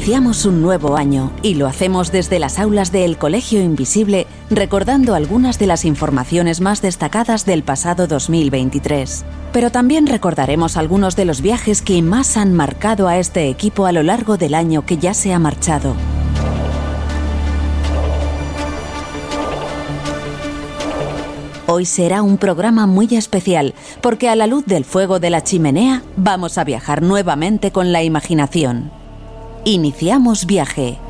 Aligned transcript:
Iniciamos 0.00 0.46
un 0.46 0.62
nuevo 0.62 0.96
año 0.96 1.30
y 1.42 1.56
lo 1.56 1.66
hacemos 1.66 2.10
desde 2.10 2.38
las 2.38 2.58
aulas 2.58 2.90
del 2.90 3.18
Colegio 3.18 3.60
Invisible 3.60 4.26
recordando 4.48 5.14
algunas 5.14 5.58
de 5.58 5.66
las 5.66 5.84
informaciones 5.84 6.62
más 6.62 6.80
destacadas 6.80 7.44
del 7.44 7.62
pasado 7.62 8.06
2023. 8.06 9.26
Pero 9.52 9.70
también 9.70 10.06
recordaremos 10.06 10.78
algunos 10.78 11.16
de 11.16 11.26
los 11.26 11.42
viajes 11.42 11.82
que 11.82 12.00
más 12.00 12.38
han 12.38 12.54
marcado 12.54 13.08
a 13.08 13.18
este 13.18 13.50
equipo 13.50 13.84
a 13.84 13.92
lo 13.92 14.02
largo 14.02 14.38
del 14.38 14.54
año 14.54 14.86
que 14.86 14.96
ya 14.96 15.12
se 15.12 15.34
ha 15.34 15.38
marchado. 15.38 15.94
Hoy 21.66 21.84
será 21.84 22.22
un 22.22 22.38
programa 22.38 22.86
muy 22.86 23.06
especial 23.14 23.74
porque 24.00 24.30
a 24.30 24.34
la 24.34 24.46
luz 24.46 24.64
del 24.64 24.86
fuego 24.86 25.20
de 25.20 25.28
la 25.28 25.44
chimenea 25.44 26.02
vamos 26.16 26.56
a 26.56 26.64
viajar 26.64 27.02
nuevamente 27.02 27.70
con 27.70 27.92
la 27.92 28.02
imaginación. 28.02 28.99
Iniciamos 29.64 30.46
viaje. 30.46 31.09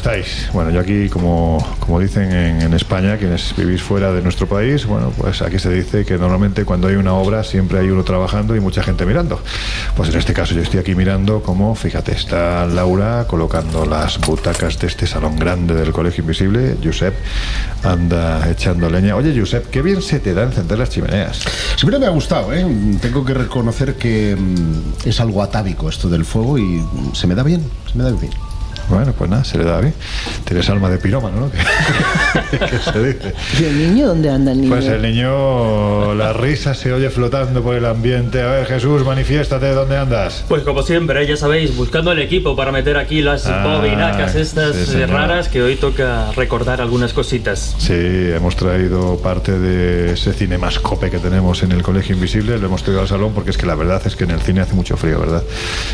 Estáis? 0.00 0.48
Bueno, 0.54 0.70
yo 0.70 0.80
aquí, 0.80 1.10
como, 1.10 1.58
como 1.78 2.00
dicen 2.00 2.32
en, 2.32 2.62
en 2.62 2.72
España, 2.72 3.18
quienes 3.18 3.54
vivís 3.54 3.82
fuera 3.82 4.10
de 4.12 4.22
nuestro 4.22 4.46
país, 4.48 4.86
bueno, 4.86 5.12
pues 5.14 5.42
aquí 5.42 5.58
se 5.58 5.68
dice 5.68 6.06
que 6.06 6.16
normalmente 6.16 6.64
cuando 6.64 6.88
hay 6.88 6.94
una 6.94 7.12
obra 7.12 7.44
siempre 7.44 7.80
hay 7.80 7.90
uno 7.90 8.02
trabajando 8.02 8.56
y 8.56 8.60
mucha 8.60 8.82
gente 8.82 9.04
mirando. 9.04 9.42
Pues 9.94 10.08
en 10.08 10.16
este 10.16 10.32
caso 10.32 10.54
yo 10.54 10.62
estoy 10.62 10.80
aquí 10.80 10.94
mirando 10.94 11.42
como, 11.42 11.74
fíjate, 11.74 12.12
está 12.12 12.64
Laura 12.64 13.26
colocando 13.28 13.84
las 13.84 14.18
butacas 14.20 14.78
de 14.78 14.86
este 14.86 15.06
salón 15.06 15.38
grande 15.38 15.74
del 15.74 15.92
Colegio 15.92 16.22
Invisible. 16.22 16.78
Josep 16.82 17.14
anda 17.84 18.50
echando 18.50 18.88
leña. 18.88 19.16
Oye, 19.16 19.38
Josep, 19.38 19.68
qué 19.68 19.82
bien 19.82 20.00
se 20.00 20.18
te 20.18 20.32
da 20.32 20.44
encender 20.44 20.78
las 20.78 20.88
chimeneas. 20.88 21.42
Siempre 21.76 21.98
me 21.98 22.06
ha 22.06 22.10
gustado, 22.10 22.54
¿eh? 22.54 22.64
Tengo 23.02 23.22
que 23.22 23.34
reconocer 23.34 23.96
que 23.96 24.34
mm, 24.34 25.08
es 25.08 25.20
algo 25.20 25.42
atávico 25.42 25.90
esto 25.90 26.08
del 26.08 26.24
fuego 26.24 26.56
y 26.56 26.62
mm, 26.62 27.14
se 27.14 27.26
me 27.26 27.34
da 27.34 27.42
bien, 27.42 27.62
se 27.92 27.98
me 27.98 28.04
da 28.04 28.12
bien. 28.12 28.49
Bueno, 28.88 29.12
pues 29.16 29.30
nada, 29.30 29.44
se 29.44 29.56
le 29.58 29.64
da 29.64 29.80
bien. 29.80 29.94
Tienes 30.44 30.68
alma 30.68 30.88
de 30.90 30.98
pirómano, 30.98 31.40
¿no? 31.40 31.50
¿Qué, 32.50 32.58
qué 32.58 32.78
se 32.78 33.02
dice? 33.04 33.34
¿Y 33.60 33.64
el 33.64 33.78
niño 33.78 34.08
dónde 34.08 34.30
anda 34.30 34.50
el 34.50 34.60
niño? 34.62 34.70
Pues 34.74 34.86
el 34.86 35.02
niño, 35.02 36.14
la 36.14 36.32
risa 36.32 36.74
se 36.74 36.92
oye 36.92 37.08
flotando 37.10 37.62
por 37.62 37.76
el 37.76 37.84
ambiente. 37.86 38.42
A 38.42 38.46
ver, 38.50 38.66
Jesús, 38.66 39.04
manifiéstate, 39.04 39.68
¿dónde 39.74 39.96
andas? 39.96 40.44
Pues 40.48 40.62
como 40.64 40.82
siempre, 40.82 41.24
ya 41.26 41.36
sabéis, 41.36 41.76
buscando 41.76 42.10
el 42.10 42.18
equipo 42.18 42.56
para 42.56 42.72
meter 42.72 42.96
aquí 42.96 43.22
las 43.22 43.46
Ah, 43.46 43.64
bobinacas 43.78 44.34
estas 44.34 44.74
sí, 44.74 44.82
eh, 44.82 44.86
señor. 44.86 45.10
raras 45.10 45.48
que 45.48 45.62
hoy 45.62 45.76
toca 45.76 46.32
recordar 46.32 46.80
algunas 46.80 47.12
cositas. 47.12 47.76
Sí, 47.78 47.94
hemos 47.94 48.56
traído 48.56 49.18
parte 49.18 49.56
de 49.56 50.14
ese 50.14 50.32
cinemascope 50.32 51.10
que 51.10 51.18
tenemos 51.18 51.62
en 51.62 51.70
el 51.72 51.82
Colegio 51.84 52.14
Invisible, 52.16 52.58
lo 52.58 52.66
hemos 52.66 52.82
traído 52.82 53.02
al 53.02 53.08
salón 53.08 53.32
porque 53.34 53.50
es 53.50 53.56
que 53.56 53.66
la 53.66 53.76
verdad 53.76 54.02
es 54.04 54.16
que 54.16 54.24
en 54.24 54.32
el 54.32 54.40
cine 54.40 54.62
hace 54.62 54.74
mucho 54.74 54.96
frío, 54.96 55.20
¿verdad? 55.20 55.44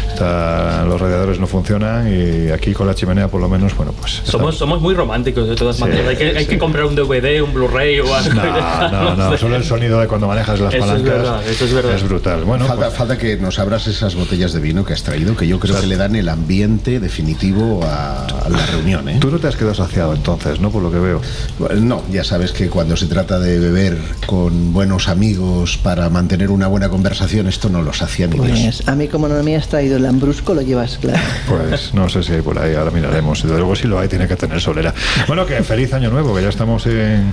Está- 0.09 0.85
los 0.87 0.99
radiadores 1.01 1.39
no 1.39 1.47
funcionan 1.47 2.09
y 2.11 2.51
aquí 2.51 2.73
con 2.73 2.86
la 2.87 2.95
chimenea 2.95 3.29
por 3.29 3.41
lo 3.41 3.49
menos, 3.49 3.77
bueno, 3.77 3.93
pues... 3.93 4.23
Somos, 4.25 4.57
somos 4.57 4.81
muy 4.81 4.95
románticos 4.95 5.49
de 5.49 5.55
todas 5.57 5.77
Sí, 5.77 5.83
maneras. 5.83 6.07
Hay 6.09 6.17
que, 6.17 6.25
hay 6.39 6.45
sí. 6.45 6.51
que 6.51 6.59
comprar 6.59 6.85
un 6.87 6.95
DVD, 6.95 7.43
un 7.43 7.53
Blu-ray 7.53 8.01
o 8.01 8.15
algo. 8.15 8.35
No, 8.35 8.91
no, 8.91 9.17
no, 9.17 9.37
solo 9.39 9.57
el 9.57 9.65
sonido 9.65 10.01
de 10.01 10.07
cuando 10.07 10.27
manejas 10.29 10.61
las 10.61 10.73
Eso 10.75 10.85
es 10.85 10.89
palancas 10.91 11.13
verdad, 11.13 11.49
eso 11.49 11.65
es 11.65 11.73
verdad. 11.75 12.01
brutal. 12.05 12.45
Bueno, 12.45 12.67
falta, 12.67 12.87
pues- 12.87 12.97
falta 12.99 13.19
que 13.19 13.37
nos 13.37 13.59
abras 13.59 13.87
esas 13.87 14.15
botellas 14.15 14.53
de 14.53 14.61
vino 14.61 14.85
que 14.85 14.93
has 14.93 15.03
traído, 15.03 15.37
que 15.37 15.47
yo 15.47 15.59
creo 15.61 15.79
que 15.81 15.87
le 15.87 15.97
dan 15.97 16.17
el 16.17 16.29
ambiente 16.29 17.01
definitivo 17.01 17.85
a, 17.85 18.25
a 18.27 18.49
la 18.49 18.65
reunión, 18.67 19.09
¿eh? 19.09 19.19
tú 19.21 19.31
no 19.31 19.39
te 19.39 19.49
has 19.49 19.57
quedado 19.57 19.75
saciado 19.75 20.15
entonces, 20.15 20.61
¿no? 20.61 20.71
Por 20.71 20.83
lo 20.83 20.91
que 20.93 20.99
veo. 20.99 21.21
Bueno, 21.59 21.75
No, 21.81 22.03
ya 22.11 22.25
sabes 22.25 22.53
que 22.53 22.69
cuando 22.69 22.97
se 22.97 23.07
trata 23.07 23.39
de 23.39 23.59
beber 23.59 23.99
con 24.27 24.73
buenos 24.73 25.09
amigos 25.09 25.77
para 25.79 26.09
mantener 26.11 26.51
una 26.51 26.67
buena 26.69 26.89
conversación, 26.89 27.47
esto 27.49 27.69
no 27.69 27.83
lo 27.83 27.93
sacia 27.93 28.27
ni 28.27 28.39
Dios. 28.39 28.59
Pues 28.77 28.89
a 28.89 28.95
mí 28.95 29.09
como 29.09 29.29
no 29.29 29.43
me 29.43 29.57
has 29.57 29.69
traído 29.69 29.97
el 29.97 30.03
lambrusco, 30.05 30.55
lo 30.55 30.63
llevas 30.63 30.99
claro. 30.99 31.21
Pues 31.49 31.93
no 31.95 32.09
sé 32.09 32.23
si 32.23 32.33
hay 32.33 32.43
por 32.43 32.59
ahí, 32.59 32.66
ahora 32.75 32.91
miraremos. 32.91 33.43
Desde 33.43 33.57
luego 33.57 33.77
si 33.77 33.87
lo 33.87 33.99
hay 33.99 34.09
tiene 34.09 34.27
que 34.27 34.37
tener 34.37 34.61
solera. 34.61 34.95
Bueno, 35.27 35.47
que 35.47 35.63
feliz 35.63 35.93
año 35.93 36.11
nuevo, 36.11 36.35
que 36.35 36.43
ya 36.43 36.49
estamos 36.49 36.87
en, 36.87 36.95
en 36.95 37.33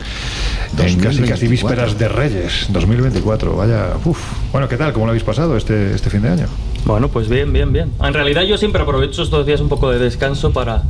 casi 0.78 0.98
casi 0.98 1.22
2024. 1.48 1.50
vísperas 1.50 1.98
de 1.98 2.08
Reyes, 2.10 2.66
2024. 2.70 3.56
Vaya, 3.56 3.90
uff. 4.06 4.20
Bueno, 4.52 4.68
¿qué 4.68 4.78
tal? 4.78 4.94
¿Cómo 4.94 5.06
lo 5.06 5.12
habéis 5.12 5.24
pasado 5.24 5.58
este, 5.58 5.94
este 5.94 6.10
fin 6.10 6.22
de 6.22 6.30
año? 6.30 6.48
Bueno, 6.86 7.08
pues 7.08 7.30
bien, 7.30 7.52
bien, 7.54 7.72
bien. 7.72 7.92
En 8.02 8.14
realidad 8.14 8.44
yo 8.44 8.58
siempre 8.58 8.82
aprovecho 8.82 9.24
estos 9.24 9.46
días 9.46 9.62
un 9.62 9.70
poco 9.70 9.90
de 9.90 10.00
descanso 10.00 10.52
para, 10.52 10.84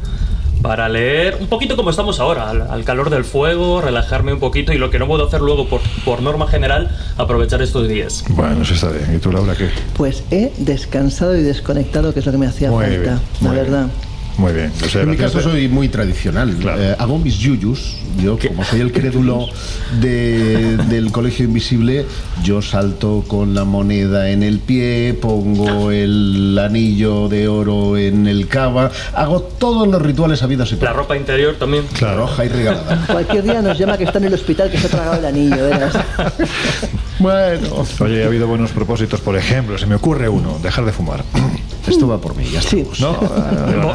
para 0.61 0.89
leer 0.89 1.37
un 1.39 1.47
poquito 1.47 1.75
como 1.75 1.89
estamos 1.91 2.19
ahora, 2.19 2.50
al, 2.50 2.62
al 2.63 2.83
calor 2.83 3.09
del 3.12 3.23
fuego, 3.25 3.79
relajarme 3.81 4.33
un 4.33 4.39
poquito 4.39 4.73
y 4.73 4.77
lo 4.77 4.89
que 4.89 4.97
no 4.97 5.07
puedo 5.07 5.27
hacer 5.27 5.41
luego 5.41 5.68
por, 5.68 5.81
por 6.03 6.21
norma 6.23 6.47
general, 6.47 6.89
aprovechar 7.18 7.62
estos 7.62 7.88
días. 7.88 8.23
Bueno, 8.29 8.63
eso 8.63 8.73
está 8.73 8.89
bien. 8.89 9.13
¿Y 9.15 9.19
tú, 9.19 9.31
Laura, 9.31 9.56
qué? 9.56 9.69
Pues 9.95 10.23
he 10.31 10.51
descansado 10.57 11.38
y 11.38 11.44
desconectado, 11.44 12.13
que 12.13 12.21
es 12.21 12.25
lo 12.25 12.31
que 12.31 12.38
me 12.39 12.47
hacía 12.47 12.71
Muy 12.71 12.85
falta, 12.85 13.00
bien, 13.01 13.19
la 13.41 13.51
bien. 13.51 13.91
Muy 14.38 14.51
bien. 14.51 14.71
O 14.83 14.89
sea, 14.89 15.03
En 15.03 15.12
mi 15.12 15.18
caso 15.18 15.39
soy 15.41 15.68
muy 15.68 15.89
tradicional. 15.89 16.56
Claro. 16.59 16.81
Eh, 16.81 16.95
hago 16.97 17.18
mis 17.19 17.38
yuyus. 17.38 17.97
Yo, 18.21 18.38
como 18.38 18.63
soy 18.63 18.81
el 18.81 18.91
crédulo 18.91 19.47
de- 20.01 20.77
del 20.77 21.12
Colegio 21.12 21.45
Invisible, 21.45 22.06
yo 22.44 22.62
salto 22.62 23.24
con 23.27 23.53
la 23.56 23.63
moneda 23.63 24.30
en 24.30 24.44
el 24.44 24.59
pie, 24.59 25.18
pongo 25.19 25.89
el 25.91 26.57
anillo 26.63 27.27
de 27.27 27.47
oro 27.47 27.97
en 27.97 28.27
el 28.27 28.47
cava, 28.47 28.91
hago 29.15 29.41
todos 29.41 29.88
los 29.88 30.00
rituales 30.01 30.44
habidos 30.44 30.71
y 30.71 30.75
por 30.75 30.83
La 30.85 30.94
ropa 30.94 31.18
interior 31.18 31.56
también. 31.56 31.85
Claro. 31.94 32.18
roja 32.27 32.45
y 32.45 32.50
regalada. 32.50 33.03
Cualquier 33.07 33.44
día 33.44 33.62
nos 33.62 33.77
llama 33.77 33.97
que 33.97 34.03
está 34.03 34.19
en 34.19 34.25
el 34.25 34.33
hospital 34.35 34.69
que 34.69 34.77
se 34.77 34.88
ha 34.88 34.89
tragado 34.89 35.15
el 35.19 35.25
anillo, 35.25 35.57
bueno. 37.19 37.85
Oye, 38.00 38.24
ha 38.24 38.27
habido 38.27 38.47
buenos 38.47 38.71
propósitos. 38.71 39.21
Por 39.21 39.35
ejemplo, 39.38 39.77
se 39.77 39.85
me 39.85 39.95
ocurre 39.95 40.27
uno, 40.30 40.59
dejar 40.62 40.85
de 40.85 40.91
fumar. 40.91 41.24
Esto 41.88 42.07
va 42.07 42.19
por 42.19 42.35
mí, 42.35 42.45
ya 42.51 42.62
Sí. 42.62 42.85
¿No? 43.00 43.19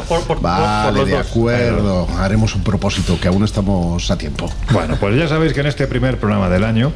Por- 0.07 0.23
por- 0.35 0.41
Vale, 0.41 0.89
por 0.91 0.99
los 0.99 1.07
de 1.09 1.17
dos. 1.17 1.27
acuerdo. 1.27 2.07
Haremos 2.19 2.53
un 2.55 2.61
propósito, 2.63 3.19
que 3.19 3.27
aún 3.27 3.43
estamos 3.43 4.11
a 4.11 4.17
tiempo. 4.17 4.47
Bueno, 4.71 4.95
pues 4.99 5.15
ya 5.17 5.27
sabéis 5.27 5.53
que 5.53 5.61
en 5.61 5.65
este 5.65 5.87
primer 5.87 6.19
programa 6.19 6.49
del 6.49 6.63
año 6.63 6.93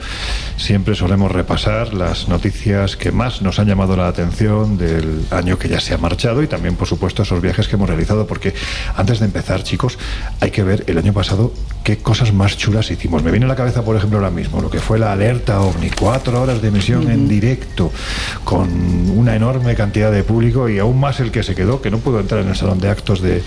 siempre 0.57 0.94
solemos 0.94 1.31
repasar 1.31 1.94
las 1.95 2.27
noticias 2.30 2.95
que 2.95 3.12
más 3.12 3.41
nos 3.41 3.57
han 3.57 3.68
llamado 3.68 3.97
la 3.97 4.07
atención 4.07 4.77
del 4.77 5.25
año 5.31 5.57
que 5.57 5.68
ya 5.68 5.80
se 5.80 5.94
ha 5.95 5.97
marchado 5.97 6.44
y 6.44 6.47
también, 6.47 6.75
por 6.75 6.88
supuesto, 6.88 7.24
esos 7.24 7.41
viajes 7.41 7.68
que 7.68 7.75
hemos 7.75 7.89
realizado, 7.89 8.27
porque 8.27 8.53
antes 8.95 9.19
de 9.19 9.25
empezar, 9.25 9.63
chicos, 9.63 9.97
hay 10.39 10.51
que 10.51 10.62
ver 10.63 10.83
el 10.88 10.97
año 11.00 11.12
pasado 11.12 11.51
qué 11.83 11.97
cosas 11.97 12.31
más 12.33 12.56
chulas 12.56 12.91
hicimos. 12.91 13.24
Me 13.24 13.31
viene 13.31 13.45
a 13.47 13.50
la 13.50 13.56
cabeza, 13.56 13.81
por 13.83 13.95
ejemplo, 13.95 14.19
ahora 14.19 14.30
mismo, 14.30 14.62
lo 14.62 14.69
que 14.69 14.80
fue 14.80 15.00
la 15.00 15.12
alerta 15.12 15.59
OVNI, 15.59 15.89
cuatro 15.89 16.39
horas 16.41 16.62
de 16.62 16.68
emisión 16.68 17.09
en 17.09 17.27
directo, 17.27 17.91
con 18.44 18.69
una 19.18 19.35
enorme 19.35 19.75
cantidad 19.75 20.12
de 20.12 20.24
público 20.24 20.69
y 20.69 20.77
aún 20.80 21.00
más 21.00 21.19
el 21.19 21.31
que 21.31 21.41
se 21.41 21.56
quedó, 21.56 21.81
que 21.81 21.89
no 21.89 21.97
pudo 21.97 22.19
entrar 22.19 22.41
en 22.41 22.50
el 22.50 22.56
salón 22.56 22.80
de 22.80 22.89
actos 22.89 23.21
de, 23.24 23.42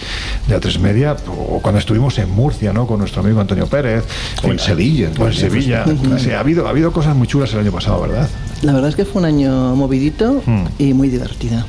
de 0.49 0.61
A3 0.61 0.78
Media, 0.78 1.17
o 1.28 1.61
cuando 1.61 1.78
estuvimos 1.78 2.19
en 2.19 2.31
Murcia, 2.31 2.73
¿no? 2.73 2.87
Con 2.87 2.99
nuestro 2.99 3.20
amigo 3.23 3.40
Antonio 3.40 3.67
Pérez. 3.67 4.05
O 4.43 4.49
en 4.49 4.58
Sevilla. 4.58 5.11
O 5.19 5.26
en 5.26 5.34
Sevilla. 5.34 5.84
Sí, 6.19 6.31
ha, 6.32 6.40
habido, 6.40 6.67
ha 6.67 6.70
habido 6.70 6.93
cosas 6.93 7.14
muy 7.14 7.26
chulas 7.26 7.52
el 7.52 7.61
año 7.61 7.73
pasado, 7.73 8.00
¿verdad? 8.00 8.28
La 8.66 8.72
verdad 8.72 8.90
es 8.90 8.96
que 8.96 9.04
fue 9.04 9.20
un 9.22 9.26
año 9.26 9.76
movidito 9.76 10.42
Hmm. 10.44 10.64
y 10.78 10.92
muy 10.92 11.08
divertido. 11.08 11.64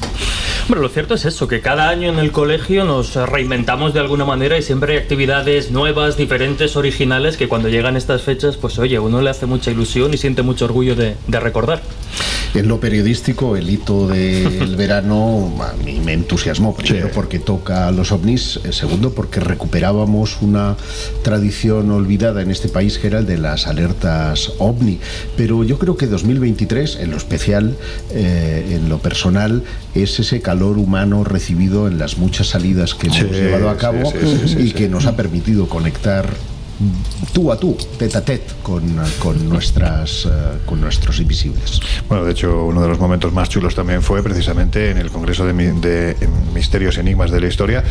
Bueno, 0.67 0.81
lo 0.81 0.89
cierto 0.89 1.13
es 1.13 1.23
eso, 1.25 1.47
que 1.47 1.61
cada 1.61 1.87
año 1.87 2.09
en 2.09 2.19
el 2.19 2.31
colegio 2.33 2.83
nos 2.83 3.15
reinventamos 3.15 3.93
de 3.93 4.01
alguna 4.01 4.25
manera 4.25 4.57
y 4.57 4.61
siempre 4.63 4.93
hay 4.93 4.99
actividades 4.99 5.71
nuevas, 5.71 6.17
diferentes, 6.17 6.75
originales 6.75 7.37
que 7.37 7.47
cuando 7.47 7.69
llegan 7.69 7.95
estas 7.95 8.23
fechas, 8.23 8.57
pues 8.57 8.77
oye, 8.79 8.99
uno 8.99 9.21
le 9.21 9.29
hace 9.29 9.45
mucha 9.45 9.71
ilusión 9.71 10.13
y 10.13 10.17
siente 10.17 10.41
mucho 10.41 10.65
orgullo 10.65 10.95
de, 10.95 11.15
de 11.27 11.39
recordar. 11.39 11.81
En 12.53 12.67
lo 12.67 12.79
periodístico, 12.79 13.55
el 13.55 13.69
hito 13.69 14.07
del 14.07 14.75
verano 14.77 15.53
a 15.61 15.71
mí 15.85 16.01
me 16.03 16.13
entusiasmó. 16.13 16.75
Primero 16.75 17.07
Sí. 17.07 17.11
porque 17.15 17.39
toca 17.39 17.87
a 17.87 17.91
los 17.91 18.11
ovnis, 18.11 18.59
eh, 18.65 18.73
segundo 18.73 19.11
porque 19.13 19.39
recuperábamos 19.39 20.41
una 20.41 20.75
tradición 21.23 21.91
olvidada 21.91 22.41
en 22.41 22.51
este 22.51 22.67
país 22.67 22.97
que 22.97 23.07
era 23.07 23.19
el 23.19 23.25
de 23.25 23.37
las 23.37 23.67
alertas 23.67 24.51
ovni. 24.57 24.99
Pero 25.37 25.63
yo 25.63 25.77
creo 25.77 25.95
que 25.95 26.07
2023, 26.07 26.86
en 26.95 27.11
lo 27.11 27.17
especial, 27.17 27.75
eh, 28.11 28.71
en 28.71 28.89
lo 28.89 28.99
personal, 28.99 29.63
es 29.93 30.19
ese 30.19 30.41
calor 30.41 30.77
humano 30.77 31.23
recibido 31.23 31.87
en 31.87 31.99
las 31.99 32.17
muchas 32.17 32.47
salidas 32.47 32.95
que 32.95 33.07
hemos 33.07 33.31
llevado 33.31 33.69
a 33.69 33.77
cabo 33.77 34.11
sí, 34.11 34.47
sí, 34.47 34.57
y 34.59 34.71
que 34.71 34.87
nos 34.89 35.05
ha 35.05 35.15
permitido 35.15 35.67
conectar 35.67 36.29
tú 37.33 37.51
a 37.51 37.57
tú, 37.59 37.75
tete 37.97 38.17
a 38.17 38.21
tete, 38.23 38.53
con, 38.61 38.83
con, 39.19 39.49
nuestras, 39.49 40.25
eh, 40.25 40.29
con 40.65 40.79
nuestros 40.81 41.19
invisibles. 41.19 41.79
Bueno, 42.07 42.23
de 42.25 42.31
hecho, 42.31 42.65
uno 42.65 42.81
de 42.81 42.87
los 42.87 42.99
momentos 42.99 43.33
más 43.33 43.49
chulos 43.49 43.75
también 43.75 44.01
fue 44.01 44.21
precisamente 44.23 44.91
en 44.91 44.97
el 44.97 45.09
Congreso 45.09 45.45
de, 45.45 45.53
Mi- 45.53 45.79
de 45.79 46.15
Misterios 46.53 46.97
y 46.97 46.99
Enigmas 47.01 47.31
de 47.31 47.41
la 47.41 47.47
Historia. 47.47 47.83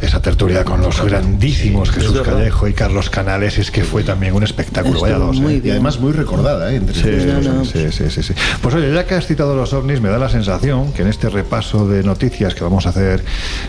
Esa 0.00 0.22
tertulia 0.22 0.64
con 0.64 0.80
los 0.80 0.98
grandísimos 1.02 1.90
Jesús. 1.90 2.22
Callejo 2.22 2.66
y 2.66 2.72
Carlos 2.72 3.10
Canales 3.10 3.58
es 3.58 3.70
que 3.70 3.84
fue 3.84 4.02
también 4.02 4.32
un 4.34 4.42
espectáculo. 4.42 4.98
Vaya 4.98 5.18
dos, 5.18 5.36
¿eh? 5.40 5.60
Y 5.62 5.68
además 5.68 6.00
muy 6.00 6.12
recordada, 6.12 6.72
¿eh? 6.72 6.76
Entre 6.76 6.94
Sí, 6.94 7.02
todos. 7.26 7.44
no, 7.44 7.52
no. 7.56 7.64
sí, 7.66 7.92
sí, 7.92 8.04
sí, 8.08 8.22
sí. 8.22 8.32
Pues 8.62 8.74
oye, 8.74 8.94
ya 8.94 9.04
que 9.04 9.14
has 9.14 9.26
citado 9.26 9.54
los 9.54 9.74
ovnis, 9.74 10.00
me 10.00 10.08
da 10.08 10.16
la 10.18 10.30
sensación 10.30 10.94
que 10.94 11.02
en 11.02 11.08
este 11.08 11.28
repaso 11.28 11.86
de 11.86 12.02
noticias 12.02 12.54
que 12.54 12.64
vamos 12.64 12.86
a 12.86 12.90
hacer 12.90 13.22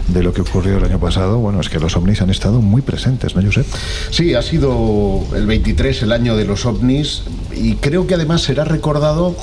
de 0.07 0.23
lo 0.23 0.31
que 0.31 0.39
ocurrió 0.39 0.77
el 0.77 0.85
año 0.85 0.99
pasado, 1.01 1.37
bueno, 1.39 1.59
es 1.59 1.67
que 1.67 1.79
los 1.79 1.97
ovnis 1.97 2.21
han 2.21 2.29
estado 2.29 2.61
muy 2.61 2.81
presentes, 2.81 3.35
¿no, 3.35 3.41
Josep? 3.43 3.65
Sí, 4.11 4.33
ha 4.41 4.43
sido 4.43 5.23
el 5.35 5.45
23 5.45 6.01
el 6.01 6.11
año 6.11 6.35
de 6.35 6.45
los 6.45 6.65
ovnis 6.65 7.21
y 7.55 7.75
creo 7.75 8.07
que 8.07 8.15
además 8.15 8.41
será 8.41 8.63
recordado 8.63 9.35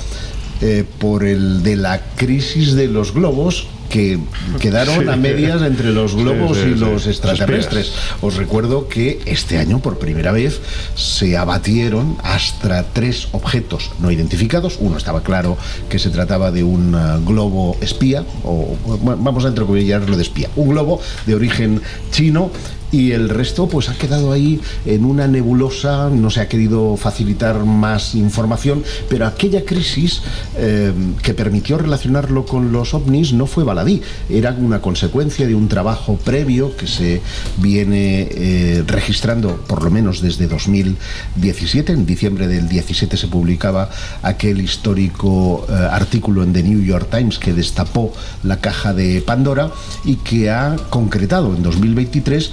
eh, 0.60 0.84
por 0.98 1.22
el 1.22 1.62
de 1.62 1.76
la 1.76 2.00
crisis 2.16 2.74
de 2.74 2.88
los 2.88 3.14
globos 3.14 3.68
que 3.90 4.18
quedaron 4.58 4.98
Sí. 5.04 5.08
a 5.08 5.14
medias 5.14 5.62
entre 5.62 5.92
los 5.92 6.16
globos 6.16 6.56
Sí, 6.56 6.64
sí, 6.64 6.70
y 6.70 6.74
los 6.74 7.06
extraterrestres. 7.06 7.92
Os 8.22 8.34
recuerdo 8.34 8.88
que 8.88 9.20
este 9.24 9.58
año, 9.58 9.78
por 9.78 10.00
primera 10.00 10.32
vez, 10.32 10.60
se 10.96 11.36
abatieron 11.36 12.16
hasta 12.24 12.82
tres 12.82 13.28
objetos 13.30 13.92
no 14.00 14.10
identificados. 14.10 14.78
Uno 14.80 14.96
estaba 14.98 15.22
claro 15.22 15.56
que 15.88 16.00
se 16.00 16.10
trataba 16.10 16.50
de 16.50 16.64
un 16.64 16.92
ah, 16.96 17.20
globo 17.24 17.76
espía, 17.80 18.24
o 18.42 18.76
bueno, 18.84 19.22
vamos 19.22 19.44
a 19.44 19.48
entrecomillarlo 19.48 20.16
de 20.16 20.22
espía, 20.22 20.50
un 20.56 20.70
globo 20.70 21.00
de 21.24 21.36
origen 21.36 21.80
chino 22.10 22.50
y 22.90 23.12
el 23.12 23.28
resto 23.28 23.68
pues 23.68 23.88
ha 23.88 23.94
quedado 23.94 24.32
ahí 24.32 24.60
en 24.86 25.04
una 25.04 25.26
nebulosa, 25.26 26.08
no 26.10 26.30
se 26.30 26.40
ha 26.40 26.48
querido 26.48 26.96
facilitar 26.96 27.64
más 27.64 28.14
información, 28.14 28.82
pero 29.08 29.26
aquella 29.26 29.64
crisis 29.64 30.22
eh, 30.56 30.92
que 31.22 31.34
permitió 31.34 31.78
relacionarlo 31.78 32.46
con 32.46 32.72
los 32.72 32.94
ovnis 32.94 33.32
no 33.32 33.46
fue 33.46 33.64
baladí, 33.64 34.02
era 34.30 34.52
una 34.58 34.80
consecuencia 34.80 35.46
de 35.46 35.54
un 35.54 35.68
trabajo 35.68 36.16
previo 36.16 36.76
que 36.76 36.86
se 36.86 37.20
viene 37.58 38.28
eh, 38.30 38.84
registrando 38.86 39.56
por 39.66 39.82
lo 39.82 39.90
menos 39.90 40.20
desde 40.20 40.46
2017, 40.46 41.92
en 41.92 42.06
diciembre 42.06 42.48
del 42.48 42.68
17 42.68 43.16
se 43.16 43.28
publicaba 43.28 43.90
aquel 44.22 44.60
histórico 44.60 45.66
eh, 45.68 45.72
artículo 45.72 46.42
en 46.42 46.52
The 46.52 46.62
New 46.62 46.82
York 46.82 47.08
Times 47.10 47.38
que 47.38 47.52
destapó 47.52 48.12
la 48.42 48.58
caja 48.60 48.94
de 48.94 49.20
Pandora 49.20 49.70
y 50.04 50.16
que 50.16 50.50
ha 50.50 50.76
concretado 50.90 51.54
en 51.54 51.62
2023 51.62 52.50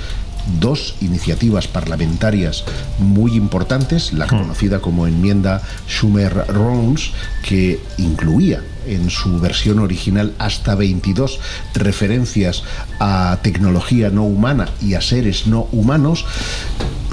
dos 0.60 0.96
iniciativas 1.02 1.68
parlamentarias 1.68 2.64
muy 3.00 3.36
importantes, 3.36 4.14
la 4.14 4.28
conocida 4.28 4.80
como 4.80 5.08
enmienda 5.08 5.62
Schumer-Rons, 5.88 7.12
que 7.44 7.80
incluía 7.98 8.62
en 8.88 9.10
su 9.10 9.40
versión 9.40 9.80
original 9.80 10.34
hasta 10.38 10.76
22 10.76 11.40
referencias 11.74 12.64
a 13.00 13.40
tecnología 13.42 14.10
no 14.10 14.24
humana 14.24 14.70
y 14.82 14.94
a 14.94 15.02
seres 15.02 15.48
no 15.48 15.68
humanos. 15.72 16.26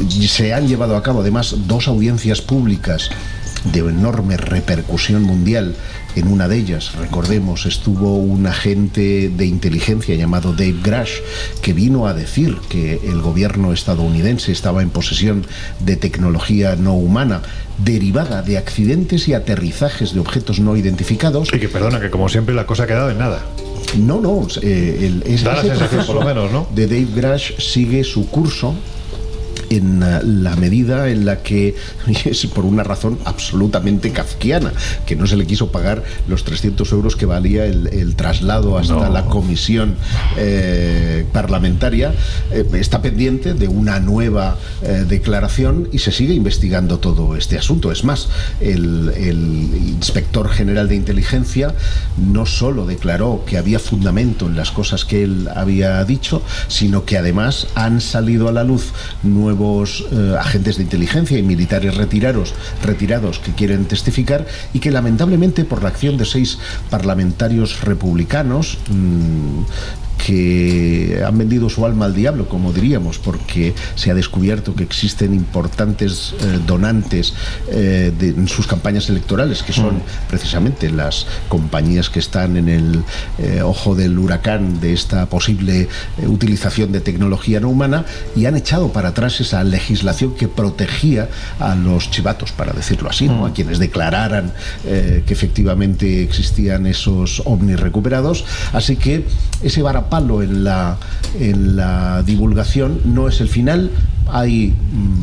Se 0.08 0.52
han 0.52 0.68
llevado 0.68 0.96
a 0.96 1.02
cabo 1.02 1.20
además 1.20 1.54
dos 1.66 1.88
audiencias 1.88 2.40
públicas 2.40 3.10
de 3.64 3.80
enorme 3.80 4.36
repercusión 4.36 5.22
mundial. 5.22 5.76
En 6.14 6.28
una 6.28 6.46
de 6.46 6.58
ellas, 6.58 6.94
recordemos, 6.96 7.64
estuvo 7.64 8.16
un 8.16 8.46
agente 8.46 9.30
de 9.30 9.46
inteligencia 9.46 10.14
llamado 10.14 10.52
Dave 10.52 10.76
Grash, 10.82 11.20
que 11.62 11.72
vino 11.72 12.06
a 12.06 12.12
decir 12.12 12.58
que 12.68 13.00
el 13.04 13.22
gobierno 13.22 13.72
estadounidense 13.72 14.52
estaba 14.52 14.82
en 14.82 14.90
posesión 14.90 15.46
de 15.80 15.96
tecnología 15.96 16.76
no 16.76 16.94
humana 16.94 17.42
derivada 17.78 18.42
de 18.42 18.58
accidentes 18.58 19.26
y 19.28 19.34
aterrizajes 19.34 20.12
de 20.12 20.20
objetos 20.20 20.60
no 20.60 20.76
identificados. 20.76 21.48
Y 21.52 21.58
que 21.58 21.68
perdona, 21.68 22.00
que 22.00 22.10
como 22.10 22.28
siempre 22.28 22.54
la 22.54 22.66
cosa 22.66 22.84
ha 22.84 22.86
quedado 22.86 23.10
en 23.10 23.18
nada. 23.18 23.40
No, 23.98 24.20
no, 24.20 24.46
eh, 24.60 25.20
el, 25.24 25.42
Da 25.42 25.54
la 25.54 25.62
sensación, 25.62 26.06
por 26.06 26.16
lo 26.16 26.22
menos, 26.22 26.52
¿no? 26.52 26.66
De 26.74 26.86
Dave 26.86 27.08
Grash 27.14 27.58
sigue 27.58 28.04
su 28.04 28.28
curso 28.28 28.74
en 29.76 30.02
eh, 30.02 30.20
la 30.24 30.56
medida 30.56 31.08
en 31.08 31.24
la 31.24 31.42
que 31.42 31.74
es 32.24 32.46
por 32.46 32.64
una 32.64 32.82
razón 32.82 33.18
absolutamente 33.24 34.10
kafkiana, 34.12 34.72
que 35.06 35.16
no 35.16 35.26
se 35.26 35.36
le 35.36 35.46
quiso 35.46 35.70
pagar 35.72 36.02
los 36.28 36.44
300 36.44 36.90
euros 36.92 37.16
que 37.16 37.26
valía 37.26 37.64
el, 37.66 37.86
el 37.88 38.14
traslado 38.16 38.78
hasta 38.78 38.94
No. 38.94 39.08
la 39.10 39.24
comisión 39.26 39.96
eh, 40.36 41.24
parlamentaria, 41.32 42.12
eh, 42.50 42.64
está 42.74 43.00
pendiente 43.00 43.54
de 43.54 43.68
una 43.68 44.00
nueva 44.00 44.56
eh, 44.82 45.04
declaración 45.08 45.88
y 45.92 45.98
se 45.98 46.12
sigue 46.12 46.34
investigando 46.34 46.98
todo 46.98 47.36
este 47.36 47.56
asunto. 47.58 47.90
Es 47.92 48.04
más, 48.04 48.28
el, 48.60 49.12
el 49.16 49.70
inspector 49.88 50.48
general 50.48 50.88
de 50.88 50.96
inteligencia 50.96 51.74
no 52.16 52.46
solo 52.46 52.86
declaró 52.86 53.44
que 53.46 53.58
había 53.58 53.78
fundamento 53.78 54.46
en 54.46 54.56
las 54.56 54.70
cosas 54.70 55.04
que 55.04 55.22
él 55.22 55.48
había 55.54 56.04
dicho, 56.04 56.42
sino 56.68 57.04
que 57.04 57.18
además 57.18 57.68
han 57.74 58.00
salido 58.00 58.48
a 58.48 58.52
la 58.52 58.64
luz 58.64 58.92
nuevos 59.22 59.61
eh, 59.62 60.36
agentes 60.38 60.76
de 60.76 60.82
inteligencia 60.82 61.38
y 61.38 61.42
militares 61.42 61.96
retirados, 61.96 62.54
que 63.38 63.52
quieren 63.52 63.84
testificar 63.84 64.46
y 64.72 64.80
que 64.80 64.90
lamentablemente 64.90 65.64
por 65.64 65.82
la 65.82 65.90
acción 65.90 66.16
de 66.16 66.24
seis 66.24 66.58
parlamentarios 66.90 67.80
republicanos 67.82 68.78
mm, 68.88 69.62
que 70.24 71.22
han 71.26 71.36
vendido 71.36 71.68
su 71.68 71.84
alma 71.84 72.06
al 72.06 72.14
diablo, 72.14 72.48
como 72.48 72.72
diríamos, 72.72 73.18
porque 73.18 73.74
se 73.94 74.10
ha 74.10 74.14
descubierto 74.14 74.74
que 74.74 74.84
existen 74.84 75.34
importantes 75.34 76.34
eh, 76.40 76.60
donantes 76.66 77.34
eh, 77.68 78.12
de, 78.16 78.28
en 78.28 78.48
sus 78.48 78.66
campañas 78.66 79.08
electorales, 79.08 79.62
que 79.62 79.72
son 79.72 80.02
precisamente 80.28 80.90
las 80.90 81.26
compañías 81.48 82.08
que 82.10 82.18
están 82.20 82.56
en 82.56 82.68
el 82.68 83.04
eh, 83.38 83.62
ojo 83.62 83.94
del 83.94 84.18
huracán 84.18 84.80
de 84.80 84.92
esta 84.92 85.26
posible 85.26 85.88
eh, 86.18 86.26
utilización 86.26 86.92
de 86.92 87.00
tecnología 87.00 87.60
no 87.60 87.68
humana, 87.68 88.04
y 88.36 88.46
han 88.46 88.56
echado 88.56 88.92
para 88.92 89.10
atrás 89.10 89.40
esa 89.40 89.64
legislación 89.64 90.34
que 90.34 90.48
protegía 90.48 91.28
a 91.58 91.74
los 91.74 92.10
chivatos, 92.10 92.52
para 92.52 92.72
decirlo 92.72 93.10
así, 93.10 93.28
¿no? 93.28 93.46
a 93.46 93.52
quienes 93.52 93.78
declararan 93.78 94.52
eh, 94.84 95.22
que 95.26 95.32
efectivamente 95.32 96.22
existían 96.22 96.86
esos 96.86 97.42
ovnis 97.44 97.80
recuperados. 97.80 98.44
Así 98.72 98.96
que 98.96 99.26
ese 99.62 99.82
varapalo 100.02 100.42
en 100.42 100.64
la, 100.64 100.96
en 101.38 101.76
la 101.76 102.22
divulgación 102.22 103.00
no 103.04 103.28
es 103.28 103.40
el 103.40 103.48
final. 103.48 103.90
hay 104.30 104.72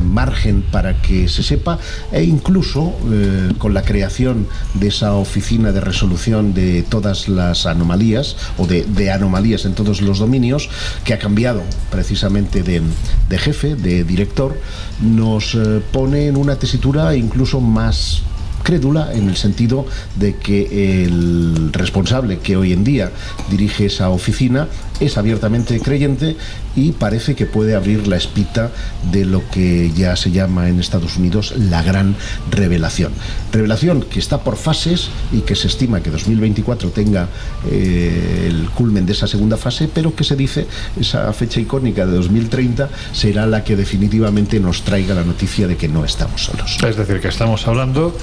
margen 0.03 0.61
para 0.61 1.01
que 1.01 1.27
se 1.29 1.41
sepa 1.41 1.79
e 2.11 2.23
incluso 2.23 2.93
eh, 3.11 3.53
con 3.57 3.73
la 3.73 3.81
creación 3.81 4.45
de 4.75 4.87
esa 4.87 5.13
oficina 5.13 5.71
de 5.71 5.81
resolución 5.81 6.53
de 6.53 6.83
todas 6.83 7.27
las 7.27 7.65
anomalías 7.65 8.35
o 8.57 8.67
de, 8.67 8.83
de 8.83 9.09
anomalías 9.09 9.65
en 9.65 9.73
todos 9.73 10.01
los 10.01 10.19
dominios 10.19 10.69
que 11.05 11.13
ha 11.13 11.17
cambiado 11.19 11.63
precisamente 11.89 12.61
de, 12.61 12.81
de 13.29 13.37
jefe, 13.37 13.75
de 13.75 14.03
director, 14.03 14.59
nos 15.01 15.55
eh, 15.55 15.81
pone 15.91 16.27
en 16.27 16.35
una 16.35 16.57
tesitura 16.57 17.15
incluso 17.15 17.61
más 17.61 18.21
crédula 18.63 19.13
en 19.13 19.29
el 19.29 19.35
sentido 19.35 19.85
de 20.15 20.35
que 20.35 21.03
el 21.03 21.71
responsable 21.73 22.39
que 22.39 22.57
hoy 22.57 22.73
en 22.73 22.83
día 22.83 23.11
dirige 23.49 23.85
esa 23.85 24.09
oficina 24.09 24.67
es 24.99 25.17
abiertamente 25.17 25.79
creyente 25.79 26.35
y 26.75 26.91
parece 26.91 27.35
que 27.35 27.45
puede 27.45 27.75
abrir 27.75 28.07
la 28.07 28.17
espita 28.17 28.71
de 29.11 29.25
lo 29.25 29.47
que 29.49 29.91
ya 29.91 30.15
se 30.15 30.31
llama 30.31 30.69
en 30.69 30.79
Estados 30.79 31.17
Unidos 31.17 31.53
la 31.57 31.81
gran 31.83 32.15
revelación. 32.51 33.11
Revelación 33.51 34.01
que 34.03 34.19
está 34.19 34.43
por 34.43 34.57
fases 34.57 35.09
y 35.31 35.41
que 35.41 35.55
se 35.55 35.67
estima 35.67 36.01
que 36.01 36.09
2024 36.09 36.91
tenga 36.91 37.27
eh, 37.69 38.47
el 38.47 38.69
culmen 38.69 39.05
de 39.05 39.13
esa 39.13 39.27
segunda 39.27 39.57
fase, 39.57 39.89
pero 39.93 40.15
que 40.15 40.23
se 40.23 40.35
dice 40.35 40.67
esa 40.99 41.31
fecha 41.33 41.59
icónica 41.59 42.05
de 42.05 42.13
2030 42.13 42.89
será 43.13 43.45
la 43.45 43.63
que 43.63 43.75
definitivamente 43.75 44.59
nos 44.59 44.83
traiga 44.83 45.15
la 45.15 45.23
noticia 45.23 45.67
de 45.67 45.77
que 45.77 45.87
no 45.87 46.05
estamos 46.05 46.45
solos. 46.45 46.77
Es 46.83 46.95
decir, 46.95 47.19
que 47.19 47.27
estamos 47.27 47.67
hablando 47.67 48.15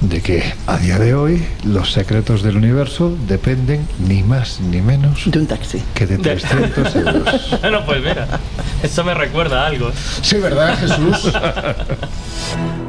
de 0.00 0.20
que 0.20 0.52
a 0.66 0.76
día 0.78 0.98
de 0.98 1.14
hoy 1.14 1.44
los 1.64 1.92
secretos 1.92 2.42
del 2.42 2.56
universo 2.56 3.16
dependen 3.26 3.88
ni 3.98 4.22
más 4.22 4.60
ni 4.60 4.80
menos 4.80 5.22
De 5.26 5.38
un 5.38 5.46
taxi. 5.46 5.82
que 5.94 6.06
de 6.06 6.18
300 6.18 6.94
euros. 6.96 7.60
Bueno, 7.60 7.84
pues 7.86 8.00
mira, 8.02 8.26
eso 8.82 9.04
me 9.04 9.14
recuerda 9.14 9.64
a 9.64 9.66
algo. 9.68 9.90
Sí, 10.22 10.36
¿verdad, 10.38 10.78
Jesús? 10.78 11.32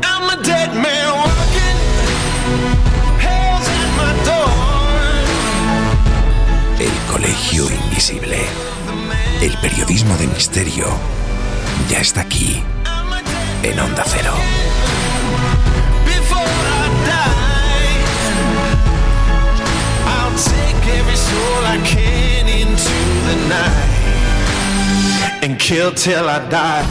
I'm 0.03 0.29
a 0.29 0.35
dead 0.43 0.73
man 0.73 1.11
walking. 1.15 1.77
Hell's 3.19 3.67
at 3.67 3.91
my 3.97 4.13
door. 4.25 4.51
El 6.79 7.11
Colegio 7.11 7.63
Invisible. 7.85 8.39
El 9.41 9.53
periodismo 9.59 10.15
de 10.17 10.27
misterio 10.27 10.85
ya 11.89 11.99
está 11.99 12.21
aquí 12.21 12.61
I'm 12.85 13.13
a 13.13 13.21
dead 13.21 13.71
en 13.73 13.79
Onda 13.79 14.03
Cero. 14.05 14.33
I 21.69 21.77
can 21.83 22.47
into 22.47 22.97
the 23.27 23.35
night 23.49 23.97
and 25.43 25.59
kill 25.59 25.91
till 25.91 26.29
I 26.29 26.39
die. 26.49 26.85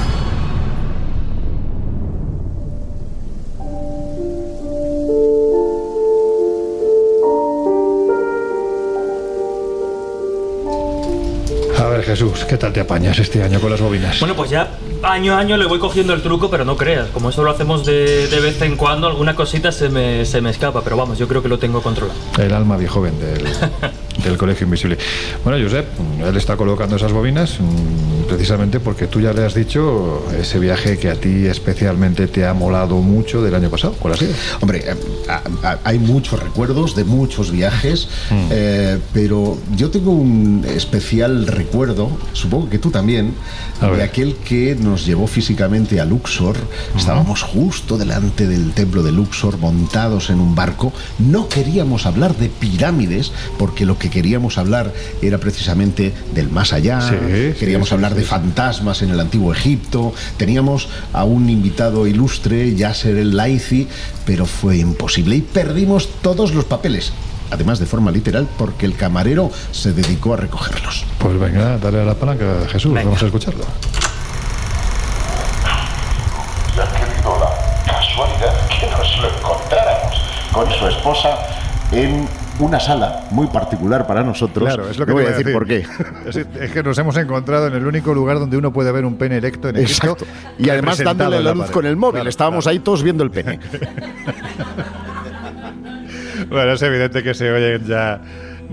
A 11.79 11.89
ver, 11.89 12.03
Jesús, 12.03 12.45
¿qué 12.45 12.59
tal 12.59 12.75
te 12.75 12.81
apañas 12.81 13.19
este 13.19 13.43
año 13.43 13.59
con 13.61 13.71
las 13.71 13.81
bobinas? 13.81 14.21
Bueno, 14.21 14.37
pues 14.37 14.51
ya 14.51 14.69
año 15.03 15.35
a 15.35 15.39
año 15.39 15.57
le 15.57 15.67
voy 15.67 15.79
cogiendo 15.79 16.13
el 16.15 16.23
truco, 16.23 16.51
pero 16.51 16.65
no 16.65 16.77
creas. 16.77 17.09
Como 17.13 17.31
eso 17.31 17.43
lo 17.45 17.51
hacemos 17.51 17.85
de, 17.87 18.27
de 18.29 18.41
vez 18.41 18.61
en 18.63 18.77
cuando, 18.77 19.07
alguna 19.07 19.35
cosita 19.35 19.71
se 19.73 19.89
me, 19.89 20.25
se 20.25 20.41
me 20.41 20.51
escapa. 20.51 20.83
Pero 20.83 20.97
vamos, 20.97 21.19
yo 21.19 21.29
creo 21.29 21.43
que 21.43 21.49
lo 21.49 21.59
tengo 21.59 21.83
controlado. 21.83 22.19
El 22.39 22.53
alma 22.53 22.77
viejo 22.77 22.97
joven 22.97 23.15
del, 23.21 23.45
del 24.25 24.39
Colegio 24.39 24.65
Invisible. 24.65 24.97
Bueno, 25.45 25.63
Josep, 25.63 25.87
él 26.27 26.37
está 26.37 26.57
colocando 26.57 26.97
esas 26.97 27.13
bobinas 27.13 27.59
mm, 27.61 28.25
precisamente 28.29 28.81
porque 28.81 29.07
tú 29.07 29.21
ya 29.21 29.33
le 29.35 29.45
has 29.45 29.55
dicho 29.55 30.25
ese 30.41 30.59
viaje 30.59 30.97
que 30.99 31.11
a 31.11 31.15
ti 31.15 31.47
especialmente 31.47 32.27
te 32.27 32.47
ha 32.47 32.55
molado 32.55 32.97
mucho 32.97 33.43
del 33.43 33.55
año 33.55 33.69
pasado. 33.69 33.95
¿Cuál 33.99 34.15
ha 34.15 34.17
sido? 34.17 34.33
Hombre, 34.63 34.83
eh, 34.87 34.95
a- 35.29 35.43
a- 35.73 35.79
hay 35.85 35.99
muchos 35.99 36.43
recuerdos 36.43 36.97
de 36.97 37.05
muchos 37.05 37.51
viajes, 37.51 38.09
Mm. 38.31 38.49
eh, 38.51 38.99
pero 39.13 39.59
yo 39.77 39.91
tengo 39.91 40.13
un 40.13 40.65
especial 40.67 41.47
recuerdo, 41.47 42.11
supongo 42.33 42.71
que 42.71 42.79
tú 42.79 42.91
también, 42.91 43.35
de 43.81 44.03
aquel 44.03 44.37
que 44.37 44.75
nos 44.87 45.05
llevó 45.05 45.27
físicamente 45.27 46.01
a 46.01 46.05
Luxor. 46.05 46.57
Estábamos 46.97 47.43
justo 47.43 47.99
delante 47.99 48.47
del 48.47 48.73
templo 48.73 49.03
de 49.03 49.13
Luxor, 49.13 49.59
montados 49.59 50.31
en 50.31 50.41
un 50.41 50.55
barco. 50.55 50.93
No 51.19 51.49
queríamos 51.49 52.07
hablar 52.07 52.37
de 52.37 52.49
pirámides, 52.49 53.33
porque 53.59 53.85
lo 53.85 53.99
que 53.99 54.11
queríamos 54.11 54.59
hablar 54.59 54.93
era 55.21 55.39
precisamente 55.39 56.15
del 56.35 56.49
más 56.51 56.73
allá. 56.73 57.01
Sí, 57.01 57.15
queríamos 57.59 57.89
sí, 57.89 57.91
sí, 57.91 57.95
hablar 57.95 58.15
de 58.15 58.23
fantasmas 58.23 59.03
en 59.03 59.11
el 59.11 59.21
antiguo 59.21 59.53
Egipto. 59.53 60.15
Teníamos 60.37 60.89
a 61.13 61.25
un 61.25 61.51
invitado 61.51 62.07
ilustre, 62.07 62.75
Yasser 62.75 63.17
el 63.17 63.37
Laici, 63.37 63.89
pero 64.25 64.47
fue 64.47 64.79
imposible 64.79 65.37
y 65.37 65.41
perdimos 65.43 66.09
todos 66.23 66.55
los 66.55 66.65
papeles. 66.65 67.13
Además, 67.51 67.79
de 67.79 67.87
forma 67.87 68.11
literal, 68.11 68.49
porque 68.59 68.87
el 68.87 68.97
camarero 68.97 69.51
se 69.71 69.93
dedicó 69.93 70.35
a 70.35 70.37
recogerlos. 70.37 71.05
Pues 71.19 71.39
venga, 71.39 71.79
dale 71.79 72.03
a 72.03 72.05
la 72.05 72.15
palanca, 72.15 72.45
Jesús, 72.69 72.93
Venga. 72.93 73.05
vamos 73.05 73.23
a 73.23 73.27
escucharlo. 73.27 73.65
ha 76.77 76.93
querido 76.93 77.39
la 77.39 77.93
casualidad 77.93 78.69
que 78.69 78.91
nos 78.91 79.19
lo 79.19 79.29
encontráramos 79.39 80.15
con 80.57 80.71
su 80.73 80.87
esposa 80.87 81.37
En 81.93 82.27
una 82.59 82.81
sala 82.81 83.25
muy 83.31 83.47
particular 83.49 84.07
para 84.07 84.23
nosotros. 84.25 84.67
Claro, 84.67 84.89
es 84.89 84.97
lo 84.97 85.05
que 85.05 85.11
No 85.13 85.19
voy 85.19 85.27
a 85.27 85.31
decir, 85.37 85.53
por 85.53 85.67
qué. 85.67 85.85
Es, 86.27 86.37
es 86.37 86.73
que 86.73 86.83
nos 86.83 86.97
hemos 86.97 87.15
encontrado 87.19 87.67
en 87.67 87.75
el 87.75 87.87
único 87.87 88.15
lugar 88.15 88.39
donde 88.39 88.57
uno 88.57 88.73
puede 88.73 88.91
ver 88.93 89.05
un 89.05 89.17
pene 89.19 89.37
erecto 89.37 89.69
en 89.69 89.77
Egipto. 89.77 90.13
Exacto. 90.13 90.27
Y 90.59 90.71
además 90.71 90.97
dándole 91.05 91.37
la 91.37 91.43
la 91.43 91.51
luz 91.53 91.61
pared. 91.65 91.75
con 91.75 91.87
el 91.87 91.97
móvil. 91.97 92.15
Claro, 92.15 92.31
Estábamos 92.31 92.65
claro. 92.65 92.73
ahí 92.73 92.79
todos 92.81 93.03
viendo 93.03 93.23
el 93.23 93.31
pene. 93.31 93.61
Bueno, 96.49 96.73
es 96.73 96.83
evidente 96.83 97.23
que 97.23 97.35
se 97.35 97.51
oyen 97.51 97.87
ya 97.87 98.21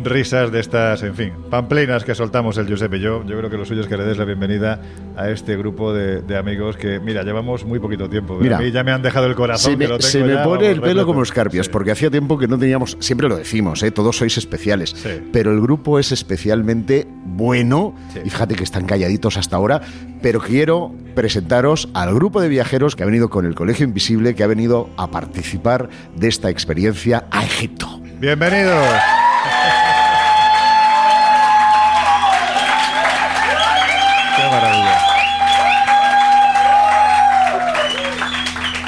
risas 0.04 0.52
de 0.52 0.60
estas, 0.60 1.04
en 1.04 1.16
fin, 1.16 1.34
pamplinas 1.50 2.04
que 2.04 2.16
soltamos 2.16 2.58
el 2.58 2.68
Giuseppe 2.68 2.98
y 2.98 3.02
yo. 3.02 3.24
Yo 3.26 3.38
creo 3.38 3.50
que 3.50 3.58
lo 3.58 3.66
suyo 3.66 3.82
es 3.82 3.88
que 3.88 3.98
le 3.98 4.04
des 4.06 4.18
la 4.18 4.26
bienvenida 4.26 4.82
a 5.16 5.30
este 5.30 5.56
grupo 5.58 5.94
de, 5.94 6.22
de 6.22 6.38
amigos 6.38 6.78
que, 6.78 7.00
mira, 7.00 7.24
llevamos 7.24 7.66
muy 7.66 7.80
poquito 7.80 8.10
tiempo. 8.10 8.38
Mira, 8.40 8.58
a 8.58 8.60
mí 8.62 8.72
ya 8.72 8.84
me 8.84 8.92
han 8.92 9.02
dejado 9.02 9.28
el 9.28 9.36
corazón. 9.36 9.72
Se 9.74 9.78
que 9.78 9.78
me, 9.78 9.88
lo 9.88 9.98
tengo 9.98 10.10
se 10.10 10.24
me 10.24 10.34
ya, 10.34 10.44
pone 10.44 10.70
el 10.70 10.82
pelo 10.82 11.06
como 11.06 11.22
escarpias, 11.24 11.68
Sí. 11.68 11.72
porque 11.72 11.92
hacía 11.92 12.10
tiempo 12.10 12.38
que 12.38 12.48
no 12.48 12.58
teníamos, 12.58 12.98
siempre 13.00 13.28
lo 13.30 13.36
decimos, 13.36 13.84
¿eh? 13.84 13.92
todos 13.92 14.18
sois 14.18 14.38
especiales, 14.38 14.92
Sí. 14.92 15.10
pero 15.32 15.52
el 15.52 15.62
grupo 15.62 16.00
es 16.00 16.12
especialmente 16.12 17.08
bueno, 17.26 17.96
Sí. 18.14 18.20
y 18.26 18.30
fíjate 18.30 18.56
que 18.56 18.64
están 18.64 18.86
calladitos 18.86 19.38
hasta 19.38 19.56
ahora, 19.56 19.82
pero 20.22 20.40
quiero 20.40 20.94
presentaros 21.16 21.90
al 21.94 22.14
grupo 22.14 22.42
de 22.42 22.50
viajeros 22.50 22.96
que 22.96 23.04
ha 23.04 23.06
venido 23.06 23.30
con 23.30 23.46
el 23.46 23.56
Colegio 23.56 23.86
Invisible, 23.86 24.34
que 24.36 24.44
ha 24.44 24.48
venido 24.48 24.90
a 24.98 25.12
participar 25.12 25.90
de 26.16 26.28
esta 26.28 26.50
experiencia 26.50 27.26
a 27.32 27.44
Egipto. 27.46 28.02
Bienvenidos. 28.20 29.23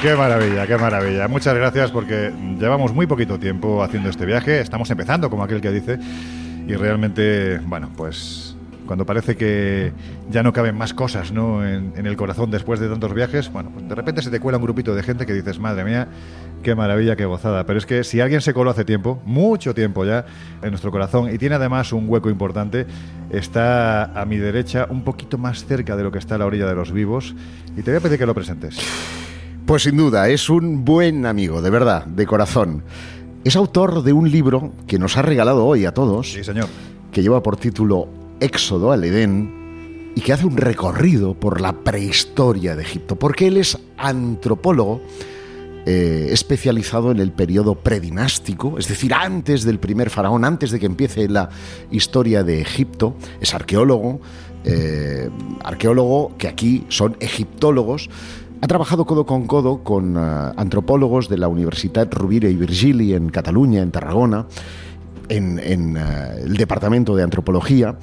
Qué 0.06 0.16
maravilla, 0.16 0.68
qué 0.68 0.78
maravilla. 0.78 1.28
Muchas 1.28 1.56
gracias 1.56 1.90
porque 1.90 2.32
llevamos 2.60 2.94
muy 2.94 3.08
poquito 3.08 3.40
tiempo 3.40 3.82
haciendo 3.82 4.08
este 4.12 4.24
viaje. 4.24 4.60
Estamos 4.60 4.88
empezando, 4.92 5.32
como 5.32 5.44
aquel 5.44 5.62
que 5.62 5.72
dice. 5.72 5.98
Y 6.68 6.76
realmente, 6.76 7.58
bueno, 7.66 7.90
pues 7.98 8.56
cuando 8.86 9.04
parece 9.04 9.36
que 9.36 9.94
ya 10.30 10.44
no 10.44 10.54
caben 10.54 10.78
más 10.78 10.94
cosas 10.94 11.32
¿no? 11.32 11.68
en, 11.68 11.94
en 11.96 12.06
el 12.06 12.16
corazón 12.18 12.52
después 12.52 12.80
de 12.80 12.88
tantos 12.88 13.16
viajes, 13.16 13.52
bueno, 13.52 13.72
pues 13.74 13.90
de 13.90 13.96
repente 13.96 14.22
se 14.22 14.30
te 14.30 14.40
cuela 14.40 14.60
un 14.60 14.64
grupito 14.64 14.94
de 14.94 15.02
gente 15.02 15.26
que 15.26 15.34
dices, 15.34 15.58
madre 15.58 15.84
mía, 15.84 16.08
qué 16.62 16.76
maravilla, 16.76 17.16
qué 17.16 17.26
gozada. 17.26 17.66
Pero 17.66 17.80
es 17.80 17.88
que 17.88 18.04
si 18.04 18.22
alguien 18.22 18.42
se 18.42 18.54
coló 18.54 18.70
hace 18.70 18.86
tiempo, 18.86 19.20
mucho 19.26 19.74
tiempo 19.74 20.06
ya, 20.06 20.28
en 20.62 20.70
nuestro 20.70 20.92
corazón 20.92 21.34
y 21.34 21.40
tiene 21.40 21.56
además 21.56 21.92
un 21.94 22.08
hueco 22.08 22.30
importante, 22.30 22.86
está 23.32 24.04
a 24.04 24.24
mi 24.26 24.38
derecha, 24.38 24.86
un 24.88 25.04
poquito 25.04 25.40
más 25.40 25.66
cerca 25.66 25.96
de 25.96 26.04
lo 26.04 26.12
que 26.12 26.20
está 26.20 26.36
a 26.36 26.38
la 26.38 26.46
orilla 26.46 26.68
de 26.68 26.76
los 26.76 26.92
vivos. 26.92 27.34
Y 27.76 27.82
te 27.82 27.90
voy 27.90 27.98
a 27.98 28.02
pedir 28.02 28.20
que 28.20 28.28
lo 28.28 28.36
presentes. 28.36 28.78
Pues 29.66 29.82
sin 29.82 29.98
duda, 29.98 30.30
es 30.30 30.48
un 30.52 30.86
buen 30.86 31.26
amigo, 31.26 31.60
de 31.60 31.72
verdad, 31.72 32.06
de 32.06 32.28
corazón. 32.28 32.84
Es 33.44 33.56
autor 33.56 34.04
de 34.04 34.14
un 34.14 34.30
libro 34.30 34.74
que 34.86 35.00
nos 35.00 35.18
ha 35.18 35.24
regalado 35.24 35.66
hoy 35.66 35.86
a 35.86 35.92
todos. 35.92 36.32
Sí, 36.32 36.44
señor. 36.44 36.68
que 37.12 37.24
lleva 37.24 37.42
por 37.42 37.58
título 37.58 38.08
Éxodo 38.40 38.92
al 38.92 39.04
Edén 39.06 40.12
y 40.16 40.22
que 40.22 40.34
hace 40.34 40.46
un 40.46 40.58
recorrido 40.58 41.34
por 41.34 41.62
la 41.62 41.74
prehistoria 41.74 42.76
de 42.76 42.84
Egipto, 42.84 43.16
porque 43.16 43.48
él 43.48 43.58
es 43.58 43.80
antropólogo 43.98 45.02
eh, 45.88 46.28
especializado 46.32 47.10
en 47.12 47.20
el 47.20 47.32
periodo 47.32 47.76
predinástico, 47.76 48.78
es 48.78 48.88
decir, 48.88 49.14
antes 49.14 49.64
del 49.64 49.80
primer 49.80 50.12
faraón, 50.12 50.46
antes 50.46 50.72
de 50.72 50.80
que 50.80 50.86
empiece 50.86 51.28
la 51.28 51.50
historia 51.90 52.44
de 52.44 52.62
Egipto, 52.62 53.16
es 53.42 53.54
arqueólogo, 53.54 54.20
eh, 54.64 55.30
arqueólogo 55.64 56.36
que 56.38 56.48
aquí 56.48 56.86
son 56.90 57.18
egiptólogos, 57.20 58.10
ha 58.62 58.68
trabajado 58.68 59.06
codo 59.06 59.26
con 59.26 59.48
codo 59.48 59.84
con 59.84 60.18
eh, 60.18 60.52
antropólogos 60.56 61.30
de 61.30 61.38
la 61.38 61.48
Universitat 61.48 62.14
Rovira 62.14 62.50
i 62.50 62.56
Virgili 62.56 63.14
en 63.14 63.30
Cataluña, 63.30 63.82
en 63.82 63.92
Tarragona, 63.92 64.48
en, 65.30 65.60
en, 65.60 65.98
eh, 65.98 66.42
el 66.44 66.58
departamento 66.58 67.16
de 67.16 67.24
antropología. 67.24 67.98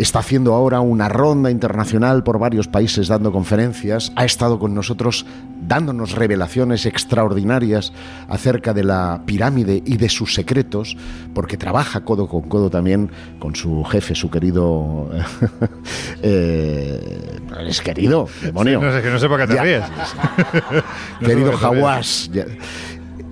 Está 0.00 0.20
haciendo 0.20 0.54
ahora 0.54 0.80
una 0.80 1.10
ronda 1.10 1.50
internacional 1.50 2.24
por 2.24 2.38
varios 2.38 2.68
países 2.68 3.08
dando 3.08 3.32
conferencias. 3.32 4.12
Ha 4.16 4.24
estado 4.24 4.58
con 4.58 4.74
nosotros 4.74 5.26
dándonos 5.60 6.12
revelaciones 6.12 6.86
extraordinarias 6.86 7.92
acerca 8.26 8.72
de 8.72 8.82
la 8.82 9.20
pirámide 9.26 9.82
y 9.84 9.98
de 9.98 10.08
sus 10.08 10.32
secretos, 10.32 10.96
porque 11.34 11.58
trabaja 11.58 12.00
codo 12.00 12.28
con 12.28 12.48
codo 12.48 12.70
también 12.70 13.10
con 13.38 13.54
su 13.54 13.84
jefe, 13.84 14.14
su 14.14 14.30
querido... 14.30 15.10
eh, 16.22 17.38
es 17.66 17.82
querido, 17.82 18.26
demonio. 18.40 18.80
No 18.80 18.90
sé, 18.92 19.02
que 19.02 19.10
no 19.10 19.18
sé 19.18 19.28
por 19.28 19.38
qué 19.38 19.48
te 19.48 19.54
Ya. 19.56 19.62
ríes. 19.62 19.84
No 21.20 21.28
querido. 21.28 21.52
Hawass. 21.58 22.30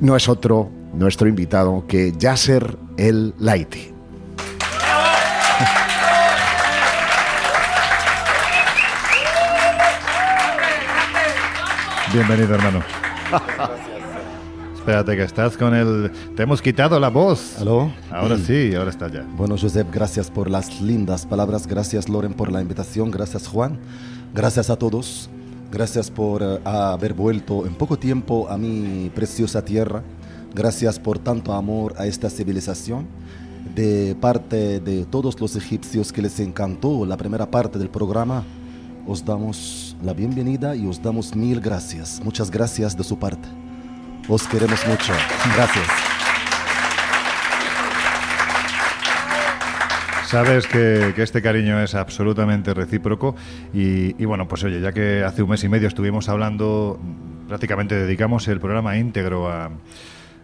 No 0.03 0.17
es 0.17 0.29
otro 0.29 0.69
nuestro 0.93 1.29
invitado 1.29 1.87
que 1.89 2.13
Yasser 2.19 2.77
El 2.99 3.33
Laiti. 3.39 3.89
Bienvenido, 12.13 12.55
hermano. 12.55 12.83
Espérate 14.75 15.15
que 15.15 15.23
estás 15.25 15.59
con 15.59 15.75
el... 15.75 16.11
Te 16.35 16.45
hemos 16.45 16.63
quitado 16.63 16.99
la 16.99 17.11
voz. 17.11 17.59
¿Aló? 17.61 17.93
Ahora 18.11 18.39
sí, 18.39 18.75
ahora 18.75 18.89
está 18.89 19.09
ya. 19.09 19.27
Bueno, 19.37 19.57
Josep, 19.61 19.93
gracias 19.93 20.31
por 20.31 20.49
las 20.49 20.81
lindas 20.81 21.27
palabras. 21.27 21.67
Gracias, 21.67 22.09
Loren, 22.09 22.33
por 22.33 22.51
la 22.51 22.63
invitación. 22.63 23.11
Gracias, 23.11 23.47
Juan. 23.47 23.79
Gracias 24.35 24.71
a 24.71 24.77
todos. 24.77 25.29
Gracias 25.71 26.11
por 26.11 26.43
eh, 26.43 26.59
haber 26.65 27.13
vuelto 27.13 27.67
en 27.67 27.75
poco 27.75 27.99
tiempo 27.99 28.49
a 28.49 28.57
mi 28.57 29.11
preciosa 29.15 29.63
tierra. 29.63 30.03
Gracias 30.55 30.99
por 30.99 31.19
tanto 31.19 31.53
amor 31.53 31.93
a 31.99 32.07
esta 32.07 32.31
civilización. 32.31 33.07
De 33.75 34.17
parte 34.19 34.81
de 34.81 35.05
todos 35.05 35.39
los 35.39 35.57
egipcios 35.57 36.11
que 36.11 36.23
les 36.23 36.41
encantó 36.41 37.05
la 37.05 37.19
primera 37.19 37.51
parte 37.51 37.79
del 37.79 37.91
programa, 37.91 38.45
os 39.09 39.25
damos 39.25 39.97
la 40.05 40.13
bienvenida 40.13 40.77
y 40.77 40.87
os 40.87 41.03
damos 41.03 41.35
mil 41.35 41.61
gracias. 41.61 42.21
Muchas 42.23 42.51
gracias 42.51 42.95
de 42.95 43.03
su 43.03 43.19
parte. 43.19 43.49
Os 44.29 44.47
queremos 44.47 44.87
mucho. 44.87 45.15
Gracias. 45.57 45.87
Sabes 50.27 50.67
que, 50.67 51.15
este 51.17 51.41
cariño 51.41 51.83
es 51.83 51.95
absolutamente 51.95 52.75
recíproco 52.75 53.35
y, 53.73 54.23
y 54.23 54.27
bueno, 54.27 54.47
pues 54.47 54.63
oye, 54.65 54.79
ya 54.79 54.93
que 54.93 55.25
hace 55.25 55.43
un 55.43 55.49
mes 55.49 55.65
y 55.65 55.71
medio 55.71 55.89
estuvimos 55.89 56.29
hablando, 56.29 57.01
prácticamente 57.49 57.95
dedicamos 57.95 58.47
el 58.49 58.61
programa 58.61 58.99
íntegro 58.99 59.51
a, 59.51 59.71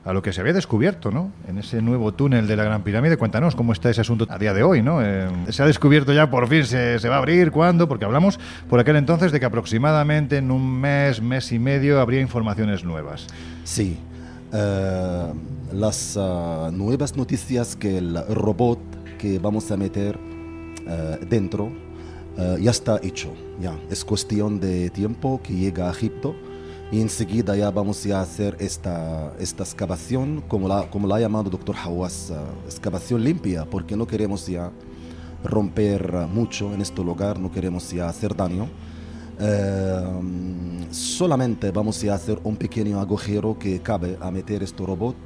a 0.04 0.12
lo 0.12 0.23
que 0.23 0.32
se 0.32 0.40
había 0.40 0.52
descubierto, 0.52 1.11
¿no? 1.11 1.30
En 1.49 1.58
ese 1.58 1.80
nuevo 1.80 2.12
túnel 2.12 2.46
de 2.46 2.56
la 2.56 2.64
Gran 2.64 2.82
Pirámide. 2.82 3.16
Cuéntanos 3.16 3.54
cómo 3.54 3.73
está 3.73 3.90
ese 3.90 4.02
asunto 4.02 4.26
a 4.28 4.38
día 4.38 4.52
de 4.52 4.62
hoy, 4.62 4.82
¿no? 4.82 5.00
Eh, 5.02 5.28
se 5.49 5.62
ha 5.62 5.66
descubierto 5.66 6.12
ya 6.12 6.30
por 6.30 6.46
fin, 6.49 6.64
se, 6.64 6.99
se 6.99 7.08
va 7.08 7.16
a 7.16 7.18
abrir, 7.18 7.50
¿cuándo? 7.50 7.88
Porque 7.88 8.04
hablamos 8.04 8.38
por 8.68 8.80
aquel 8.80 8.96
entonces 8.96 9.32
de 9.32 9.40
que 9.40 9.46
aproximadamente 9.46 10.37
en 10.37 10.50
un 10.50 10.80
mes, 10.80 11.23
mes 11.23 11.52
y 11.52 11.58
medio 11.58 12.00
habría 12.00 12.20
informaciones 12.20 12.84
nuevas. 12.84 13.26
Sí, 13.64 13.99
eh, 14.56 15.32
las 15.73 16.16
ah, 16.16 16.70
nuevas 16.73 17.16
noticias 17.16 17.75
que 17.75 17.99
el 17.99 18.16
robot 18.28 18.78
que 19.18 19.40
vamos 19.40 19.68
a 19.73 19.76
meter 19.76 20.16
eh, 20.87 21.18
dentro 21.28 21.73
eh, 22.38 22.58
ya 22.61 22.70
está 22.70 23.00
hecho. 23.02 23.32
Ya 23.61 23.76
es 23.90 24.04
cuestión 24.04 24.61
de 24.61 24.90
tiempo 24.90 25.40
que 25.42 25.54
llega 25.54 25.88
a 25.88 25.90
Egipto 25.90 26.37
y 26.94 27.00
enseguida 27.00 27.56
ya 27.56 27.72
vamos 27.72 28.06
a 28.06 28.20
hacer 28.20 28.56
esta, 28.60 29.32
esta 29.40 29.64
excavación, 29.64 30.44
como 30.46 30.68
la, 30.68 30.88
como 30.88 31.08
la 31.08 31.16
ha 31.16 31.20
llamado 31.20 31.50
doctor 31.50 31.74
Hawass, 31.74 32.30
ah, 32.30 32.44
excavación 32.66 33.24
limpia, 33.24 33.64
porque 33.64 33.96
no 33.96 34.06
queremos 34.06 34.46
ya 34.46 34.70
romper 35.42 36.14
ah, 36.14 36.28
mucho 36.28 36.72
en 36.72 36.80
este 36.80 37.02
lugar, 37.02 37.40
no 37.40 37.50
queremos 37.50 37.90
ya 37.90 38.08
hacer 38.08 38.36
daño. 38.36 38.68
Eh, 39.40 40.86
solamente 40.92 41.72
vamos 41.72 42.04
a 42.04 42.14
hacer 42.14 42.38
un 42.44 42.54
pequeño 42.54 43.00
agujero 43.00 43.58
que 43.58 43.80
cabe 43.80 44.16
a 44.20 44.30
meter 44.30 44.62
este 44.62 44.86
robot. 44.86 45.16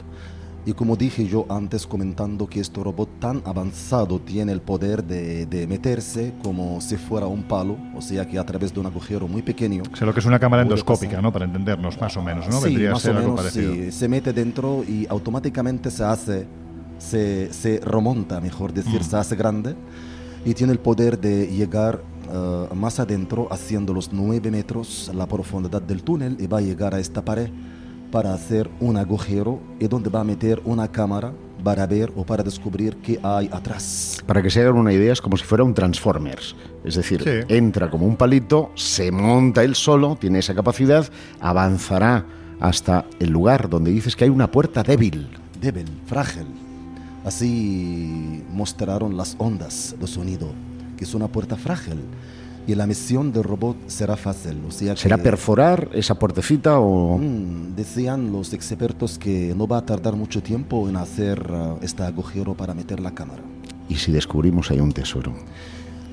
Y 0.69 0.75
como 0.75 0.97
dije 0.97 1.27
yo 1.27 1.47
antes 1.49 1.87
comentando 1.87 2.47
que 2.47 2.61
este 2.61 2.83
robot 2.83 3.09
tan 3.21 3.41
avanzado 3.47 4.21
tiene 4.21 4.53
el 4.53 4.61
poder 4.61 5.03
de, 5.03 5.47
de 5.47 5.67
meterse 5.67 6.35
como 6.43 6.79
si 6.83 6.99
fuera 6.99 7.27
un 7.27 7.45
palo, 7.45 7.79
o 7.97 8.03
sea 8.03 8.29
que 8.29 8.39
a 8.39 8.45
través 8.45 8.75
de 8.75 8.81
un 8.81 8.85
agujero 8.85 9.27
muy 9.27 9.41
pequeño. 9.41 9.83
O 9.91 9.97
sea, 9.97 10.07
lo 10.07 10.13
que 10.13 10.21
es 10.21 10.27
una 10.27 10.39
cámara 10.39 10.61
endoscópica, 10.65 11.13
pasar. 11.13 11.23
¿no? 11.23 11.33
Para 11.33 11.47
entendernos, 11.47 11.99
más 11.99 12.15
o 12.19 12.23
menos, 12.23 12.47
¿no? 12.51 12.59
Sí, 12.59 12.65
Vendría 12.67 12.91
a 12.91 12.93
más 12.93 13.01
ser 13.03 13.15
o 13.15 13.19
algo 13.19 13.31
menos, 13.31 13.41
parecido. 13.47 13.73
sí. 13.73 13.93
Se 13.93 14.09
mete 14.09 14.35
dentro 14.35 14.85
y 14.87 15.07
automáticamente 15.09 15.91
se 15.91 16.05
hace, 16.05 16.47
se, 16.99 17.51
se 17.51 17.81
remonta, 17.81 18.39
mejor 18.39 18.75
decir, 18.75 19.01
Mm. 19.01 19.05
se 19.05 19.17
hace 19.17 19.37
grande 19.37 19.75
y 20.45 20.53
tiene 20.53 20.75
el 20.75 20.81
poder 20.81 21.19
de 21.19 21.47
llegar 21.47 22.03
eh, 22.31 22.67
más 22.75 23.01
adentro, 23.01 23.49
haciendo 23.51 23.95
los 23.95 24.13
9 24.13 24.51
metros 24.51 25.11
la 25.15 25.25
profundidad 25.27 25.81
del 25.81 26.03
túnel 26.03 26.37
y 26.39 26.47
va 26.47 26.59
a 26.59 26.61
llegar 26.61 26.95
a 26.95 27.01
esta 27.01 27.25
pared 27.25 27.49
para 28.11 28.33
hacer 28.35 28.69
un 28.81 28.97
agujero 28.97 29.61
y 29.79 29.87
donde 29.87 30.11
va 30.11 30.21
a 30.21 30.25
meter 30.25 30.61
una 30.65 30.89
cámara 30.89 31.33
para 31.63 31.87
ver 31.87 32.13
o 32.17 32.25
para 32.25 32.43
descubrir 32.43 32.97
qué 32.99 33.19
hay 33.23 33.49
atrás. 33.53 34.19
Para 34.27 34.41
que 34.43 34.49
se 34.51 34.61
hagan 34.63 34.77
una 34.77 34.93
idea, 34.93 35.13
es 35.13 35.21
como 35.21 35.37
si 35.37 35.45
fuera 35.45 35.65
un 35.65 35.75
Transformers. 35.75 36.55
Es 36.85 36.95
decir, 36.95 37.23
Sí. 37.23 37.55
entra 37.55 37.91
como 37.91 38.07
un 38.07 38.17
palito, 38.17 38.71
se 38.77 39.11
monta 39.11 39.65
él 39.65 39.75
solo, 39.75 40.17
tiene 40.21 40.39
esa 40.39 40.55
capacidad, 40.55 41.07
avanzará 41.41 42.25
hasta 42.61 43.05
el 43.19 43.31
lugar 43.31 43.69
donde 43.69 43.91
dices 43.91 44.15
que 44.17 44.25
hay 44.25 44.31
una 44.31 44.51
puerta 44.51 44.83
débil. 44.83 45.29
débil, 45.61 45.87
frágil. 46.07 46.47
Así 47.25 48.43
mostraron 48.53 49.17
las 49.17 49.35
ondas 49.39 49.95
de 50.01 50.07
sonido, 50.07 50.49
que 50.97 51.05
es 51.05 51.15
una 51.15 51.29
puerta 51.29 51.57
frágil. 51.57 51.99
Y 52.69 52.75
la 52.75 52.87
misión 52.87 53.33
del 53.33 53.45
robot 53.45 53.77
será 53.89 54.15
fácil. 54.15 54.61
O 54.69 54.71
sea 54.71 54.95
¿Será 54.95 55.17
que, 55.17 55.23
perforar 55.23 55.89
esa 55.95 56.19
puertecita 56.19 56.79
o...? 56.79 57.17
Mm, 57.17 57.75
decían 57.75 58.31
los 58.31 58.53
expertos 58.53 59.19
que 59.19 59.55
no 59.57 59.67
va 59.67 59.79
a 59.79 59.87
tardar 59.87 60.15
mucho 60.15 60.43
tiempo 60.43 60.87
en 60.87 60.97
hacer 60.97 61.45
ah, 61.51 61.77
este 61.81 62.03
agujero 62.03 62.53
para 62.55 62.75
meter 62.75 63.01
la 63.01 63.13
cámara. 63.13 63.43
¿Y 63.89 63.95
si 63.97 64.13
descubrimos 64.13 64.71
ahí 64.71 64.81
un 64.81 64.93
tesoro? 64.93 65.33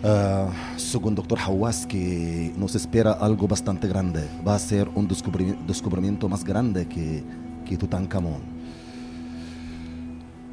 Ah, 0.01 0.47
según 0.77 1.13
doctor 1.13 1.39
Hawass, 1.39 1.85
que 1.85 2.53
nos 2.57 2.73
espera 2.73 3.11
algo 3.11 3.49
bastante 3.49 3.89
grande. 3.89 4.21
Va 4.47 4.55
a 4.55 4.59
ser 4.59 4.87
un 4.95 5.09
descubri- 5.09 5.57
descubrimiento 5.67 6.29
más 6.29 6.45
grande 6.45 6.87
que, 6.87 7.21
que 7.65 7.75
Tutankamón. 7.75 8.55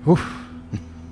Uf, 0.05 0.21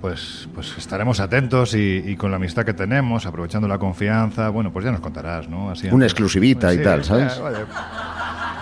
pues, 0.00 0.48
pues 0.54 0.72
estaremos 0.78 1.20
atentos 1.20 1.74
y, 1.74 2.02
y 2.06 2.16
con 2.16 2.30
la 2.30 2.36
amistad 2.38 2.64
que 2.64 2.74
tenemos, 2.74 3.26
aprovechando 3.26 3.68
la 3.68 3.78
confianza, 3.78 4.48
bueno, 4.48 4.72
pues 4.72 4.84
ya 4.84 4.90
nos 4.92 5.00
contarás, 5.00 5.48
¿no? 5.48 5.70
Así 5.70 5.86
Una 5.86 5.94
antes- 6.06 6.12
exclusivita 6.12 6.72
y 6.72 6.78
Sí, 6.78 6.82
tal, 6.84 7.04
¿sabes? 7.04 7.36
ya, 7.36 7.42
vale. 7.42 7.58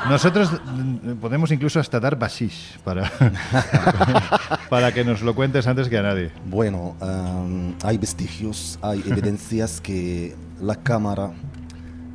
Nosotros 0.09 0.53
mm, 0.53 1.13
podemos 1.21 1.51
incluso 1.51 1.81
hasta 1.81 1.99
dar 2.01 2.17
bashish 2.19 2.79
para, 2.85 3.11
para 4.71 4.93
que 4.93 5.05
nos 5.05 5.23
lo 5.23 5.35
cuentes 5.35 5.67
antes 5.67 5.89
que 5.89 5.99
a 5.99 6.03
nadie. 6.03 6.31
Bueno, 6.49 6.97
am, 7.01 7.75
hay 7.83 7.99
vestigios, 7.99 8.79
hay 8.83 9.03
evidencias 9.07 9.81
que 9.81 10.35
la 10.61 10.77
cámara 10.77 11.31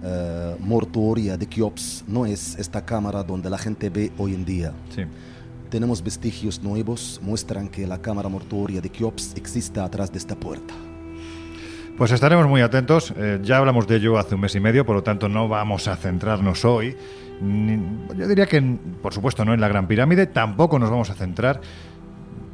eh, 0.03 0.55
mortuoria 0.59 1.37
de 1.37 1.45
Keops 1.47 2.05
no 2.07 2.25
es 2.25 2.55
esta 2.57 2.83
cámara 2.85 3.23
donde 3.23 3.49
la 3.49 3.57
gente 3.57 3.89
ve 3.89 4.11
hoy 4.17 4.33
en 4.33 4.45
día. 4.45 4.71
Sí. 4.95 5.03
Tenemos 5.73 6.03
vestigios 6.03 6.61
nuevos, 6.61 7.19
muestran 7.23 7.67
que 7.67 7.87
la 7.87 7.99
cámara 7.99 8.29
mortuoria 8.29 8.79
de 8.79 8.89
Keops 8.89 9.33
existe 9.35 9.79
atrás 9.79 10.11
de 10.11 10.19
esta 10.19 10.35
puerta. 10.35 10.71
Pues 11.97 12.11
estaremos 12.11 12.47
muy 12.47 12.61
atentos. 12.61 13.11
eh, 13.17 13.39
ya 13.41 13.57
hablamos 13.57 13.87
de 13.87 13.95
ello 13.95 14.19
hace 14.19 14.35
un 14.35 14.41
mes 14.41 14.53
y 14.53 14.59
medio, 14.59 14.85
por 14.85 14.95
lo 14.95 15.01
tanto 15.01 15.27
no 15.29 15.47
vamos 15.47 15.87
a 15.87 15.95
centrarnos 15.95 16.63
hoy. 16.63 16.95
ni- 17.41 17.79
yo 18.15 18.27
diría 18.27 18.45
que, 18.45 18.61
por 19.01 19.15
supuesto, 19.15 19.43
no 19.45 19.55
en 19.55 19.61
la 19.61 19.67
Gran 19.67 19.87
Pirámide, 19.87 20.27
tampoco 20.27 20.77
nos 20.77 20.91
vamos 20.91 21.09
a 21.09 21.15
centrar, 21.15 21.59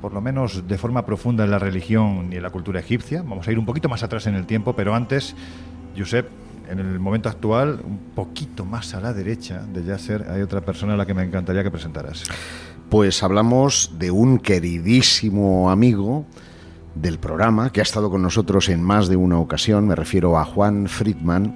por 0.02 0.14
lo 0.14 0.22
menos 0.22 0.66
de 0.66 0.78
forma 0.78 1.06
profunda, 1.06 1.44
en 1.44 1.52
la 1.52 1.60
religión 1.60 2.30
ni 2.30 2.38
en 2.38 2.44
la 2.44 2.52
cultura 2.52 2.80
egipcia. 2.80 3.22
Vamos 3.22 3.46
a 3.50 3.52
ir 3.52 3.60
un 3.60 3.66
poquito 3.66 3.90
más 3.90 4.02
atrás 4.02 4.28
en 4.28 4.36
el 4.36 4.46
tiempo, 4.46 4.78
pero 4.78 4.96
antes, 4.96 5.36
Josep, 5.98 6.30
en 6.72 6.80
el 6.80 7.00
momento 7.00 7.28
actual, 7.28 7.82
un 7.84 7.98
poquito 8.16 8.64
más 8.64 8.94
a 8.94 9.02
la 9.02 9.12
derecha 9.12 9.62
de 9.74 9.84
Yasser, 9.84 10.26
hay 10.32 10.42
otra 10.42 10.62
persona 10.62 10.94
a 10.94 10.98
la 10.98 11.06
que 11.06 11.14
me 11.14 11.24
encantaría 11.24 11.62
que 11.64 11.70
presentaras. 11.72 12.24
Pues 12.90 13.22
hablamos 13.22 13.92
de 14.00 14.10
un 14.10 14.40
queridísimo 14.40 15.70
amigo 15.70 16.26
del 16.96 17.20
programa 17.20 17.72
que 17.72 17.82
ha 17.82 17.84
estado 17.84 18.10
con 18.10 18.24
nosotros 18.24 18.68
en 18.68 18.82
más 18.82 19.08
de 19.08 19.16
una 19.16 19.38
ocasión. 19.38 19.86
Me 19.86 19.94
refiero 19.94 20.40
a 20.40 20.44
Juan 20.44 20.88
Friedman. 20.88 21.56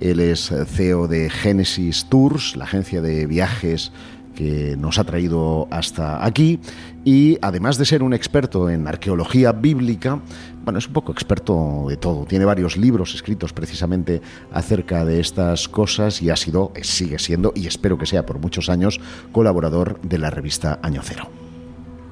Él 0.00 0.20
es 0.20 0.50
CEO 0.68 1.06
de 1.06 1.28
Genesis 1.28 2.06
Tours, 2.08 2.56
la 2.56 2.64
agencia 2.64 3.02
de 3.02 3.26
viajes 3.26 3.92
que 4.34 4.76
nos 4.76 4.98
ha 4.98 5.04
traído 5.04 5.68
hasta 5.70 6.24
aquí. 6.24 6.60
Y 7.04 7.38
además 7.40 7.78
de 7.78 7.84
ser 7.84 8.02
un 8.02 8.12
experto 8.12 8.68
en 8.68 8.86
arqueología 8.86 9.52
bíblica, 9.52 10.20
bueno, 10.64 10.78
es 10.78 10.86
un 10.86 10.92
poco 10.92 11.12
experto 11.12 11.86
de 11.88 11.96
todo. 11.96 12.24
Tiene 12.26 12.44
varios 12.44 12.76
libros 12.76 13.14
escritos 13.14 13.52
precisamente 13.52 14.20
acerca 14.52 15.04
de 15.04 15.20
estas 15.20 15.68
cosas 15.68 16.20
y 16.22 16.30
ha 16.30 16.36
sido, 16.36 16.72
sigue 16.82 17.18
siendo, 17.18 17.52
y 17.54 17.66
espero 17.66 17.98
que 17.98 18.06
sea 18.06 18.26
por 18.26 18.38
muchos 18.38 18.68
años, 18.68 19.00
colaborador 19.32 20.00
de 20.02 20.18
la 20.18 20.30
revista 20.30 20.78
Año 20.82 21.00
Cero. 21.02 21.28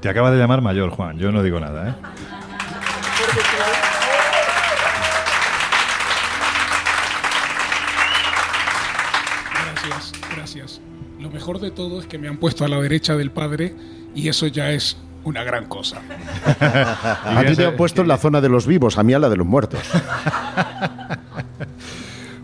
Te 0.01 0.09
acaba 0.09 0.31
de 0.31 0.37
llamar 0.37 0.61
mayor, 0.61 0.89
Juan. 0.91 1.17
Yo 1.17 1.31
no 1.31 1.43
digo 1.43 1.59
nada, 1.59 1.89
¿eh? 1.89 2.38
Mejor 11.49 11.65
de 11.65 11.71
todo 11.71 11.99
es 11.99 12.05
que 12.05 12.19
me 12.19 12.27
han 12.27 12.37
puesto 12.37 12.63
a 12.63 12.67
la 12.67 12.79
derecha 12.79 13.15
del 13.15 13.31
padre 13.31 13.73
y 14.13 14.27
eso 14.27 14.45
ya 14.45 14.71
es 14.71 14.97
una 15.23 15.43
gran 15.43 15.65
cosa. 15.65 15.99
A 16.59 17.43
ti 17.43 17.55
te 17.55 17.65
han 17.65 17.75
puesto 17.75 18.03
en 18.03 18.07
la 18.07 18.17
zona 18.17 18.39
de 18.39 18.49
los 18.49 18.67
vivos, 18.67 18.99
a 18.99 19.03
mí 19.03 19.13
a 19.13 19.19
la 19.19 19.29
de 19.29 19.37
los 19.37 19.47
muertos. 19.47 19.81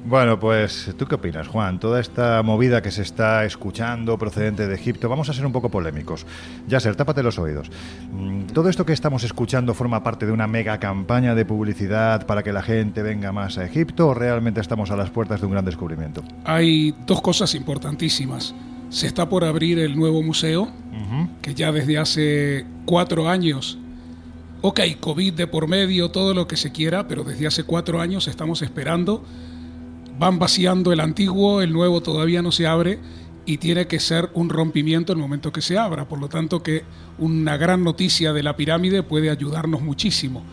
Bueno, 0.08 0.40
pues, 0.40 0.94
¿tú 1.00 1.08
qué 1.08 1.16
opinas, 1.16 1.48
Juan? 1.48 1.80
Toda 1.80 2.00
esta 2.00 2.44
movida 2.44 2.84
que 2.84 2.92
se 2.92 3.02
está 3.02 3.44
escuchando 3.44 4.20
procedente 4.20 4.68
de 4.68 4.76
Egipto, 4.76 5.10
vamos 5.10 5.30
a 5.30 5.34
ser 5.34 5.48
un 5.48 5.52
poco 5.52 5.70
polémicos. 5.70 6.28
Yasser, 6.68 6.96
tápate 6.96 7.24
los 7.24 7.40
oídos. 7.40 7.72
Mm, 8.12 8.44
¿Todo 8.54 8.70
esto 8.70 8.86
que 8.86 8.94
estamos 8.94 9.24
escuchando 9.24 9.74
forma 9.74 10.04
parte 10.04 10.28
de 10.28 10.32
una 10.32 10.46
mega 10.46 10.80
campaña 10.80 11.34
de 11.34 11.44
publicidad 11.44 12.28
para 12.28 12.44
que 12.44 12.54
la 12.54 12.62
gente 12.62 13.02
venga 13.02 13.32
más 13.32 13.58
a 13.58 13.66
Egipto 13.66 14.10
o 14.10 14.14
realmente 14.14 14.62
estamos 14.62 14.92
a 14.92 14.96
las 14.96 15.10
puertas 15.10 15.42
de 15.42 15.48
un 15.48 15.54
gran 15.54 15.66
descubrimiento? 15.66 16.24
Hay 16.44 16.94
dos 17.08 17.20
cosas 17.24 17.56
importantísimas. 17.56 18.54
Se 18.90 19.08
está 19.08 19.28
por 19.30 19.44
abrir 19.44 19.80
el 19.80 19.96
nuevo 19.96 20.22
museo, 20.22 20.70
que 21.42 21.54
ya 21.54 21.72
desde 21.72 21.98
hace 21.98 22.66
cuatro 22.86 23.30
años, 23.30 23.78
ok, 24.62 24.82
COVID 25.00 25.34
de 25.34 25.48
por 25.48 25.68
medio, 25.68 26.10
todo 26.10 26.34
lo 26.34 26.48
que 26.48 26.58
se 26.58 26.72
quiera, 26.72 27.08
pero 27.08 27.24
desde 27.24 27.48
hace 27.48 27.64
cuatro 27.64 28.02
años 28.02 28.28
estamos 28.28 28.62
esperando 28.62 29.24
van 30.18 30.40
vaciando 30.40 30.94
el 30.94 31.00
antiguo, 31.00 31.62
el 31.62 31.74
nuevo 31.74 32.02
todavía 32.02 32.42
no 32.42 32.52
se 32.52 32.68
abre 32.68 33.00
y 33.46 33.58
tiene 33.58 33.88
que 33.88 34.00
ser 34.00 34.30
un 34.34 34.50
rompimiento 34.50 35.14
el 35.14 35.20
momento 35.20 35.52
que 35.52 35.62
se 35.62 35.78
abra. 35.78 36.08
Por 36.08 36.20
lo 36.20 36.30
tanto 36.30 36.64
que 36.64 36.84
una 37.20 37.58
gran 37.58 37.84
noticia 37.84 38.34
de 38.34 38.44
la 38.44 38.56
pirámide 38.56 39.04
puede 39.04 39.30
ayudarnos 39.30 39.82
muchísimo. 39.82 40.44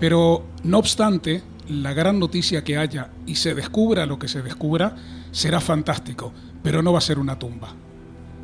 Pero 0.00 0.44
no 0.64 0.78
obstante, 0.78 1.42
la 1.68 1.92
gran 1.92 2.18
noticia 2.18 2.64
que 2.64 2.76
haya 2.76 3.10
y 3.26 3.36
se 3.36 3.54
descubra 3.54 4.06
lo 4.06 4.18
que 4.18 4.28
se 4.28 4.42
descubra 4.42 4.96
será 5.36 5.60
fantástico, 5.60 6.32
pero 6.62 6.82
no 6.82 6.92
va 6.92 6.98
a 6.98 7.02
ser 7.02 7.18
una 7.18 7.38
tumba. 7.38 7.74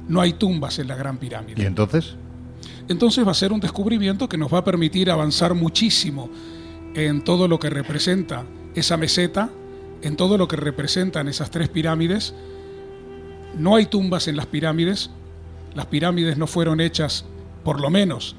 No 0.09 0.21
hay 0.21 0.35
tumbas 0.35 0.79
en 0.79 0.89
la 0.89 0.97
gran 0.97 1.17
pirámide. 1.17 1.63
¿Y 1.63 1.67
entonces? 1.67 2.17
Entonces 2.89 3.27
va 3.27 3.31
a 3.31 3.35
ser 3.35 3.53
un 3.53 3.61
descubrimiento 3.61 4.29
que 4.29 4.37
nos 4.37 4.53
va 4.53 4.59
a 4.59 4.65
permitir 4.65 5.11
avanzar 5.11 5.55
muchísimo 5.55 6.29
en 6.95 7.25
todo 7.25 7.49
lo 7.49 7.59
que 7.59 7.71
representa 7.71 8.45
esa 8.75 8.97
meseta 8.97 9.51
en 10.03 10.17
todo 10.17 10.37
lo 10.37 10.49
que 10.49 10.57
representan 10.57 11.29
esas 11.29 11.51
tres 11.51 11.69
pirámides. 11.69 12.35
No 13.57 13.77
hay 13.77 13.87
tumbas 13.87 14.29
en 14.29 14.37
las 14.37 14.47
pirámides. 14.47 15.11
Las 15.75 15.87
pirámides 15.87 16.37
no 16.37 16.47
fueron 16.47 16.81
hechas, 16.81 17.25
por 17.65 17.81
lo 17.81 17.89
menos 17.89 18.37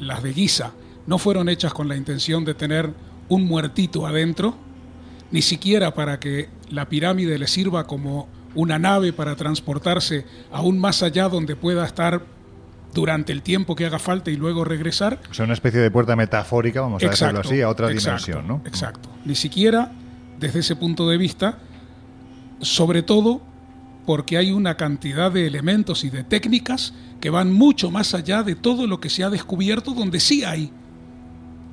las 0.00 0.22
de 0.22 0.32
Giza, 0.32 0.72
no 1.06 1.18
fueron 1.18 1.48
hechas 1.48 1.72
con 1.72 1.88
la 1.88 1.96
intención 1.96 2.44
de 2.44 2.54
tener 2.54 2.92
un 3.28 3.44
muertito 3.44 4.06
adentro, 4.06 4.56
ni 5.30 5.42
siquiera 5.42 5.94
para 5.94 6.18
que 6.18 6.48
la 6.70 6.88
pirámide 6.88 7.38
le 7.38 7.46
sirva 7.46 7.86
como 7.86 8.28
una 8.54 8.78
nave 8.78 9.12
para 9.12 9.36
transportarse 9.36 10.24
aún 10.50 10.78
más 10.78 11.02
allá 11.02 11.28
donde 11.28 11.56
pueda 11.56 11.84
estar 11.84 12.22
durante 12.94 13.32
el 13.32 13.42
tiempo 13.42 13.76
que 13.76 13.84
haga 13.84 13.98
falta 13.98 14.30
y 14.30 14.36
luego 14.36 14.64
regresar. 14.64 15.20
O 15.30 15.34
sea, 15.34 15.44
una 15.44 15.54
especie 15.54 15.80
de 15.80 15.90
puerta 15.90 16.16
metafórica, 16.16 16.80
vamos 16.80 17.02
a 17.02 17.08
decirlo 17.08 17.40
así, 17.40 17.60
a 17.60 17.68
otra 17.68 17.92
exacto, 17.92 18.24
dimensión, 18.26 18.48
¿no? 18.48 18.62
Exacto. 18.66 19.10
Ni 19.24 19.34
siquiera 19.34 19.92
desde 20.40 20.60
ese 20.60 20.76
punto 20.76 21.08
de 21.08 21.18
vista, 21.18 21.58
sobre 22.60 23.02
todo 23.02 23.42
porque 24.06 24.38
hay 24.38 24.52
una 24.52 24.76
cantidad 24.76 25.30
de 25.30 25.46
elementos 25.46 26.04
y 26.04 26.10
de 26.10 26.24
técnicas 26.24 26.94
que 27.20 27.28
van 27.28 27.52
mucho 27.52 27.90
más 27.90 28.14
allá 28.14 28.42
de 28.42 28.54
todo 28.54 28.86
lo 28.86 29.00
que 29.00 29.10
se 29.10 29.24
ha 29.24 29.30
descubierto, 29.30 29.92
donde 29.92 30.20
sí 30.20 30.44
hay 30.44 30.72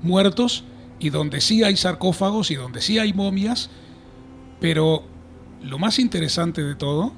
muertos 0.01 0.65
y 0.99 1.09
donde 1.09 1.41
sí 1.41 1.63
hay 1.63 1.77
sarcófagos 1.77 2.51
y 2.51 2.55
donde 2.55 2.81
sí 2.81 2.99
hay 2.99 3.13
momias, 3.13 3.69
pero 4.63 5.03
lo 5.61 5.77
más 5.77 5.99
interesante 5.99 6.63
de 6.63 6.75
todo, 6.75 7.11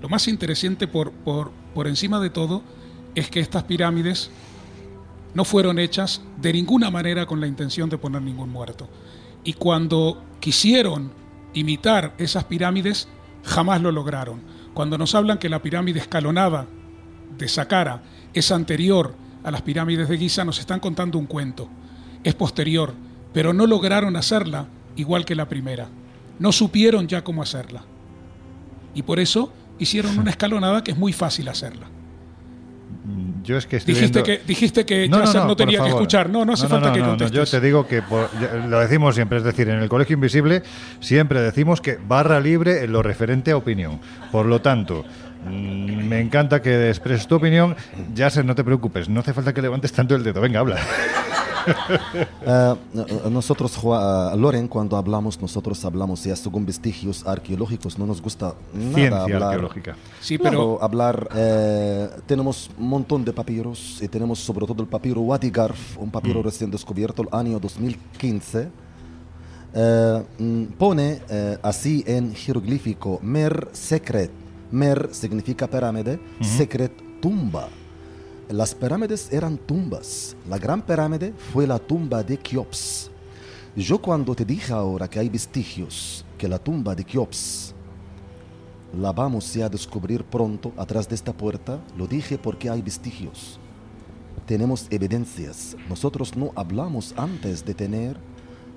lo 0.00 0.08
más 0.08 0.26
interesante 0.26 0.88
por, 0.88 1.12
por, 1.12 1.52
por 1.72 1.86
encima 1.86 2.18
de 2.18 2.30
todo, 2.30 2.64
es 3.14 3.30
que 3.30 3.38
estas 3.38 3.62
pirámides 3.62 4.28
no 5.34 5.44
fueron 5.44 5.78
hechas 5.78 6.20
de 6.40 6.52
ninguna 6.52 6.90
manera 6.90 7.26
con 7.26 7.40
la 7.40 7.46
intención 7.46 7.88
de 7.88 7.96
poner 7.96 8.22
ningún 8.22 8.50
muerto. 8.50 8.88
Y 9.44 9.52
cuando 9.52 10.20
quisieron 10.40 11.12
imitar 11.54 12.12
esas 12.18 12.42
pirámides, 12.42 13.06
jamás 13.44 13.80
lo 13.80 13.92
lograron. 13.92 14.40
Cuando 14.74 14.98
nos 14.98 15.14
hablan 15.14 15.38
que 15.38 15.48
la 15.48 15.62
pirámide 15.62 16.00
escalonada 16.00 16.66
de 17.38 17.46
Saqqara 17.46 18.02
es 18.34 18.50
anterior 18.50 19.14
a 19.44 19.52
las 19.52 19.62
pirámides 19.62 20.08
de 20.08 20.18
Giza, 20.18 20.44
nos 20.44 20.58
están 20.58 20.80
contando 20.80 21.18
un 21.18 21.26
cuento. 21.26 21.68
Es 22.24 22.34
posterior, 22.34 22.94
pero 23.32 23.52
no 23.52 23.64
lograron 23.64 24.16
hacerla 24.16 24.66
igual 24.96 25.24
que 25.24 25.36
la 25.36 25.48
primera. 25.48 25.88
No 26.38 26.52
supieron 26.52 27.06
ya 27.08 27.22
cómo 27.22 27.42
hacerla. 27.42 27.82
Y 28.94 29.02
por 29.02 29.20
eso 29.20 29.52
hicieron 29.78 30.18
una 30.18 30.30
escalonada 30.36 30.82
que 30.84 30.90
es 30.92 30.96
muy 30.98 31.12
fácil 31.12 31.48
hacerla. 31.48 31.86
Yo 33.42 33.56
es 33.56 33.66
que 33.66 33.76
estoy 33.78 33.94
dijiste 33.94 34.22
viendo- 34.22 34.42
que 34.42 34.46
dijiste 34.46 34.86
que 34.86 35.08
No, 35.08 35.18
no, 35.24 35.32
no, 35.32 35.44
no, 35.46 35.56
tenía 35.56 35.82
que 35.82 35.88
escuchar. 35.88 36.30
No, 36.30 36.44
no 36.44 36.52
hace 36.52 36.64
No, 36.64 36.68
falta 36.68 36.88
no, 36.88 36.94
que 36.94 37.00
contestes. 37.00 37.36
Yo 37.36 37.44
te 37.60 37.64
digo 37.64 37.86
que 37.88 38.00
por- 38.02 38.28
lo 38.68 38.78
decimos 38.78 39.14
siempre, 39.16 39.38
es 39.38 39.44
decir, 39.44 39.68
en 39.68 39.80
el 39.80 39.88
Colegio 39.88 40.14
Invisible 40.14 40.62
siempre 41.00 41.40
decimos 41.40 41.80
que 41.80 41.96
barra 42.06 42.38
libre 42.38 42.84
en 42.84 42.92
lo 42.92 43.02
referente 43.02 43.50
a 43.50 43.56
opinión. 43.56 43.98
Por 44.30 44.46
lo 44.46 44.60
tanto, 44.60 45.04
mm, 45.44 45.50
me 46.06 46.20
encanta 46.20 46.62
que 46.62 46.88
expreses 46.90 47.26
tu 47.26 47.34
opinión. 47.34 47.74
Ya 48.14 48.30
sé, 48.30 48.44
no 48.44 48.54
te 48.54 48.62
preocupes, 48.62 49.08
no 49.08 49.20
hace 49.20 49.32
falta 49.32 49.52
que 49.52 49.62
levantes 49.62 49.92
tanto 49.92 50.14
el 50.14 50.22
dedo. 50.22 50.40
Venga, 50.40 50.60
habla. 50.60 50.78
Eh, 52.44 52.74
nosotros, 53.30 53.76
eh, 53.76 54.36
Loren, 54.36 54.68
cuando 54.68 54.96
hablamos, 54.96 55.40
nosotros 55.40 55.84
hablamos 55.84 56.22
ya 56.24 56.34
según 56.36 56.66
vestigios 56.66 57.24
arqueológicos, 57.26 57.98
no 57.98 58.06
nos 58.06 58.20
gusta 58.20 58.54
nada 58.74 58.94
Ciencia 58.94 59.22
hablar. 59.22 59.42
arqueológica. 59.44 59.96
Sí, 60.20 60.38
Claro, 60.38 60.50
pero 60.78 60.82
hablar, 60.82 61.28
eh, 61.34 62.08
tenemos 62.26 62.70
un 62.78 62.88
montón 62.88 63.24
de 63.24 63.32
papiros 63.32 63.98
y 64.02 64.08
tenemos 64.08 64.38
sobre 64.40 64.66
todo 64.66 64.82
el 64.82 64.88
papiro 64.88 65.20
Wadi 65.20 65.50
Garf, 65.50 65.98
un 65.98 66.10
papiro 66.10 66.40
Mm. 66.40 66.44
recién 66.44 66.70
descubierto 66.70 67.22
el 67.22 67.28
año 67.32 67.58
2015. 67.60 68.68
Eh, 69.74 70.22
mm, 70.38 70.64
pone 70.78 71.22
eh, 71.30 71.58
así 71.62 72.04
en 72.06 72.34
jeroglífico 72.34 73.18
Mer 73.22 73.68
Secret. 73.72 74.30
Mer 74.70 75.08
significa 75.12 75.66
pirámide, 75.66 76.18
Secret 76.40 76.92
tumba. 77.20 77.68
Las 78.52 78.74
pirámides 78.74 79.32
eran 79.32 79.56
tumbas. 79.56 80.36
La 80.46 80.58
gran 80.58 80.82
pirámide 80.82 81.32
fue 81.32 81.66
la 81.66 81.78
tumba 81.78 82.22
de 82.22 82.36
Keops. 82.36 83.10
Yo 83.74 83.96
cuando 83.96 84.34
te 84.34 84.44
dije 84.44 84.74
ahora 84.74 85.08
que 85.08 85.18
hay 85.18 85.30
vestigios, 85.30 86.22
que 86.36 86.46
la 86.46 86.58
tumba 86.58 86.94
de 86.94 87.02
Keops 87.02 87.74
la 89.00 89.10
vamos 89.10 89.56
a 89.56 89.70
descubrir 89.70 90.22
pronto 90.22 90.70
atrás 90.76 91.08
de 91.08 91.14
esta 91.14 91.32
puerta, 91.32 91.80
lo 91.96 92.06
dije 92.06 92.36
porque 92.36 92.68
hay 92.68 92.82
vestigios. 92.82 93.58
Tenemos 94.44 94.86
evidencias. 94.90 95.74
Nosotros 95.88 96.36
no 96.36 96.52
hablamos 96.54 97.14
antes 97.16 97.64
de 97.64 97.72
tener 97.72 98.18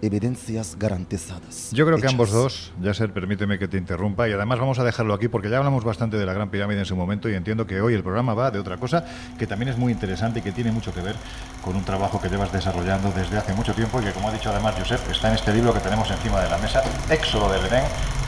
evidencias 0.05 0.77
garantizadas. 0.77 1.71
Yo 1.71 1.85
creo 1.85 1.97
que 1.97 2.03
hechas. 2.03 2.13
ambos 2.13 2.31
dos, 2.31 2.73
Yasser, 2.81 3.11
permíteme 3.11 3.59
que 3.59 3.67
te 3.67 3.77
interrumpa 3.77 4.27
y 4.29 4.33
además 4.33 4.59
vamos 4.59 4.79
a 4.79 4.83
dejarlo 4.83 5.13
aquí 5.13 5.27
porque 5.27 5.49
ya 5.49 5.57
hablamos 5.57 5.83
bastante 5.83 6.17
de 6.17 6.25
la 6.25 6.33
Gran 6.33 6.49
Pirámide 6.49 6.79
en 6.79 6.85
su 6.85 6.95
momento 6.95 7.29
y 7.29 7.33
entiendo 7.33 7.67
que 7.67 7.81
hoy 7.81 7.93
el 7.93 8.03
programa 8.03 8.33
va 8.33 8.51
de 8.51 8.59
otra 8.59 8.77
cosa 8.77 9.05
que 9.37 9.47
también 9.47 9.69
es 9.69 9.77
muy 9.77 9.91
interesante 9.91 10.39
y 10.39 10.41
que 10.41 10.51
tiene 10.51 10.71
mucho 10.71 10.93
que 10.93 11.01
ver 11.01 11.15
con 11.63 11.75
un 11.75 11.83
trabajo 11.83 12.21
que 12.21 12.29
llevas 12.29 12.51
desarrollando 12.51 13.11
desde 13.11 13.37
hace 13.37 13.53
mucho 13.53 13.73
tiempo 13.73 14.01
y 14.01 14.05
que, 14.05 14.11
como 14.11 14.29
ha 14.29 14.31
dicho 14.31 14.49
además 14.49 14.75
Josep, 14.77 14.99
está 15.11 15.29
en 15.29 15.35
este 15.35 15.53
libro 15.53 15.73
que 15.73 15.79
tenemos 15.79 16.09
encima 16.09 16.41
de 16.41 16.49
la 16.49 16.57
mesa, 16.57 16.83
Éxodo 17.09 17.51
del 17.51 17.65
Edén, 17.65 17.83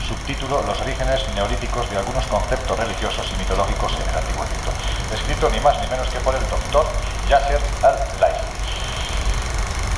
subtítulo 0.06 0.62
Los 0.66 0.80
orígenes 0.80 1.20
neolíticos 1.34 1.90
de 1.90 1.98
algunos 1.98 2.26
conceptos 2.26 2.78
religiosos 2.78 3.30
y 3.34 3.38
mitológicos 3.38 3.92
en 3.94 4.08
el 4.08 4.16
Antiguo 4.16 4.44
Egipto, 4.44 4.72
escrito 5.14 5.50
ni 5.50 5.60
más 5.60 5.80
ni 5.82 5.88
menos 5.88 6.08
que 6.08 6.18
por 6.20 6.34
el 6.34 6.42
doctor 6.48 6.86
Yasser 7.28 7.60
al-Laif. 7.82 8.37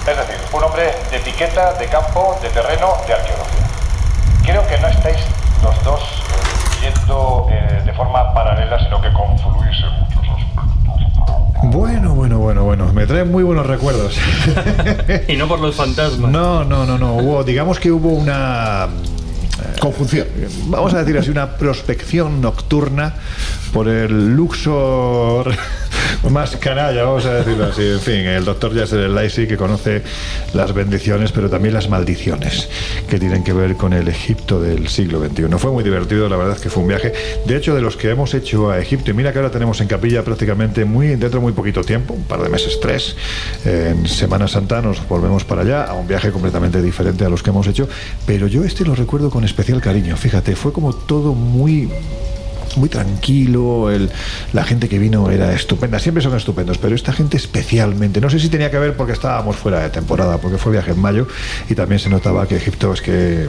Es 0.07 0.17
decir, 0.17 0.37
un 0.53 0.65
hombre 0.65 0.93
de 1.11 1.17
etiqueta, 1.19 1.75
de 1.75 1.87
campo, 1.87 2.39
de 2.43 2.49
terreno, 2.49 2.97
de 3.07 3.15
arqueología. 3.15 3.67
Creo 4.45 4.67
que 4.67 4.79
no 4.79 4.89
estáis 4.89 5.19
los 5.63 5.85
dos 5.85 6.01
eh, 6.01 6.91
yendo 6.95 7.47
eh, 7.51 7.83
de 7.85 7.93
forma 7.93 8.33
paralela, 8.33 8.79
sino 8.83 9.01
que 9.01 9.13
confluís 9.13 9.77
en 9.83 10.01
muchos 10.01 10.25
aspectos. 10.29 11.65
Bueno, 11.65 12.15
bueno, 12.15 12.39
bueno, 12.39 12.65
bueno. 12.65 12.93
Me 12.93 13.07
traen 13.07 13.31
muy 13.31 13.43
buenos 13.43 13.67
recuerdos. 13.67 14.19
Y 15.29 15.37
no 15.37 15.47
por 15.47 15.61
los 15.61 15.77
fantasmas. 15.77 16.31
No, 16.31 16.65
no, 16.65 16.87
no, 16.87 16.99
no. 16.99 17.15
Hubo, 17.15 17.45
digamos 17.45 17.79
que 17.79 17.93
hubo 17.93 18.09
una 18.09 18.89
Conjunción. 19.81 20.27
vamos 20.67 20.95
a 20.95 20.99
decir 20.99 21.17
así, 21.19 21.31
una 21.31 21.57
prospección 21.57 22.41
nocturna 22.41 23.15
por 23.73 23.89
el 23.89 24.35
Luxor 24.35 25.55
más 26.31 26.57
canalla, 26.57 27.05
vamos 27.05 27.25
a 27.27 27.35
decirlo 27.35 27.65
así. 27.65 27.83
En 27.83 28.01
fin, 28.01 28.21
el 28.27 28.45
doctor 28.45 28.75
Yasser 28.75 29.01
El 29.01 29.15
Laisi 29.15 29.47
que 29.47 29.57
conoce 29.57 30.03
las 30.53 30.75
bendiciones, 30.75 31.33
pero 31.33 31.49
también 31.49 31.75
las 31.75 31.89
maldiciones 31.89 32.69
que 33.09 33.19
tienen 33.19 33.43
que 33.43 33.53
ver 33.53 33.77
con 33.77 33.93
el 33.93 34.09
Egipto 34.09 34.61
del 34.61 34.89
siglo 34.89 35.25
XXI. 35.25 35.59
Fue 35.59 35.71
muy 35.71 35.83
divertido, 35.83 36.29
la 36.29 36.37
verdad 36.37 36.57
es 36.57 36.63
que 36.63 36.69
fue 36.69 36.83
un 36.83 36.89
viaje. 36.89 37.13
De 37.47 37.57
hecho, 37.57 37.75
de 37.75 37.81
los 37.81 37.97
que 37.97 38.11
hemos 38.11 38.35
hecho 38.35 38.71
a 38.71 38.79
Egipto, 38.79 39.11
y 39.11 39.15
mira 39.15 39.33
que 39.33 39.39
ahora 39.39 39.51
tenemos 39.51 39.81
en 39.81 39.89
capilla 39.89 40.23
prácticamente 40.23 40.85
muy 40.85 41.09
dentro 41.09 41.31
de 41.31 41.41
muy 41.41 41.53
poquito 41.53 41.83
tiempo, 41.83 42.15
un 42.15 42.25
par 42.25 42.43
de 42.43 42.49
meses, 42.49 42.79
tres. 42.81 43.17
En 43.65 44.07
Semana 44.07 44.47
Santa 44.47 44.83
nos 44.83 45.07
volvemos 45.09 45.45
para 45.45 45.63
allá 45.63 45.85
a 45.85 45.95
un 45.95 46.07
viaje 46.07 46.31
completamente 46.31 46.83
diferente 46.83 47.25
a 47.25 47.29
los 47.29 47.43
que 47.43 47.51
hemos 47.51 47.67
hecho, 47.67 47.89
pero 48.27 48.47
yo 48.47 48.65
este 48.65 48.85
lo 48.85 48.95
recuerdo 48.95 49.31
con 49.31 49.45
especial 49.51 49.81
cariño. 49.81 50.17
Fíjate, 50.17 50.57
fue 50.57 50.73
como 50.73 50.93
todo 50.93 51.35
muy 51.35 51.89
muy 52.77 52.89
tranquilo, 52.89 53.91
el, 53.91 54.11
la 54.53 54.65
gente 54.65 54.89
que 54.89 54.99
vino 54.99 55.31
era 55.31 55.53
estupenda, 55.53 55.99
siempre 55.99 56.23
son 56.23 56.37
estupendos, 56.37 56.79
pero 56.79 56.95
esta 56.95 57.13
gente 57.13 57.37
especialmente, 57.37 58.21
no 58.21 58.31
sé 58.31 58.39
si 58.39 58.49
tenía 58.49 58.71
que 58.71 58.79
ver 58.79 58.97
porque 58.97 59.13
estábamos 59.13 59.57
fuera 59.57 59.81
de 59.81 59.91
temporada, 59.91 60.39
porque 60.39 60.59
fue 60.59 60.73
viaje 60.73 60.93
en 60.93 61.01
mayo 61.01 61.27
y 61.69 61.75
también 61.75 61.99
se 61.99 62.09
notaba 62.09 62.47
que 62.47 62.57
Egipto 62.57 62.93
es 62.93 63.03
que, 63.03 63.49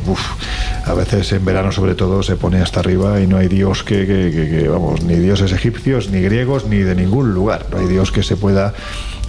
a 0.86 0.94
veces 0.94 1.32
en 1.34 1.46
verano 1.46 1.72
sobre 1.72 1.96
todo 1.96 2.24
se 2.24 2.36
pone 2.36 2.62
hasta 2.62 2.80
arriba 2.80 3.20
y 3.22 3.28
no 3.28 3.38
hay 3.38 3.48
dios 3.48 3.84
que, 3.84 4.68
vamos, 4.70 5.04
ni 5.04 5.16
dioses 5.16 5.52
egipcios, 5.52 6.10
ni 6.10 6.22
griegos, 6.22 6.66
ni 6.66 6.78
de 6.78 6.96
ningún 6.96 7.34
lugar, 7.34 7.68
no 7.72 7.78
hay 7.78 7.88
dios 7.88 8.12
que 8.12 8.24
se 8.24 8.36
pueda, 8.36 8.74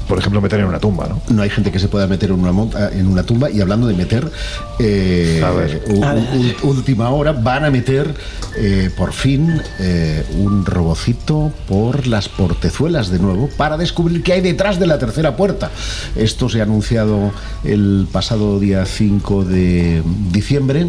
por 0.09 0.19
ejemplo, 0.19 0.41
meter 0.41 0.61
en 0.61 0.67
una 0.67 0.79
tumba, 0.79 1.07
¿no? 1.09 1.23
No 1.35 1.43
hay 1.43 1.51
gente 1.51 1.71
que 1.73 1.79
se 1.79 1.89
pueda 1.89 2.07
meter 2.07 2.31
en 2.31 2.41
una, 2.41 2.53
monta- 2.53 2.91
en 2.93 3.07
una 3.07 3.23
tumba 3.23 3.51
y 3.51 3.61
hablando 3.61 3.87
de 3.87 3.95
meter, 3.95 4.31
eh, 4.79 5.43
A 5.45 5.51
ver. 5.51 5.83
u- 5.89 6.05
A 6.05 6.15
ver. 6.15 6.25
u- 6.63 6.69
última 6.69 7.11
hora, 7.11 7.33
van 7.33 7.65
a 7.65 7.71
meter 7.71 8.15
eh, 8.57 8.91
por 8.97 9.13
fin 9.13 9.61
eh, 9.81 10.25
un 10.39 10.67
robocito 10.67 11.53
por 11.69 12.07
las 12.07 12.29
portezuelas 12.29 13.09
de 13.11 13.19
nuevo 13.19 13.49
para 13.57 13.77
descubrir 13.79 14.23
qué 14.23 14.35
hay 14.35 14.41
detrás 14.41 14.79
de 14.79 14.87
la 14.87 14.99
tercera 14.99 15.37
puerta. 15.37 15.71
Esto 16.17 16.49
se 16.49 16.61
ha 16.61 16.65
anunciado 16.65 17.33
el 17.65 18.07
pasado 18.13 18.59
día 18.61 18.85
5 18.85 19.45
de 19.45 20.03
diciembre. 20.31 20.89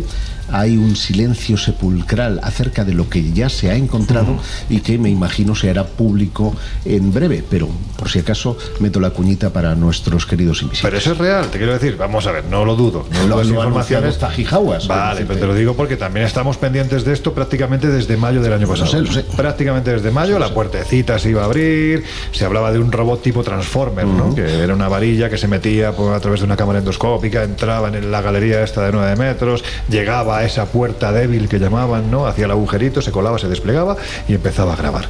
Hay 0.51 0.75
un 0.77 0.97
silencio 0.97 1.57
sepulcral 1.57 2.41
acerca 2.43 2.83
de 2.83 2.93
lo 2.93 3.09
que 3.09 3.31
ya 3.31 3.47
se 3.49 3.71
ha 3.71 3.75
encontrado 3.75 4.37
y 4.69 4.81
que 4.81 4.97
me 4.97 5.09
imagino 5.09 5.55
se 5.55 5.69
hará 5.69 5.85
público 5.87 6.53
en 6.83 7.13
breve, 7.13 7.43
pero 7.49 7.69
por 7.97 8.09
si 8.09 8.19
acaso 8.19 8.57
meto 8.81 8.99
la 9.03 9.11
cuñita 9.11 9.51
para 9.51 9.75
nuestros 9.75 10.25
queridos 10.25 10.61
invisibles. 10.63 10.81
Pero 10.89 10.97
eso 10.97 11.11
es 11.11 11.17
real, 11.19 11.47
te 11.51 11.57
quiero 11.59 11.73
decir, 11.73 11.95
vamos 11.97 12.25
a 12.25 12.31
ver, 12.31 12.45
no 12.45 12.65
lo 12.65 12.75
dudo. 12.75 13.05
No 13.11 13.27
Lo- 13.27 13.41
es 13.41 13.47
lo 13.47 13.53
informaciones. 13.55 14.17
Zajijawas, 14.17 14.87
Vale, 14.87 15.25
pero 15.27 15.39
te 15.39 15.45
lo 15.45 15.53
digo 15.53 15.75
porque 15.75 15.95
también 15.97 16.25
estamos 16.25 16.57
pendientes 16.57 17.05
de 17.05 17.13
esto 17.13 17.33
prácticamente 17.33 17.87
desde 17.89 18.17
mayo 18.17 18.41
del 18.41 18.53
año 18.53 18.67
pasado. 18.67 18.89
sé, 18.89 19.01
lo 19.01 19.11
sé. 19.11 19.23
Prácticamente 19.35 19.91
desde 19.91 20.09
mayo, 20.11 20.39
la 20.39 20.53
puertecita 20.53 21.19
se 21.19 21.29
iba 21.29 21.41
a 21.43 21.45
abrir, 21.45 22.03
se 22.31 22.45
hablaba 22.45 22.71
de 22.71 22.79
un 22.79 22.91
robot 22.91 23.21
tipo 23.21 23.43
Transformer, 23.43 24.05
¿no? 24.05 24.33
Que 24.33 24.63
era 24.63 24.73
una 24.73 24.87
varilla 24.87 25.29
que 25.29 25.37
se 25.37 25.47
metía 25.47 25.91
por- 25.91 26.13
a 26.13 26.19
través 26.19 26.39
de 26.39 26.45
una 26.45 26.55
cámara 26.57 26.79
endoscópica, 26.79 27.43
entraba 27.43 27.89
en 27.89 28.11
la 28.11 28.21
galería 28.21 28.63
esta 28.63 28.85
de 28.85 28.91
9 28.91 29.15
metros, 29.15 29.63
llegaba 29.89 30.37
a 30.39 30.45
esa 30.45 30.65
puerta 30.65 31.11
débil 31.11 31.49
que 31.49 31.59
llamaban, 31.59 32.09
¿no? 32.09 32.25
Hacía 32.25 32.45
el 32.45 32.51
agujerito, 32.51 33.01
se 33.01 33.11
colaba, 33.11 33.37
se 33.39 33.47
desplegaba 33.49 33.97
y 34.27 34.33
empezaba 34.35 34.73
a 34.73 34.75
grabar. 34.75 35.07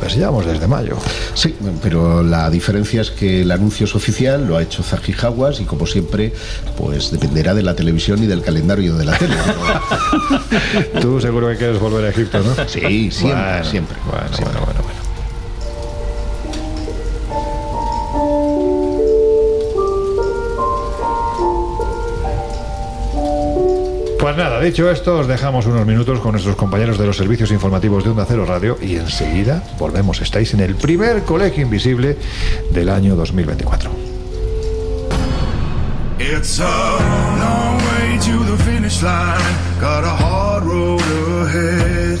Pues 0.00 0.16
llevamos 0.16 0.46
desde 0.46 0.66
mayo. 0.66 0.96
Sí, 1.34 1.54
pero 1.82 2.22
la 2.22 2.48
diferencia 2.50 3.02
es 3.02 3.10
que 3.10 3.42
el 3.42 3.50
anuncio 3.50 3.84
es 3.84 3.94
oficial, 3.94 4.46
lo 4.46 4.56
ha 4.56 4.62
hecho 4.62 4.82
Zajijawas 4.82 5.60
y 5.60 5.64
como 5.64 5.86
siempre, 5.86 6.32
pues 6.76 7.10
dependerá 7.10 7.54
de 7.54 7.62
la 7.62 7.74
televisión 7.76 8.22
y 8.22 8.26
del 8.26 8.42
calendario 8.42 8.96
de 8.96 9.04
la 9.04 9.18
tele. 9.18 9.36
Tú 11.00 11.20
seguro 11.20 11.48
que 11.48 11.56
quieres 11.56 11.78
volver 11.78 12.06
a 12.06 12.08
Egipto, 12.08 12.40
¿no? 12.40 12.54
Sí, 12.66 13.10
siempre, 13.10 13.42
Bueno, 13.42 13.64
siempre. 13.64 13.96
Bueno, 14.06 14.26
siempre. 14.34 14.60
bueno, 14.60 14.66
bueno, 14.66 14.82
bueno. 14.82 14.99
Pues 24.20 24.36
nada, 24.36 24.60
dicho 24.60 24.90
esto, 24.90 25.18
os 25.18 25.26
dejamos 25.26 25.64
unos 25.64 25.86
minutos 25.86 26.20
con 26.20 26.32
nuestros 26.32 26.54
compañeros 26.54 26.98
de 26.98 27.06
los 27.06 27.16
servicios 27.16 27.50
informativos 27.52 28.04
de 28.04 28.10
Onda 28.10 28.26
Cero 28.28 28.44
Radio 28.44 28.76
y 28.78 28.96
enseguida 28.96 29.64
volvemos. 29.78 30.20
Estáis 30.20 30.52
en 30.52 30.60
el 30.60 30.74
primer 30.74 31.22
colegio 31.22 31.62
invisible 31.62 32.18
del 32.70 32.90
año 32.90 33.16
2024. 33.16 33.90
It's 36.18 36.60
a 36.60 36.64
long 36.64 37.78
way 37.78 38.18
to 38.18 38.44
the 38.44 38.62
finish 38.62 39.02
line. 39.02 39.40
Got 39.80 40.04
a 40.04 40.14
hard 40.14 40.64
road 40.64 41.00
ahead. 41.46 42.18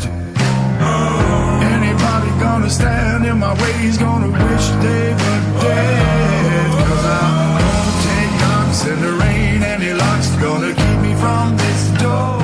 Anybody 1.60 2.30
gonna 2.40 2.70
stand 2.70 3.26
in 3.26 3.38
my 3.38 3.52
way 3.52 3.86
is 3.86 3.98
gonna 3.98 4.28
wish 4.28 4.68
they 4.80 5.12
were 5.12 5.60
dead. 5.60 6.70
Cause 6.88 7.04
I'm 7.04 7.60
gonna 7.60 7.92
take 8.08 8.32
knocks 8.40 8.86
in 8.86 9.00
the 9.02 9.12
rain. 9.22 9.62
Any 9.62 9.92
luck's 9.92 10.34
gonna 10.36 10.72
keep 10.74 10.98
me 11.02 11.14
from 11.16 11.58
this 11.58 11.66
door. 11.66 11.69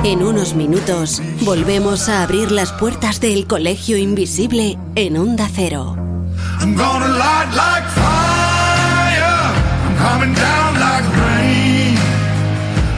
En 0.07 0.23
unos 0.23 0.55
minutos 0.55 1.21
volvemos 1.41 2.07
a 2.07 2.23
abrir 2.23 2.49
las 2.49 2.71
puertas 2.71 3.19
del 3.19 3.45
colegio 3.45 3.97
invisible 3.97 4.79
en 4.95 5.17
Onda 5.17 5.49
Cero. 5.53 5.97
I'm 6.61 6.77
gonna 6.77 7.09
light 7.09 7.49
like 7.51 7.85
fire. 7.89 9.51
I'm 9.83 9.97
coming 9.97 10.33
down 10.33 10.79
like 10.79 11.03
rain. 11.11 11.97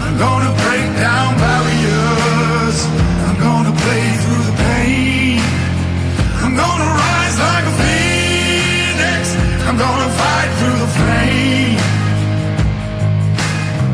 I'm 0.06 0.20
gonna 0.20 0.54
break 0.54 0.86
down 1.02 1.36
barriers. 1.40 2.78
I'm 3.26 3.40
gonna 3.42 3.74
play 3.74 4.06
through 4.22 4.44
the 4.46 4.56
pain. 4.70 5.42
I'm 6.44 6.56
gonna 6.56 6.90
rise 6.94 7.38
like 7.40 7.66
a 7.66 7.76
phoenix. 7.82 9.36
I'm 9.68 9.78
gonna 9.80 10.10
fight 10.22 10.50
through 10.60 10.78
the 10.78 10.92
flame. 11.00 11.80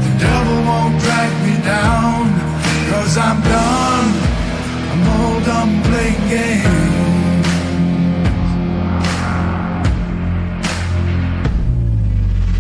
The 0.04 0.12
devil 0.20 0.58
won't 0.68 1.00
drag 1.00 1.32
me 1.46 1.64
down. 1.64 2.15
Cause 3.16 3.24
I'm 3.24 3.42
done. 3.44 4.08
I'm 4.92 5.08
all 5.08 5.40
done 5.46 5.84
playing 5.84 6.24
games. 6.28 7.48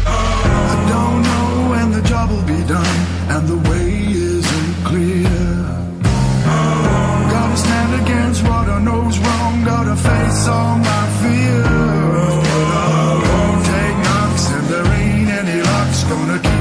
I 0.07 0.75
don't 0.93 1.19
know 1.27 1.69
when 1.71 1.91
the 1.91 2.01
job 2.07 2.29
will 2.29 2.47
be 2.47 2.63
done 2.69 2.97
and 3.33 3.45
the 3.49 3.57
way 3.69 3.89
isn't 4.15 4.75
clear. 4.85 5.27
Gotta 7.35 7.57
stand 7.57 8.01
against 8.01 8.43
what 8.43 8.69
I 8.69 8.79
know's 8.79 9.19
wrong, 9.19 9.65
gotta 9.65 9.97
face 9.97 10.47
all 10.47 10.77
my 10.77 11.05
fears. 11.19 12.45
Won't 13.27 13.65
take 13.73 13.97
knocks 14.07 14.45
and 14.55 14.67
there 14.69 14.87
ain't 15.01 15.29
any 15.31 15.61
luck's 15.61 16.03
gonna 16.05 16.54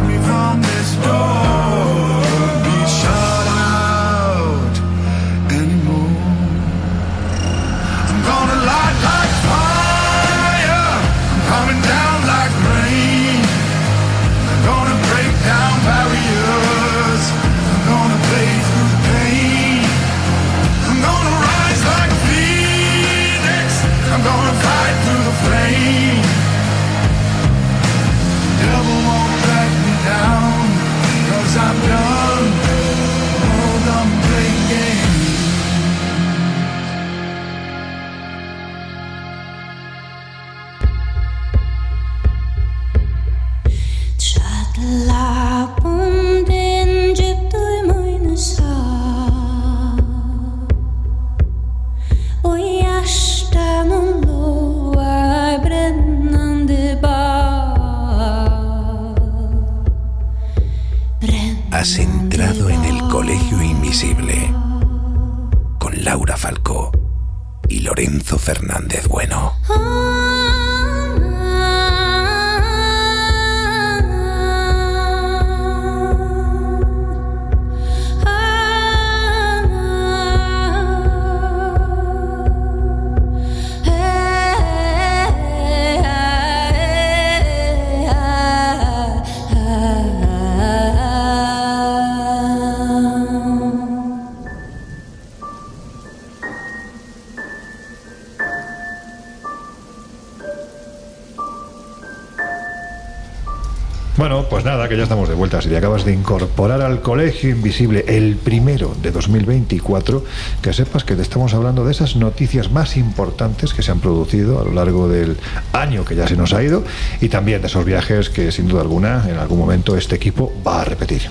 acabas 105.77 106.05
de 106.05 106.13
incorporar 106.13 106.83
al 106.83 107.01
Colegio 107.01 107.51
Invisible, 107.51 108.05
el 108.07 108.37
primero 108.37 108.95
de 109.03 109.11
2024, 109.11 110.25
que 110.63 110.73
sepas 110.73 111.05
que 111.05 111.17
te 111.17 111.23
estamos 111.23 111.55
hablando 111.55 111.85
de 111.85 111.93
esas 111.93 112.17
noticias 112.17 112.71
más 112.71 112.97
importantes 112.97 113.75
que 113.75 113.83
se 113.83 113.91
han 113.91 114.01
producido 114.01 114.61
a 114.61 114.65
lo 114.65 114.73
largo 114.73 115.09
del 115.09 115.37
año 115.73 116.05
que 116.05 116.17
ya 116.17 116.27
se 116.27 116.37
nos 116.37 116.53
ha 116.53 116.63
ido 116.63 116.85
y 117.21 117.29
también 117.29 117.61
de 117.61 117.69
esos 117.69 117.85
viajes 117.85 118.31
que 118.31 118.53
sin 118.53 118.69
duda 118.69 118.83
alguna 118.83 119.29
en 119.29 119.37
algún 119.37 119.59
momento 119.59 119.97
este 119.97 120.17
equipo 120.17 120.53
va 120.67 120.83
a 120.83 120.85
repetir. 120.85 121.23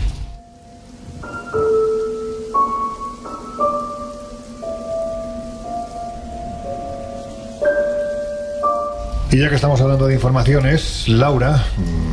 Y 9.33 9.39
ya 9.39 9.49
que 9.49 9.55
estamos 9.55 9.81
hablando 9.81 10.05
de 10.05 10.13
informaciones, 10.13 11.07
Laura, 11.07 11.65
mm, 11.77 12.12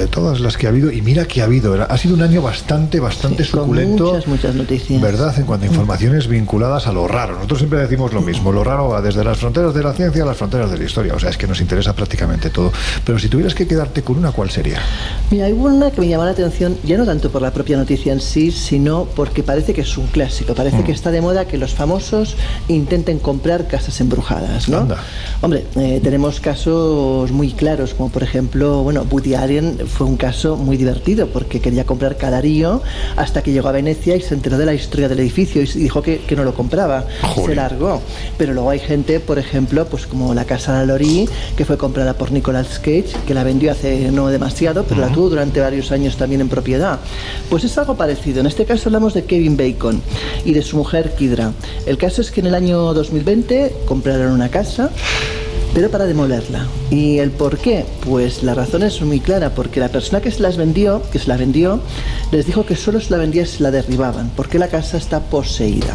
de 0.00 0.06
todas 0.06 0.40
las 0.40 0.56
que 0.56 0.66
ha 0.66 0.70
habido, 0.70 0.90
y 0.90 1.02
mira 1.02 1.26
que 1.26 1.40
ha 1.42 1.44
habido, 1.44 1.74
ha 1.82 1.96
sido 1.98 2.14
un 2.14 2.22
año 2.22 2.42
bastante, 2.42 3.00
bastante 3.00 3.44
suculento. 3.44 4.06
muchas, 4.12 4.26
muchas 4.26 4.54
noticias. 4.54 5.00
¿Verdad? 5.00 5.38
En 5.38 5.44
cuanto 5.44 5.66
a 5.66 5.68
informaciones 5.68 6.26
vinculadas 6.26 6.86
a 6.86 6.92
lo 6.92 7.06
raro. 7.06 7.34
Nosotros 7.34 7.58
siempre 7.60 7.80
decimos 7.80 8.12
lo 8.12 8.22
mismo. 8.22 8.50
Lo 8.52 8.64
raro 8.64 8.88
va 8.88 9.00
desde 9.02 9.22
las 9.22 9.38
fronteras 9.38 9.74
de 9.74 9.82
la 9.82 9.92
ciencia 9.92 10.22
a 10.22 10.26
las 10.26 10.36
fronteras 10.36 10.70
de 10.70 10.78
la 10.78 10.84
historia. 10.84 11.14
O 11.14 11.18
sea, 11.20 11.30
es 11.30 11.36
que 11.36 11.46
nos 11.46 11.60
interesa 11.60 11.92
prácticamente 11.94 12.50
todo. 12.50 12.72
Pero 13.04 13.18
si 13.18 13.28
tuvieras 13.28 13.54
que 13.54 13.66
quedarte 13.66 14.02
con 14.02 14.16
una, 14.16 14.32
¿cuál 14.32 14.50
sería? 14.50 14.80
Mira, 15.30 15.46
hay 15.46 15.52
una 15.52 15.90
que 15.90 16.00
me 16.00 16.08
llamó 16.08 16.24
la 16.24 16.30
atención, 16.30 16.76
ya 16.84 16.96
no 16.96 17.04
tanto 17.04 17.30
por 17.30 17.42
la 17.42 17.52
propia 17.52 17.76
noticia 17.76 18.12
en 18.12 18.20
sí, 18.20 18.50
sino 18.50 19.06
porque 19.14 19.42
parece 19.42 19.74
que 19.74 19.82
es 19.82 19.98
un 19.98 20.06
clásico. 20.06 20.54
Parece 20.54 20.78
Mm. 20.78 20.84
que 20.84 20.92
está 20.92 21.10
de 21.10 21.20
moda 21.20 21.44
que 21.46 21.58
los 21.58 21.74
famosos 21.74 22.36
intenten 22.68 23.18
comprar 23.18 23.66
casas 23.68 24.00
embrujadas, 24.00 24.68
¿no? 24.68 24.88
Hombre, 25.42 25.64
eh, 25.76 26.00
tenemos 26.02 26.38
casos 26.38 27.30
muy 27.32 27.52
claros, 27.52 27.94
como 27.94 28.10
por 28.10 28.22
ejemplo, 28.22 28.82
bueno, 28.82 29.06
Woody 29.10 29.34
Allen 29.34 29.78
fue 29.86 30.06
un 30.06 30.18
caso 30.18 30.54
muy 30.56 30.76
divertido 30.76 31.28
porque 31.28 31.60
quería 31.60 31.86
comprar 31.86 32.18
Cadarío 32.18 32.82
hasta 33.16 33.42
que 33.42 33.50
llegó 33.50 33.68
a 33.68 33.72
Venecia 33.72 34.16
y 34.16 34.20
se 34.20 34.34
enteró 34.34 34.58
de 34.58 34.66
la 34.66 34.74
historia 34.74 35.08
del 35.08 35.18
edificio 35.20 35.62
y 35.62 35.64
dijo 35.64 36.02
que, 36.02 36.18
que 36.18 36.36
no 36.36 36.44
lo 36.44 36.52
compraba. 36.52 37.06
Se 37.42 37.54
largó. 37.54 38.02
Pero 38.36 38.52
luego 38.52 38.68
hay 38.68 38.80
gente, 38.80 39.18
por 39.18 39.38
ejemplo, 39.38 39.86
pues 39.86 40.06
como 40.06 40.34
la 40.34 40.44
casa 40.44 40.78
de 40.78 40.86
Lori, 40.86 41.26
que 41.56 41.64
fue 41.64 41.78
comprada 41.78 42.12
por 42.12 42.32
Nicolas 42.32 42.78
Cage, 42.78 43.06
que 43.26 43.32
la 43.32 43.42
vendió 43.42 43.72
hace 43.72 44.10
no 44.10 44.28
demasiado, 44.28 44.84
pero 44.84 45.00
la 45.00 45.08
tuvo 45.08 45.30
durante 45.30 45.60
varios 45.60 45.90
años 45.90 46.18
también 46.18 46.42
en 46.42 46.50
propiedad. 46.50 47.00
Pues 47.48 47.64
es 47.64 47.78
algo 47.78 47.96
parecido. 47.96 48.40
En 48.40 48.46
este 48.46 48.66
caso 48.66 48.90
hablamos 48.90 49.14
de 49.14 49.24
Kevin 49.24 49.56
Bacon 49.56 50.02
y 50.44 50.52
de 50.52 50.60
su 50.60 50.76
mujer 50.76 51.14
Kidra. 51.14 51.52
El 51.86 51.96
caso 51.96 52.20
es 52.20 52.30
que 52.30 52.40
en 52.40 52.48
el 52.48 52.54
año 52.54 52.92
2020 52.92 53.74
compraron 53.86 54.32
una 54.32 54.50
casa 54.50 54.90
pero 55.74 55.90
para 55.90 56.06
demolerla. 56.06 56.66
¿Y 56.90 57.18
el 57.18 57.30
por 57.30 57.58
qué? 57.58 57.84
Pues 58.04 58.42
la 58.42 58.54
razón 58.54 58.82
es 58.82 59.00
muy 59.02 59.20
clara, 59.20 59.54
porque 59.54 59.80
la 59.80 59.88
persona 59.88 60.20
que 60.20 60.30
se 60.30 60.40
las 60.40 60.56
vendió, 60.56 61.02
que 61.10 61.18
se 61.18 61.28
la 61.28 61.36
vendió, 61.36 61.80
les 62.32 62.46
dijo 62.46 62.66
que 62.66 62.76
solo 62.76 63.00
se 63.00 63.10
la 63.10 63.18
vendía 63.18 63.46
si 63.46 63.62
la 63.62 63.70
derribaban, 63.70 64.30
porque 64.36 64.58
la 64.58 64.68
casa 64.68 64.96
está 64.96 65.20
poseída. 65.20 65.94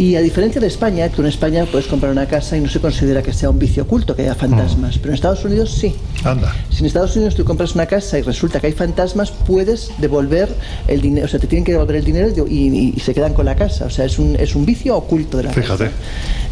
Y 0.00 0.16
a 0.16 0.20
diferencia 0.22 0.60
de 0.62 0.66
España, 0.66 1.10
que 1.10 1.20
en 1.20 1.26
España 1.26 1.66
puedes 1.70 1.86
comprar 1.86 2.10
una 2.10 2.26
casa 2.26 2.56
y 2.56 2.60
no 2.62 2.70
se 2.70 2.80
considera 2.80 3.22
que 3.22 3.34
sea 3.34 3.50
un 3.50 3.58
vicio 3.58 3.82
oculto, 3.82 4.16
que 4.16 4.22
haya 4.22 4.34
fantasmas, 4.34 4.96
pero 4.96 5.08
en 5.10 5.14
Estados 5.14 5.44
Unidos 5.44 5.72
sí. 5.72 5.94
Anda. 6.24 6.54
Si 6.70 6.78
en 6.80 6.86
Estados 6.86 7.14
Unidos 7.16 7.34
tú 7.34 7.44
compras 7.44 7.74
una 7.74 7.84
casa 7.84 8.18
y 8.18 8.22
resulta 8.22 8.60
que 8.60 8.68
hay 8.68 8.72
fantasmas, 8.72 9.30
puedes 9.30 9.90
devolver 9.98 10.48
el 10.88 11.02
dinero, 11.02 11.26
o 11.26 11.28
sea, 11.28 11.38
te 11.38 11.46
tienen 11.46 11.64
que 11.66 11.72
devolver 11.72 11.96
el 11.96 12.04
dinero 12.04 12.46
y, 12.48 12.68
y- 12.68 12.94
y 12.96 13.00
se 13.00 13.12
quedan 13.12 13.34
con 13.34 13.44
la 13.44 13.56
casa. 13.56 13.84
O 13.84 13.90
sea, 13.90 14.06
es 14.06 14.18
un, 14.18 14.36
es 14.36 14.54
un 14.56 14.64
vicio 14.64 14.96
oculto 14.96 15.36
de 15.36 15.42
la 15.44 15.52
Fíjate. 15.52 15.84
casa. 15.84 15.96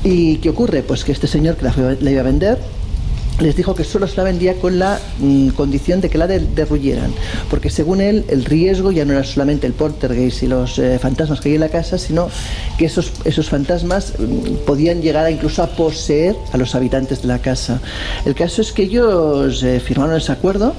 ¿Y 0.05 0.37
qué 0.37 0.51
ocurre? 0.51 0.83
Pues 0.83 1.03
que 1.03 1.13
este 1.13 1.27
señor 1.27 1.57
que 1.57 1.65
la, 1.65 1.97
la 2.01 2.11
iba 2.11 2.21
a 2.21 2.25
vender 2.25 2.59
les 3.41 3.55
dijo 3.55 3.75
que 3.75 3.85
solo 3.85 4.07
se 4.09 4.17
la 4.17 4.25
vendía 4.25 4.55
con 4.55 4.79
la 4.79 4.99
mm, 5.21 5.49
condición 5.51 6.01
de 6.01 6.11
que 6.11 6.19
la 6.19 6.27
de- 6.27 6.41
derruyeran, 6.41 7.13
porque 7.51 7.71
según 7.71 8.01
él 8.01 8.25
el 8.29 8.45
riesgo 8.45 8.91
ya 8.91 9.05
no 9.05 9.13
era 9.13 9.23
solamente 9.25 9.67
el 9.67 9.75
poltergeist 9.75 10.43
y 10.43 10.47
los 10.49 10.79
eh, 10.79 10.99
fantasmas 10.99 11.41
que 11.41 11.51
hay 11.51 11.55
en 11.55 11.61
la 11.61 11.69
casa, 11.69 11.99
sino 11.99 12.29
que 12.79 12.87
esos, 12.87 13.13
esos 13.25 13.49
fantasmas 13.49 14.15
mm, 14.19 14.65
podían 14.67 15.03
llegar 15.03 15.25
a 15.27 15.31
incluso 15.31 15.63
a 15.63 15.69
poseer 15.69 16.35
a 16.53 16.57
los 16.57 16.75
habitantes 16.75 17.23
de 17.23 17.29
la 17.29 17.39
casa. 17.39 17.81
El 18.25 18.35
caso 18.35 18.61
es 18.61 18.73
que 18.73 18.83
ellos 18.83 19.63
eh, 19.63 19.79
firmaron 19.81 20.17
ese 20.17 20.33
acuerdo, 20.33 20.75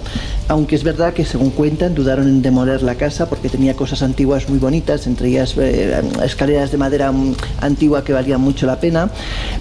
aunque 0.49 0.75
es 0.75 0.83
verdad 0.83 1.13
que 1.13 1.23
según 1.25 1.51
cuentan 1.51 1.95
dudaron 1.95 2.27
en 2.27 2.41
demoler 2.41 2.81
la 2.83 2.95
casa 2.95 3.29
porque 3.29 3.47
tenía 3.49 3.73
cosas 3.75 4.01
antiguas 4.01 4.49
muy 4.49 4.59
bonitas, 4.59 5.07
entre 5.07 5.29
ellas 5.29 5.53
eh, 5.57 6.01
escaleras 6.23 6.71
de 6.71 6.77
madera 6.77 7.11
mm, 7.11 7.35
antigua 7.61 8.03
que 8.03 8.11
valían 8.11 8.41
mucho 8.41 8.65
la 8.65 8.79
pena, 8.81 9.09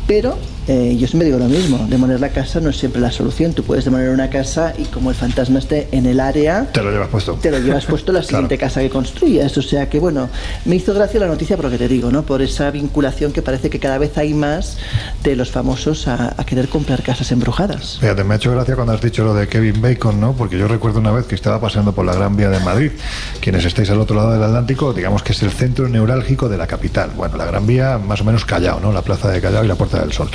pero 0.07 0.37
eh, 0.69 0.97
yo 0.99 1.07
siempre 1.09 1.27
digo 1.27 1.39
lo 1.39 1.47
mismo, 1.47 1.87
demoler 1.89 2.21
la 2.21 2.29
casa 2.29 2.61
no 2.61 2.71
es 2.71 2.77
siempre 2.79 3.01
la 3.01 3.11
solución. 3.11 3.53
Tú 3.55 3.63
puedes 3.65 3.85
demoler 3.85 4.11
una 4.11 4.29
casa 4.31 4.75
y 4.79 4.85
como 4.85 5.11
el 5.11 5.17
fantasma 5.17 5.59
esté 5.59 5.89
en 5.93 6.07
el 6.07 6.21
área, 6.21 6.67
Te 6.73 6.83
lo 6.83 6.91
llevas 6.91 7.09
puesto. 7.09 7.35
te 7.35 7.51
lo 7.51 7.59
llevas 7.59 7.85
puesto 7.87 8.13
la 8.13 8.23
siguiente 8.23 8.59
casa 8.59 8.81
que 8.81 8.91
construyas. 8.91 9.57
O 9.59 9.63
sea 9.63 9.89
que 9.89 9.99
bueno, 9.99 10.29
me 10.67 10.77
hizo 10.77 10.93
gracia 10.95 11.19
la 11.21 11.27
noticia 11.27 11.57
por 11.57 11.65
lo 11.67 11.71
que 11.71 11.79
te 11.79 11.89
digo, 11.89 12.11
¿no? 12.11 12.23
Por 12.23 12.43
esa 12.43 12.71
vinculación 12.71 13.33
que 13.33 13.43
parece 13.43 13.71
que 13.71 13.79
cada 13.81 13.99
vez 13.99 14.17
hay 14.19 14.35
más 14.35 14.77
de 15.25 15.35
los 15.37 15.51
famosos 15.51 16.07
a, 16.07 16.35
a 16.37 16.45
querer 16.45 16.69
comprar 16.69 17.03
casas 17.03 17.33
embrujadas. 17.33 17.99
Fíjate, 18.01 18.23
me 18.25 18.35
ha 18.35 18.37
hecho 18.37 18.53
gracia 18.53 18.75
cuando 18.75 18.93
has 18.93 19.01
dicho 19.01 19.25
lo 19.25 19.35
de 19.35 19.49
Kevin 19.49 19.81
Bacon, 19.81 20.21
¿no? 20.21 20.35
Porque 20.35 20.59
yo 20.59 20.69
recuerdo 20.69 20.99
una 21.01 21.13
vez 21.13 21.27
que 21.27 21.35
estaba 21.35 21.61
paseando 21.61 21.93
por 21.93 22.05
la 22.05 22.15
Gran 22.15 22.37
Vía 22.37 22.51
de 22.51 22.61
Madrid. 22.61 22.93
Quienes 23.41 23.65
estáis 23.65 23.89
al 23.91 24.01
otro 24.01 24.17
lado 24.17 24.33
del 24.33 24.43
Atlántico, 24.43 24.93
digamos 24.93 25.23
que 25.23 25.33
es 25.33 25.43
el 25.43 25.51
centro 25.51 25.89
neurálgico 25.89 26.49
de 26.49 26.59
la 26.59 26.67
capital. 26.67 27.11
Bueno, 27.17 27.37
la 27.37 27.47
Gran 27.47 27.67
Vía, 27.67 27.99
más 27.99 28.21
o 28.21 28.25
menos 28.25 28.45
Callao, 28.45 28.81
¿no? 28.81 28.93
La 28.93 29.03
Plaza 29.03 29.31
de 29.31 29.41
Callao 29.41 29.65
y 29.65 29.69
la 29.69 29.75
Puerta 29.77 29.99
del 30.01 30.13
Sol. 30.13 30.29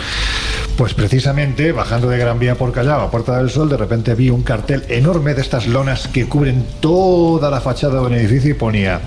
Pues 0.77 0.93
precisamente, 0.95 1.71
bajando 1.71 2.09
de 2.09 2.17
Gran 2.17 2.39
Vía 2.39 2.55
por 2.55 2.71
Callao 2.71 3.01
a 3.01 3.11
Puerta 3.11 3.37
del 3.37 3.51
Sol, 3.51 3.69
de 3.69 3.77
repente 3.77 4.15
vi 4.15 4.31
un 4.31 4.41
cartel 4.41 4.83
enorme 4.89 5.35
de 5.35 5.41
estas 5.41 5.67
lonas 5.67 6.07
que 6.07 6.25
cubren 6.25 6.65
toda 6.79 7.51
la 7.51 7.61
fachada 7.61 7.99
de 7.99 8.07
un 8.07 8.13
edificio 8.13 8.51
y 8.51 8.55
ponía 8.55 8.99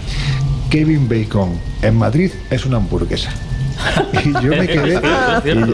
Kevin 0.70 1.08
Bacon 1.08 1.58
en 1.82 1.96
Madrid 1.96 2.30
es 2.50 2.66
una 2.66 2.76
hamburguesa. 2.76 3.30
Y 4.24 4.32
yo 4.32 4.50
me 4.50 4.66
quedé, 4.66 5.00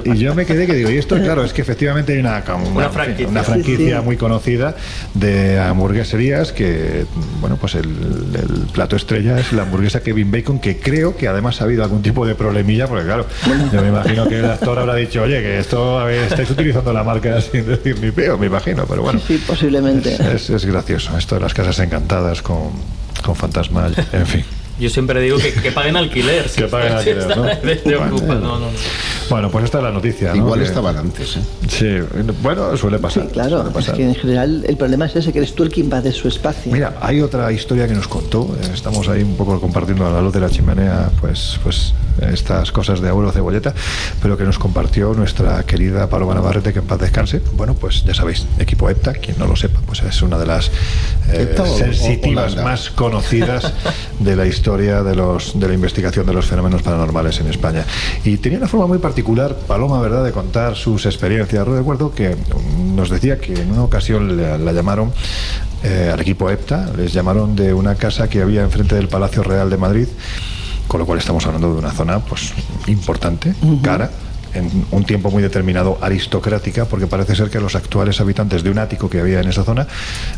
y, 0.04 0.10
y 0.12 0.18
yo 0.18 0.34
me 0.34 0.44
quedé 0.44 0.66
que 0.66 0.74
digo, 0.74 0.90
y 0.90 0.98
esto 0.98 1.16
claro, 1.16 1.44
es 1.44 1.52
que 1.52 1.62
efectivamente 1.62 2.12
hay 2.12 2.18
una, 2.18 2.42
una, 2.46 2.68
Una 2.68 2.88
franquicia. 2.90 3.28
una 3.28 3.40
Sí, 3.44 3.50
franquicia 3.52 3.98
sí. 4.00 4.04
muy 4.04 4.16
conocida 4.16 4.76
de 5.14 5.58
hamburgueserías 5.60 6.52
que, 6.52 7.06
bueno, 7.40 7.56
pues 7.56 7.74
el, 7.76 7.84
el 7.86 8.66
plato 8.72 8.96
estrella 8.96 9.38
es 9.38 9.52
la 9.52 9.62
hamburguesa 9.62 10.00
Kevin 10.02 10.30
Bacon, 10.30 10.58
que 10.58 10.78
creo 10.78 11.16
que 11.16 11.28
además 11.28 11.60
ha 11.60 11.64
habido 11.64 11.82
algún 11.84 12.02
tipo 12.02 12.26
de 12.26 12.34
problemilla, 12.34 12.86
porque 12.88 13.04
claro, 13.04 13.26
yo 13.72 13.80
me 13.82 13.88
imagino 13.88 14.28
que 14.28 14.38
el 14.40 14.44
actor 14.46 14.78
habrá 14.78 14.94
dicho, 14.96 15.22
oye, 15.22 15.40
que 15.40 15.58
esto 15.58 15.98
a 15.98 16.04
ver, 16.04 16.24
estáis 16.24 16.50
utilizando 16.50 16.92
la 16.92 17.04
marca 17.04 17.40
sin 17.52 17.66
decir 17.66 17.98
ni 18.00 18.10
peo, 18.10 18.36
me 18.36 18.46
imagino, 18.46 18.84
pero 18.86 19.02
bueno. 19.02 19.20
Sí, 19.26 19.42
posiblemente. 19.46 20.14
Es, 20.34 20.50
es 20.50 20.64
gracioso 20.66 21.16
esto 21.16 21.36
de 21.36 21.40
las 21.40 21.54
casas 21.54 21.78
encantadas 21.78 22.42
con, 22.42 22.70
con 23.24 23.34
fantasmas, 23.36 23.92
en 24.12 24.26
fin. 24.26 24.44
Yo 24.83 24.90
siempre 24.90 25.21
digo 25.21 25.38
que, 25.38 25.53
que 25.55 25.71
paguen 25.71 25.97
alquiler. 25.97 26.51
Que 26.51 26.64
paguen 26.64 26.92
alquiler, 26.95 27.37
¿no? 27.37 27.42
de- 27.62 27.81
Bueno. 27.87 28.35
no, 28.40 28.59
no. 28.59 28.66
Bueno, 29.33 29.51
pues 29.51 29.64
esta 29.64 29.79
es 29.79 29.85
la 29.85 29.90
noticia. 29.90 30.29
¿no? 30.31 30.37
Igual 30.37 30.61
Que- 30.61 30.66
estaban 30.66 30.95
antes, 30.95 31.38
¿eh? 31.38 31.40
Sí, 31.66 31.88
bueno, 32.42 32.77
suele 32.77 32.99
pasar. 32.99 33.29
Claro, 33.29 33.49
suele 33.62 33.68
es 33.71 33.75
pasar. 33.75 33.95
que 33.97 34.05
en 34.05 34.14
general 34.14 34.62
el 34.68 34.77
problema 34.77 35.07
es 35.07 35.16
ese, 35.16 35.33
que 35.33 35.38
eres 35.38 35.55
tú 35.55 35.62
el 35.62 35.71
que 35.71 35.81
invade 35.81 36.12
su 36.12 36.29
espacio. 36.29 36.71
Mira, 36.71 36.99
hay 37.01 37.23
otra 37.23 37.51
historia 37.51 37.88
que 37.88 37.95
nos 37.95 38.09
contó. 38.09 38.55
eh, 38.61 38.66
Estamos 38.75 39.09
ahí 39.09 39.23
un 39.23 39.35
poco 39.37 39.59
compartiendo 39.59 40.07
a 40.07 40.11
la 40.12 40.21
luz 40.21 40.35
de 40.35 40.40
la 40.40 40.51
chimenea, 40.51 41.11
pues, 41.18 41.59
pues 41.62 41.95
estas 42.31 42.71
cosas 42.73 43.01
de 43.01 43.09
abuelo 43.09 43.33
cebolleta, 43.33 43.73
pero 44.21 44.37
que 44.37 44.45
nos 44.45 44.59
compartió 44.59 45.14
nuestra 45.14 45.62
querida 45.64 46.11
Paloma 46.11 46.35
Navarrete, 46.35 46.75
que 46.75 46.81
en 46.81 46.85
paz 46.85 46.99
descanse. 47.01 47.40
Bueno, 47.57 47.73
pues 47.73 48.05
ya 48.05 48.12
sabéis, 48.12 48.45
equipo 48.59 48.90
EPTA, 48.90 49.14
quien 49.14 49.38
no 49.38 49.47
lo 49.47 49.57
sepa, 49.57 49.81
pues 49.87 50.03
es 50.03 50.21
una 50.21 50.37
de 50.37 50.45
las 50.47 50.71
eh, 51.33 51.57
sensitivas 51.79 52.57
más 52.57 52.90
conocidas 52.90 53.73
de 54.18 54.37
la 54.37 54.45
historia 54.47 55.03
de 55.03 55.16
los 55.16 55.59
de 55.59 55.68
la 55.68 55.75
investigación 55.75 56.27
de 56.27 56.35
los 56.35 56.45
fenómenos 56.45 56.83
paranormales 56.83 57.40
en 57.40 57.47
España. 57.49 57.87
Y 58.25 58.37
tenía 58.37 58.59
una 58.59 58.68
forma 58.68 58.87
muy 58.87 58.99
particular, 58.99 59.21
Paloma, 59.66 60.00
¿verdad?, 60.00 60.24
de 60.24 60.32
contar 60.32 60.76
sus 60.76 61.06
experiencias. 61.06 61.66
Recuerdo 61.66 62.14
que 62.14 62.37
nos 62.94 63.11
decía 63.11 63.38
que 63.38 63.54
en 63.54 63.72
una 63.72 63.85
ocasión 63.85 64.37
la, 64.37 64.58
la 64.58 64.72
llamaron 64.72 65.12
eh, 65.85 66.11
al 66.12 66.20
equipo 66.20 66.48
EPTA, 66.48 66.92
les 66.96 67.12
llamaron 67.12 67.56
de 67.56 67.74
una 67.74 67.96
casa 67.96 68.28
que 68.28 68.40
había 68.40 68.62
enfrente 68.62 68.94
del 68.94 69.08
Palacio 69.08 69.42
Real 69.42 69.68
de 69.68 69.76
Madrid, 69.76 70.06
con 70.87 71.00
lo 71.00 71.06
cual 71.06 71.18
estamos 71.18 71.44
hablando 71.46 71.72
de 71.72 71.78
una 71.78 71.90
zona 71.90 72.20
pues 72.20 72.52
importante, 72.87 73.54
cara, 73.82 74.11
en 74.54 74.70
un 74.90 75.04
tiempo 75.04 75.30
muy 75.30 75.42
determinado 75.42 75.98
aristocrática, 76.00 76.85
porque 76.85 77.06
parece 77.06 77.35
ser 77.35 77.50
que 77.50 77.58
los 77.58 77.74
actuales 77.74 78.20
habitantes 78.20 78.62
de 78.62 78.70
un 78.70 78.78
ático 78.78 79.11
que 79.11 79.20
había 79.20 79.40
en 79.40 79.48
esa 79.48 79.64
zona 79.64 79.88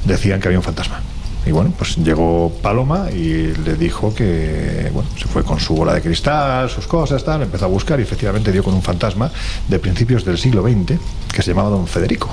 decían 0.05 0.41
que 0.41 0.49
había 0.49 0.59
un 0.59 0.65
fantasma. 0.65 1.01
Y 1.47 1.53
bueno, 1.53 1.73
pues 1.77 1.97
llegó 1.97 2.51
Paloma 2.63 3.11
y 3.11 3.55
le 3.55 3.75
dijo 3.75 4.15
que, 4.15 4.91
bueno, 4.93 5.09
se 5.17 5.27
fue 5.29 5.45
con 5.45 5.61
su 5.61 5.75
bola 5.75 5.95
de 5.95 6.01
cristal, 6.01 6.71
sus 6.71 6.87
cosas, 6.87 7.23
tal, 7.23 7.43
empezó 7.43 7.67
a 7.67 7.69
buscar 7.69 8.01
y 8.01 8.03
efectivamente 8.03 8.51
dio 8.51 8.63
con 8.63 8.73
un 8.75 8.83
fantasma 8.83 9.31
de 9.69 9.79
principios 9.79 10.25
del 10.25 10.39
siglo 10.39 10.63
XX 10.63 10.99
que 11.33 11.43
se 11.43 11.51
llamaba 11.51 11.69
Don 11.69 11.87
Federico. 11.87 12.31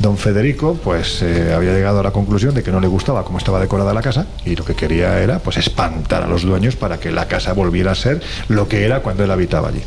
Don 0.00 0.16
Federico, 0.16 0.78
pues 0.82 1.20
eh, 1.20 1.52
había 1.54 1.72
llegado 1.74 2.00
a 2.00 2.02
la 2.02 2.10
conclusión 2.10 2.54
de 2.54 2.62
que 2.62 2.70
no 2.72 2.80
le 2.80 2.86
gustaba 2.88 3.22
cómo 3.22 3.36
estaba 3.36 3.60
decorada 3.60 3.92
la 3.92 4.00
casa 4.00 4.26
y 4.46 4.56
lo 4.56 4.64
que 4.64 4.74
quería 4.74 5.20
era, 5.20 5.40
pues, 5.40 5.58
espantar 5.58 6.22
a 6.22 6.26
los 6.26 6.42
dueños 6.42 6.74
para 6.74 6.98
que 6.98 7.10
la 7.10 7.28
casa 7.28 7.52
volviera 7.52 7.92
a 7.92 7.94
ser 7.94 8.22
lo 8.48 8.66
que 8.66 8.84
era 8.86 9.00
cuando 9.02 9.24
él 9.24 9.30
habitaba 9.30 9.68
allí. 9.68 9.82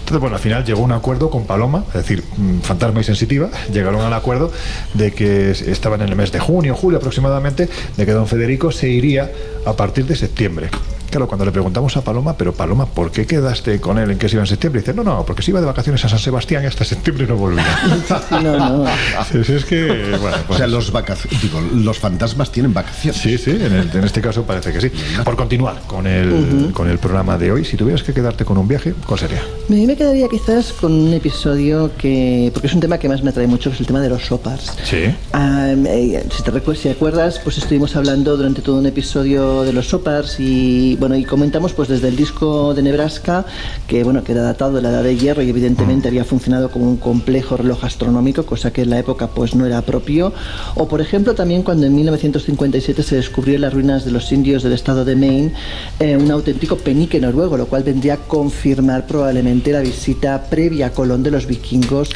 Entonces, 0.00 0.20
bueno, 0.20 0.36
al 0.36 0.42
final 0.42 0.64
llegó 0.64 0.82
un 0.82 0.92
acuerdo 0.92 1.30
con 1.30 1.46
Paloma, 1.46 1.84
es 1.88 1.94
decir, 1.94 2.24
mm, 2.36 2.60
Fantasma 2.60 3.00
y 3.00 3.04
Sensitiva, 3.04 3.48
llegaron 3.72 4.02
al 4.02 4.12
acuerdo 4.12 4.52
de 4.92 5.12
que 5.12 5.50
es- 5.52 5.62
estaban 5.62 6.02
en 6.02 6.10
el 6.10 6.16
mes 6.16 6.30
de 6.30 6.40
junio, 6.40 6.74
julio 6.74 6.98
aproximadamente, 6.98 7.70
de 7.96 8.06
que 8.06 8.12
don 8.12 8.26
Federico 8.26 8.70
se 8.70 8.88
iría 8.88 9.30
a 9.64 9.72
partir 9.72 10.04
de 10.06 10.14
septiembre. 10.16 10.68
Claro, 11.10 11.26
cuando 11.26 11.44
le 11.44 11.52
preguntamos 11.52 11.96
a 11.96 12.02
Paloma, 12.02 12.36
pero 12.36 12.52
Paloma, 12.52 12.86
¿por 12.86 13.10
qué 13.10 13.26
quedaste 13.26 13.80
con 13.80 13.98
él 13.98 14.10
en 14.10 14.18
que 14.18 14.28
se 14.28 14.36
iba 14.36 14.42
en 14.42 14.46
septiembre? 14.46 14.80
Dice, 14.82 14.92
no, 14.92 15.02
no, 15.02 15.24
porque 15.24 15.42
se 15.42 15.50
iba 15.52 15.60
de 15.60 15.66
vacaciones 15.66 16.04
a 16.04 16.08
San 16.08 16.18
Sebastián 16.18 16.62
y 16.64 16.66
hasta 16.66 16.84
septiembre 16.84 17.26
no 17.26 17.36
volvía. 17.36 17.64
no, 18.30 18.58
no. 18.58 18.84
Es 19.32 19.64
que, 19.64 20.16
bueno, 20.20 20.36
O 20.36 20.46
pues- 20.46 20.58
sea, 20.58 20.66
los, 20.66 20.92
vacac- 20.92 21.28
digo, 21.42 21.60
los 21.74 21.98
fantasmas 21.98 22.52
tienen 22.52 22.74
vacaciones. 22.74 23.20
Sí, 23.20 23.38
sí, 23.38 23.50
en, 23.52 23.72
el- 23.72 23.90
en 23.92 24.04
este 24.04 24.20
caso 24.20 24.42
parece 24.44 24.72
que 24.72 24.80
sí. 24.80 24.90
Por 25.24 25.36
continuar 25.36 25.80
con 25.86 26.06
el, 26.06 26.70
con 26.74 26.88
el 26.90 26.98
programa 26.98 27.38
de 27.38 27.52
hoy, 27.52 27.64
si 27.64 27.76
tuvieras 27.76 28.02
que 28.02 28.12
quedarte 28.12 28.44
con 28.44 28.58
un 28.58 28.68
viaje, 28.68 28.94
¿cuál 29.06 29.18
sería? 29.18 29.40
Me, 29.68 29.86
me 29.86 29.96
quedaría 29.96 30.28
quizás 30.28 30.72
con 30.74 30.92
un 30.92 31.12
episodio 31.14 31.90
que, 31.96 32.50
porque 32.52 32.66
es 32.68 32.74
un 32.74 32.80
tema 32.80 32.98
que 32.98 33.08
más 33.08 33.22
me 33.22 33.30
atrae 33.30 33.46
mucho, 33.46 33.70
que 33.70 33.74
es 33.74 33.80
el 33.80 33.86
tema 33.86 34.00
de 34.00 34.10
los 34.10 34.26
sopars. 34.26 34.72
Sí. 34.84 34.96
Eh, 35.34 36.24
si 36.36 36.42
te 36.42 36.50
recuerdas, 36.50 36.82
si 36.82 36.88
acuerdas, 36.90 37.40
pues 37.42 37.58
estuvimos 37.58 37.96
hablando 37.96 38.36
durante 38.36 38.60
todo 38.62 38.76
un 38.78 38.86
episodio 38.86 39.62
de 39.62 39.72
los 39.72 39.88
sopars 39.88 40.36
y 40.38 40.96
bueno 40.98 41.16
y 41.16 41.24
comentamos 41.24 41.72
pues 41.72 41.88
desde 41.88 42.08
el 42.08 42.16
disco 42.16 42.74
de 42.74 42.82
Nebraska 42.82 43.44
que 43.86 44.02
bueno 44.04 44.22
que 44.24 44.32
era 44.32 44.42
datado 44.42 44.74
de 44.74 44.82
la 44.82 44.90
edad 44.90 45.02
de 45.02 45.16
hierro 45.16 45.42
y 45.42 45.48
evidentemente 45.48 46.08
había 46.08 46.24
funcionado 46.24 46.70
como 46.70 46.88
un 46.88 46.96
complejo 46.96 47.56
reloj 47.56 47.84
astronómico, 47.84 48.44
cosa 48.44 48.72
que 48.72 48.82
en 48.82 48.90
la 48.90 48.98
época 48.98 49.28
pues 49.28 49.54
no 49.54 49.64
era 49.66 49.82
propio. 49.82 50.32
O 50.74 50.88
por 50.88 51.00
ejemplo 51.00 51.34
también 51.34 51.62
cuando 51.62 51.86
en 51.86 51.94
1957 51.94 53.02
se 53.02 53.16
descubrió 53.16 53.54
en 53.54 53.62
las 53.62 53.72
ruinas 53.72 54.04
de 54.04 54.10
los 54.10 54.30
indios 54.32 54.62
del 54.62 54.72
estado 54.72 55.04
de 55.04 55.16
Maine 55.16 55.52
eh, 56.00 56.16
un 56.16 56.30
auténtico 56.30 56.76
penique 56.76 57.20
noruego, 57.20 57.56
lo 57.56 57.66
cual 57.66 57.82
vendría 57.84 58.14
a 58.14 58.16
confirmar 58.18 59.06
probablemente 59.06 59.72
la 59.72 59.80
visita 59.80 60.42
previa 60.50 60.86
a 60.86 60.90
Colón 60.90 61.22
de 61.22 61.30
los 61.30 61.46
vikingos 61.46 62.10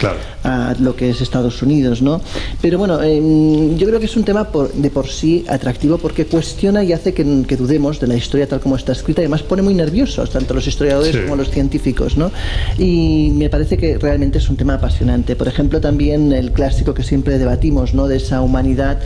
a 0.45 0.75
lo 0.81 0.97
que 0.97 1.11
es 1.11 1.21
Estados 1.21 1.63
Unidos, 1.63 2.03
¿no? 2.03 2.21
Pero 2.61 2.79
bueno, 2.79 3.01
eh, 3.03 3.75
yo 3.77 3.87
creo 3.87 4.01
que 4.01 4.07
es 4.07 4.17
un 4.17 4.25
tema 4.25 4.45
por- 4.49 4.73
de 4.73 4.91
por 4.91 5.07
sí 5.09 5.45
atractivo 5.49 5.99
porque 5.99 6.27
cuestiona 6.27 6.83
y 6.85 6.93
hace 6.93 7.15
que, 7.15 7.45
que 7.47 7.57
dudemos 7.57 8.01
de 8.01 8.07
la 8.07 8.17
historia 8.17 8.47
tal 8.49 8.61
como 8.61 8.72
está 8.77 8.93
escrita 8.93 9.21
y 9.21 9.25
además 9.25 9.43
pone 9.43 9.63
muy 9.63 9.75
nerviosos 9.75 10.31
tanto 10.31 10.55
los 10.55 10.67
historiadores 10.67 11.13
Sí. 11.15 11.23
como 11.23 11.37
los 11.37 11.51
científicos, 11.51 12.17
¿no? 12.17 12.31
Y 12.79 13.31
me 13.35 13.49
parece 13.49 13.77
que 13.77 13.99
realmente 13.99 14.39
es 14.39 14.49
un 14.49 14.57
tema 14.57 14.75
apasionante. 14.75 15.37
Por 15.37 15.49
ejemplo, 15.49 15.81
también 15.81 16.33
el 16.33 16.53
clásico 16.53 16.95
que 16.95 17.03
siempre 17.03 17.39
debatimos, 17.39 17.95
¿no? 17.95 18.09
De 18.09 18.17
esa 18.17 18.41
humanidad 18.41 19.01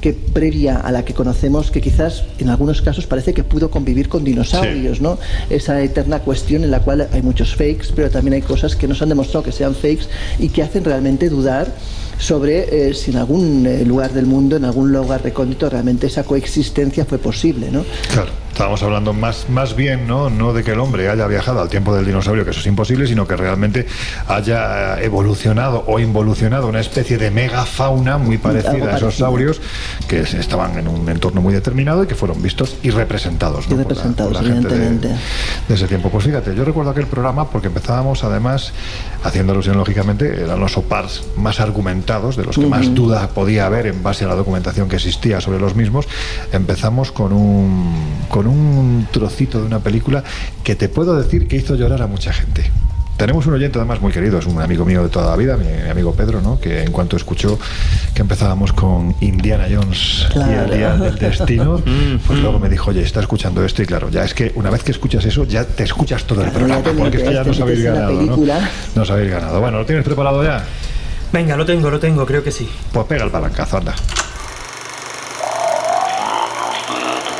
que 0.00 0.12
previa 0.12 0.76
a 0.76 0.92
la 0.92 1.04
que 1.04 1.14
conocemos, 1.14 1.70
que 1.70 1.80
quizás 1.80 2.22
en 2.38 2.48
algunos 2.50 2.82
casos 2.82 3.06
parece 3.06 3.34
que 3.34 3.42
pudo 3.44 3.70
convivir 3.70 4.08
con 4.08 4.24
dinosaurios, 4.24 5.00
¿no? 5.00 5.18
Esa 5.50 5.80
eterna 5.82 6.20
cuestión 6.20 6.64
en 6.64 6.70
la 6.70 6.80
cual 6.80 7.08
hay 7.12 7.22
muchos 7.22 7.54
fakes, 7.56 7.88
pero 7.94 8.10
también 8.10 8.34
hay 8.34 8.42
cosas 8.42 8.76
que 8.76 8.86
nos 8.86 9.02
han 9.02 9.08
demostrado 9.08 9.44
que 9.44 9.52
sean 9.52 9.74
fakes 9.74 10.06
y 10.38 10.48
que 10.48 10.62
hacen 10.62 10.84
realmente 10.84 11.28
dudar 11.28 11.66
sobre 12.18 12.88
eh, 12.88 12.94
si 12.94 13.12
en 13.12 13.16
algún 13.18 13.66
eh, 13.66 13.84
lugar 13.84 14.12
del 14.12 14.26
mundo, 14.26 14.56
en 14.56 14.64
algún 14.64 14.92
lugar 14.92 15.22
recóndito, 15.22 15.70
realmente 15.70 16.08
esa 16.08 16.24
coexistencia 16.24 17.04
fue 17.04 17.18
posible, 17.18 17.70
¿no? 17.70 17.84
Claro, 18.12 18.30
estábamos 18.58 18.82
hablando 18.82 19.12
más, 19.12 19.48
más 19.48 19.76
bien, 19.76 20.08
¿no? 20.08 20.30
No 20.30 20.52
de 20.52 20.64
que 20.64 20.72
el 20.72 20.80
hombre 20.80 21.08
haya 21.08 21.28
viajado 21.28 21.60
al 21.60 21.68
tiempo 21.68 21.94
del 21.94 22.04
dinosaurio, 22.04 22.44
que 22.44 22.50
eso 22.50 22.58
es 22.58 22.66
imposible, 22.66 23.06
sino 23.06 23.24
que 23.24 23.36
realmente 23.36 23.86
haya 24.26 25.00
evolucionado 25.00 25.84
o 25.86 26.00
involucionado 26.00 26.66
una 26.66 26.80
especie 26.80 27.18
de 27.18 27.30
megafauna 27.30 28.18
muy 28.18 28.36
parecida 28.36 28.92
a 28.92 28.96
esos 28.96 29.14
saurios 29.18 29.60
que 30.08 30.22
estaban 30.22 30.76
en 30.76 30.88
un 30.88 31.08
entorno 31.08 31.40
muy 31.40 31.54
determinado 31.54 32.02
y 32.02 32.08
que 32.08 32.16
fueron 32.16 32.42
vistos 32.42 32.74
y 32.82 32.90
representados, 32.90 33.68
¿no? 33.68 33.76
por 33.76 33.78
la- 33.78 33.82
representados, 33.84 34.32
por 34.32 34.42
la 34.42 34.52
gente 34.52 34.68
de- 34.70 34.74
evidentemente. 34.74 35.22
de 35.68 35.74
ese 35.76 35.86
tiempo. 35.86 36.10
Pues 36.10 36.24
fíjate, 36.24 36.52
yo 36.56 36.64
recuerdo 36.64 36.90
aquel 36.90 37.06
programa 37.06 37.48
porque 37.50 37.68
empezábamos 37.68 38.24
además, 38.24 38.72
haciendo 39.22 39.52
alusión 39.52 39.76
lógicamente, 39.76 40.42
eran 40.42 40.58
los 40.58 40.76
OPARs 40.76 41.22
más 41.36 41.60
argumentados, 41.60 42.34
de 42.36 42.44
los 42.44 42.56
que 42.58 42.66
más 42.66 42.92
duda 42.92 43.28
podía 43.28 43.66
haber 43.66 43.86
en 43.86 44.02
base 44.02 44.24
a 44.24 44.28
la 44.28 44.34
documentación 44.34 44.88
que 44.88 44.96
existía 44.96 45.40
sobre 45.40 45.60
los 45.60 45.76
mismos. 45.76 46.08
Empezamos 46.52 47.12
con 47.12 47.32
un, 47.32 47.94
con 48.28 48.47
un 48.48 49.06
trocito 49.10 49.60
de 49.60 49.66
una 49.66 49.78
película 49.80 50.22
que 50.64 50.74
te 50.74 50.88
puedo 50.88 51.14
decir 51.20 51.46
que 51.48 51.56
hizo 51.56 51.74
llorar 51.74 52.02
a 52.02 52.06
mucha 52.06 52.32
gente. 52.32 52.70
Tenemos 53.16 53.46
un 53.46 53.54
oyente 53.54 53.78
además 53.80 54.00
muy 54.00 54.12
querido, 54.12 54.38
es 54.38 54.46
un 54.46 54.62
amigo 54.62 54.84
mío 54.84 55.02
de 55.02 55.08
toda 55.08 55.28
la 55.30 55.34
vida, 55.36 55.56
mi, 55.56 55.64
mi 55.64 55.90
amigo 55.90 56.12
Pedro, 56.14 56.40
¿no? 56.40 56.60
que 56.60 56.84
en 56.84 56.92
cuanto 56.92 57.16
escuchó 57.16 57.58
que 58.14 58.22
empezábamos 58.22 58.72
con 58.72 59.12
Indiana 59.20 59.66
Jones 59.68 60.26
y 60.28 60.32
Claro. 60.34 60.64
el 60.72 60.78
Día 60.78 60.94
del 60.96 61.14
Destino, 61.18 61.82
pues 62.24 62.38
luego 62.38 62.60
me 62.60 62.68
dijo, 62.68 62.90
oye, 62.90 63.02
está 63.02 63.18
escuchando 63.18 63.64
esto 63.64 63.82
y 63.82 63.86
claro, 63.86 64.08
ya 64.08 64.22
es 64.22 64.34
que 64.34 64.52
una 64.54 64.70
vez 64.70 64.84
que 64.84 64.92
escuchas 64.92 65.24
eso, 65.24 65.42
ya 65.42 65.64
te 65.64 65.82
escuchas 65.82 66.22
todo 66.24 66.44
el 66.44 66.52
programa, 66.52 66.80
porque 66.96 67.16
esto 67.16 67.32
ya 67.32 67.42
nos 67.42 67.60
habéis 67.60 67.82
ganado, 67.82 68.12
¿no? 68.12 68.36
Nos 68.94 69.10
habéis 69.10 69.32
ganado. 69.32 69.60
Bueno, 69.60 69.78
¿lo 69.78 69.84
tienes 69.86 70.04
preparado 70.04 70.44
ya? 70.44 70.64
Venga, 71.32 71.56
lo 71.56 71.66
tengo, 71.66 71.90
lo 71.90 71.98
tengo, 71.98 72.24
creo 72.24 72.44
que 72.44 72.52
sí. 72.52 72.68
Pues 72.92 73.04
pega 73.06 73.24
el 73.24 73.32
palancazo, 73.32 73.78
anda. 73.78 73.94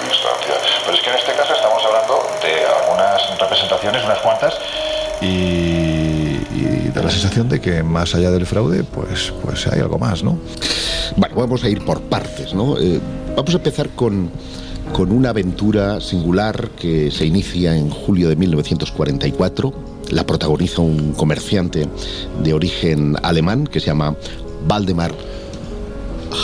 distancia. 0.04 0.54
Pero 0.84 0.96
es 0.96 1.02
que 1.02 1.10
en 1.10 1.16
este 1.16 1.32
caso 1.34 1.52
estamos 1.54 1.82
hablando 1.84 2.14
de 2.42 2.52
algunas 2.66 3.27
representaciones, 3.38 4.04
unas 4.04 4.18
cuantas, 4.18 4.54
y, 5.20 5.26
y 5.26 6.90
da 6.94 7.02
la 7.02 7.10
sensación 7.10 7.48
de 7.48 7.60
que 7.60 7.82
más 7.82 8.14
allá 8.14 8.30
del 8.30 8.46
fraude, 8.46 8.84
pues, 8.84 9.32
pues 9.42 9.66
hay 9.66 9.80
algo 9.80 9.98
más, 9.98 10.22
¿no? 10.22 10.38
Bueno, 11.16 11.34
vamos 11.36 11.64
a 11.64 11.68
ir 11.68 11.84
por 11.84 12.00
partes, 12.02 12.54
¿no? 12.54 12.78
Eh, 12.78 13.00
vamos 13.34 13.52
a 13.54 13.56
empezar 13.56 13.88
con, 13.90 14.30
con 14.92 15.12
una 15.12 15.30
aventura 15.30 16.00
singular 16.00 16.70
que 16.70 17.10
se 17.10 17.26
inicia 17.26 17.76
en 17.76 17.90
julio 17.90 18.28
de 18.28 18.36
1944. 18.36 19.72
La 20.10 20.24
protagoniza 20.24 20.80
un 20.80 21.12
comerciante 21.12 21.88
de 22.42 22.54
origen 22.54 23.16
alemán 23.22 23.66
que 23.66 23.80
se 23.80 23.86
llama 23.86 24.16
Valdemar 24.66 25.12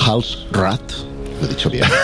Halsrath. 0.07 0.93
Lo 1.45 1.51
he 1.51 1.55
dicho 1.55 1.69
bien. 1.69 1.85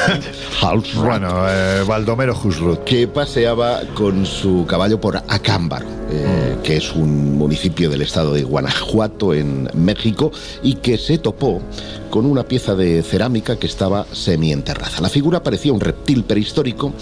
Bueno, 0.97 1.49
eh, 1.49 1.82
Baldomero 1.86 2.38
Husrut. 2.38 2.84
Que 2.84 3.09
paseaba 3.09 3.80
con 3.95 4.26
su 4.26 4.66
caballo 4.68 5.01
por 5.01 5.16
Acámbaro, 5.16 5.86
eh, 6.11 6.57
que 6.62 6.76
es 6.76 6.93
un 6.95 7.38
municipio 7.38 7.88
del 7.88 8.03
estado 8.03 8.34
de 8.34 8.43
Guanajuato, 8.43 9.32
en 9.32 9.70
México, 9.72 10.30
y 10.62 10.74
que 10.74 10.99
se 10.99 11.16
topó 11.16 11.62
con 12.11 12.26
una 12.26 12.43
pieza 12.43 12.74
de 12.74 13.03
cerámica 13.03 13.57
que 13.57 13.66
estaba 13.66 14.05
semienterrada. 14.12 15.01
La 15.01 15.09
figura 15.09 15.43
parecía 15.43 15.72
un 15.72 15.80
reptil 15.80 16.24
prehistórico, 16.24 16.93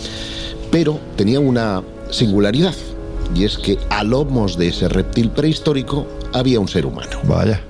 pero 0.71 1.01
tenía 1.17 1.41
una 1.41 1.83
singularidad, 2.11 2.75
y 3.35 3.45
es 3.45 3.59
que 3.59 3.77
a 3.91 4.05
lomos 4.05 4.57
de 4.57 4.69
ese 4.69 4.89
reptil 4.89 5.31
prehistórico 5.31 6.07
había 6.33 6.61
un 6.61 6.69
ser 6.69 6.87
humano. 6.87 7.19
Vaya. 7.25 7.61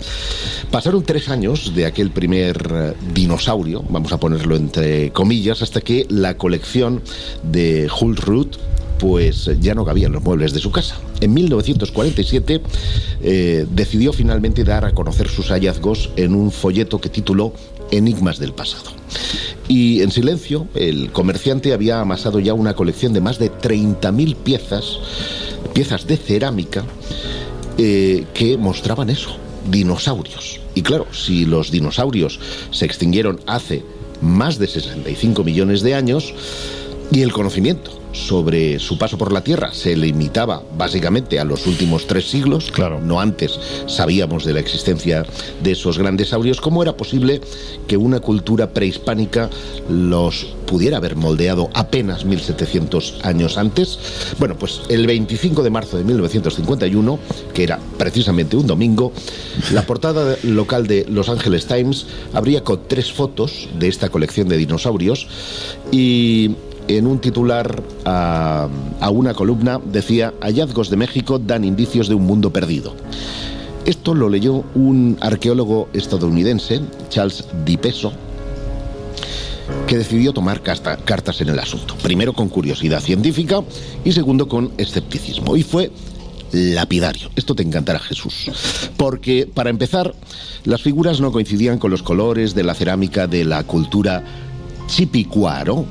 Pasaron 0.71 1.03
tres 1.03 1.31
años 1.31 1.75
de 1.75 1.87
aquel 1.87 2.11
primer 2.11 2.71
eh, 2.71 2.93
dinosaurio, 3.15 3.83
vamos 3.89 4.13
a 4.13 4.21
ponerlo 4.21 4.55
entre 4.55 5.11
comillas, 5.13 5.63
hasta 5.63 5.81
que 5.81 6.07
la 6.11 6.37
colección 6.37 7.03
de 7.43 7.89
Hultrud 7.89 8.49
pues 8.99 9.49
ya 9.61 9.75
no 9.75 9.85
cabía 9.87 10.09
en 10.09 10.13
los 10.13 10.23
muebles 10.23 10.53
de 10.53 10.61
su 10.61 10.71
casa. 10.71 10.97
En 11.21 11.33
1947 11.33 12.61
eh, 13.23 13.67
decidió 13.71 14.13
finalmente 14.13 14.65
dar 14.65 14.85
a 14.85 14.93
conocer 14.93 15.29
sus 15.29 15.49
hallazgos 15.49 16.11
en 16.17 16.35
un 16.35 16.51
folleto 16.51 17.01
que 17.01 17.09
tituló 17.09 17.55
Enigmas 17.91 18.39
del 18.39 18.53
pasado. 18.53 18.91
Y 19.69 20.03
en 20.03 20.11
silencio, 20.11 20.67
el 20.75 21.13
comerciante 21.13 21.73
había 21.73 22.01
amasado 22.01 22.41
ya 22.41 22.53
una 22.53 22.75
colección 22.75 23.15
de 23.15 23.21
más 23.21 23.39
de 23.39 23.51
30.000 23.51 24.37
piezas, 24.37 24.99
piezas 25.73 26.07
de 26.07 26.17
cerámica, 26.19 26.85
eh, 27.79 28.27
que 28.35 28.59
mostraban 28.59 29.09
eso, 29.09 29.37
dinosaurios. 29.71 30.61
Y 30.75 30.83
claro, 30.83 31.07
si 31.13 31.45
los 31.45 31.71
dinosaurios 31.71 32.39
se 32.71 32.85
extinguieron 32.85 33.41
hace 33.47 33.83
más 34.21 34.59
de 34.59 34.67
65 34.67 35.45
millones 35.45 35.83
de 35.83 35.95
años 35.95 36.35
y 37.11 37.23
el 37.23 37.33
conocimiento 37.33 37.98
sobre 38.13 38.79
su 38.79 38.99
paso 38.99 39.19
por 39.19 39.33
la 39.33 39.43
Tierra 39.43 39.73
se 39.73 39.97
limitaba 39.97 40.63
básicamente 40.77 41.39
a 41.39 41.45
los 41.45 41.67
últimos 41.67 42.07
tres 42.07 42.29
siglos, 42.31 42.71
claro. 42.71 43.01
no 43.01 43.21
antes 43.21 43.59
sabíamos 43.87 44.45
de 44.45 44.55
la 44.55 44.61
existencia 44.61 45.25
de 45.63 45.73
esos 45.73 45.99
grandes 45.99 46.29
saurios, 46.29 46.61
¿cómo 46.61 46.83
era 46.83 46.97
posible 46.97 47.41
que 47.87 47.97
una 47.97 48.21
cultura 48.21 48.71
prehispánica 48.71 49.51
los 49.89 50.55
pudiera 50.67 50.99
haber 50.99 51.17
moldeado 51.17 51.71
apenas 51.75 52.25
1700 52.25 53.21
años 53.23 53.57
antes? 53.57 53.99
Bueno, 54.39 54.57
pues 54.59 54.83
el 54.89 55.07
25 55.07 55.63
de 55.63 55.71
marzo 55.71 55.97
de 55.97 56.05
1951, 56.05 57.19
que 57.55 57.63
era 57.63 57.79
precisamente 57.97 58.57
un 58.57 58.67
domingo, 58.67 59.13
la 59.73 59.83
portada 59.83 60.37
local 60.43 60.87
de 60.87 61.07
Los 61.09 61.29
Angeles 61.29 61.67
Times 61.67 62.07
abría 62.33 62.63
con 62.65 62.81
tres 62.87 63.13
fotos 63.13 63.69
de 63.79 63.89
esta 63.89 64.09
colección 64.09 64.49
de 64.49 64.57
dinosaurios 64.57 65.27
y 65.91 66.51
en 66.89 67.07
un 67.07 67.21
titular 67.21 67.83
a, 68.05 68.69
una 69.11 69.35
columna 69.35 69.81
decía 69.85 70.35
hallazgos 70.41 70.91
de 70.91 70.97
México 70.97 71.39
dan 71.39 71.65
indicios 71.65 72.09
de 72.09 72.15
un 72.15 72.25
mundo 72.25 72.53
perdido. 72.53 72.95
Esto 73.85 74.15
lo 74.15 74.29
leyó 74.29 74.65
un 74.75 75.17
arqueólogo 75.21 75.89
estadounidense, 75.93 76.81
Charles 77.09 77.45
Dipeso, 77.65 78.13
que 79.87 79.97
decidió 79.99 80.33
tomar 80.33 80.63
cartas 80.63 81.41
en 81.41 81.49
el 81.49 81.59
asunto. 81.59 81.95
Primero 82.03 82.33
con 82.33 82.49
curiosidad 82.49 83.01
científica 83.01 83.63
y 84.05 84.13
segundo 84.13 84.49
con 84.49 84.73
escepticismo. 84.77 85.57
Y 85.57 85.63
fue 85.63 85.91
lapidario. 86.53 87.31
Esto 87.37 87.55
te 87.55 87.63
encantará, 87.63 87.99
Jesús. 87.99 88.51
Porque, 88.97 89.47
para 89.53 89.71
empezar, 89.71 90.15
las 90.65 90.83
figuras 90.83 91.21
no 91.21 91.33
coincidían 91.33 91.79
con 91.79 91.91
los 91.91 92.03
colores 92.03 92.55
de 92.55 92.65
la 92.65 92.75
cerámica 92.75 93.27
de 93.27 93.45
la 93.45 93.65
cultura 93.65 94.25
chipicuaro. 94.89 95.85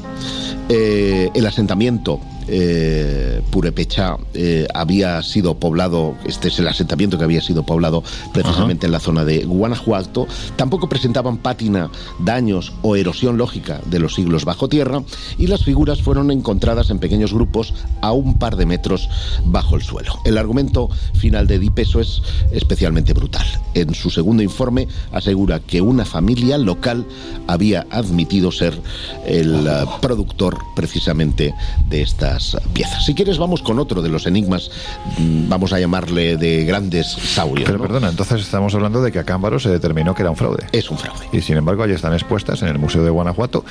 Eh, 0.67 1.29
el 1.33 1.45
asentamiento 1.45 2.19
eh, 2.47 3.41
Purepecha 3.51 4.17
eh, 4.33 4.67
había 4.73 5.21
sido 5.23 5.59
poblado, 5.59 6.15
este 6.25 6.47
es 6.47 6.59
el 6.59 6.67
asentamiento 6.67 7.17
que 7.17 7.23
había 7.23 7.41
sido 7.41 7.65
poblado 7.65 8.03
precisamente 8.33 8.85
en 8.85 8.91
la 8.91 8.99
zona 8.99 9.25
de 9.25 9.45
Guanajuato, 9.45 10.27
tampoco 10.55 10.89
presentaban 10.89 11.37
pátina, 11.37 11.89
daños 12.19 12.73
o 12.81 12.95
erosión 12.95 13.37
lógica 13.37 13.81
de 13.85 13.99
los 13.99 14.15
siglos 14.15 14.45
bajo 14.45 14.69
tierra 14.69 15.03
y 15.37 15.47
las 15.47 15.63
figuras 15.63 16.01
fueron 16.01 16.31
encontradas 16.31 16.89
en 16.89 16.99
pequeños 16.99 17.33
grupos 17.33 17.73
a 18.01 18.11
un 18.11 18.37
par 18.37 18.55
de 18.55 18.65
metros 18.65 19.09
bajo 19.45 19.75
el 19.75 19.81
suelo. 19.81 20.13
El 20.25 20.37
argumento 20.37 20.89
final 21.13 21.47
de 21.47 21.59
Dipeso 21.59 21.99
es 21.99 22.21
especialmente 22.51 23.13
brutal. 23.13 23.45
En 23.73 23.93
su 23.93 24.09
segundo 24.09 24.43
informe 24.43 24.87
asegura 25.11 25.59
que 25.59 25.81
una 25.81 26.05
familia 26.05 26.57
local 26.57 27.05
había 27.47 27.85
admitido 27.91 28.51
ser 28.51 28.79
el 29.25 29.67
eh, 29.67 29.85
productor 30.01 30.57
precisamente 30.75 31.53
de 31.89 32.01
estas 32.37 32.63
piezas. 32.73 33.05
Si 33.05 33.13
quieres, 33.13 33.37
vamos 33.37 33.61
con 33.61 33.79
otro 33.79 34.01
de 34.01 34.09
los 34.09 34.25
enigmas, 34.25 34.69
mm, 35.17 35.49
vamos 35.49 35.73
a 35.73 35.79
llamarle 35.79 36.37
de 36.37 36.63
grandes 36.65 37.07
saurios. 37.11 37.65
Pero 37.65 37.77
¿no? 37.79 37.83
perdona, 37.85 38.09
entonces 38.09 38.41
estamos 38.41 38.73
hablando 38.75 39.01
de 39.01 39.11
que 39.11 39.19
a 39.19 39.23
Cámbaro 39.23 39.59
se 39.59 39.69
determinó 39.69 40.13
que 40.15 40.21
era 40.23 40.29
un 40.29 40.37
fraude. 40.37 40.65
Es 40.71 40.89
un 40.89 40.97
fraude. 40.97 41.25
Y 41.31 41.41
sin 41.41 41.57
embargo, 41.57 41.83
allí 41.83 41.93
están 41.93 42.13
expuestas 42.13 42.61
en 42.61 42.69
el 42.69 42.79
Museo 42.79 43.03
de 43.03 43.09
Guanajuato 43.09 43.63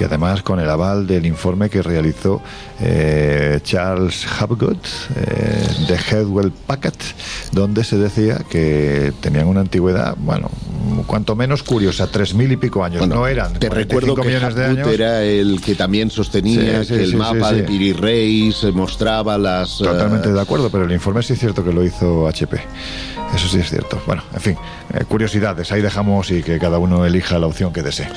y 0.00 0.04
además 0.04 0.42
con 0.42 0.60
el 0.60 0.68
aval 0.70 1.06
del 1.06 1.26
informe 1.26 1.70
que 1.70 1.82
realizó 1.82 2.40
eh, 2.80 3.60
Charles 3.62 4.26
Hapgood 4.38 4.76
eh, 5.16 5.68
de 5.88 5.94
Headwell 5.94 6.52
Packard, 6.66 6.94
donde 7.52 7.84
se 7.84 7.96
decía 7.96 8.38
que 8.50 9.12
tenían 9.20 9.46
una 9.46 9.60
antigüedad, 9.60 10.16
bueno, 10.18 10.50
cuanto 11.06 11.34
menos 11.36 11.62
curiosa, 11.62 12.06
tres 12.06 12.34
mil 12.34 12.50
y 12.52 12.56
pico 12.56 12.84
años. 12.84 12.98
Bueno, 13.00 13.16
no 13.16 13.26
eran 13.26 13.52
Te 13.54 13.68
45 13.68 13.74
recuerdo 14.00 14.14
que 14.22 14.28
millones 14.28 14.54
de 14.54 14.64
años. 14.64 14.88
era 14.88 15.22
el 15.22 15.60
que 15.60 15.74
también 15.74 16.10
sostenía 16.10 16.80
Sí, 16.84 16.88
sí, 16.88 16.94
que 16.94 17.04
el 17.04 17.10
sí, 17.10 17.16
mapa 17.16 17.52
de 17.52 17.60
sí. 17.66 17.72
Eh, 18.10 18.72
mostraba 18.72 19.36
las... 19.36 19.80
eh, 19.80 19.84
Totalmente 19.84 20.32
de 20.32 20.40
acuerdo, 20.40 20.70
pero 20.70 20.84
el 20.84 20.92
informe 20.92 21.22
sí 21.22 21.34
es 21.34 21.38
cierto 21.38 21.62
que 21.62 21.72
lo 21.72 21.84
hizo 21.84 22.26
HP. 22.26 22.60
Eso 23.34 23.48
sí 23.48 23.58
es 23.58 23.70
cierto. 23.70 24.00
Bueno, 24.06 24.22
en 24.34 24.40
fin, 24.40 24.56
eh, 24.92 25.04
curiosidades, 25.04 25.70
ahí 25.70 25.82
dejamos 25.82 26.30
y 26.30 26.42
que 26.42 26.58
cada 26.58 26.78
uno 26.78 27.04
elija 27.04 27.38
la 27.38 27.46
opción 27.46 27.72
que 27.72 27.82
desee. 27.82 28.08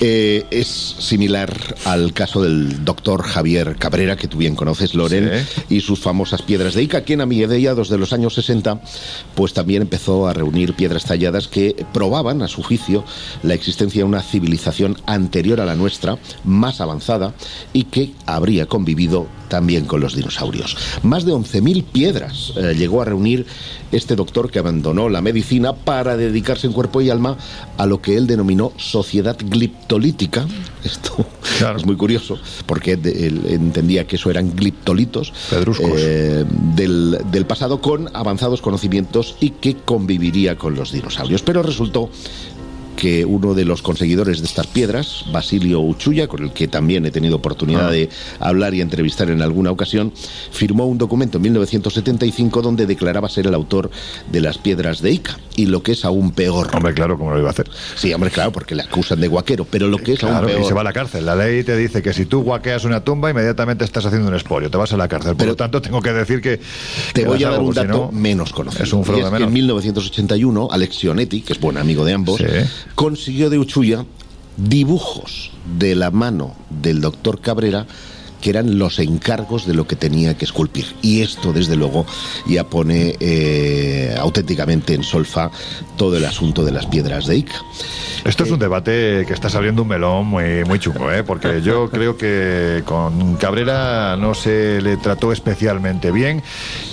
Eh, 0.00 0.46
es 0.50 0.68
similar 0.98 1.52
al 1.84 2.12
caso 2.12 2.42
del 2.42 2.84
doctor 2.84 3.22
Javier 3.22 3.76
Cabrera, 3.76 4.16
que 4.16 4.28
tú 4.28 4.38
bien 4.38 4.54
conoces, 4.54 4.94
Loren, 4.94 5.30
y 5.68 5.80
sus 5.80 6.00
famosas 6.00 6.42
piedras 6.42 6.74
de 6.74 6.82
Ica, 6.82 7.02
quien 7.02 7.20
a 7.20 7.26
mediados 7.26 7.88
de 7.88 7.98
los 7.98 8.12
años 8.12 8.34
60, 8.34 8.80
pues 9.34 9.52
también 9.52 9.82
empezó 9.82 10.28
a 10.28 10.32
reunir 10.32 10.74
piedras 10.74 11.04
talladas 11.04 11.48
que 11.48 11.84
probaban, 11.92 12.42
a 12.42 12.48
su 12.48 12.62
juicio, 12.62 13.04
la 13.42 13.54
existencia 13.54 14.00
de 14.00 14.08
una 14.08 14.22
civilización 14.22 14.96
anterior 15.06 15.60
a 15.60 15.66
la 15.66 15.74
nuestra, 15.74 16.18
más 16.44 16.80
avanzada, 16.80 17.34
y 17.72 17.84
que 17.84 18.12
habría 18.26 18.66
convivido 18.66 19.26
también 19.48 19.84
con 19.84 20.00
los 20.00 20.14
dinosaurios. 20.14 20.78
Más 21.02 21.26
de 21.26 21.32
11.000 21.32 21.84
piedras 21.84 22.54
eh, 22.56 22.74
llegó 22.74 23.02
a 23.02 23.04
reunir 23.04 23.44
este 23.92 24.16
doctor 24.16 24.50
que 24.52 24.60
abandonó 24.60 25.08
la 25.08 25.20
medicina 25.20 25.72
para 25.72 26.16
dedicarse 26.16 26.68
en 26.68 26.72
cuerpo 26.72 27.00
y 27.00 27.10
alma 27.10 27.36
a 27.76 27.86
lo 27.86 28.00
que 28.00 28.16
él 28.16 28.28
denominó 28.28 28.72
sociedad 28.76 29.36
gliptolítica. 29.36 30.46
Esto 30.84 31.26
es 31.76 31.86
muy 31.86 31.96
curioso, 31.96 32.38
porque 32.66 32.92
él 32.92 33.42
entendía 33.48 34.06
que 34.06 34.16
eso 34.16 34.30
eran 34.30 34.54
gliptolitos 34.54 35.32
eh, 35.52 36.44
del, 36.74 37.18
del 37.30 37.46
pasado 37.46 37.80
con 37.80 38.14
avanzados 38.14 38.60
conocimientos 38.60 39.36
y 39.40 39.50
que 39.50 39.76
conviviría 39.76 40.56
con 40.56 40.74
los 40.74 40.92
dinosaurios. 40.92 41.42
Pero 41.42 41.62
resultó 41.62 42.10
que 42.96 43.24
uno 43.24 43.54
de 43.54 43.64
los 43.64 43.82
conseguidores 43.82 44.40
de 44.40 44.46
estas 44.46 44.66
piedras, 44.66 45.24
Basilio 45.32 45.80
Uchuya, 45.80 46.28
con 46.28 46.42
el 46.44 46.52
que 46.52 46.68
también 46.68 47.04
he 47.06 47.10
tenido 47.10 47.36
oportunidad 47.36 47.88
Ah. 47.88 47.90
de 47.90 48.08
hablar 48.38 48.74
y 48.74 48.80
entrevistar 48.80 49.30
en 49.30 49.42
alguna 49.42 49.70
ocasión, 49.70 50.12
firmó 50.50 50.86
un 50.86 50.98
documento 50.98 51.38
en 51.38 51.42
1975 51.42 52.62
donde 52.62 52.86
declaraba 52.86 53.28
ser 53.28 53.46
el 53.46 53.54
autor 53.54 53.90
de 54.30 54.40
las 54.40 54.58
piedras 54.58 55.00
de 55.02 55.12
Ica. 55.12 55.38
Y 55.56 55.66
lo 55.66 55.82
que 55.82 55.92
es 55.92 56.04
aún 56.04 56.32
peor. 56.32 56.70
Hombre, 56.74 56.94
claro, 56.94 57.18
¿cómo 57.18 57.32
lo 57.32 57.38
iba 57.38 57.48
a 57.48 57.50
hacer? 57.52 57.68
Sí, 57.96 58.12
hombre, 58.14 58.30
claro, 58.30 58.52
porque 58.52 58.74
le 58.74 58.82
acusan 58.82 59.20
de 59.20 59.28
guaquero, 59.28 59.66
pero 59.70 59.86
lo 59.88 59.98
que 59.98 60.14
es 60.14 60.18
Claro, 60.20 60.36
aún 60.36 60.46
peor. 60.46 60.60
y 60.62 60.64
se 60.64 60.72
va 60.74 60.80
a 60.80 60.84
la 60.84 60.92
cárcel. 60.94 61.26
La 61.26 61.36
ley 61.36 61.62
te 61.64 61.76
dice 61.76 62.02
que 62.02 62.12
si 62.14 62.24
tú 62.24 62.42
guaqueas 62.42 62.84
una 62.84 63.02
tumba, 63.04 63.30
inmediatamente 63.30 63.84
estás 63.84 64.06
haciendo 64.06 64.28
un 64.28 64.34
expolio, 64.34 64.70
te 64.70 64.78
vas 64.78 64.92
a 64.92 64.96
la 64.96 65.08
cárcel. 65.08 65.36
Por 65.36 65.46
lo 65.46 65.56
tanto, 65.56 65.82
tengo 65.82 66.00
que 66.00 66.12
decir 66.12 66.40
que. 66.40 66.58
Te 67.12 67.22
que 67.22 67.26
voy 67.28 67.42
a 67.44 67.48
dar 67.48 67.54
algo, 67.56 67.68
un 67.68 67.74
dato 67.74 67.88
no, 67.88 68.12
menos 68.12 68.52
conocido. 68.52 68.84
Es 68.84 68.92
un 68.92 69.04
fraude 69.04 69.22
es 69.22 69.26
que 69.28 69.32
menor. 69.32 69.48
en 69.48 69.54
1981, 69.54 70.68
Alexionetti, 70.70 71.42
que 71.42 71.52
es 71.52 71.60
buen 71.60 71.76
amigo 71.76 72.04
de 72.04 72.12
ambos, 72.14 72.40
consiguió 72.94 73.50
de 73.50 73.58
Uchuya 73.58 74.04
dibujos 74.56 75.50
de 75.78 75.94
la 75.94 76.10
mano 76.10 76.54
del 76.70 77.00
doctor 77.00 77.40
Cabrera 77.40 77.86
que 78.42 78.50
eran 78.50 78.78
los 78.78 78.98
encargos 78.98 79.66
de 79.66 79.72
lo 79.72 79.86
que 79.86 79.96
tenía 79.96 80.36
que 80.36 80.44
esculpir. 80.44 80.84
Y 81.00 81.22
esto, 81.22 81.52
desde 81.54 81.76
luego, 81.76 82.04
ya 82.46 82.64
pone 82.64 83.16
eh, 83.20 84.14
auténticamente 84.18 84.92
en 84.92 85.02
solfa 85.02 85.50
todo 85.96 86.16
el 86.18 86.24
asunto 86.26 86.64
de 86.64 86.72
las 86.72 86.84
piedras 86.86 87.26
de 87.26 87.36
Ica. 87.36 87.54
Esto 88.24 88.44
es 88.44 88.50
un 88.52 88.58
debate 88.60 89.24
que 89.26 89.32
está 89.32 89.48
saliendo 89.48 89.82
un 89.82 89.88
melón 89.88 90.26
muy, 90.26 90.64
muy 90.64 90.78
chungo, 90.78 91.10
¿eh? 91.10 91.24
porque 91.24 91.60
yo 91.64 91.88
creo 91.90 92.16
que 92.16 92.82
con 92.84 93.36
Cabrera 93.36 94.16
no 94.16 94.34
se 94.34 94.80
le 94.80 94.96
trató 94.96 95.32
especialmente 95.32 96.10
bien, 96.12 96.42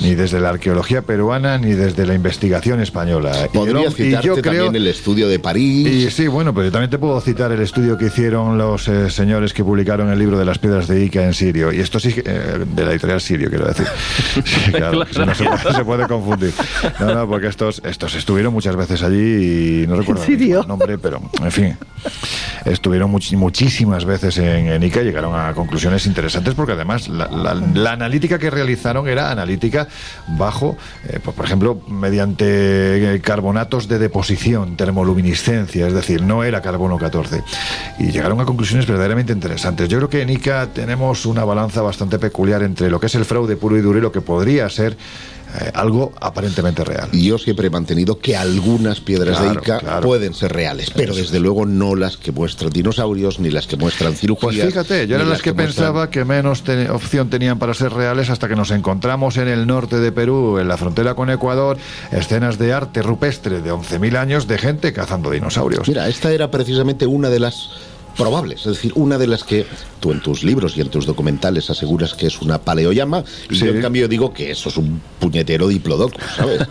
ni 0.02 0.16
desde 0.16 0.40
la 0.40 0.50
arqueología 0.50 1.02
peruana, 1.04 1.58
ni 1.58 1.74
desde 1.74 2.06
la 2.06 2.16
investigación 2.16 2.80
española. 2.82 3.32
Y 3.52 3.58
Podría 3.58 3.84
yo- 3.84 3.90
y 3.90 3.94
citarte 3.94 4.28
yo 4.28 4.36
creo- 4.38 4.66
también 4.66 4.76
el 4.76 4.88
estudio 4.88 5.28
de 5.28 5.40
París. 5.40 5.88
Y 5.88 6.10
sí, 6.12 6.28
bueno, 6.28 6.54
pues 6.54 6.66
yo 6.68 6.72
también 6.72 6.90
te 6.90 6.98
puedo 6.98 7.20
citar 7.22 7.52
el 7.52 7.62
estudio 7.62 7.98
que 7.98 8.06
hicieron 8.06 8.58
los 8.58 8.88
eh, 8.88 9.10
señores 9.10 9.54
que 9.54 9.64
publicaron 9.64 10.10
el 10.12 10.20
libro 10.20 10.38
de 10.38 10.46
las 10.46 10.58
piedras 10.60 10.88
de 10.88 11.04
Ica 11.06 11.24
en 11.26 11.34
Sirio. 11.40 11.72
Y 11.72 11.80
esto 11.80 12.00
sí, 12.00 12.14
que- 12.14 12.24
eh, 12.26 12.66
de 12.66 12.86
la 12.86 12.92
editorial 12.92 13.22
Sirio, 13.22 13.50
quiero 13.50 13.66
decir. 13.66 13.88
Sí, 14.46 14.72
claro, 14.72 15.06
si 15.12 15.20
no 15.20 15.34
se, 15.36 15.44
puede, 15.46 15.74
se 15.76 15.86
puede 15.86 16.08
confundir. 16.08 16.54
No, 17.00 17.14
no, 17.16 17.28
porque 17.28 17.48
estos, 17.48 17.82
estos 17.86 18.16
estuvieron 18.16 18.54
muchas 18.54 18.76
veces 18.76 19.02
allí 19.04 19.84
y 19.84 19.88
no 19.88 19.96
recuerdo 19.96 20.22
el 20.62 20.68
nombre, 20.68 20.98
pero 20.98 21.22
en 21.42 21.52
fin, 21.52 21.78
estuvieron 22.66 23.12
much- 23.12 23.36
muchísimas 23.38 24.06
veces 24.06 24.38
en, 24.38 24.68
en 24.68 24.84
Ica 24.84 25.02
y 25.02 25.06
llegaron 25.06 25.34
a 25.40 25.54
conclusiones 25.54 26.06
interesantes 26.06 26.54
porque 26.54 26.74
además 26.74 27.08
la, 27.08 27.28
la- 27.28 27.54
la 27.54 27.92
analítica 27.94 28.38
que 28.40 28.50
realizaron 28.50 29.08
era 29.08 29.32
analítica 29.32 29.88
bajo, 30.38 30.78
eh, 31.08 31.20
pues, 31.24 31.36
por 31.36 31.46
ejemplo, 31.46 31.82
mediante 31.88 33.16
eh, 33.16 33.22
carbonatos 33.22 33.88
de 33.88 34.00
deposición, 34.00 34.76
termoluminiscencia, 34.78 35.88
es 35.88 35.94
decir, 35.94 36.22
no 36.22 36.44
era 36.44 36.62
carbono 36.62 36.98
14. 36.98 37.44
Y 38.00 38.12
llegaron 38.12 38.40
a 38.42 38.46
conclusiones 38.46 38.86
verdaderamente 38.88 39.34
interesantes. 39.34 39.88
Yo 39.90 39.98
creo 39.98 40.10
que 40.10 40.22
en 40.22 40.30
Ica 40.30 40.68
tenemos 40.74 41.26
una 41.30 41.46
balanza 41.46 41.82
bastante 41.82 42.20
peculiar 42.20 42.64
entre 42.64 42.90
lo 42.90 43.00
que 43.00 43.06
es 43.08 43.16
el 43.16 43.26
fraude 43.26 43.56
puro 43.56 43.78
y 43.78 43.82
duro 43.82 43.98
y 44.00 44.02
lo 44.02 44.12
que 44.12 44.22
podría 44.22 44.70
ser 44.70 44.98
eh, 45.62 45.72
algo 45.74 46.12
aparentemente 46.22 46.84
real. 46.84 47.10
Y 47.12 47.26
yo 47.26 47.40
siempre 47.40 47.68
he 47.68 47.70
mantenido 47.72 48.20
que 48.20 48.38
algunas 48.38 49.00
piedras 49.00 49.38
Claro, 49.40 49.54
de 49.54 49.60
Ica 49.60 49.80
claro. 49.80 50.02
pueden 50.06 50.36
ser 50.36 50.54
reales, 50.54 50.92
pero 50.92 51.16
desde 51.16 51.40
luego 51.40 51.66
no 51.66 51.96
las 51.96 52.18
que 52.18 52.32
muestran 52.32 52.70
dinosaurios, 52.70 53.40
ni 53.40 53.50
las 53.50 53.66
que 53.66 53.76
muestran 53.76 54.14
cirugías. 54.14 54.54
Pues 54.54 54.66
fíjate, 54.68 55.08
yo 55.08 55.18
ni 55.18 55.24
era 55.24 55.32
las 55.32 55.42
que, 55.42 55.54
pensaba 55.56 56.12
que 56.12 56.24
menos 56.24 56.64
te- 56.64 56.90
opción 56.92 57.32
tenían 57.32 57.58
para 57.58 57.74
ser 57.74 57.92
reales 57.94 58.30
hasta 58.30 58.48
que 58.48 58.56
nos 58.56 58.70
encontramos 58.70 59.38
en 59.38 59.48
el 59.48 59.66
norte 59.66 59.98
de 59.98 60.12
Perú, 60.12 60.60
en 60.60 60.68
la 60.68 60.78
frontera 60.78 61.16
con 61.16 61.32
Ecuador, 61.32 61.78
escenas 62.12 62.60
de 62.60 62.72
arte 62.74 63.02
rupestre 63.02 63.62
de 63.64 63.72
11.000 63.74 64.18
años 64.18 64.48
de 64.48 64.58
gente 64.60 64.94
cazando 64.94 65.32
dinosaurios. 65.32 65.88
Mira, 65.88 66.08
esta 66.10 66.32
era 66.32 66.52
precisamente 66.52 67.08
una 67.08 67.30
de 67.30 67.40
las 67.40 67.72
probables, 68.20 68.60
es 68.66 68.74
decir, 68.74 68.92
una 68.96 69.18
de 69.18 69.28
las 69.28 69.46
que 69.46 69.66
tú 70.02 70.12
en 70.12 70.22
tus 70.22 70.44
libros 70.44 70.78
y 70.78 70.82
en 70.82 70.90
tus 70.90 71.06
documentales 71.06 71.70
aseguras 71.70 72.14
que 72.14 72.28
es 72.28 72.42
una 72.42 72.60
paleoyama, 72.60 73.24
y 73.50 73.56
yo 73.56 73.68
en 73.68 73.82
cambio 73.82 74.10
digo 74.10 74.34
que 74.34 74.52
eso 74.52 74.68
es 74.68 74.76
un 74.78 75.02
puñetero 75.20 75.68
diplodocus, 75.68 76.24
¿sabes? 76.36 76.62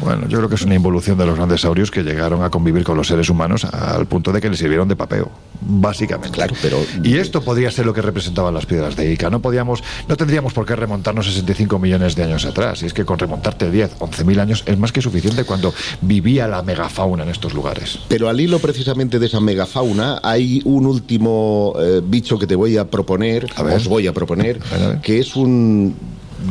Bueno, 0.00 0.28
yo 0.28 0.38
creo 0.38 0.48
que 0.48 0.54
es 0.54 0.62
una 0.62 0.74
involución 0.74 1.18
de 1.18 1.26
los 1.26 1.36
grandes 1.36 1.62
saurios 1.62 1.90
que 1.90 2.02
llegaron 2.02 2.42
a 2.44 2.50
convivir 2.50 2.84
con 2.84 2.96
los 2.96 3.08
seres 3.08 3.28
humanos 3.28 3.64
al 3.64 4.06
punto 4.06 4.30
de 4.30 4.40
que 4.40 4.48
les 4.48 4.58
sirvieron 4.58 4.86
de 4.86 4.94
papeo, 4.94 5.30
básicamente. 5.62 6.36
Claro, 6.36 6.54
pero 6.62 6.78
Y 7.02 7.16
esto 7.16 7.42
podría 7.42 7.70
ser 7.70 7.86
lo 7.86 7.94
que 7.94 8.02
representaban 8.02 8.54
las 8.54 8.66
piedras 8.66 8.94
de 8.94 9.10
Ica. 9.10 9.30
No 9.30 9.40
podíamos, 9.40 9.82
no 10.06 10.16
tendríamos 10.16 10.52
por 10.52 10.66
qué 10.66 10.76
remontarnos 10.76 11.26
65 11.26 11.78
millones 11.78 12.14
de 12.14 12.24
años 12.24 12.44
atrás. 12.44 12.82
Y 12.82 12.86
es 12.86 12.94
que 12.94 13.04
con 13.04 13.18
remontarte 13.18 13.70
10, 13.70 13.96
11 13.98 14.24
mil 14.24 14.38
años 14.38 14.62
es 14.66 14.78
más 14.78 14.92
que 14.92 15.00
suficiente 15.00 15.44
cuando 15.44 15.72
vivía 16.02 16.46
la 16.46 16.62
megafauna 16.62 17.24
en 17.24 17.30
estos 17.30 17.54
lugares. 17.54 17.98
Pero 18.08 18.28
al 18.28 18.40
hilo 18.40 18.58
precisamente 18.58 19.18
de 19.18 19.26
esa 19.26 19.40
megafauna 19.40 20.20
hay 20.22 20.35
un 20.64 20.86
último 20.86 21.74
eh, 21.78 22.00
bicho 22.04 22.38
que 22.38 22.46
te 22.46 22.54
voy 22.56 22.76
a 22.76 22.88
proponer, 22.90 23.46
os 23.76 23.88
voy 23.88 24.06
a 24.06 24.12
proponer, 24.12 24.58
que 25.02 25.18
es 25.18 25.36
un 25.36 25.94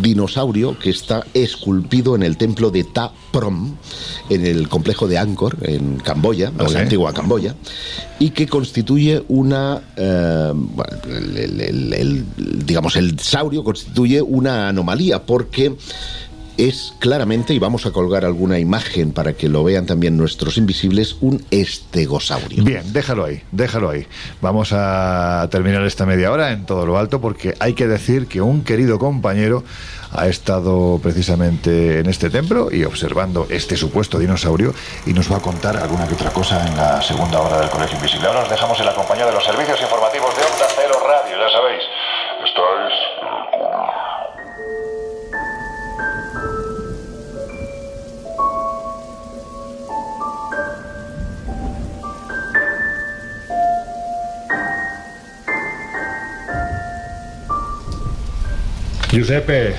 dinosaurio 0.01 0.77
que 0.79 0.89
está 0.89 1.23
esculpido 1.33 2.15
en 2.15 2.23
el 2.23 2.37
templo 2.37 2.71
de 2.71 2.83
Ta 2.83 3.11
Prom, 3.31 3.75
en 4.29 4.45
el 4.45 4.67
complejo 4.67 5.07
de 5.07 5.17
Angkor, 5.19 5.57
en 5.61 5.97
Camboya, 5.97 6.51
o 6.57 6.63
la 6.73 6.79
antigua 6.81 7.13
Camboya, 7.13 7.55
y 8.19 8.31
que 8.31 8.47
constituye 8.47 9.23
una, 9.27 9.81
eh, 9.95 10.51
bueno, 10.55 10.91
el- 11.07 11.37
el- 11.37 11.61
el- 11.61 11.93
el- 11.93 12.25
digamos, 12.65 12.95
el 12.95 13.19
saurio 13.19 13.63
constituye 13.63 14.21
una 14.21 14.69
anomalía 14.69 15.23
porque 15.23 15.75
es 16.57 16.93
claramente, 16.99 17.53
y 17.53 17.59
vamos 17.59 17.85
a 17.85 17.91
colgar 17.91 18.25
alguna 18.25 18.59
imagen 18.59 19.11
para 19.11 19.33
que 19.33 19.49
lo 19.49 19.63
vean 19.63 19.85
también 19.85 20.17
nuestros 20.17 20.57
invisibles, 20.57 21.17
un 21.21 21.45
estegosaurio. 21.51 22.63
Bien, 22.63 22.93
déjalo 22.93 23.25
ahí, 23.25 23.41
déjalo 23.51 23.89
ahí. 23.89 24.07
Vamos 24.41 24.69
a 24.71 25.47
terminar 25.51 25.83
esta 25.85 26.05
media 26.05 26.31
hora 26.31 26.51
en 26.51 26.65
todo 26.65 26.85
lo 26.85 26.97
alto 26.97 27.21
porque 27.21 27.55
hay 27.59 27.73
que 27.73 27.87
decir 27.87 28.27
que 28.27 28.41
un 28.41 28.63
querido 28.63 28.99
compañero 28.99 29.63
ha 30.11 30.27
estado 30.27 30.99
precisamente 31.01 31.99
en 31.99 32.07
este 32.07 32.29
templo 32.29 32.69
y 32.71 32.85
observando 32.85 33.47
este 33.49 33.75
supuesto 33.75 34.17
dinosaurio 34.17 34.73
y 35.05 35.13
nos 35.13 35.31
va 35.31 35.37
a 35.37 35.41
contar 35.41 35.77
alguna 35.77 36.07
que 36.07 36.13
otra 36.13 36.31
cosa 36.31 36.65
en 36.65 36.75
la 36.77 37.01
segunda 37.01 37.39
hora 37.39 37.59
del 37.59 37.69
Colegio 37.69 37.97
Invisible. 37.97 38.27
Ahora 38.27 38.43
os 38.43 38.49
dejamos 38.49 38.79
en 38.79 38.85
la 38.85 38.95
compañía 38.95 39.25
de 39.25 39.33
los 39.33 39.43
servicios 39.43 39.81
informativos 39.81 40.35
de 40.35 40.41
Onda 40.43 40.74
Giuseppe, 59.15 59.73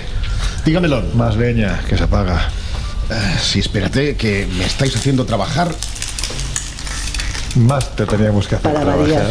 dígamelo. 0.64 1.02
Más 1.12 1.36
leña, 1.36 1.78
que 1.86 1.98
se 1.98 2.04
apaga. 2.04 2.48
Eh, 3.10 3.36
sí, 3.38 3.58
espérate, 3.58 4.16
que 4.16 4.48
me 4.56 4.64
estáis 4.64 4.96
haciendo 4.96 5.26
trabajar. 5.26 5.68
Más 7.56 7.94
te 7.94 8.06
teníamos 8.06 8.48
que 8.48 8.54
hacer 8.54 8.72
Para 8.72 8.86
trabajar. 8.86 9.26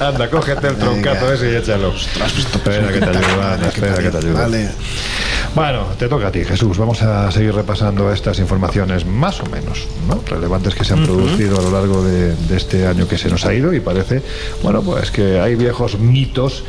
anda, 0.00 0.30
cógete 0.30 0.66
el 0.66 0.76
troncazo 0.78 1.26
Venga. 1.26 1.34
ese 1.34 1.52
y 1.52 1.56
échalo. 1.58 1.94
espera 1.94 2.92
que 2.92 2.98
te 2.98 3.08
ayudo, 3.08 3.42
anda, 3.42 3.68
espera 3.68 3.94
que 4.02 4.10
te 4.10 4.18
ayudo. 4.18 4.34
Vale. 4.34 4.68
Bueno, 5.54 5.86
te 5.98 6.08
toca 6.08 6.28
a 6.28 6.30
ti, 6.32 6.44
Jesús. 6.44 6.78
Vamos 6.78 7.02
a 7.02 7.30
seguir 7.32 7.52
repasando 7.54 8.12
estas 8.12 8.38
informaciones 8.38 9.04
más 9.06 9.40
o 9.40 9.46
menos 9.46 9.88
¿no? 10.06 10.22
relevantes 10.26 10.74
que 10.74 10.84
se 10.84 10.94
han 10.94 11.04
producido 11.04 11.58
a 11.58 11.62
lo 11.62 11.70
largo 11.72 12.04
de, 12.04 12.34
de 12.36 12.56
este 12.56 12.86
año 12.86 13.08
que 13.08 13.18
se 13.18 13.28
nos 13.28 13.44
ha 13.44 13.52
ido 13.54 13.72
y 13.74 13.80
parece, 13.80 14.22
bueno, 14.62 14.82
pues 14.82 15.10
que 15.10 15.40
hay 15.40 15.56
viejos 15.56 15.98
mitos 15.98 16.62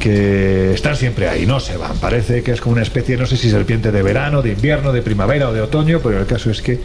que 0.00 0.72
están 0.74 0.96
siempre 0.96 1.28
ahí, 1.28 1.46
no 1.46 1.60
se 1.60 1.76
van. 1.76 1.96
Parece 1.98 2.42
que 2.42 2.50
es 2.50 2.60
como 2.60 2.72
una 2.72 2.82
especie, 2.82 3.16
no 3.16 3.26
sé 3.26 3.36
si 3.36 3.48
serpiente 3.50 3.92
de 3.92 4.02
verano, 4.02 4.42
de 4.42 4.50
invierno, 4.50 4.92
de 4.92 5.02
primavera 5.02 5.48
o 5.48 5.52
de 5.52 5.60
otoño, 5.60 6.00
pero 6.02 6.18
el 6.18 6.26
caso 6.26 6.50
es 6.50 6.60
que 6.60 6.80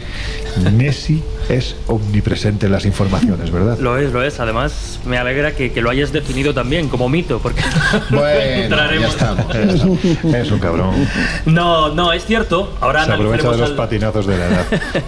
Nessie 0.72 1.20
es 1.48 1.74
omnipresente 1.88 2.66
en 2.66 2.72
las 2.72 2.84
informaciones, 2.84 3.50
¿verdad? 3.50 3.76
Lo 3.80 3.98
es, 3.98 4.12
lo 4.12 4.22
es. 4.22 4.38
Además, 4.38 5.00
me 5.04 5.18
alegra 5.18 5.52
que, 5.52 5.72
que 5.72 5.80
lo 5.80 5.90
hayas 5.90 6.12
definido 6.12 6.54
también 6.54 6.88
como 6.88 7.08
mito, 7.08 7.40
porque 7.40 7.62
Bueno, 8.10 8.28
entraremos- 8.76 9.00
ya 9.00 9.08
estamos. 9.08 9.54
Es 10.34 10.50
un 10.52 10.58
cabrón. 10.60 10.94
No, 11.46 11.88
no, 11.94 12.12
es 12.12 12.24
cierto. 12.24 12.72
Ahora 12.80 13.04
Se 13.04 13.12
aprovecha 13.12 13.42
de 13.42 13.48
analizaremos 13.48 13.60
los 13.60 13.70
al- 13.70 13.76
patinazos 13.76 14.26
de 14.26 14.38
la 14.38 14.46
edad. 14.46 14.66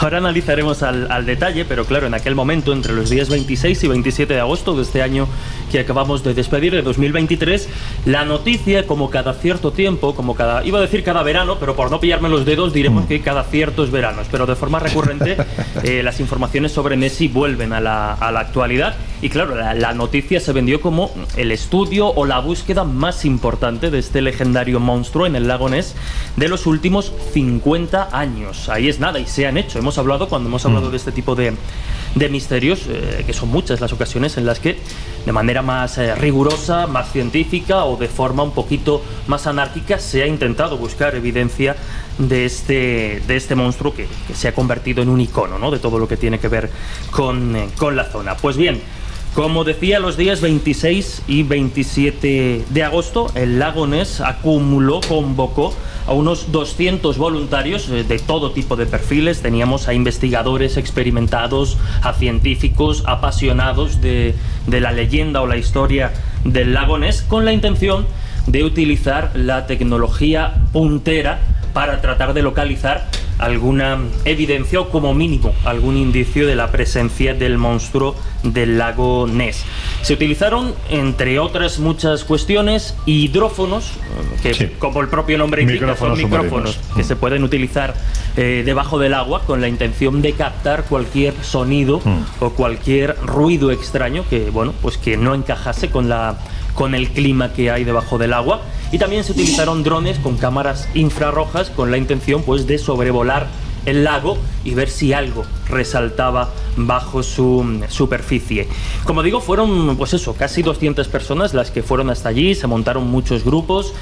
Ahora 0.00 0.18
analizaremos 0.18 0.82
al, 0.82 1.10
al 1.10 1.26
detalle, 1.26 1.64
pero 1.64 1.84
claro, 1.84 2.06
en 2.06 2.14
aquel 2.14 2.34
momento, 2.34 2.72
entre 2.72 2.92
los 2.92 3.10
días 3.10 3.28
26 3.28 3.82
y 3.84 3.88
27 3.88 4.34
de 4.34 4.40
agosto 4.40 4.74
de 4.76 4.82
este 4.82 5.02
año 5.02 5.26
que 5.70 5.80
acabamos 5.80 6.22
de 6.24 6.34
despedir, 6.34 6.72
de 6.72 6.82
2023, 6.82 7.68
la 8.06 8.24
noticia, 8.24 8.86
como 8.86 9.10
cada 9.10 9.34
cierto 9.34 9.72
tiempo, 9.72 10.14
como 10.14 10.34
cada, 10.34 10.64
iba 10.64 10.78
a 10.78 10.82
decir 10.82 11.04
cada 11.04 11.22
verano, 11.22 11.58
pero 11.60 11.76
por 11.76 11.90
no 11.90 12.00
pillarme 12.00 12.28
los 12.28 12.44
dedos, 12.44 12.72
diremos 12.72 13.06
que 13.06 13.20
cada 13.20 13.44
ciertos 13.44 13.90
veranos, 13.90 14.26
pero 14.30 14.46
de 14.46 14.56
forma 14.56 14.78
recurrente, 14.80 15.36
eh, 15.84 16.02
las 16.02 16.18
informaciones 16.20 16.72
sobre 16.72 16.96
Messi 16.96 17.28
vuelven 17.28 17.72
a 17.72 17.80
la, 17.80 18.14
a 18.14 18.32
la 18.32 18.40
actualidad. 18.40 18.94
Y 19.22 19.28
claro, 19.28 19.54
la, 19.54 19.74
la 19.74 19.92
noticia 19.92 20.40
se 20.40 20.52
vendió 20.52 20.80
como 20.80 21.10
el 21.36 21.52
estudio 21.52 22.08
o 22.08 22.24
la 22.24 22.40
búsqueda 22.40 22.84
más 22.84 23.24
importante 23.26 23.90
de 23.90 23.98
este 23.98 24.22
legendario 24.22 24.80
monstruo 24.80 25.26
en 25.26 25.36
el 25.36 25.46
lago 25.46 25.68
Ness 25.68 25.94
de 26.36 26.48
los 26.48 26.66
últimos 26.66 27.12
50 27.34 28.16
años. 28.18 28.68
Ahí 28.70 28.88
es 28.88 28.98
nada, 28.98 29.18
y 29.18 29.26
se 29.26 29.46
han 29.46 29.58
hecho. 29.58 29.78
Hemos 29.78 29.98
hablado, 29.98 30.28
cuando 30.28 30.48
hemos 30.48 30.64
hablado 30.64 30.90
de 30.90 30.96
este 30.96 31.12
tipo 31.12 31.34
de, 31.34 31.52
de 32.14 32.28
misterios, 32.30 32.86
eh, 32.88 33.24
que 33.26 33.32
son 33.34 33.50
muchas 33.50 33.80
las 33.80 33.92
ocasiones 33.92 34.38
en 34.38 34.46
las 34.46 34.58
que, 34.58 34.78
de 35.26 35.32
manera 35.32 35.60
más 35.60 35.98
eh, 35.98 36.14
rigurosa, 36.14 36.86
más 36.86 37.12
científica 37.12 37.84
o 37.84 37.96
de 37.96 38.08
forma 38.08 38.42
un 38.42 38.52
poquito 38.52 39.02
más 39.26 39.46
anárquica, 39.46 39.98
se 39.98 40.22
ha 40.22 40.26
intentado 40.26 40.78
buscar 40.78 41.14
evidencia 41.14 41.76
de 42.18 42.46
este, 42.46 43.22
de 43.26 43.36
este 43.36 43.54
monstruo 43.54 43.94
que, 43.94 44.06
que 44.26 44.34
se 44.34 44.48
ha 44.48 44.54
convertido 44.54 45.02
en 45.02 45.08
un 45.08 45.20
icono 45.20 45.58
¿no? 45.58 45.70
de 45.70 45.78
todo 45.78 45.98
lo 45.98 46.08
que 46.08 46.16
tiene 46.16 46.38
que 46.38 46.48
ver 46.48 46.70
con, 47.10 47.54
eh, 47.54 47.68
con 47.76 47.96
la 47.96 48.04
zona. 48.04 48.36
Pues 48.36 48.56
bien, 48.56 48.80
como 49.34 49.62
decía, 49.62 50.00
los 50.00 50.16
días 50.16 50.40
26 50.40 51.22
y 51.28 51.44
27 51.44 52.64
de 52.68 52.82
agosto, 52.82 53.30
el 53.36 53.60
lago 53.60 53.86
Ness 53.86 54.20
acumuló, 54.20 55.00
convocó 55.08 55.72
a 56.08 56.12
unos 56.12 56.50
200 56.50 57.16
voluntarios 57.16 57.88
eh, 57.90 58.02
de 58.02 58.18
todo 58.18 58.50
tipo 58.50 58.74
de 58.74 58.86
perfiles. 58.86 59.40
Teníamos 59.40 59.86
a 59.86 59.94
investigadores 59.94 60.76
experimentados, 60.76 61.78
a 62.02 62.12
científicos 62.12 63.04
apasionados 63.06 64.00
de, 64.00 64.34
de 64.66 64.80
la 64.80 64.90
leyenda 64.90 65.40
o 65.42 65.46
la 65.46 65.56
historia 65.56 66.12
del 66.44 66.74
lago 66.74 66.98
Ness, 66.98 67.22
con 67.22 67.44
la 67.44 67.52
intención 67.52 68.06
de 68.48 68.64
utilizar 68.64 69.30
la 69.34 69.68
tecnología 69.68 70.54
puntera 70.72 71.38
para 71.72 72.00
tratar 72.00 72.34
de 72.34 72.42
localizar 72.42 73.08
alguna 73.40 73.98
evidencia 74.24 74.80
o 74.80 74.90
como 74.90 75.14
mínimo 75.14 75.52
algún 75.64 75.96
indicio 75.96 76.46
de 76.46 76.54
la 76.54 76.70
presencia 76.70 77.34
del 77.34 77.58
monstruo 77.58 78.14
del 78.42 78.78
lago 78.78 79.26
Ness. 79.26 79.64
Se 80.02 80.14
utilizaron, 80.14 80.74
entre 80.90 81.38
otras 81.38 81.78
muchas 81.78 82.24
cuestiones, 82.24 82.94
hidrófonos, 83.06 83.92
que 84.42 84.72
como 84.78 85.00
el 85.00 85.08
propio 85.08 85.38
nombre 85.38 85.62
indica, 85.62 85.86
Micrófonos 85.86 86.18
son 86.18 86.30
micrófonos 86.30 86.70
submarinos. 86.72 86.96
que 86.96 87.04
se 87.04 87.16
pueden 87.16 87.44
utilizar 87.44 87.94
eh, 88.36 88.62
debajo 88.64 88.98
del 88.98 89.14
agua 89.14 89.42
con 89.46 89.60
la 89.60 89.68
intención 89.68 90.22
de 90.22 90.32
captar 90.32 90.84
cualquier 90.84 91.34
sonido 91.42 92.00
o 92.40 92.50
cualquier 92.50 93.16
ruido 93.22 93.70
extraño 93.70 94.24
que, 94.28 94.50
bueno, 94.50 94.74
pues 94.82 94.98
que 94.98 95.16
no 95.16 95.34
encajase 95.34 95.90
con 95.90 96.08
la 96.08 96.38
con 96.74 96.94
el 96.94 97.10
clima 97.10 97.52
que 97.52 97.70
hay 97.70 97.84
debajo 97.84 98.16
del 98.16 98.32
agua 98.32 98.62
y 98.92 98.98
también 98.98 99.24
se 99.24 99.32
utilizaron 99.32 99.82
drones 99.82 100.18
con 100.18 100.36
cámaras 100.36 100.88
infrarrojas 100.94 101.70
con 101.70 101.90
la 101.90 101.98
intención 101.98 102.42
pues 102.42 102.66
de 102.66 102.78
sobrevolar 102.78 103.48
el 103.86 104.04
lago 104.04 104.36
y 104.64 104.74
ver 104.74 104.90
si 104.90 105.12
algo 105.12 105.44
resaltaba 105.68 106.50
bajo 106.76 107.22
su 107.22 107.62
mm, 107.62 107.84
superficie. 107.88 108.68
Como 109.04 109.22
digo, 109.22 109.40
fueron 109.40 109.96
pues 109.96 110.14
eso, 110.14 110.34
casi 110.34 110.62
200 110.62 111.08
personas 111.08 111.54
las 111.54 111.70
que 111.70 111.82
fueron 111.82 112.10
hasta 112.10 112.28
allí, 112.28 112.54
se 112.54 112.66
montaron 112.66 113.08
muchos 113.10 113.44
grupos 113.44 113.94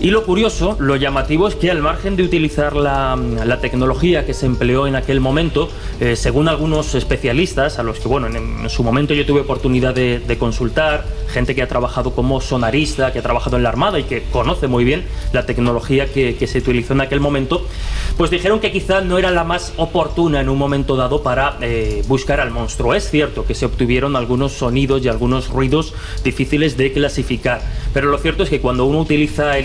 y 0.00 0.10
lo 0.10 0.24
curioso, 0.24 0.76
lo 0.80 0.96
llamativo 0.96 1.48
es 1.48 1.54
que 1.54 1.70
al 1.70 1.80
margen 1.80 2.16
de 2.16 2.22
utilizar 2.22 2.74
la, 2.74 3.16
la 3.16 3.60
tecnología 3.60 4.26
que 4.26 4.34
se 4.34 4.46
empleó 4.46 4.86
en 4.86 4.96
aquel 4.96 5.20
momento, 5.20 5.68
eh, 6.00 6.16
según 6.16 6.48
algunos 6.48 6.94
especialistas, 6.94 7.78
a 7.78 7.82
los 7.82 7.98
que 7.98 8.08
bueno, 8.08 8.26
en, 8.26 8.36
en 8.36 8.70
su 8.70 8.82
momento 8.82 9.14
yo 9.14 9.24
tuve 9.24 9.40
oportunidad 9.40 9.94
de, 9.94 10.18
de 10.18 10.38
consultar, 10.38 11.04
gente 11.28 11.54
que 11.54 11.62
ha 11.62 11.68
trabajado 11.68 12.14
como 12.14 12.40
sonarista, 12.40 13.12
que 13.12 13.20
ha 13.20 13.22
trabajado 13.22 13.56
en 13.56 13.62
la 13.62 13.68
Armada 13.68 13.98
y 13.98 14.04
que 14.04 14.24
conoce 14.30 14.66
muy 14.66 14.84
bien 14.84 15.04
la 15.32 15.46
tecnología 15.46 16.12
que, 16.12 16.36
que 16.36 16.46
se 16.46 16.58
utilizó 16.58 16.92
en 16.92 17.00
aquel 17.00 17.20
momento, 17.20 17.66
pues 18.16 18.30
dijeron 18.30 18.60
que 18.60 18.70
quizá 18.70 19.00
no 19.00 19.18
era 19.18 19.30
la 19.30 19.44
más 19.44 19.72
oportuna 19.76 20.40
en 20.40 20.48
un 20.48 20.58
momento 20.58 20.96
dado 20.96 21.22
para 21.22 21.56
eh, 21.60 22.02
buscar 22.08 22.40
al 22.40 22.50
monstruo. 22.50 22.94
Es 22.94 23.08
cierto 23.08 23.46
que 23.46 23.54
se 23.54 23.66
obtuvieron 23.66 24.16
algunos 24.16 24.52
sonidos 24.52 25.04
y 25.04 25.08
algunos 25.08 25.48
ruidos 25.48 25.94
difíciles 26.24 26.76
de 26.76 26.92
clasificar, 26.92 27.62
pero 27.94 28.08
lo 28.08 28.18
cierto 28.18 28.42
es 28.42 28.50
que 28.50 28.60
cuando 28.60 28.84
uno 28.84 29.00
utiliza 29.00 29.56
el 29.56 29.64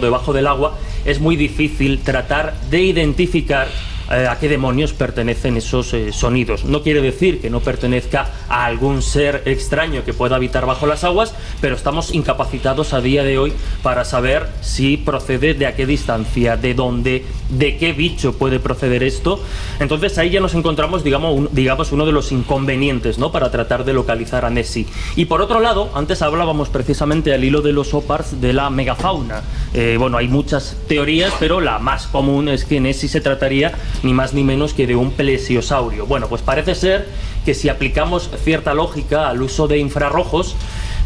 debajo 0.00 0.32
del 0.32 0.46
agua 0.46 0.78
es 1.04 1.20
muy 1.20 1.36
difícil 1.36 2.00
tratar 2.00 2.54
de 2.70 2.82
identificar 2.82 3.68
eh, 4.08 4.28
a 4.28 4.38
qué 4.38 4.48
demonios 4.48 4.92
pertenecen 4.92 5.56
esos 5.56 5.92
eh, 5.92 6.12
sonidos. 6.12 6.64
No 6.64 6.82
quiere 6.82 7.00
decir 7.00 7.40
que 7.40 7.50
no 7.50 7.58
pertenezca 7.58 8.30
a 8.48 8.64
algún 8.64 9.02
ser 9.02 9.42
extraño 9.46 10.04
que 10.04 10.14
pueda 10.14 10.36
habitar 10.36 10.64
bajo 10.64 10.86
las 10.86 11.02
aguas, 11.02 11.34
pero 11.60 11.74
estamos 11.74 12.14
incapacitados 12.14 12.92
a 12.92 13.00
día 13.00 13.24
de 13.24 13.38
hoy 13.38 13.52
para 13.82 14.04
saber 14.04 14.46
si 14.60 14.96
procede 14.96 15.54
de 15.54 15.66
a 15.66 15.74
qué 15.74 15.86
distancia, 15.86 16.56
de 16.56 16.74
dónde, 16.74 17.24
de 17.48 17.76
qué 17.76 17.92
bicho 17.92 18.34
puede 18.34 18.60
proceder 18.60 19.02
esto. 19.02 19.40
Entonces 19.80 20.18
ahí 20.18 20.30
ya 20.30 20.40
nos 20.40 20.54
encontramos, 20.54 21.04
digamos, 21.04 21.48
digamos 21.52 21.92
uno 21.92 22.06
de 22.06 22.12
los 22.12 22.32
inconvenientes 22.32 23.18
¿no? 23.18 23.32
para 23.32 23.50
tratar 23.50 23.84
de 23.84 23.92
localizar 23.92 24.44
a 24.44 24.50
Nessie. 24.50 24.86
Y 25.16 25.26
por 25.26 25.40
otro 25.40 25.60
lado, 25.60 25.90
antes 25.94 26.22
hablábamos 26.22 26.68
precisamente 26.68 27.32
al 27.32 27.44
hilo 27.44 27.62
de 27.62 27.72
los 27.72 27.94
opars 27.94 28.40
de 28.40 28.52
la 28.52 28.70
megafauna. 28.70 29.42
Eh, 29.74 29.96
bueno, 29.98 30.18
hay 30.18 30.28
muchas 30.28 30.76
teorías, 30.88 31.32
pero 31.38 31.60
la 31.60 31.78
más 31.78 32.06
común 32.06 32.48
es 32.48 32.64
que 32.64 32.80
Nessie 32.80 33.08
se 33.08 33.20
trataría 33.20 33.72
ni 34.02 34.12
más 34.12 34.34
ni 34.34 34.44
menos 34.44 34.74
que 34.74 34.86
de 34.86 34.96
un 34.96 35.12
plesiosaurio. 35.12 36.06
Bueno, 36.06 36.28
pues 36.28 36.42
parece 36.42 36.74
ser 36.74 37.08
que 37.44 37.54
si 37.54 37.68
aplicamos 37.68 38.30
cierta 38.42 38.74
lógica 38.74 39.28
al 39.28 39.40
uso 39.40 39.68
de 39.68 39.78
infrarrojos, 39.78 40.56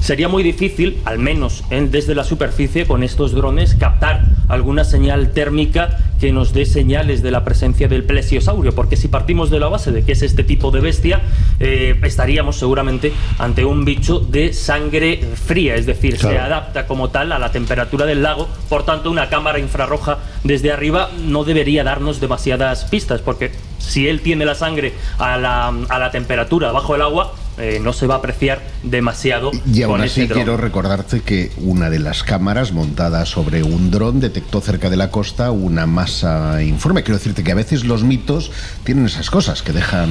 sería 0.00 0.28
muy 0.28 0.42
difícil, 0.42 0.98
al 1.04 1.18
menos 1.18 1.62
en- 1.70 1.90
desde 1.90 2.14
la 2.14 2.24
superficie, 2.24 2.86
con 2.86 3.02
estos 3.02 3.32
drones, 3.32 3.74
captar 3.74 4.22
alguna 4.48 4.84
señal 4.84 5.30
térmica 5.32 5.98
que 6.20 6.32
nos 6.32 6.52
dé 6.52 6.66
señales 6.66 7.22
de 7.22 7.30
la 7.30 7.44
presencia 7.44 7.88
del 7.88 8.04
plesiosaurio, 8.04 8.74
porque 8.74 8.96
si 8.96 9.08
partimos 9.08 9.48
de 9.50 9.58
la 9.60 9.68
base 9.68 9.92
de 9.92 10.02
que 10.04 10.12
es 10.12 10.22
este 10.22 10.42
tipo 10.44 10.70
de 10.70 10.80
bestia, 10.80 11.20
eh, 11.60 11.98
estaríamos 12.02 12.56
seguramente 12.56 13.12
ante 13.38 13.64
un 13.64 13.84
bicho 13.84 14.18
de 14.20 14.52
sangre 14.52 15.20
fría, 15.34 15.76
es 15.76 15.86
decir, 15.86 16.18
se 16.18 16.38
adapta 16.38 16.86
como 16.86 17.08
tal 17.10 17.32
a 17.32 17.38
la 17.38 17.52
temperatura 17.52 18.04
del 18.06 18.22
lago, 18.22 18.48
por 18.68 18.84
tanto 18.84 19.10
una 19.10 19.28
cámara 19.28 19.58
infrarroja 19.58 20.18
desde 20.44 20.72
arriba 20.72 21.10
no 21.26 21.44
debería 21.44 21.84
darnos 21.84 22.20
demasiadas 22.20 22.84
pistas, 22.86 23.20
porque 23.22 23.52
si 23.78 24.08
él 24.08 24.20
tiene 24.20 24.44
la 24.44 24.54
sangre 24.54 24.92
a 25.18 25.38
la, 25.38 25.68
a 25.88 25.98
la 25.98 26.10
temperatura 26.10 26.70
bajo 26.72 26.94
el 26.96 27.02
agua, 27.02 27.32
eh, 27.60 27.78
no 27.82 27.92
se 27.92 28.06
va 28.06 28.14
a 28.14 28.18
apreciar 28.18 28.62
demasiado 28.82 29.50
Y 29.72 29.82
aún 29.82 29.94
con 29.94 30.02
así 30.02 30.28
quiero 30.28 30.56
recordarte 30.56 31.20
que 31.20 31.50
una 31.58 31.90
de 31.90 31.98
las 31.98 32.22
cámaras 32.22 32.72
montada 32.72 33.26
sobre 33.26 33.62
un 33.62 33.90
dron 33.90 34.20
detectó 34.20 34.60
cerca 34.60 34.90
de 34.90 34.96
la 34.96 35.10
costa 35.10 35.50
una 35.50 35.86
masa 35.86 36.62
informe. 36.62 37.02
Quiero 37.02 37.18
decirte 37.18 37.44
que 37.44 37.52
a 37.52 37.54
veces 37.54 37.84
los 37.84 38.02
mitos 38.04 38.50
tienen 38.84 39.06
esas 39.06 39.30
cosas 39.30 39.62
que 39.62 39.72
dejan 39.72 40.10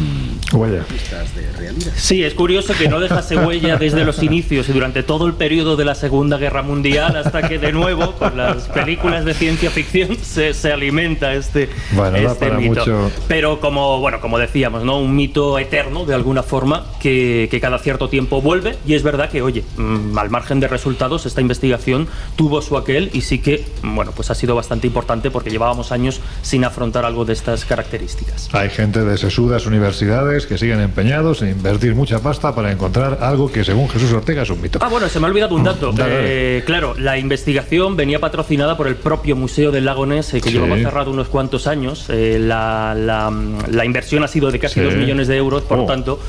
pistas 0.87 1.35
de 1.35 1.51
realidad. 1.57 1.91
Sí, 1.95 2.23
es 2.23 2.33
curioso 2.33 2.73
que 2.77 2.87
no 2.87 2.99
dejase 2.99 3.37
huella 3.37 3.77
desde 3.77 4.03
los 4.05 4.21
inicios 4.23 4.69
y 4.69 4.73
durante 4.73 5.03
todo 5.03 5.27
el 5.27 5.33
periodo 5.33 5.75
de 5.75 5.85
la 5.85 5.95
Segunda 5.95 6.37
Guerra 6.37 6.61
Mundial 6.61 7.15
hasta 7.15 7.47
que 7.47 7.59
de 7.59 7.71
nuevo 7.71 8.13
con 8.13 8.37
las 8.37 8.67
películas 8.67 9.25
de 9.25 9.33
ciencia 9.33 9.69
ficción 9.69 10.17
se, 10.21 10.53
se 10.53 10.71
alimenta 10.71 11.33
este, 11.33 11.69
Bueno, 11.91 12.17
este 12.17 12.51
mito. 12.51 12.79
mucho. 12.79 13.11
Pero 13.27 13.59
como 13.59 13.99
bueno, 13.99 14.19
como 14.19 14.37
decíamos, 14.37 14.83
¿no? 14.83 14.99
Un 14.99 15.15
mito 15.15 15.59
eterno 15.59 16.05
de 16.05 16.13
alguna 16.13 16.43
forma 16.43 16.85
que, 16.99 17.38
que 17.47 17.61
cada 17.61 17.79
cierto 17.79 18.09
tiempo 18.09 18.41
vuelve 18.41 18.75
y 18.85 18.95
es 18.95 19.03
verdad 19.03 19.29
que, 19.29 19.41
oye, 19.41 19.63
mm, 19.77 20.17
al 20.17 20.29
margen 20.29 20.59
de 20.59 20.67
resultados, 20.67 21.25
esta 21.25 21.39
investigación 21.41 22.07
tuvo 22.35 22.61
su 22.61 22.75
aquel 22.77 23.09
y 23.13 23.21
sí 23.21 23.39
que, 23.39 23.63
mm, 23.83 23.95
bueno, 23.95 24.11
pues 24.15 24.29
ha 24.31 24.35
sido 24.35 24.55
bastante 24.55 24.87
importante 24.87 25.31
porque 25.31 25.49
llevábamos 25.51 25.91
años 25.91 26.19
sin 26.41 26.65
afrontar 26.65 27.05
algo 27.05 27.23
de 27.23 27.33
estas 27.33 27.63
características. 27.65 28.49
Hay 28.53 28.69
gente 28.69 29.03
de 29.05 29.17
sesudas 29.17 29.65
universidades 29.65 30.45
que 30.47 30.57
siguen 30.57 30.81
empeñados 30.81 31.41
en 31.41 31.49
invertir 31.49 31.95
mucha 31.95 32.19
pasta 32.19 32.53
para 32.55 32.71
encontrar 32.71 33.19
algo 33.21 33.51
que 33.51 33.63
según 33.63 33.87
Jesús 33.89 34.11
Ortega 34.11 34.41
es 34.41 34.49
un 34.49 34.61
mito. 34.61 34.79
Ah, 34.81 34.89
bueno, 34.89 35.07
se 35.07 35.19
me 35.19 35.27
ha 35.27 35.29
olvidado 35.29 35.55
un 35.55 35.63
dato. 35.63 35.91
Dale, 35.91 36.13
dale. 36.15 36.57
Eh, 36.57 36.63
claro, 36.65 36.95
la 36.97 37.17
investigación 37.17 37.95
venía 37.95 38.19
patrocinada 38.19 38.75
por 38.75 38.87
el 38.87 38.95
propio 38.95 39.35
Museo 39.35 39.71
del 39.71 39.85
Lago 39.85 40.05
Ness, 40.05 40.33
eh, 40.33 40.41
que 40.41 40.49
Sí. 40.49 40.55
llevaba 40.55 40.75
cerrado 40.77 41.11
unos 41.11 41.27
cuantos 41.27 41.67
años. 41.67 42.05
Eh, 42.09 42.37
la, 42.39 42.95
la- 42.97 43.31
la 43.69 43.85
inversión 43.85 44.23
ha 44.23 44.27
sido 44.27 44.51
de 44.51 44.57
casi 44.59 44.75
Sí. 44.75 44.81
2 44.81 44.95
millones 44.95 45.27
de 45.27 45.37
euros, 45.37 45.61
por 45.63 45.79
Oh. 45.79 45.85
tanto, 45.85 46.19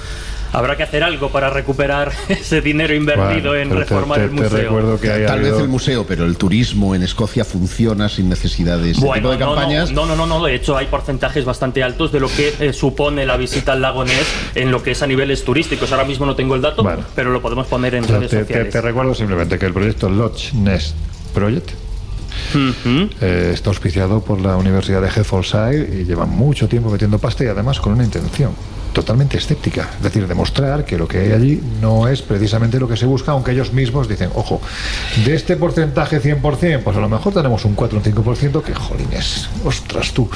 habrá 0.52 0.76
que 0.76 0.82
hacer 0.82 1.02
algo 1.02 1.30
para 1.30 1.50
recuperar 1.50 2.12
ese 2.28 2.60
dinero 2.60 2.94
invertido 2.94 3.50
Bueno, 3.50 3.54
en 3.54 3.68
pero 3.68 3.80
te- 3.80 3.86
reformar 3.88 4.18
te- 4.18 4.24
el 4.24 4.30
te 4.30 4.42
museo. 4.42 4.58
recuerdo 4.58 5.00
que 5.00 5.10
hay 5.12 5.26
Tal 5.26 5.40
vez 5.40 5.54
el 5.54 5.68
museo, 5.68 6.04
pero 6.06 6.24
el 6.24 6.36
turismo 6.36 6.94
en 6.94 7.02
Escocia 7.02 7.44
funciona 7.44 8.08
sin 8.08 8.28
necesidad 8.28 8.78
de 8.78 8.90
ese 8.92 9.00
Bueno, 9.00 9.30
tipo 9.30 9.30
de 9.32 9.38
no, 9.38 9.46
no, 9.46 9.54
campañas. 9.56 9.92
No, 9.92 10.06
no, 10.06 10.16
no, 10.16 10.26
no, 10.26 10.44
de 10.44 10.54
hecho 10.54 10.76
hay 10.76 10.86
porcentajes 10.86 11.44
bastante 11.44 11.82
altos 11.82 12.12
de 12.12 12.20
lo 12.20 12.28
que 12.28 12.54
eh, 12.60 12.72
supone 12.72 13.26
la 13.26 13.36
visita 13.36 13.72
al 13.72 13.82
lago 13.82 14.04
Ness 14.04 14.26
en 14.54 14.70
lo 14.70 14.82
que 14.82 14.92
es 14.92 15.02
a 15.02 15.06
niveles 15.06 15.44
turísticos. 15.44 15.92
Ahora 15.92 16.04
mismo 16.04 16.26
no 16.26 16.34
tengo 16.34 16.54
el 16.54 16.62
dato, 16.62 16.84
pero 17.14 17.30
lo 17.30 17.40
podemos 17.42 17.66
poner 17.66 17.94
en 17.94 18.06
redes 18.06 18.30
te, 18.30 18.36
te- 18.38 18.42
sociales. 18.44 18.72
te 18.72 18.80
recuerdo 18.80 19.14
simplemente 19.14 19.58
que 19.58 19.66
el 19.66 19.72
proyecto 19.72 20.08
Lodge 20.08 20.52
Nest 20.54 20.94
Project 21.34 21.70
eh, 23.20 23.50
está 23.52 23.70
auspiciado 23.70 24.20
por 24.22 24.40
la 24.40 24.56
Universidad 24.56 25.00
de 25.02 25.08
Hertfordshire 25.08 26.00
y 26.00 26.04
lleva 26.04 26.26
mucho 26.26 26.68
tiempo 26.68 26.90
metiendo 26.90 27.18
pasta 27.18 27.44
y 27.44 27.48
además 27.48 27.80
con 27.80 27.92
una 27.92 28.04
intención 28.04 28.52
totalmente 28.92 29.36
escéptica, 29.38 29.88
es 29.96 30.02
decir, 30.02 30.26
demostrar 30.26 30.84
que 30.84 30.98
lo 30.98 31.06
que 31.08 31.18
hay 31.18 31.32
allí 31.32 31.60
no 31.80 32.08
es 32.08 32.22
precisamente 32.22 32.78
lo 32.80 32.88
que 32.88 32.96
se 32.96 33.06
busca, 33.06 33.32
aunque 33.32 33.52
ellos 33.52 33.72
mismos 33.72 34.08
dicen, 34.08 34.30
ojo, 34.34 34.60
de 35.24 35.34
este 35.34 35.56
porcentaje 35.56 36.20
100%, 36.20 36.82
pues 36.82 36.96
a 36.96 37.00
lo 37.00 37.08
mejor 37.08 37.32
tenemos 37.32 37.64
un 37.64 37.74
4 37.74 37.98
o 37.98 38.00
un 38.02 38.24
5% 38.24 38.62
que, 38.62 38.74
jolines, 38.74 39.48
ostras 39.64 40.12
tú. 40.12 40.28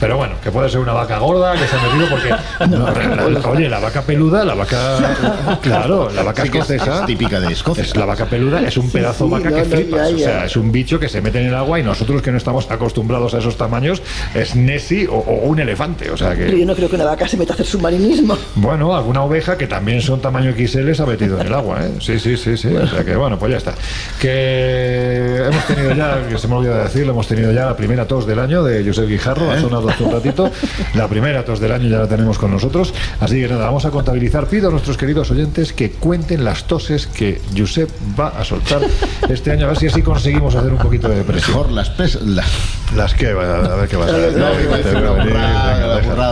Pero 0.00 0.16
bueno, 0.16 0.34
que 0.42 0.50
puede 0.50 0.68
ser 0.70 0.80
una 0.80 0.92
vaca 0.92 1.18
gorda 1.18 1.52
que 1.54 1.66
se 1.66 1.76
ha 1.76 1.82
metido 1.82 2.08
porque, 2.10 2.28
la- 2.60 3.28
la- 3.40 3.48
oye, 3.50 3.68
la 3.68 3.78
vaca 3.80 4.02
peluda, 4.02 4.44
la 4.44 4.54
vaca, 4.54 5.58
claro, 5.62 6.10
la 6.10 6.22
vaca 6.22 6.42
Sí, 6.44 6.50
que 6.50 6.58
escocesa, 6.58 7.00
es 7.00 7.06
típica 7.06 7.40
de 7.40 7.52
Escocia. 7.52 7.82
es 7.82 7.96
la 7.96 8.04
vaca 8.04 8.26
peluda 8.26 8.60
es 8.62 8.76
un 8.76 8.90
pedazo 8.90 9.24
sí, 9.26 9.30
vaca 9.30 9.50
no, 9.50 9.56
que 9.56 9.62
no, 9.62 9.76
flipas. 9.76 10.10
ya, 10.10 10.14
O 10.16 10.18
sea, 10.18 10.44
es 10.44 10.56
un 10.56 10.70
bicho 10.72 10.98
que 10.98 11.08
se 11.08 11.20
mete 11.20 11.40
en 11.40 11.46
el 11.48 11.54
agua 11.54 11.78
y 11.80 11.82
nosotros 11.82 12.22
que 12.22 12.30
no 12.30 12.38
estamos 12.38 12.70
acostumbrados 12.70 13.34
a 13.34 13.38
esos 13.38 13.56
tamaños 13.56 14.02
es 14.34 14.54
Nessie 14.54 15.06
o, 15.08 15.14
o 15.14 15.46
un 15.46 15.58
elefante. 15.60 16.10
O 16.10 16.16
sea 16.16 16.30
Pero 16.30 16.50
yo 16.52 16.56
que. 16.58 16.64
no 16.66 16.74
creo 16.74 16.88
que 16.88 16.96
una 16.96 17.04
vaca 17.04 17.26
se 17.28 17.36
meta 17.36 17.52
a 17.52 17.54
hacer 17.54 17.66
submarinismo. 17.96 18.36
Bueno, 18.56 18.94
alguna 18.94 19.22
oveja 19.22 19.56
que 19.56 19.66
también 19.66 20.00
son 20.00 20.20
tamaño 20.20 20.52
XL 20.52 20.92
se 20.92 21.02
ha 21.02 21.06
metido 21.06 21.40
en 21.40 21.46
el 21.46 21.54
agua, 21.54 21.84
¿eh? 21.84 21.92
Sí, 22.00 22.18
sí, 22.18 22.36
sí, 22.36 22.56
sí. 22.56 22.68
O 22.68 22.86
sea 22.86 23.04
que 23.04 23.16
bueno, 23.16 23.38
pues 23.38 23.52
ya 23.52 23.58
está. 23.58 23.74
Que 24.20 25.42
hemos 25.46 25.66
tenido 25.66 25.94
ya, 25.94 26.28
que 26.28 26.38
se 26.38 26.48
me 26.48 26.54
olvida 26.54 26.82
decirlo, 26.82 27.12
hemos 27.12 27.26
tenido 27.26 27.52
ya 27.52 27.66
la 27.66 27.76
primera 27.76 28.06
tos 28.06 28.26
del 28.26 28.38
año 28.38 28.62
de 28.62 28.84
Josep 28.84 29.08
Guijarro, 29.08 29.50
ha 29.50 29.60
sonado 29.60 29.88
hace 29.88 30.04
un 30.04 30.12
ratito. 30.12 30.50
La 30.94 31.08
primera 31.08 31.44
tos 31.44 31.60
del 31.60 31.72
año 31.72 31.88
ya 31.88 31.98
la 31.98 32.08
tenemos 32.08 32.38
con 32.38 32.50
nosotros. 32.50 32.92
Así 33.20 33.40
que 33.40 33.48
nada, 33.48 33.66
vamos 33.66 33.84
a 33.84 33.90
contabilizar. 33.90 34.46
Pido 34.46 34.68
a 34.68 34.70
nuestros 34.70 34.96
queridos 34.96 35.30
oyentes 35.30 35.72
que 35.72 35.90
cuenten 35.90 36.44
las 36.44 36.64
toses 36.64 37.06
que 37.06 37.40
Josep 37.56 37.90
va 38.18 38.28
a 38.28 38.44
soltar 38.44 38.82
este 39.28 39.50
año, 39.52 39.66
a 39.66 39.68
ver 39.68 39.78
si 39.78 39.86
así 39.86 40.02
conseguimos 40.02 40.54
hacer 40.54 40.72
un 40.72 40.78
poquito 40.78 41.08
de 41.08 41.22
presión. 41.22 41.56
Mejor 41.56 41.72
las 41.72 41.90
pes 41.90 42.20
las, 42.22 42.46
las 42.94 43.14
que, 43.14 43.28
a 43.28 43.34
ver 43.34 43.88
qué 43.88 43.96
vas 43.96 44.10
a 44.10 44.16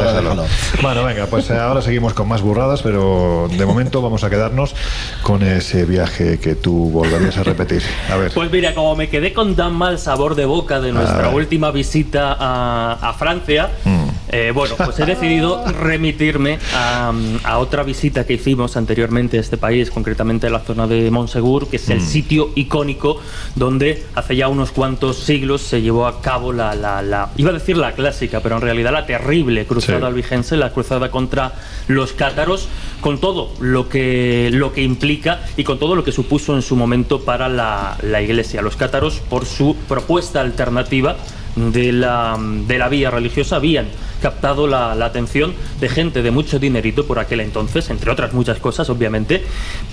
déjalo. 0.04 0.44
Bueno, 0.82 1.04
venga, 1.04 1.26
pues 1.26 1.50
eh, 1.50 1.53
ahora 1.58 1.82
seguimos 1.82 2.14
con 2.14 2.28
más 2.28 2.42
burradas, 2.42 2.82
pero 2.82 3.48
de 3.50 3.66
momento 3.66 4.02
vamos 4.02 4.24
a 4.24 4.30
quedarnos 4.30 4.74
con 5.22 5.42
ese 5.42 5.84
viaje 5.84 6.38
que 6.38 6.54
tú 6.54 6.90
volverías 6.90 7.36
a 7.38 7.42
repetir. 7.42 7.82
A 8.12 8.16
ver. 8.16 8.32
Pues 8.32 8.50
mira, 8.50 8.74
como 8.74 8.96
me 8.96 9.08
quedé 9.08 9.32
con 9.32 9.54
tan 9.56 9.74
mal 9.74 9.98
sabor 9.98 10.34
de 10.34 10.44
boca 10.44 10.80
de 10.80 10.92
nuestra 10.92 11.30
última 11.30 11.70
visita 11.70 12.36
a, 12.38 12.92
a 13.00 13.12
Francia, 13.14 13.70
Mm. 13.84 14.08
Eh, 14.28 14.52
bueno, 14.54 14.74
pues 14.76 14.98
he 15.00 15.04
decidido 15.06 15.64
remitirme 15.70 16.58
a, 16.74 17.12
a 17.44 17.58
otra 17.58 17.82
visita 17.82 18.26
que 18.26 18.34
hicimos 18.34 18.76
anteriormente 18.76 19.36
a 19.36 19.40
este 19.40 19.56
país, 19.56 19.90
concretamente 19.90 20.46
a 20.46 20.50
la 20.50 20.60
zona 20.60 20.86
de 20.86 21.10
Montsegur, 21.10 21.68
que 21.68 21.76
es 21.76 21.88
el 21.90 21.98
Mm. 22.00 22.06
sitio 22.06 22.50
icónico 22.54 23.20
donde 23.54 24.02
hace 24.14 24.36
ya 24.36 24.48
unos 24.48 24.70
cuantos 24.70 25.18
siglos 25.18 25.60
se 25.62 25.82
llevó 25.82 26.06
a 26.06 26.20
cabo 26.22 26.52
la, 26.52 26.74
la- 26.74 27.02
la- 27.02 27.30
iba 27.36 27.50
a 27.50 27.52
decir 27.52 27.76
la 27.76 27.92
clásica, 27.92 28.40
pero 28.40 28.56
en 28.56 28.62
realidad 28.62 28.92
la 28.92 29.06
terrible 29.06 29.66
cruzada 29.66 30.00
Sí. 30.00 30.04
albigense, 30.06 30.56
la 30.56 30.70
cruzada 30.72 31.10
contra 31.10 31.52
los 31.88 32.12
cátaros, 32.12 32.68
con 33.00 33.18
todo 33.18 33.52
lo 33.60 33.88
que, 33.88 34.48
lo 34.52 34.72
que 34.72 34.82
implica 34.82 35.40
y 35.56 35.64
con 35.64 35.78
todo 35.78 35.94
lo 35.94 36.02
que 36.04 36.12
supuso 36.12 36.54
en 36.54 36.62
su 36.62 36.74
momento 36.76 37.20
para 37.20 37.48
la, 37.48 37.96
la 38.02 38.22
iglesia. 38.22 38.62
Los 38.62 38.76
cátaros, 38.76 39.16
por 39.28 39.44
su 39.44 39.76
propuesta 39.88 40.40
alternativa 40.40 41.16
de 41.56 41.92
la, 41.92 42.36
de 42.66 42.78
la 42.78 42.88
vía 42.88 43.10
religiosa, 43.10 43.56
habían 43.56 43.86
captado 44.24 44.66
la, 44.66 44.94
la 44.94 45.04
atención 45.04 45.52
de 45.80 45.88
gente 45.90 46.22
de 46.22 46.30
mucho 46.30 46.58
dinerito 46.58 47.04
por 47.06 47.18
aquel 47.18 47.40
entonces, 47.40 47.90
entre 47.90 48.10
otras 48.10 48.32
muchas 48.32 48.58
cosas, 48.58 48.88
obviamente, 48.88 49.44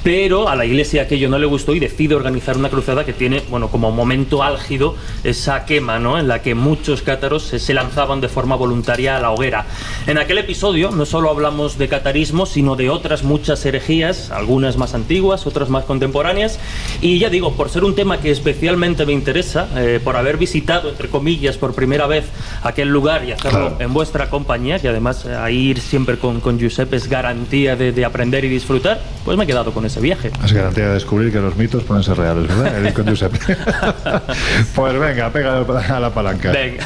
pero 0.04 0.48
a 0.48 0.56
la 0.56 0.64
iglesia 0.66 1.02
aquello 1.02 1.28
no 1.28 1.38
le 1.38 1.46
gustó 1.48 1.76
y 1.76 1.80
decide 1.80 2.16
organizar 2.16 2.56
una 2.56 2.70
cruzada 2.70 3.04
que 3.04 3.12
tiene, 3.12 3.44
bueno, 3.50 3.68
como 3.68 3.92
momento 3.92 4.42
álgido 4.42 4.96
esa 5.26 5.66
quema, 5.66 6.00
¿no? 6.00 6.18
En 6.18 6.30
la 6.30 6.42
que 6.42 6.56
muchos 6.56 7.02
cátaros 7.02 7.44
se, 7.44 7.60
se 7.60 7.74
lanzaban 7.74 8.22
de 8.22 8.30
forma 8.30 8.56
voluntaria 8.56 9.18
a 9.18 9.20
la 9.20 9.32
hoguera. 9.32 9.66
En 10.08 10.18
aquel 10.18 10.38
episodio 10.38 10.92
no 10.92 11.06
solo 11.06 11.30
hablamos 11.30 11.78
de 11.78 11.90
catarismo, 11.90 12.46
sino 12.46 12.78
de 12.78 12.90
otras 12.90 13.24
muchas 13.24 13.66
herejías, 13.66 14.32
algunas 14.32 14.78
más 14.78 14.94
antiguas, 14.94 15.46
otras 15.46 15.68
más 15.68 15.84
contemporáneas, 15.84 16.58
y 17.02 17.20
ya 17.20 17.30
digo, 17.30 17.52
por 17.58 17.68
ser 17.70 17.84
un 17.84 17.96
tema 17.96 18.22
que 18.22 18.32
especialmente 18.32 19.06
me 19.06 19.12
interesa, 19.12 19.68
eh, 19.76 20.00
por 20.02 20.16
haber 20.16 20.38
visitado, 20.38 20.88
entre 20.90 21.10
comillas, 21.10 21.58
por 21.58 21.76
primera 21.76 22.08
vez 22.08 22.24
aquel 22.64 22.88
lugar 22.88 23.26
y 23.26 23.34
hacerlo 23.34 23.42
Claro. 23.52 23.76
en 23.80 23.94
vuestra 23.94 24.21
compañía, 24.30 24.80
que 24.80 24.88
además 24.88 25.26
eh, 25.26 25.36
ahí 25.36 25.70
ir 25.70 25.80
siempre 25.80 26.18
con, 26.18 26.42
con 26.42 26.60
Giuseppe 26.60 26.96
es 26.96 27.08
garantía 27.08 27.76
de, 27.76 27.92
de 27.92 28.06
aprender 28.06 28.46
y 28.46 28.50
disfrutar, 28.50 29.02
pues 29.26 29.38
me 29.38 29.44
he 29.44 29.48
quedado 29.48 29.74
con 29.74 29.86
ese 29.86 30.00
viaje. 30.00 30.32
Es 30.44 30.54
garantía 30.54 30.88
de 30.88 30.94
descubrir 30.96 31.32
que 31.32 31.40
los 31.40 31.56
mitos 31.56 31.84
pueden 31.84 32.04
ser 32.04 32.18
reales, 32.18 32.48
¿verdad? 32.48 32.78
El 32.78 32.88
ir 32.88 32.94
con 32.94 33.08
Josep. 33.08 33.32
pues 34.76 35.00
venga, 35.00 35.30
pega 35.32 35.58
a 35.58 36.00
la 36.00 36.10
palanca. 36.14 36.52
Venga. 36.52 36.86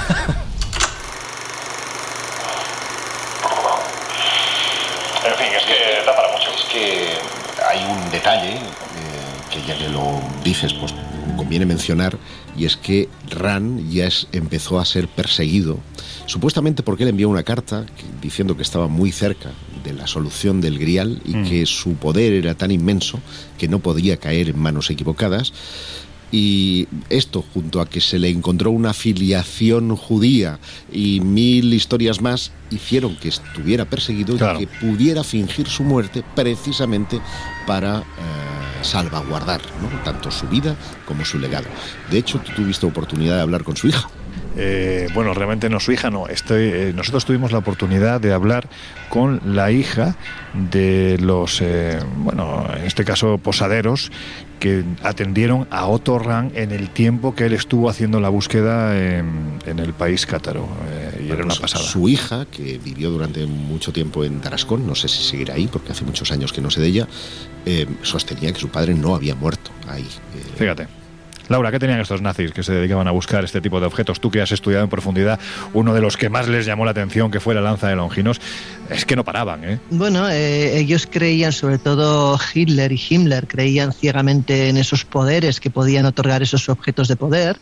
En 5.26 5.36
fin, 5.36 5.48
es 5.58 5.64
que 5.66 6.06
da 6.06 6.16
para 6.16 6.32
mucho. 6.32 6.50
Es 6.56 6.66
que 6.72 7.08
hay 7.68 7.84
un 7.90 8.12
detalle 8.12 8.54
eh, 8.56 8.62
que 9.52 9.62
ya 9.68 9.78
que 9.78 9.90
lo 9.90 10.22
dices, 10.44 10.74
pues 10.74 10.94
conviene 11.36 11.66
mencionar, 11.66 12.18
y 12.58 12.66
es 12.66 12.78
que 12.78 13.10
Ran 13.30 13.90
ya 13.90 14.08
es- 14.08 14.28
empezó 14.32 14.80
a 14.80 14.86
ser 14.86 15.08
perseguido, 15.08 15.80
supuestamente 16.26 16.84
porque 16.84 17.04
él 17.04 17.10
envió 17.10 17.30
una 17.30 17.44
carta 17.44 17.86
que- 17.86 18.04
diciendo 18.22 18.56
que 18.56 18.64
estaba 18.64 18.88
muy 18.88 19.12
cerca 19.12 19.52
de 19.84 19.94
la 19.94 20.08
solución 20.08 20.62
del 20.62 20.80
Grial 20.80 21.22
y 21.26 21.36
Mm. 21.36 21.46
que 21.50 21.66
su 21.66 21.94
poder 21.96 22.34
era 22.34 22.56
tan 22.56 22.72
inmenso 22.72 23.20
que 23.58 23.68
no 23.68 23.80
podía 23.80 24.18
caer 24.18 24.50
en 24.50 24.60
manos 24.60 24.90
equivocadas. 24.90 25.54
Y 26.38 26.90
esto, 27.10 27.46
junto 27.54 27.80
a 27.80 27.86
que 27.86 28.02
se 28.02 28.20
le 28.20 28.28
encontró 28.30 28.70
una 28.72 28.94
filiación 28.94 29.96
judía 29.96 30.60
y 30.92 31.22
mil 31.22 31.74
historias 31.74 32.20
más, 32.20 32.52
hicieron 32.72 33.16
que 33.16 33.30
estuviera 33.30 33.86
perseguido 33.86 34.36
Claro. 34.36 34.60
y 34.60 34.66
que 34.66 34.80
pudiera 34.82 35.24
fingir 35.24 35.66
su 35.70 35.84
muerte 35.84 36.26
precisamente 36.36 37.22
para 37.66 38.00
eh, 38.00 38.04
salvaguardar 38.82 39.62
¿no? 39.82 39.88
tanto 40.04 40.30
su 40.30 40.46
vida 40.50 40.76
como 41.08 41.24
su 41.24 41.40
legado. 41.40 41.68
De 42.12 42.18
hecho, 42.18 42.40
tú 42.40 42.52
tuviste 42.54 42.86
oportunidad 42.86 43.38
de 43.38 43.42
hablar 43.42 43.64
con 43.64 43.78
su 43.78 43.88
hija. 43.88 44.10
Eh, 44.58 45.08
bueno, 45.14 45.34
realmente 45.34 45.70
no 45.70 45.80
su 45.80 45.92
hija, 45.92 46.10
no. 46.10 46.28
Estoy, 46.28 46.64
eh, 46.74 46.94
nosotros 46.96 47.26
tuvimos 47.26 47.52
la 47.52 47.58
oportunidad 47.58 48.22
de 48.22 48.34
hablar 48.34 48.70
con 49.10 49.42
la 49.46 49.72
hija 49.72 50.16
de 50.72 51.18
los, 51.20 51.62
eh, 51.62 52.00
bueno, 52.18 52.66
en 52.78 52.86
este 52.86 53.04
caso 53.04 53.38
posaderos 53.38 54.12
que 54.60 54.84
atendieron 55.04 55.68
a 55.70 55.86
Otto 55.88 56.18
Rahn 56.18 56.52
en 56.56 56.72
el 56.72 56.90
tiempo 56.90 57.36
que 57.36 57.46
él 57.46 57.54
estuvo 57.54 57.90
haciendo 57.90 58.22
la 58.22 58.30
búsqueda 58.30 58.98
en, 58.98 59.60
en 59.66 59.80
el 59.80 59.94
país 59.94 60.26
cátaro. 60.26 60.68
eh, 60.90 61.24
y 61.26 61.26
era 61.28 61.36
una 61.44 61.48
Pues 61.48 61.60
pasada. 61.60 61.84
Su 61.84 62.08
hija, 62.08 62.46
que 62.46 62.80
vivió 62.84 63.12
durante 63.12 63.46
mucho 63.46 63.92
tiempo 63.92 64.24
en 64.24 64.40
Tarascón, 64.40 64.88
no 64.88 64.96
sé 64.96 65.08
si 65.10 65.24
seguirá 65.24 65.56
ahí, 65.56 65.68
porque 65.68 65.92
hace 65.92 66.06
muchos 66.06 66.32
años 66.32 66.54
que 66.54 66.62
no 66.62 66.72
sé 66.72 66.80
de 66.82 66.88
ella, 66.88 67.08
eh, 67.66 67.86
sostenía 68.04 68.54
que 68.54 68.60
su 68.60 68.70
padre 68.70 68.94
no 68.94 69.16
había 69.16 69.36
muerto 69.36 69.72
ahí. 69.88 70.04
Eh, 70.04 70.44
Fíjate. 70.58 70.88
Laura, 71.48 71.72
¿qué 71.72 71.80
tenían 71.80 72.00
estos 72.00 72.22
nazis 72.22 72.52
que 72.52 72.64
se 72.64 72.74
dedicaban 72.74 73.08
a 73.08 73.12
buscar 73.12 73.44
este 73.44 73.62
tipo 73.62 73.80
de 73.80 73.86
objetos? 73.86 74.20
Tú 74.20 74.32
que 74.32 74.42
has 74.42 74.52
estudiado 74.52 74.84
en 74.84 74.90
profundidad, 74.90 75.40
uno 75.74 75.94
de 75.94 76.02
los 76.02 76.18
que 76.18 76.30
más 76.30 76.48
les 76.48 76.66
llamó 76.66 76.86
la 76.86 76.92
atención, 76.92 77.30
que 77.32 77.40
fue 77.40 77.54
la 77.54 77.62
lanza 77.62 77.88
de 77.88 77.96
Longinos, 77.96 78.40
es 78.90 79.06
que 79.06 79.16
no 79.16 79.24
paraban, 79.24 79.64
¿eh? 79.64 79.80
Bueno, 79.90 80.30
eh, 80.30 80.78
ellos 80.80 81.08
creían, 81.10 81.52
sobre 81.54 81.78
todo 81.78 82.38
Hitler 82.54 82.92
y 82.92 83.02
Himmler, 83.10 83.48
creían 83.48 83.94
ciegamente 83.94 84.70
en 84.70 84.78
esos 84.78 85.06
poderes 85.06 85.60
que 85.60 85.70
podían 85.70 86.06
otorgar 86.06 86.42
esos 86.42 86.70
objetos 86.70 87.08
de 87.08 87.16
poder 87.16 87.58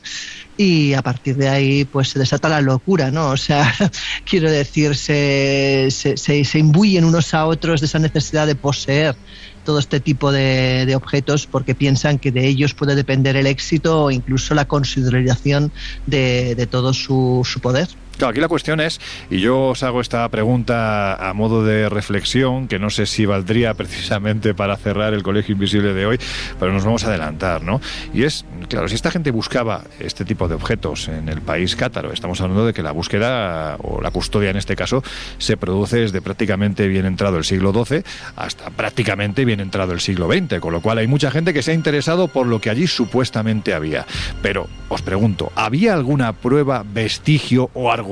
y 0.57 0.93
a 0.93 1.01
partir 1.01 1.35
de 1.35 1.49
ahí 1.49 1.85
pues 1.85 2.09
se 2.09 2.19
desata 2.19 2.47
la 2.49 2.61
locura, 2.61 3.09
¿no? 3.11 3.29
O 3.29 3.37
sea, 3.37 3.73
quiero 4.29 4.49
decir, 4.51 4.95
se, 4.95 5.87
se, 5.91 6.17
se- 6.17 6.43
se 6.45 6.59
imbuyen 6.59 7.05
unos 7.05 7.33
a 7.33 7.45
otros 7.45 7.81
de 7.81 7.87
esa 7.87 7.99
necesidad 7.99 8.47
de 8.47 8.55
poseer 8.55 9.15
todo 9.63 9.79
este 9.79 9.99
tipo 10.01 10.31
de, 10.31 10.85
de 10.85 10.95
objetos 10.95 11.47
porque 11.47 11.75
piensan 11.75 12.19
que 12.19 12.31
de 12.31 12.47
ellos 12.47 12.75
puede 12.75 12.95
depender 12.95 13.35
el 13.35 13.47
éxito 13.47 14.03
o 14.03 14.11
incluso 14.11 14.53
la 14.55 14.65
consideración 14.65 15.71
de, 16.05 16.55
de 16.55 16.67
todo 16.67 16.93
su, 16.93 17.41
su 17.45 17.61
poder. 17.61 17.87
Claro, 18.17 18.29
aquí 18.29 18.39
la 18.39 18.47
cuestión 18.47 18.79
es, 18.79 19.01
y 19.31 19.39
yo 19.39 19.69
os 19.69 19.81
hago 19.81 19.99
esta 19.99 20.27
pregunta 20.29 21.15
a 21.15 21.33
modo 21.33 21.65
de 21.65 21.89
reflexión, 21.89 22.67
que 22.67 22.77
no 22.77 22.91
sé 22.91 23.07
si 23.07 23.25
valdría 23.25 23.73
precisamente 23.73 24.53
para 24.53 24.77
cerrar 24.77 25.15
el 25.15 25.23
Colegio 25.23 25.53
Invisible 25.53 25.93
de 25.93 26.05
hoy, 26.05 26.19
pero 26.59 26.71
nos 26.71 26.85
vamos 26.85 27.03
a 27.03 27.07
adelantar, 27.07 27.63
¿no? 27.63 27.81
Y 28.13 28.23
es, 28.23 28.45
claro, 28.69 28.87
si 28.87 28.95
esta 28.95 29.09
gente 29.09 29.31
buscaba 29.31 29.83
este 29.99 30.25
tipo 30.25 30.47
de 30.47 30.53
objetos 30.53 31.07
en 31.07 31.27
el 31.27 31.41
país 31.41 31.75
cátaro, 31.75 32.13
estamos 32.13 32.39
hablando 32.39 32.67
de 32.67 32.73
que 32.73 32.83
la 32.83 32.91
búsqueda, 32.91 33.77
o 33.79 33.99
la 33.99 34.11
custodia 34.11 34.51
en 34.51 34.57
este 34.57 34.75
caso, 34.75 35.03
se 35.39 35.57
produce 35.57 35.97
desde 35.97 36.21
prácticamente 36.21 36.87
bien 36.87 37.07
entrado 37.07 37.37
el 37.37 37.43
siglo 37.43 37.73
XII 37.73 38.03
hasta 38.35 38.69
prácticamente 38.69 39.43
bien 39.43 39.59
entrado 39.59 39.91
el 39.91 39.99
siglo 39.99 40.31
XX, 40.31 40.59
con 40.59 40.71
lo 40.71 40.81
cual 40.81 40.99
hay 40.99 41.07
mucha 41.07 41.31
gente 41.31 41.51
que 41.51 41.63
se 41.63 41.71
ha 41.71 41.73
interesado 41.73 42.27
por 42.27 42.45
lo 42.45 42.61
que 42.61 42.69
allí 42.69 42.85
supuestamente 42.85 43.73
había. 43.73 44.05
Pero 44.43 44.67
os 44.89 45.01
pregunto, 45.01 45.51
¿había 45.55 45.95
alguna 45.95 46.33
prueba, 46.33 46.83
vestigio 46.85 47.71
o 47.73 47.91
argumento 47.91 48.02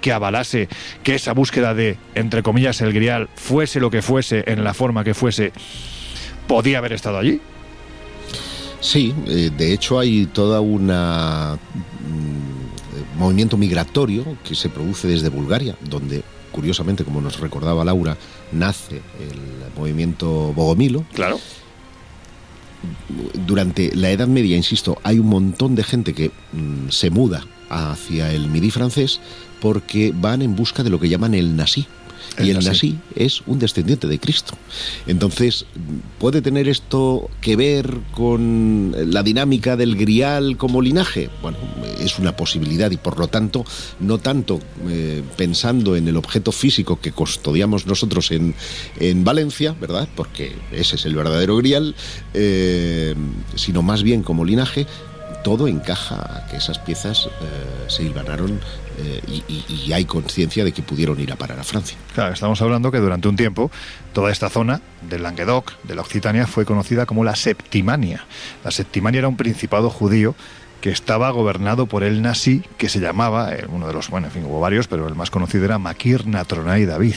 que 0.00 0.12
avalase 0.12 0.68
que 1.02 1.14
esa 1.14 1.32
búsqueda 1.32 1.74
de, 1.74 1.96
entre 2.14 2.42
comillas, 2.42 2.80
el 2.80 2.92
grial, 2.92 3.28
fuese 3.34 3.80
lo 3.80 3.90
que 3.90 4.02
fuese, 4.02 4.44
en 4.46 4.64
la 4.64 4.74
forma 4.74 5.04
que 5.04 5.14
fuese, 5.14 5.52
podía 6.46 6.78
haber 6.78 6.92
estado 6.92 7.18
allí? 7.18 7.40
Sí, 8.80 9.14
eh, 9.26 9.50
de 9.56 9.72
hecho 9.72 9.98
hay 9.98 10.26
toda 10.26 10.60
una 10.60 11.56
mm, 11.56 13.18
movimiento 13.18 13.56
migratorio 13.56 14.36
que 14.44 14.54
se 14.54 14.68
produce 14.68 15.08
desde 15.08 15.30
Bulgaria, 15.30 15.74
donde 15.88 16.22
curiosamente, 16.52 17.04
como 17.04 17.20
nos 17.20 17.40
recordaba 17.40 17.84
Laura, 17.84 18.16
nace 18.52 18.96
el 18.96 19.72
movimiento 19.76 20.52
Bogomilo. 20.54 21.04
Claro. 21.12 21.40
Durante 23.46 23.94
la 23.96 24.10
Edad 24.10 24.28
Media, 24.28 24.56
insisto, 24.56 24.98
hay 25.02 25.18
un 25.18 25.28
montón 25.28 25.74
de 25.74 25.82
gente 25.82 26.12
que 26.12 26.30
mm, 26.52 26.90
se 26.90 27.10
muda 27.10 27.44
hacia 27.74 28.32
el 28.32 28.48
Midi 28.48 28.70
francés 28.70 29.20
porque 29.60 30.12
van 30.14 30.42
en 30.42 30.56
busca 30.56 30.82
de 30.82 30.90
lo 30.90 31.00
que 31.00 31.08
llaman 31.08 31.34
el 31.34 31.56
nasí. 31.56 31.86
El 32.36 32.48
y 32.48 32.50
el 32.50 32.64
nasí 32.64 32.98
es 33.14 33.42
un 33.46 33.58
descendiente 33.58 34.08
de 34.08 34.18
Cristo. 34.18 34.56
Entonces, 35.06 35.66
¿puede 36.18 36.42
tener 36.42 36.68
esto 36.68 37.30
que 37.40 37.54
ver 37.54 37.98
con 38.12 38.94
la 39.12 39.22
dinámica 39.22 39.76
del 39.76 39.96
grial 39.96 40.56
como 40.56 40.82
linaje? 40.82 41.30
Bueno, 41.42 41.58
es 42.00 42.18
una 42.18 42.36
posibilidad 42.36 42.90
y 42.90 42.96
por 42.96 43.18
lo 43.18 43.28
tanto, 43.28 43.64
no 44.00 44.18
tanto 44.18 44.58
eh, 44.88 45.22
pensando 45.36 45.96
en 45.96 46.08
el 46.08 46.16
objeto 46.16 46.50
físico 46.50 47.00
que 47.00 47.12
custodiamos 47.12 47.86
nosotros 47.86 48.30
en, 48.32 48.54
en 48.98 49.22
Valencia, 49.22 49.76
¿verdad? 49.80 50.08
Porque 50.16 50.56
ese 50.72 50.96
es 50.96 51.06
el 51.06 51.14
verdadero 51.14 51.56
grial, 51.56 51.94
eh, 52.32 53.14
sino 53.54 53.82
más 53.82 54.02
bien 54.02 54.22
como 54.22 54.44
linaje. 54.44 54.86
Todo 55.44 55.68
encaja 55.68 56.16
a 56.16 56.46
que 56.48 56.56
esas 56.56 56.78
piezas 56.80 57.26
eh, 57.26 57.84
se 57.88 58.02
hilvanaron 58.02 58.58
eh, 58.98 59.20
y, 59.28 59.44
y- 59.46 59.64
y 59.86 59.92
hay 59.92 60.04
conciencia 60.06 60.64
de 60.64 60.72
que 60.72 60.82
pudieron 60.82 61.20
ir 61.20 61.30
a 61.32 61.36
parar 61.36 61.60
a 61.60 61.64
Francia. 61.64 61.96
Claro, 62.14 62.32
estamos 62.34 62.60
hablando 62.62 62.90
que 62.90 62.98
durante 62.98 63.28
un 63.28 63.36
tiempo 63.36 63.70
toda 64.14 64.32
esta 64.32 64.48
zona 64.48 64.80
del 65.08 65.22
Languedoc, 65.22 65.72
de 65.82 65.94
la 65.94 66.00
Occitania, 66.00 66.46
fue 66.46 66.64
conocida 66.64 67.04
como 67.06 67.22
la 67.24 67.36
Septimania. 67.36 68.24
La 68.64 68.70
Septimania 68.70 69.18
era 69.18 69.28
un 69.28 69.36
principado 69.36 69.90
judío 69.90 70.34
que 70.84 70.90
estaba 70.90 71.30
gobernado 71.30 71.86
por 71.86 72.04
el 72.04 72.20
Nasi, 72.20 72.62
que 72.76 72.90
se 72.90 73.00
llamaba, 73.00 73.54
eh, 73.54 73.64
uno 73.70 73.86
de 73.86 73.94
los, 73.94 74.10
bueno, 74.10 74.26
en 74.26 74.32
fin, 74.34 74.44
hubo 74.44 74.60
varios, 74.60 74.86
pero 74.86 75.08
el 75.08 75.14
más 75.14 75.30
conocido 75.30 75.64
era 75.64 75.78
Makir 75.78 76.26
Natronai 76.26 76.84
David. 76.84 77.14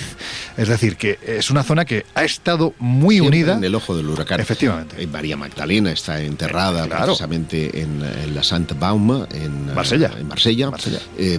Es 0.56 0.70
decir, 0.70 0.96
que 0.96 1.20
es 1.28 1.52
una 1.52 1.64
zona 1.64 1.84
que 1.84 2.06
ha 2.16 2.24
estado 2.24 2.74
muy 2.80 3.16
Siempre 3.16 3.40
unida. 3.40 3.58
en 3.58 3.64
el 3.66 3.76
ojo 3.76 3.98
del 3.98 4.08
huracán. 4.08 4.40
Efectivamente. 4.40 5.06
María 5.08 5.36
Magdalena 5.36 5.92
está 5.92 6.22
enterrada 6.22 6.86
Eh, 6.86 6.88
claro. 6.88 7.08
precisamente 7.08 7.82
en, 7.82 8.02
en 8.24 8.34
la 8.34 8.42
Santa 8.42 8.74
Bauma, 8.74 9.28
en 9.34 9.70
eh, 9.70 9.74
Marsella. 9.76 10.12
En 10.18 10.28
Marsella. 10.30 10.70
Eh, 11.18 11.38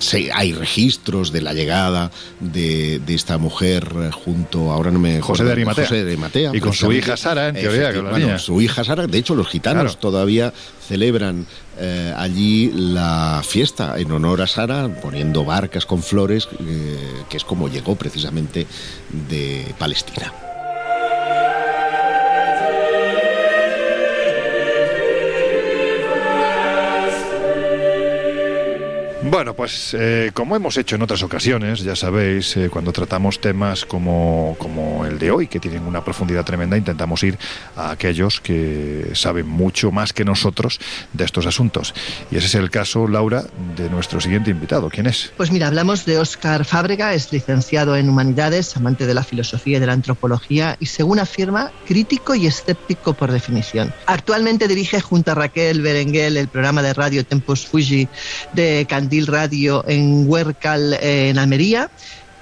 se- 0.00 0.30
hay 0.34 0.52
registros 0.52 1.32
de 1.32 1.40
la 1.40 1.54
llegada 1.54 2.10
de, 2.40 3.00
de 3.06 3.14
esta 3.14 3.38
mujer 3.38 3.88
junto, 4.12 4.70
ahora 4.70 4.90
no 4.90 4.98
me 4.98 5.22
José 5.22 5.44
de 5.44 5.52
Arimatea. 5.52 5.84
José 5.84 6.04
de 6.04 6.10
Arimatea, 6.12 6.50
Y 6.54 6.60
con 6.60 6.74
su 6.74 6.92
hija 6.92 7.16
Sara, 7.16 7.48
en 7.48 7.54
teoría, 7.54 7.90
que 7.90 8.00
bueno, 8.00 8.38
su 8.38 8.60
hija 8.60 8.84
Sara, 8.84 9.06
de 9.06 9.16
hecho 9.18 9.34
los 9.34 9.48
gitanos 9.48 9.80
Claro. 9.84 9.98
todavía 9.98 10.52
celebran 10.90 11.46
eh, 11.78 12.12
allí 12.16 12.72
la 12.74 13.42
fiesta 13.46 13.96
en 14.00 14.10
honor 14.10 14.42
a 14.42 14.48
Sara, 14.48 14.88
poniendo 15.00 15.44
barcas 15.44 15.86
con 15.86 16.02
flores, 16.02 16.48
eh, 16.58 17.22
que 17.28 17.36
es 17.36 17.44
como 17.44 17.68
llegó 17.68 17.94
precisamente 17.94 18.66
de 19.28 19.72
Palestina. 19.78 20.49
Bueno, 29.30 29.54
pues 29.54 29.94
eh, 29.96 30.32
como 30.34 30.56
hemos 30.56 30.76
hecho 30.76 30.96
en 30.96 31.02
otras 31.02 31.22
ocasiones, 31.22 31.84
ya 31.84 31.94
sabéis, 31.94 32.56
eh, 32.56 32.68
cuando 32.68 32.92
tratamos 32.92 33.40
temas 33.40 33.84
como, 33.84 34.56
como 34.58 35.06
el 35.06 35.20
de 35.20 35.30
hoy, 35.30 35.46
que 35.46 35.60
tienen 35.60 35.84
una 35.84 36.02
profundidad 36.02 36.44
tremenda, 36.44 36.76
intentamos 36.76 37.22
ir 37.22 37.38
a 37.76 37.92
aquellos 37.92 38.40
que 38.40 39.12
saben 39.14 39.46
mucho 39.46 39.92
más 39.92 40.12
que 40.12 40.24
nosotros 40.24 40.80
de 41.12 41.24
estos 41.24 41.46
asuntos. 41.46 41.94
Y 42.32 42.38
ese 42.38 42.48
es 42.48 42.56
el 42.56 42.70
caso, 42.70 43.06
Laura, 43.06 43.44
de 43.76 43.88
nuestro 43.88 44.20
siguiente 44.20 44.50
invitado. 44.50 44.90
¿Quién 44.90 45.06
es? 45.06 45.32
Pues 45.36 45.52
mira, 45.52 45.68
hablamos 45.68 46.04
de 46.06 46.18
Óscar 46.18 46.64
Fábrega, 46.64 47.14
es 47.14 47.32
licenciado 47.32 47.94
en 47.94 48.08
Humanidades, 48.08 48.76
amante 48.76 49.06
de 49.06 49.14
la 49.14 49.22
filosofía 49.22 49.76
y 49.76 49.80
de 49.80 49.86
la 49.86 49.92
antropología 49.92 50.76
y, 50.80 50.86
según 50.86 51.20
afirma, 51.20 51.70
crítico 51.86 52.34
y 52.34 52.48
escéptico 52.48 53.14
por 53.14 53.30
definición. 53.30 53.94
Actualmente 54.06 54.66
dirige 54.66 55.00
junto 55.00 55.30
a 55.30 55.34
Raquel 55.36 55.82
Berenguel 55.82 56.36
el 56.36 56.48
programa 56.48 56.82
de 56.82 56.94
radio 56.94 57.24
Tempus 57.24 57.64
Fuji 57.64 58.08
de 58.54 58.86
Candil 58.88 59.19
Radio 59.26 59.84
en 59.86 60.28
Huércal, 60.28 60.94
eh, 60.94 61.30
en 61.30 61.38
Almería. 61.38 61.90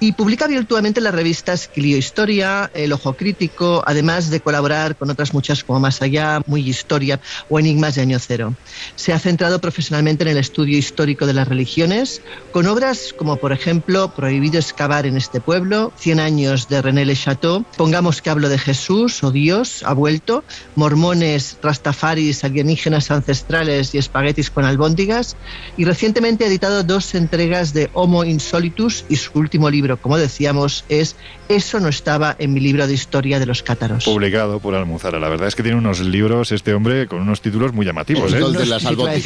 Y 0.01 0.13
publica 0.13 0.47
virtualmente 0.47 1.01
las 1.01 1.13
revistas 1.13 1.67
Clio 1.67 1.97
Historia, 1.97 2.71
El 2.73 2.93
Ojo 2.93 3.13
Crítico, 3.17 3.83
además 3.85 4.29
de 4.29 4.39
colaborar 4.39 4.95
con 4.95 5.09
otras 5.09 5.33
muchas 5.33 5.61
como 5.61 5.81
Más 5.81 6.01
Allá, 6.01 6.41
Muy 6.45 6.61
Historia 6.61 7.19
o 7.49 7.59
Enigmas 7.59 7.95
de 7.95 8.03
Año 8.03 8.17
Cero. 8.17 8.55
Se 8.95 9.11
ha 9.11 9.19
centrado 9.19 9.59
profesionalmente 9.59 10.23
en 10.23 10.29
el 10.29 10.37
estudio 10.37 10.77
histórico 10.77 11.25
de 11.25 11.33
las 11.33 11.49
religiones, 11.49 12.21
con 12.53 12.67
obras 12.67 13.13
como, 13.17 13.35
por 13.35 13.51
ejemplo, 13.51 14.13
Prohibido 14.15 14.57
excavar 14.57 15.05
en 15.05 15.17
este 15.17 15.41
pueblo, 15.41 15.91
Cien 15.97 16.21
años 16.21 16.69
de 16.69 16.81
René 16.81 17.03
Le 17.03 17.15
Chateau, 17.15 17.65
Pongamos 17.75 18.21
que 18.21 18.29
hablo 18.29 18.47
de 18.47 18.57
Jesús 18.57 19.21
o 19.23 19.31
Dios 19.31 19.83
ha 19.83 19.93
vuelto, 19.93 20.45
Mormones, 20.75 21.57
Rastafaris, 21.61 22.45
alienígenas 22.45 23.11
ancestrales 23.11 23.93
y 23.93 23.97
espaguetis 23.97 24.49
con 24.49 24.63
albóndigas, 24.63 25.35
y 25.75 25.83
recientemente 25.83 26.45
ha 26.45 26.47
editado 26.47 26.83
dos 26.83 27.15
entregas 27.15 27.73
de 27.73 27.89
Homo 27.93 28.23
Insolitus 28.23 29.03
y 29.09 29.17
su 29.17 29.37
último 29.37 29.69
libro 29.69 29.88
libro, 29.89 30.01
como 30.01 30.17
decíamos, 30.17 30.85
es 30.87 31.17
Eso 31.49 31.79
no 31.79 31.89
estaba 31.89 32.35
en 32.37 32.53
mi 32.53 32.59
libro 32.59 32.85
de 32.85 32.93
historia 32.93 33.39
de 33.39 33.47
los 33.47 33.63
cátaros. 33.63 34.05
Publicado 34.05 34.59
por 34.59 34.75
Almuzara. 34.75 35.19
La 35.19 35.29
verdad 35.29 35.47
es 35.47 35.55
que 35.55 35.63
tiene 35.63 35.77
unos 35.79 35.99
libros 35.99 36.51
este 36.51 36.75
hombre 36.75 37.07
con 37.07 37.21
unos 37.21 37.41
títulos 37.41 37.73
muy 37.73 37.85
llamativos. 37.87 38.31
¿eh? 38.33 38.39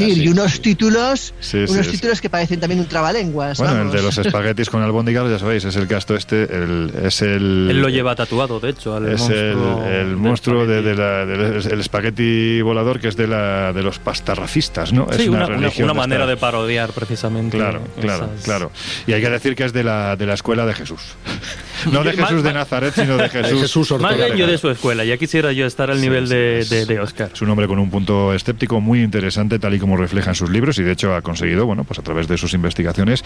y 0.08 0.28
unos 0.30 0.62
títulos, 0.62 1.34
Sí, 1.42 1.58
unos 1.58 1.72
sí, 1.72 1.84
sí. 1.84 1.92
títulos 1.92 2.22
que 2.22 2.30
parecen 2.30 2.62
también 2.62 2.80
un 2.80 2.88
trabalenguas. 2.88 3.58
Bueno, 3.58 3.82
el 3.82 3.92
de 3.92 4.02
los 4.02 4.18
espaguetis 4.18 4.70
con 4.70 4.82
albóndigas, 4.82 5.30
ya 5.30 5.38
sabéis, 5.38 5.66
es 5.66 5.76
el 5.76 5.88
casto 5.88 6.16
este, 6.16 6.44
el, 6.44 6.94
es 7.04 7.22
el... 7.22 7.68
Él 7.70 7.82
lo 7.82 7.90
lleva 7.90 8.16
tatuado, 8.16 8.60
de 8.62 8.70
hecho, 8.70 8.96
al 8.96 9.10
es 9.10 9.28
el, 9.30 9.56
monstruo. 9.58 9.84
el 9.86 9.92
del 10.08 10.16
monstruo 10.18 10.66
de, 10.66 10.82
de 10.82 10.96
la, 10.96 11.26
del- 11.26 11.72
el 11.74 11.80
espagueti 11.82 12.62
volador 12.62 13.00
que 13.02 13.10
es 13.10 13.18
de 13.18 13.28
la 13.28 13.74
de 13.74 13.84
los 13.84 14.00
pastarrafistas, 14.00 14.94
¿no? 14.94 15.08
Sí, 15.12 15.24
es 15.24 15.28
una, 15.28 15.40
una, 15.40 15.48
una- 15.48 15.56
religión 15.58 15.86
una 15.90 15.94
manera 15.94 16.24
esta- 16.24 16.30
de 16.32 16.38
parodiar 16.38 16.92
precisamente. 16.92 17.58
Claro, 17.58 17.82
claro, 18.00 18.30
esas- 18.34 18.46
claro. 18.46 18.72
Y 19.08 19.14
hay 19.14 19.22
que 19.22 19.30
decir 19.30 19.56
que 19.58 19.66
es 19.66 19.74
de 19.74 19.84
la, 19.84 20.16
de 20.16 20.26
la 20.26 20.36
escuela 20.36 20.66
de 20.66 20.74
Jesús. 20.74 21.02
No 21.92 22.02
de 22.02 22.13
Más- 22.18 22.30
Jesús 22.30 22.44
de 22.44 22.54
Nazaret, 22.54 22.94
sino 22.94 23.18
de 23.18 23.30
Jesús. 23.30 23.92
Más 24.00 24.16
bien 24.18 24.36
yo 24.36 24.48
de 24.48 24.58
su 24.58 24.70
escuela, 24.70 25.04
ya 25.06 25.18
quisiera 25.18 25.52
yo 25.52 25.66
estar 25.66 25.90
al 25.92 25.98
Sí, 25.98 26.04
nivel 26.04 26.28
sí, 26.28 26.34
de, 26.34 26.66
de, 26.66 26.86
de 26.86 27.00
Oscar. 27.00 27.32
Es 27.34 27.42
un 27.42 27.50
hombre 27.50 27.68
con 27.68 27.80
un 27.80 27.90
punto 27.90 28.34
escéptico 28.34 28.80
muy 28.82 29.02
interesante, 29.02 29.60
tal 29.60 29.74
y 29.74 29.80
como 29.80 29.98
refleja 29.98 30.32
en 30.32 30.36
sus 30.36 30.50
libros, 30.50 30.78
y 30.80 30.84
de 30.84 30.92
hecho 30.92 31.14
ha 31.16 31.22
conseguido, 31.22 31.66
bueno, 31.66 31.84
pues 31.84 32.00
a 32.00 32.02
través 32.04 32.28
de 32.28 32.38
sus 32.38 32.54
investigaciones, 32.54 33.24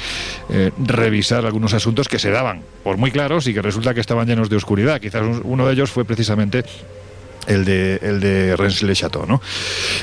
eh, 0.49 0.71
revisar 0.77 1.45
algunos 1.45 1.73
asuntos 1.73 2.07
que 2.07 2.19
se 2.19 2.29
daban 2.31 2.61
por 2.83 2.97
muy 2.97 3.11
claros 3.11 3.47
y 3.47 3.53
que 3.53 3.61
resulta 3.61 3.93
que 3.93 3.99
estaban 4.01 4.27
llenos 4.27 4.49
de 4.49 4.55
oscuridad. 4.55 4.99
Quizás 5.01 5.21
un- 5.23 5.41
uno 5.43 5.67
de 5.67 5.73
ellos 5.73 5.91
fue 5.91 6.05
precisamente 6.05 6.63
el 7.48 7.66
de, 7.66 8.00
el 8.02 8.20
de 8.20 8.56
Rennes-le-Château, 8.56 9.26
¿no? 9.26 9.41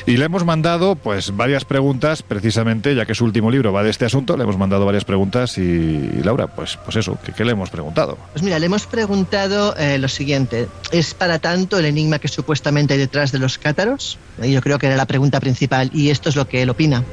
Y 0.07 0.17
le 0.17 0.25
hemos 0.25 0.45
mandado, 0.45 0.97
pues, 0.97 1.37
varias 1.37 1.65
preguntas, 1.65 2.23
precisamente, 2.23 2.95
ya 2.95 3.07
que 3.07 3.15
su 3.15 3.25
último 3.25 3.51
libro 3.51 3.73
va 3.73 3.83
de 3.83 3.91
este 3.91 4.05
asunto, 4.05 4.37
le 4.37 4.43
hemos 4.43 4.59
mandado 4.59 4.85
varias 4.87 5.05
preguntas 5.05 5.59
y, 5.59 5.61
y, 5.61 6.23
Laura, 6.25 6.49
pues, 6.49 6.79
pues 6.83 6.97
eso, 6.97 7.19
¿qué, 7.25 7.33
qué 7.33 7.45
le 7.45 7.53
hemos 7.53 7.71
preguntado? 7.71 8.19
Pues 8.33 8.43
mira, 8.43 8.59
le 8.59 8.67
hemos 8.67 8.87
preguntado 8.87 9.77
eh, 9.77 9.99
lo 9.99 10.09
siguiente. 10.09 10.69
¿Es 10.91 11.15
para 11.15 11.39
tanto 11.39 11.79
el 11.79 11.85
enigma 11.85 12.19
que 12.19 12.29
supuestamente 12.29 12.95
hay 12.95 13.01
detrás 13.01 13.31
de 13.33 13.39
los 13.39 13.59
cátaros? 13.59 14.19
Yo 14.43 14.61
creo 14.61 14.79
que 14.79 14.87
era 14.87 14.97
la 14.97 15.07
pregunta 15.07 15.41
principal 15.41 15.91
y 15.93 16.11
esto 16.11 16.29
es 16.29 16.37
lo 16.37 16.49
que 16.49 16.63
él 16.63 16.71
opina. 16.71 17.05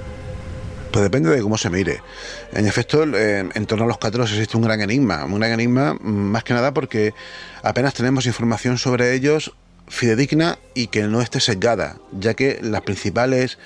Pues 0.92 1.04
depende 1.04 1.30
de 1.30 1.42
cómo 1.42 1.58
se 1.58 1.70
mire. 1.70 2.02
En 2.52 2.68
efecto, 2.68 3.04
eh, 3.04 3.50
en 3.54 3.66
torno 3.66 3.86
a 3.86 3.88
los 3.88 3.98
cátaros 3.98 4.32
existe 4.32 4.58
un 4.58 4.64
gran 4.64 4.82
enigma. 4.82 5.24
Un 5.24 5.40
gran 5.40 5.54
enigma 5.54 5.94
mm, 5.94 6.08
más 6.08 6.44
que 6.44 6.54
nada 6.54 6.74
porque 6.74 7.14
apenas 7.64 7.94
tenemos 7.94 8.26
información 8.26 8.78
sobre 8.78 9.14
ellos 9.14 9.54
fidedigna 9.92 10.58
y 10.74 10.88
que 10.88 11.04
no 11.04 11.22
esté 11.22 11.40
sesgada, 11.40 11.98
ya 12.18 12.34
que 12.34 12.60
las 12.62 12.82
principales 12.82 13.60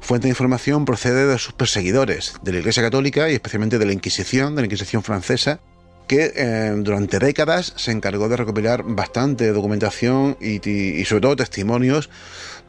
fuentes 0.00 0.24
de 0.24 0.30
información 0.30 0.84
procede 0.84 1.26
de 1.26 1.38
sus 1.38 1.54
perseguidores, 1.54 2.34
de 2.42 2.52
la 2.52 2.58
Iglesia 2.58 2.82
Católica 2.82 3.30
y 3.30 3.34
especialmente 3.34 3.78
de 3.78 3.86
la 3.86 3.92
Inquisición, 3.92 4.54
de 4.56 4.62
la 4.62 4.66
Inquisición 4.66 5.02
francesa, 5.02 5.60
que 6.08 6.32
eh, 6.34 6.74
durante 6.78 7.18
décadas 7.18 7.74
se 7.76 7.92
encargó 7.92 8.28
de 8.28 8.36
recopilar 8.36 8.82
bastante 8.82 9.52
documentación 9.52 10.36
y, 10.40 11.04
sobre 11.04 11.20
todo 11.20 11.36
testimonios 11.36 12.10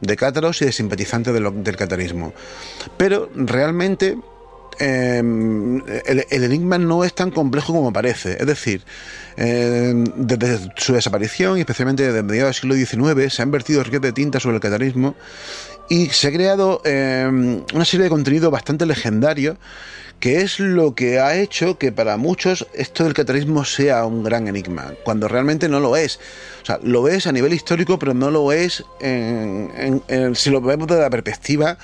de 0.00 0.16
cátaros 0.16 0.62
y 0.62 0.66
de 0.66 0.72
simpatizantes 0.72 1.34
del 1.34 1.76
catarismo. 1.76 2.32
Pero 2.96 3.30
realmente 3.34 4.16
eh, 4.80 5.18
el, 6.30 6.44
enigma 6.44 6.78
no 6.78 7.04
es 7.04 7.14
tan 7.14 7.30
complejo 7.30 7.72
como 7.72 7.92
parece. 7.92 8.36
Es 8.40 8.46
decir, 8.46 8.82
eh, 9.36 9.92
desde 10.16 10.72
su 10.76 10.92
desaparición, 10.94 11.56
y 11.58 11.60
especialmente 11.60 12.02
desde 12.02 12.22
mediados 12.22 12.60
del 12.60 12.78
siglo 12.78 13.04
XIX, 13.14 13.32
se 13.32 13.42
han 13.42 13.50
vertido 13.50 13.82
ríos 13.84 14.02
de 14.02 14.12
tinta 14.12 14.40
sobre 14.40 14.56
el 14.56 14.60
catarismo 14.62 15.14
y 15.88 16.08
se 16.10 16.28
ha 16.28 16.32
creado 16.32 16.80
eh, 16.84 17.28
una 17.74 17.84
serie 17.84 18.04
de 18.04 18.10
contenido 18.10 18.50
bastante 18.50 18.86
legendario 18.86 19.56
que 20.20 20.42
es 20.42 20.60
lo 20.60 20.94
que 20.94 21.18
ha 21.18 21.34
hecho 21.34 21.78
que 21.78 21.92
para 21.92 22.18
muchos 22.18 22.66
esto 22.74 23.04
del 23.04 23.14
catarismo 23.14 23.64
sea 23.64 24.04
un 24.04 24.22
gran 24.22 24.48
enigma, 24.48 24.92
cuando 25.02 25.28
realmente 25.28 25.66
no 25.66 25.80
lo 25.80 25.96
es. 25.96 26.20
O 26.62 26.66
sea, 26.66 26.78
lo 26.82 27.08
es 27.08 27.26
a 27.26 27.32
nivel 27.32 27.54
histórico, 27.54 27.98
pero 27.98 28.12
no 28.12 28.30
lo 28.30 28.52
es 28.52 28.84
en- 29.00 30.02
en- 30.08 30.34
si 30.36 30.50
lo 30.50 30.60
vemos 30.60 30.88
desde 30.88 31.00
la 31.00 31.08
perspectiva 31.08 31.78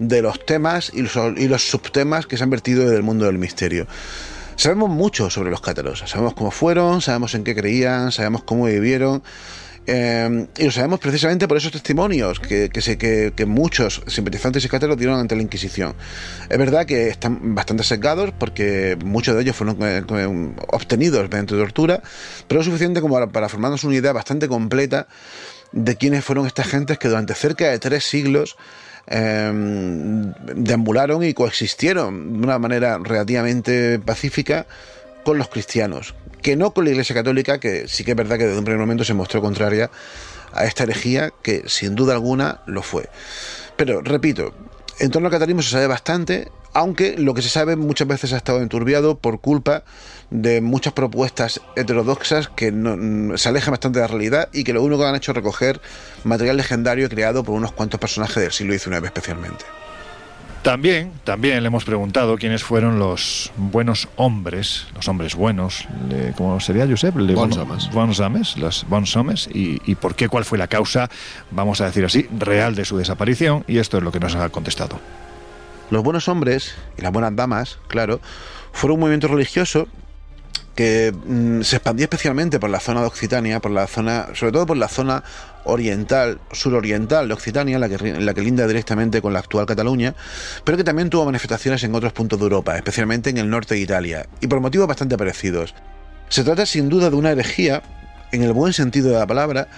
de 0.00 0.22
los 0.22 0.44
temas 0.44 0.90
y 0.92 1.02
los, 1.02 1.14
y 1.36 1.46
los 1.46 1.70
subtemas 1.70 2.26
que 2.26 2.36
se 2.36 2.42
han 2.42 2.50
vertido 2.50 2.88
del 2.90 3.04
mundo 3.04 3.26
del 3.26 3.38
misterio. 3.38 3.86
Sabemos 4.56 4.90
mucho 4.90 5.30
sobre 5.30 5.50
los 5.50 5.60
cátaros, 5.60 6.02
sabemos 6.06 6.34
cómo 6.34 6.50
fueron, 6.50 7.00
sabemos 7.00 7.34
en 7.34 7.44
qué 7.44 7.54
creían, 7.54 8.10
sabemos 8.10 8.42
cómo 8.42 8.64
vivieron. 8.64 9.22
eh, 9.86 10.46
y 10.58 10.64
lo 10.64 10.70
sabemos 10.70 11.00
precisamente 11.00 11.48
por 11.48 11.56
esos 11.56 11.72
testimonios 11.72 12.38
que, 12.40 12.68
que, 12.70 13.32
que- 13.34 13.46
muchos 13.46 14.02
simpatizantes 14.06 14.64
y 14.64 14.68
cátaros 14.68 14.96
dieron 14.98 15.18
ante 15.18 15.34
la 15.36 15.42
Inquisición. 15.42 15.94
Es 16.48 16.58
verdad 16.58 16.84
que 16.86 17.08
están 17.08 17.54
bastante 17.54 17.82
sesgados 17.84 18.32
porque 18.38 18.96
muchos 19.04 19.34
de 19.34 19.42
ellos 19.42 19.56
fueron 19.56 19.76
eh, 19.82 20.02
obtenidos 20.68 21.28
mediante 21.30 21.54
tortura, 21.56 22.02
pero 22.46 22.60
lo 22.60 22.64
suficiente 22.64 23.00
como 23.00 23.28
para 23.30 23.48
formarnos 23.48 23.84
una 23.84 23.96
idea 23.96 24.12
bastante 24.12 24.48
completa 24.48 25.08
de 25.72 25.96
quiénes 25.96 26.24
fueron 26.24 26.46
estas 26.46 26.66
gentes 26.68 26.98
que 26.98 27.08
durante 27.08 27.34
cerca 27.34 27.68
de 27.68 27.78
tres 27.78 28.04
siglos 28.04 28.56
eh, 29.06 29.52
deambularon 30.54 31.22
y 31.24 31.34
coexistieron 31.34 32.40
de 32.40 32.46
una 32.46 32.58
manera 32.58 32.98
relativamente 32.98 33.98
pacífica 33.98 34.66
con 35.24 35.38
los 35.38 35.48
cristianos, 35.48 36.14
que 36.42 36.56
no 36.56 36.72
con 36.72 36.84
la 36.84 36.90
Iglesia 36.90 37.14
Católica, 37.14 37.60
que 37.60 37.88
sí 37.88 38.04
que 38.04 38.12
es 38.12 38.16
verdad 38.16 38.38
que 38.38 38.46
desde 38.46 38.58
un 38.58 38.64
primer 38.64 38.80
momento 38.80 39.04
se 39.04 39.14
mostró 39.14 39.40
contraria 39.40 39.90
a 40.52 40.64
esta 40.64 40.84
herejía, 40.84 41.32
que 41.42 41.64
sin 41.66 41.94
duda 41.94 42.14
alguna 42.14 42.60
lo 42.66 42.82
fue. 42.82 43.08
Pero, 43.76 44.02
repito, 44.02 44.54
en 44.98 45.10
torno 45.10 45.28
al 45.28 45.32
catarismo 45.32 45.62
se 45.62 45.70
sabe 45.70 45.86
bastante, 45.86 46.48
aunque 46.72 47.16
lo 47.16 47.34
que 47.34 47.42
se 47.42 47.48
sabe 47.48 47.76
muchas 47.76 48.08
veces 48.08 48.32
ha 48.32 48.36
estado 48.36 48.60
enturbiado 48.60 49.18
por 49.18 49.40
culpa 49.40 49.84
muchas 50.30 50.92
propuestas 50.92 51.60
heterodoxas 51.76 52.48
que 52.48 52.70
no- 52.72 52.96
mm, 52.96 53.36
se 53.36 53.48
alejan 53.48 53.72
bastante 53.72 53.98
de 53.98 54.04
la 54.04 54.08
realidad 54.08 54.48
y 54.52 54.64
que 54.64 54.72
lo 54.72 54.82
único 54.82 55.02
que 55.02 55.08
han 55.08 55.16
hecho 55.16 55.32
es 55.32 55.36
recoger 55.36 55.80
material 56.24 56.56
legendario 56.56 57.08
creado 57.08 57.42
por 57.42 57.54
unos 57.56 57.72
cuantos 57.72 57.98
personajes 58.00 58.36
del 58.42 58.52
siglo 58.52 58.72
XIX 58.78 59.04
especialmente. 59.04 59.64
También, 60.62 61.12
también 61.24 61.62
le 61.62 61.68
hemos 61.68 61.86
preguntado 61.86 62.36
quiénes 62.36 62.62
fueron 62.62 62.98
los 62.98 63.50
buenos 63.56 64.08
hombres, 64.16 64.86
los 64.94 65.08
hombres 65.08 65.34
buenos, 65.34 65.86
le- 66.10 66.32
¿cómo 66.32 66.60
sería, 66.60 66.86
Josep? 66.86 67.16
Le- 67.16 67.32
homes, 68.20 68.58
los 68.58 68.86
bons 68.86 69.16
homes, 69.16 69.48
y, 69.54 69.80
y 69.90 69.94
por 69.94 70.14
qué, 70.14 70.28
cuál 70.28 70.44
fue 70.44 70.58
la 70.58 70.68
causa, 70.68 71.08
vamos 71.50 71.80
a 71.80 71.86
decir 71.86 72.04
así, 72.04 72.28
real 72.38 72.74
de 72.74 72.84
su 72.84 72.98
desaparición, 72.98 73.64
y 73.68 73.78
esto 73.78 73.96
es 73.96 74.02
lo 74.04 74.12
que 74.12 74.20
nos 74.20 74.34
ha 74.34 74.46
contestado. 74.50 75.00
Los 75.90 76.02
buenos 76.04 76.28
hombres 76.28 76.74
y 76.98 77.00
las 77.02 77.10
buenas 77.10 77.34
damas, 77.34 77.78
claro, 77.88 78.20
fueron 78.72 78.96
un 78.96 79.00
movimiento 79.00 79.28
religioso 79.28 79.88
que 80.74 81.12
mm, 81.12 81.62
se 81.62 81.76
expandió 81.76 82.04
especialmente 82.04 82.58
por 82.58 82.70
la 82.70 82.80
zona 82.80 83.00
de 83.00 83.06
Occitania, 83.06 83.60
por 83.60 83.70
la 83.70 83.86
zona, 83.86 84.28
sobre 84.34 84.52
todo 84.52 84.66
por 84.66 84.76
la 84.76 84.88
zona 84.88 85.22
oriental, 85.64 86.40
suroriental 86.52 87.28
de 87.28 87.34
Occitania, 87.34 87.78
la 87.78 87.88
que, 87.88 87.98
la 88.20 88.34
que 88.34 88.42
linda 88.42 88.66
directamente 88.66 89.20
con 89.20 89.32
la 89.32 89.40
actual 89.40 89.66
Cataluña, 89.66 90.14
pero 90.64 90.78
que 90.78 90.84
también 90.84 91.10
tuvo 91.10 91.24
manifestaciones 91.24 91.82
en 91.84 91.94
otros 91.94 92.12
puntos 92.12 92.38
de 92.38 92.44
Europa, 92.44 92.76
especialmente 92.76 93.30
en 93.30 93.38
el 93.38 93.50
norte 93.50 93.74
de 93.74 93.80
Italia, 93.80 94.26
y 94.40 94.46
por 94.46 94.60
motivos 94.60 94.88
bastante 94.88 95.16
parecidos. 95.16 95.74
Se 96.28 96.44
trata 96.44 96.64
sin 96.66 96.88
duda 96.88 97.10
de 97.10 97.16
una 97.16 97.32
herejía, 97.32 97.82
en 98.32 98.42
el 98.42 98.52
buen 98.52 98.72
sentido 98.72 99.10
de 99.10 99.18
la 99.18 99.26
palabra, 99.26 99.68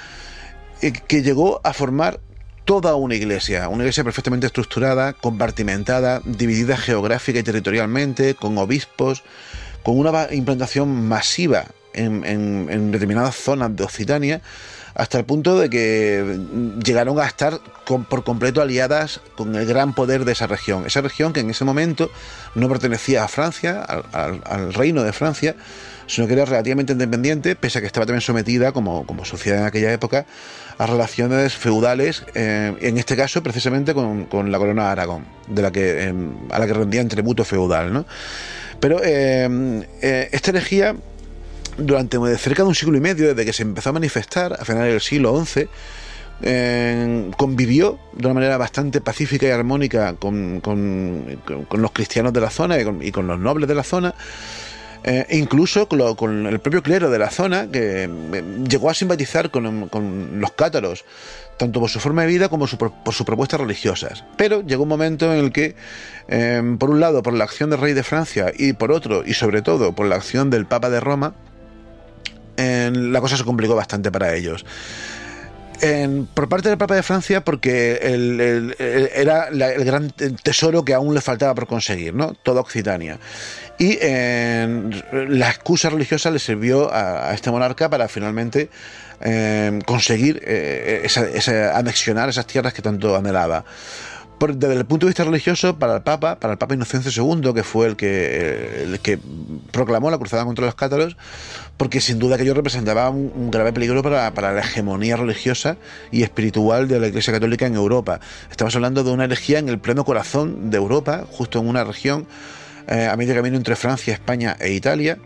eh, 0.83 0.93
que 0.93 1.23
llegó 1.23 1.61
a 1.65 1.73
formar 1.73 2.21
toda 2.65 2.95
una 2.95 3.15
iglesia, 3.15 3.69
una 3.69 3.83
iglesia 3.83 4.05
perfectamente 4.05 4.47
estructurada, 4.47 5.15
compartimentada, 5.15 6.21
dividida 6.25 6.77
geográfica 6.77 7.39
y 7.39 7.43
territorialmente, 7.43 8.35
con 8.35 8.57
obispos, 8.59 9.25
con 9.83 9.99
una 9.99 10.29
implantación 10.33 11.09
masiva 11.09 11.67
en, 11.95 12.91
determinadas 12.91 13.37
zonas 13.37 13.75
de 13.77 13.85
Occitania, 13.85 14.41
hasta 14.95 15.19
el 15.19 15.25
punto 15.25 15.59
de 15.59 15.71
que 15.71 16.39
llegaron 16.85 17.19
a 17.19 17.27
estar 17.27 17.61
por 17.87 18.25
completo 18.25 18.61
aliadas 18.61 19.21
con 19.37 19.55
el 19.57 19.67
gran 19.67 19.95
poder 19.95 20.25
de 20.25 20.33
esa 20.33 20.47
región. 20.47 20.85
Esa 20.87 21.01
región 21.01 21.33
que 21.33 21.41
en 21.41 21.51
ese 21.51 21.65
momento 21.65 22.11
no 22.55 22.69
pertenecía 22.69 23.25
a 23.25 23.29
Francia, 23.29 23.83
al, 23.83 24.75
reino 24.75 25.03
de 25.03 25.13
Francia, 25.13 25.57
sino 26.07 26.27
que 26.27 26.35
era 26.35 26.45
relativamente 26.45 26.93
independiente, 26.93 27.57
pese 27.57 27.79
a 27.79 27.81
que 27.81 27.87
estaba 27.87 28.05
también 28.05 28.21
sometida, 28.21 28.73
como, 28.73 29.07
como 29.07 29.25
sociedad 29.25 29.61
en 29.61 29.67
aquella 29.67 29.93
época, 29.93 30.27
a 30.77 30.87
relaciones 30.87 31.55
feudales, 31.55 32.25
eh, 32.35 32.75
en 32.81 32.99
este 32.99 33.17
caso 33.17 33.43
precisamente 33.43 33.95
con, 33.95 34.53
la 34.53 34.59
corona 34.59 34.87
de 34.87 34.91
Aragón, 34.91 35.25
de 35.49 35.63
la 35.63 35.71
que, 35.71 36.09
eh, 36.09 36.15
a 36.51 36.59
la 36.59 36.67
que 36.67 36.75
rendían 36.75 37.09
tributo 37.09 37.45
feudal. 37.45 37.93
¿no? 37.93 38.05
Pero 38.83 39.01
eh, 39.01 39.49
eh, 40.03 40.29
esta 40.33 40.51
herejía, 40.51 40.97
durante 41.79 42.19
cerca 42.37 42.65
de 42.65 42.69
un 42.69 42.75
siglo 42.75 42.99
y 42.99 43.01
medio, 43.01 43.29
desde 43.29 43.45
que 43.45 43.53
se 43.53 43.63
empezó 43.63 43.91
a 43.91 43.93
manifestar, 43.93 44.55
a 44.55 44.65
finales 44.65 44.91
del 44.91 45.01
siglo 45.01 45.41
XI, 45.45 45.69
eh, 46.43 47.31
convivió 47.37 48.01
de 48.13 48.27
una 48.27 48.35
manera 48.35 48.57
bastante 48.57 49.01
pacífica 49.01 49.47
y 49.47 49.51
armónica 49.51 50.15
con, 50.15 50.61
los 51.71 51.93
cristianos 51.93 52.33
de 52.33 52.41
la 52.41 52.51
zona 52.51 52.77
y 52.81 53.13
con, 53.13 53.29
los 53.29 53.39
nobles 53.39 53.69
de 53.69 53.75
la 53.77 53.85
zona. 53.85 54.17
eh, 55.05 55.27
incluso 55.31 55.87
con 55.87 56.47
el 56.49 56.59
propio 56.59 56.83
clero 56.83 57.09
de 57.09 57.21
la 57.21 57.31
zona, 57.31 57.71
que 57.71 58.11
eh, 58.11 58.45
llegó 58.69 58.91
a 58.91 58.95
simpatizar 58.95 59.53
con, 59.53 59.89
con 59.91 60.41
los 60.41 60.51
cátaros, 60.55 61.05
tanto 61.63 61.79
por 61.81 61.89
su 61.89 62.01
forma 62.01 62.23
de 62.23 62.29
vida 62.29 62.49
como 62.49 62.67
por 62.67 63.15
sus 63.15 63.25
propuestas 63.25 63.61
religiosas. 63.61 64.25
Pero 64.37 64.63
llegó 64.63 64.83
un 64.83 64.89
momento 64.89 65.33
en 65.33 65.39
el 65.39 65.53
que, 65.53 65.77
eh, 66.29 66.61
por 66.79 66.91
un 66.91 66.99
lado, 66.99 67.23
por 67.23 67.35
la 67.35 67.45
acción 67.45 67.71
del 67.71 67.79
rey 67.81 67.93
de 67.93 68.03
Francia 68.03 68.53
y 68.57 68.73
por 68.73 68.91
otro, 68.91 69.23
y 69.25 69.35
sobre 69.35 69.63
todo, 69.63 69.95
por 69.95 70.07
la 70.07 70.17
acción 70.17 70.51
del 70.51 70.67
Papa 70.67 70.91
de 70.91 70.99
Roma, 71.01 71.35
la 72.57 73.21
cosa 73.21 73.37
se 73.37 73.45
complicó 73.45 73.75
bastante 73.75 74.11
para 74.11 74.35
ellos. 74.35 74.65
En- 75.81 76.27
por 76.27 76.49
parte 76.49 76.69
del 76.69 76.79
Papa 76.79 76.95
de 76.95 77.03
Francia, 77.03 77.43
porque 77.45 77.95
el- 78.03 78.75
era 78.79 79.49
el 79.49 79.85
gran 79.85 80.11
tesoro 80.43 80.85
que 80.85 80.95
aún 80.95 81.13
le 81.15 81.21
faltaba 81.21 81.55
por 81.55 81.67
conseguir, 81.67 82.15
¿no? 82.15 82.35
Toda 82.35 82.61
Occitania. 82.61 83.19
Y 83.83 83.99
eh, 84.01 84.91
la 85.29 85.51
excusa 85.51 85.91
religiosa 85.91 86.31
le 86.31 86.39
sirvió 86.39 86.95
a, 86.95 87.35
este 87.35 87.51
monarca 87.51 87.91
para 87.91 88.07
finalmente 88.07 88.71
eh, 89.21 89.77
conseguir 89.85 90.41
eh, 90.47 91.01
esa, 91.03 91.77
anexionar 91.77 92.29
esas 92.29 92.47
tierras 92.47 92.75
que 92.75 92.81
tanto 92.81 93.17
anhelaba. 93.17 93.65
Desde 94.39 94.75
el 94.75 94.85
punto 94.85 95.07
de 95.07 95.11
vista 95.11 95.25
religioso, 95.25 95.81
para 95.81 95.97
el 95.97 96.03
Papa, 96.03 96.39
para 96.39 96.53
el 96.53 96.59
Papa 96.59 96.75
Inocencio 96.75 97.11
II, 97.11 97.53
que 97.53 97.65
fue 97.65 97.89
el 97.89 97.97
que, 97.97 98.85
el 98.85 99.01
que 99.01 99.19
proclamó 99.73 100.13
la 100.13 100.19
cruzada 100.19 100.45
contra 100.45 100.65
los 100.65 100.77
cátaros, 100.77 101.17
porque 101.77 102.01
sin 102.01 102.21
duda 102.21 102.37
que 102.37 102.45
ello 102.45 102.55
representaba 102.55 103.11
un, 103.11 103.33
un 103.35 103.51
grave 103.51 103.73
peligro 103.73 104.01
para, 104.05 104.33
para 104.33 104.53
la 104.53 104.61
hegemonía 104.61 105.17
religiosa 105.17 105.77
y 106.13 106.23
espiritual 106.23 106.87
de 106.87 107.01
la 107.01 107.09
Iglesia 107.09 107.33
Católica 107.33 107.67
en 107.67 107.75
Europa. 107.75 108.21
Estamos 108.49 108.77
hablando 108.77 109.03
de 109.03 109.11
una 109.11 109.25
herejía 109.25 109.59
en 109.59 109.69
el 109.69 109.81
pleno 109.81 110.05
corazón 110.05 110.71
de 110.71 110.77
Europa, 110.77 111.25
justo 111.29 111.59
en 111.59 111.67
una 111.67 111.83
región 111.83 112.29
eh, 112.89 113.07
a 113.11 113.17
medio 113.17 113.35
camino 113.35 113.57
entre 113.57 113.77
Francia, 113.77 114.13
España 114.15 114.57
e 114.61 114.73
Italia, 114.73 115.19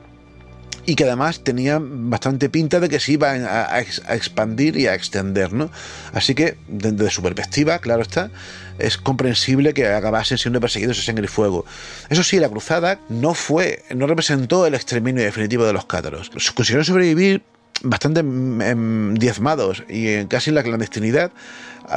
y 0.88 0.94
que 0.94 1.02
además 1.02 1.42
tenía 1.42 1.78
bastante 1.80 2.48
pinta 2.48 2.78
de 2.78 2.88
que 2.88 3.00
se 3.00 3.12
iba 3.12 3.32
a, 3.32 3.74
a 3.74 3.80
ex- 3.80 4.02
a 4.06 4.14
expandir 4.14 4.76
y 4.76 4.86
a 4.86 4.94
extender, 4.94 5.52
¿no? 5.52 5.68
Así 6.12 6.34
que, 6.36 6.58
desde 6.68 7.10
su 7.10 7.22
perspectiva, 7.22 7.80
claro 7.80 8.02
está, 8.02 8.30
es 8.78 8.96
comprensible 8.96 9.74
que 9.74 9.88
acabasen 9.88 10.38
siendo 10.38 10.60
perseguidos 10.60 11.00
a 11.00 11.02
sangre 11.02 11.24
y 11.24 11.28
fuego. 11.28 11.64
Eso 12.08 12.22
sí, 12.22 12.38
la 12.38 12.48
cruzada 12.48 13.00
no 13.08 13.34
fue, 13.34 13.82
no 13.96 14.06
representó 14.06 14.64
el 14.64 14.74
exterminio 14.74 15.24
definitivo 15.24 15.64
de 15.64 15.72
los 15.72 15.86
cátaros. 15.86 16.30
Consiguieron 16.54 16.84
sobrevivir 16.84 17.42
bastante 17.82 18.22
mm, 18.22 18.62
em, 18.62 19.14
diezmados 19.14 19.82
y 19.88 20.08
en 20.08 20.28
casi 20.28 20.52
la 20.52 20.62
clandestinidad 20.62 21.32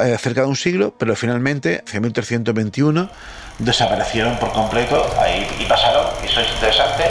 eh, 0.03 0.17
cerca 0.19 0.41
de 0.41 0.47
un 0.47 0.55
siglo, 0.55 0.95
pero 0.97 1.15
finalmente, 1.15 1.83
hacia 1.85 1.99
1321, 2.01 3.09
Desaparecieron 3.59 4.37
por 4.37 4.53
completo 4.53 5.05
ahí 5.19 5.45
y 5.59 5.65
pasaron, 5.65 6.07
y 6.23 6.27
eso 6.27 6.39
es 6.39 6.49
interesante, 6.49 7.03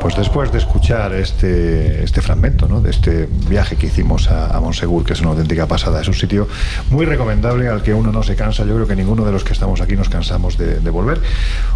pues 0.00 0.16
después 0.16 0.50
de 0.50 0.58
escuchar 0.58 1.12
este, 1.12 2.02
este 2.02 2.22
fragmento 2.22 2.66
¿no? 2.66 2.80
de 2.80 2.90
este 2.90 3.28
viaje 3.48 3.76
que 3.76 3.86
hicimos 3.86 4.30
a, 4.30 4.56
a 4.56 4.60
Monsegur, 4.60 5.04
que 5.04 5.12
es 5.12 5.20
una 5.20 5.30
auténtica 5.30 5.66
pasada, 5.66 6.00
es 6.00 6.08
un 6.08 6.14
sitio 6.14 6.48
muy 6.90 7.06
recomendable 7.06 7.68
al 7.68 7.82
que 7.82 7.92
uno 7.92 8.10
no 8.10 8.22
se 8.22 8.34
cansa, 8.34 8.64
yo 8.64 8.74
creo 8.74 8.86
que 8.86 8.96
ninguno 8.96 9.24
de 9.24 9.32
los 9.32 9.44
que 9.44 9.52
estamos 9.52 9.80
aquí 9.80 9.96
nos 9.96 10.08
cansamos 10.08 10.56
de, 10.56 10.80
de 10.80 10.90
volver. 10.90 11.20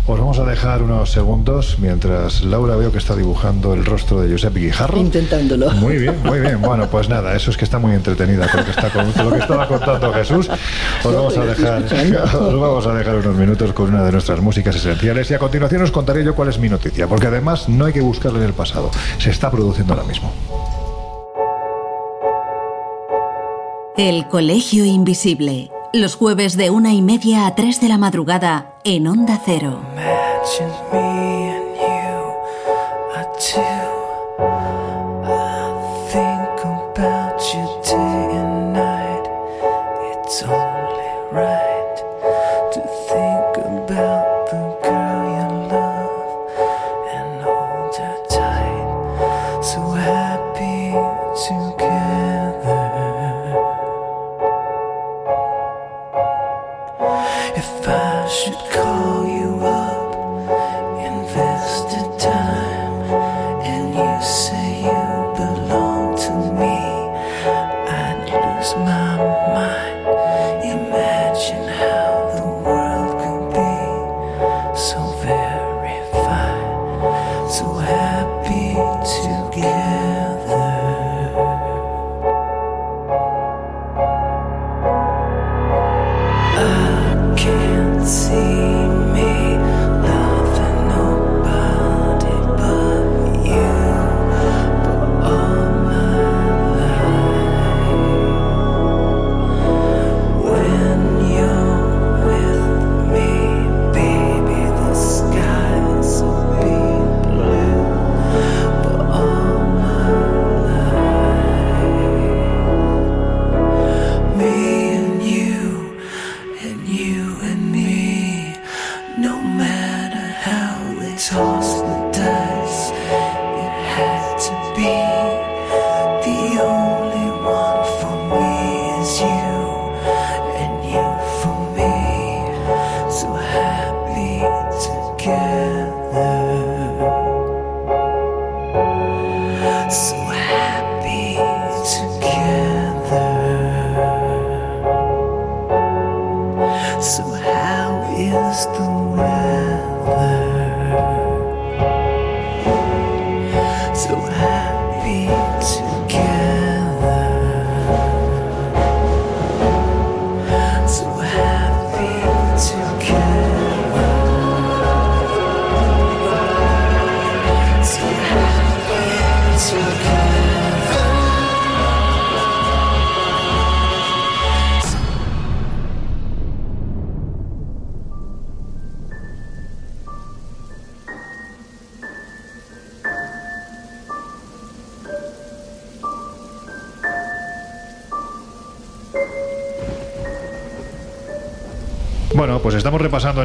Os 0.06 0.18
vamos 0.18 0.38
a 0.38 0.44
dejar 0.44 0.82
unos 0.82 1.10
segundos 1.10 1.78
mientras 1.78 2.42
Laura 2.42 2.76
veo 2.76 2.92
que 2.92 2.98
está 2.98 3.14
dibujando 3.14 3.74
el 3.74 3.84
rostro 3.84 4.20
de 4.20 4.30
Josep 4.30 4.54
Guijarro. 4.54 4.98
Intentándolo. 4.98 5.70
Muy 5.72 5.98
bien, 5.98 6.16
muy 6.22 6.40
bien. 6.40 6.60
Bueno, 6.60 6.88
pues 6.88 7.08
nada, 7.08 7.34
eso 7.34 7.50
es 7.50 7.56
que 7.56 7.64
está 7.64 7.78
muy 7.78 7.92
entretenida 7.92 8.48
con 8.48 8.60
lo 8.60 8.64
que, 8.66 8.70
está, 8.70 8.90
con 8.90 9.06
lo 9.06 9.32
que 9.32 9.38
estaba 9.38 9.68
contando 9.68 10.12
Jesús. 10.12 10.48
Os 11.04 11.14
vamos, 11.14 11.36
a 11.36 11.44
dejar, 11.44 11.82
os 12.34 12.60
vamos 12.60 12.86
a 12.86 12.94
dejar 12.94 13.16
unos 13.16 13.36
minutos 13.36 13.72
con 13.72 13.90
una 13.90 14.04
de 14.04 14.12
nuestras 14.12 14.40
músicas 14.40 14.76
esenciales 14.76 15.30
y 15.30 15.34
a 15.34 15.38
continuación 15.38 15.82
os 15.82 15.90
contaré 15.90 16.24
yo 16.24 16.34
cuál 16.34 16.48
es 16.48 16.58
mi 16.58 16.68
noticia, 16.68 17.06
porque 17.06 17.26
además 17.26 17.68
no 17.68 17.84
hay 17.84 17.92
que 17.92 18.00
buscarla 18.14 18.38
en 18.38 18.44
el 18.46 18.54
pasado, 18.54 18.90
se 19.18 19.30
está 19.30 19.50
produciendo 19.50 19.92
ahora 19.92 20.06
mismo. 20.06 20.32
El 23.96 24.28
Colegio 24.28 24.84
Invisible. 24.84 25.70
Los 25.92 26.16
jueves 26.16 26.56
de 26.56 26.70
una 26.70 26.92
y 26.92 27.02
media 27.02 27.46
a 27.46 27.54
tres 27.54 27.80
de 27.80 27.88
la 27.88 27.98
madrugada 27.98 28.74
en 28.82 29.06
Onda 29.06 29.40
Cero. 29.44 29.80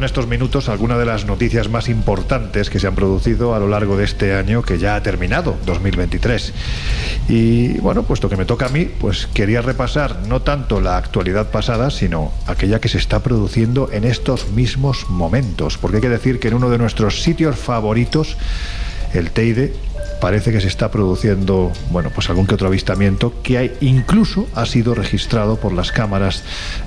En 0.00 0.04
estos 0.04 0.26
minutos 0.26 0.70
algunas 0.70 0.98
de 0.98 1.04
las 1.04 1.26
noticias 1.26 1.68
más 1.68 1.90
importantes 1.90 2.70
que 2.70 2.80
se 2.80 2.86
han 2.86 2.94
producido 2.94 3.54
a 3.54 3.58
lo 3.58 3.68
largo 3.68 3.98
de 3.98 4.04
este 4.04 4.34
año 4.34 4.62
que 4.62 4.78
ya 4.78 4.96
ha 4.96 5.02
terminado, 5.02 5.58
2023. 5.66 6.54
Y 7.28 7.78
bueno, 7.80 8.04
puesto 8.04 8.30
que 8.30 8.36
me 8.36 8.46
toca 8.46 8.66
a 8.66 8.68
mí, 8.70 8.86
pues 8.86 9.28
quería 9.34 9.60
repasar 9.60 10.20
no 10.26 10.40
tanto 10.40 10.80
la 10.80 10.96
actualidad 10.96 11.50
pasada, 11.50 11.90
sino 11.90 12.32
aquella 12.46 12.80
que 12.80 12.88
se 12.88 12.96
está 12.96 13.22
produciendo 13.22 13.90
en 13.92 14.04
estos 14.04 14.48
mismos 14.52 15.04
momentos. 15.10 15.76
Porque 15.76 15.98
hay 15.98 16.02
que 16.02 16.08
decir 16.08 16.40
que 16.40 16.48
en 16.48 16.54
uno 16.54 16.70
de 16.70 16.78
nuestros 16.78 17.22
sitios 17.22 17.56
favoritos, 17.56 18.38
el 19.12 19.32
Teide, 19.32 19.74
parece 20.20 20.52
que 20.52 20.60
se 20.60 20.68
está 20.68 20.90
produciendo, 20.90 21.72
bueno, 21.90 22.10
pues 22.14 22.28
algún 22.28 22.46
que 22.46 22.54
otro 22.54 22.68
avistamiento 22.68 23.34
que 23.42 23.58
hay, 23.58 23.72
incluso 23.80 24.46
ha 24.54 24.66
sido 24.66 24.94
registrado 24.94 25.56
por 25.56 25.72
las 25.72 25.90
cámaras 25.90 26.44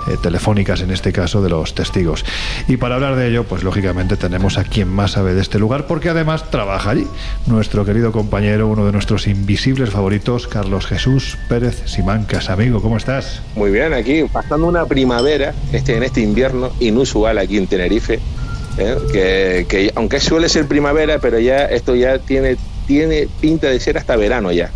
eh, 0.08 0.18
telefónicas, 0.22 0.82
en 0.82 0.92
este 0.92 1.12
caso, 1.12 1.42
de 1.42 1.50
los 1.50 1.76
testigos. 1.76 2.26
Y 2.68 2.78
para 2.78 2.96
hablar 2.96 3.16
de 3.16 3.28
ello, 3.30 3.44
pues 3.44 3.64
lógicamente 3.64 4.18
tenemos 4.18 4.58
a 4.58 4.64
quien 4.64 4.90
más 4.90 5.12
sabe 5.12 5.34
de 5.34 5.42
este 5.42 5.60
lugar, 5.60 5.88
porque 5.88 6.10
además 6.10 6.50
trabaja 6.50 6.92
allí, 6.92 7.08
nuestro 7.48 7.86
querido 7.86 8.12
compañero, 8.12 8.68
uno 8.68 8.86
de 8.86 8.92
nuestros 8.92 9.28
invisibles 9.28 9.90
favoritos, 9.90 10.48
Carlos 10.48 10.86
Jesús 10.86 11.38
Pérez 11.50 11.84
Simancas. 11.86 12.50
Amigo, 12.50 12.82
¿cómo 12.82 12.98
estás? 12.98 13.42
Muy 13.56 13.72
bien, 13.72 13.94
aquí 13.94 14.24
pasando 14.32 14.68
una 14.68 14.86
primavera 14.86 15.54
este, 15.72 15.96
en 15.96 16.04
este 16.04 16.22
invierno 16.22 16.72
inusual 16.80 17.38
aquí 17.38 17.58
en 17.58 17.68
Tenerife. 17.68 18.20
¿eh? 18.78 18.98
Que, 19.12 19.66
que 19.68 19.92
aunque 19.96 20.20
suele 20.20 20.50
ser 20.50 20.68
primavera, 20.68 21.20
pero 21.20 21.40
ya 21.40 21.66
esto 21.66 21.96
ya 21.96 22.20
tiene 22.20 22.58
tiene 22.86 23.28
pinta 23.40 23.68
de 23.68 23.80
ser 23.80 23.98
hasta 23.98 24.16
verano 24.16 24.52
ya. 24.52 24.72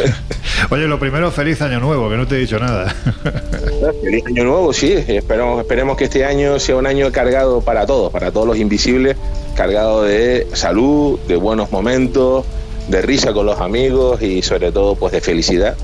Oye, 0.70 0.86
lo 0.86 0.98
primero, 0.98 1.30
feliz 1.30 1.62
año 1.62 1.80
nuevo, 1.80 2.10
que 2.10 2.16
no 2.16 2.26
te 2.26 2.36
he 2.36 2.38
dicho 2.38 2.58
nada. 2.58 2.94
feliz 4.02 4.24
año 4.26 4.44
nuevo, 4.44 4.72
sí. 4.72 4.92
Esperemos, 4.92 5.60
esperemos 5.60 5.96
que 5.96 6.04
este 6.04 6.24
año 6.24 6.58
sea 6.58 6.76
un 6.76 6.86
año 6.86 7.10
cargado 7.12 7.60
para 7.60 7.86
todos, 7.86 8.12
para 8.12 8.30
todos 8.30 8.46
los 8.46 8.58
invisibles, 8.58 9.16
cargado 9.54 10.02
de 10.02 10.46
salud, 10.52 11.18
de 11.26 11.36
buenos 11.36 11.70
momentos, 11.70 12.44
de 12.88 13.02
risa 13.02 13.32
con 13.32 13.46
los 13.46 13.60
amigos 13.60 14.22
y 14.22 14.42
sobre 14.42 14.72
todo 14.72 14.94
pues 14.94 15.12
de 15.12 15.20
felicidad 15.20 15.76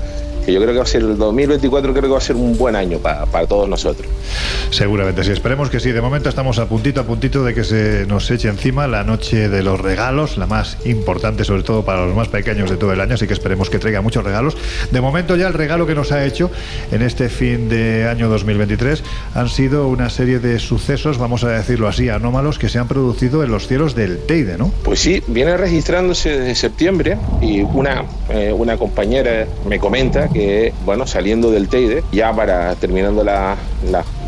que 0.43 0.53
yo 0.53 0.61
creo 0.61 0.73
que 0.73 0.77
va 0.77 0.83
a 0.83 0.87
ser 0.87 1.01
el 1.01 1.17
2024, 1.17 1.91
creo 1.91 2.03
que 2.03 2.09
va 2.09 2.17
a 2.17 2.21
ser 2.21 2.35
un 2.35 2.57
buen 2.57 2.75
año 2.75 2.99
para, 2.99 3.25
para 3.25 3.47
todos 3.47 3.67
nosotros. 3.67 4.07
Seguramente 4.69 5.23
sí, 5.23 5.31
esperemos 5.31 5.69
que 5.69 5.79
sí. 5.79 5.91
De 5.91 6.01
momento 6.01 6.29
estamos 6.29 6.59
a 6.59 6.67
puntito 6.67 7.01
a 7.01 7.03
puntito 7.03 7.43
de 7.43 7.53
que 7.53 7.63
se 7.63 8.05
nos 8.07 8.29
eche 8.31 8.49
encima 8.49 8.87
la 8.87 9.03
noche 9.03 9.49
de 9.49 9.63
los 9.63 9.79
regalos, 9.79 10.37
la 10.37 10.47
más 10.47 10.77
importante 10.85 11.43
sobre 11.43 11.63
todo 11.63 11.83
para 11.83 12.05
los 12.05 12.15
más 12.15 12.27
pequeños 12.27 12.69
de 12.69 12.77
todo 12.77 12.93
el 12.93 13.01
año, 13.01 13.15
así 13.15 13.27
que 13.27 13.33
esperemos 13.33 13.69
que 13.69 13.79
traiga 13.79 14.01
muchos 14.01 14.23
regalos. 14.23 14.57
De 14.91 15.01
momento 15.01 15.35
ya 15.35 15.47
el 15.47 15.53
regalo 15.53 15.85
que 15.85 15.95
nos 15.95 16.11
ha 16.11 16.25
hecho 16.25 16.51
en 16.91 17.01
este 17.01 17.29
fin 17.29 17.69
de 17.69 18.07
año 18.07 18.29
2023 18.29 19.03
han 19.35 19.49
sido 19.49 19.87
una 19.87 20.09
serie 20.09 20.39
de 20.39 20.59
sucesos, 20.59 21.17
vamos 21.17 21.43
a 21.43 21.49
decirlo 21.49 21.87
así, 21.87 22.09
anómalos 22.09 22.59
que 22.59 22.69
se 22.69 22.79
han 22.79 22.87
producido 22.87 23.43
en 23.43 23.51
los 23.51 23.67
cielos 23.67 23.95
del 23.95 24.19
Teide, 24.25 24.57
¿no? 24.57 24.71
Pues 24.83 24.99
sí, 24.99 25.21
viene 25.27 25.57
registrándose 25.57 26.37
desde 26.37 26.55
septiembre 26.55 27.17
y 27.41 27.61
una, 27.61 28.05
eh, 28.29 28.53
una 28.55 28.77
compañera 28.77 29.47
me 29.67 29.79
comenta 29.79 30.29
que, 30.33 30.73
bueno, 30.85 31.07
saliendo 31.07 31.51
del 31.51 31.69
Teide, 31.69 32.03
ya 32.11 32.33
para 32.33 32.75
terminando 32.75 33.23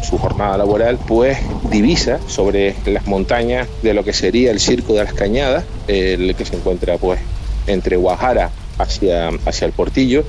su 0.04 0.18
jornada 0.18 0.58
laboral, 0.58 1.00
pues 1.08 1.38
divisa 1.70 2.20
sobre 2.28 2.76
las 2.86 3.08
montañas 3.08 3.68
de 3.82 3.94
lo 3.94 4.04
que 4.04 4.14
sería 4.14 4.52
el 4.52 4.60
Circo 4.60 4.94
de 4.94 5.04
las 5.04 5.14
Cañadas, 5.14 5.66
el 5.88 6.36
que 6.36 6.46
se 6.46 6.56
encuentra 6.56 6.98
pues 6.98 7.20
entre 7.68 7.98
Guajara 7.98 8.52
hacia, 8.78 9.30
hacia 9.46 9.66
el 9.66 9.74
Portillo, 9.74 10.24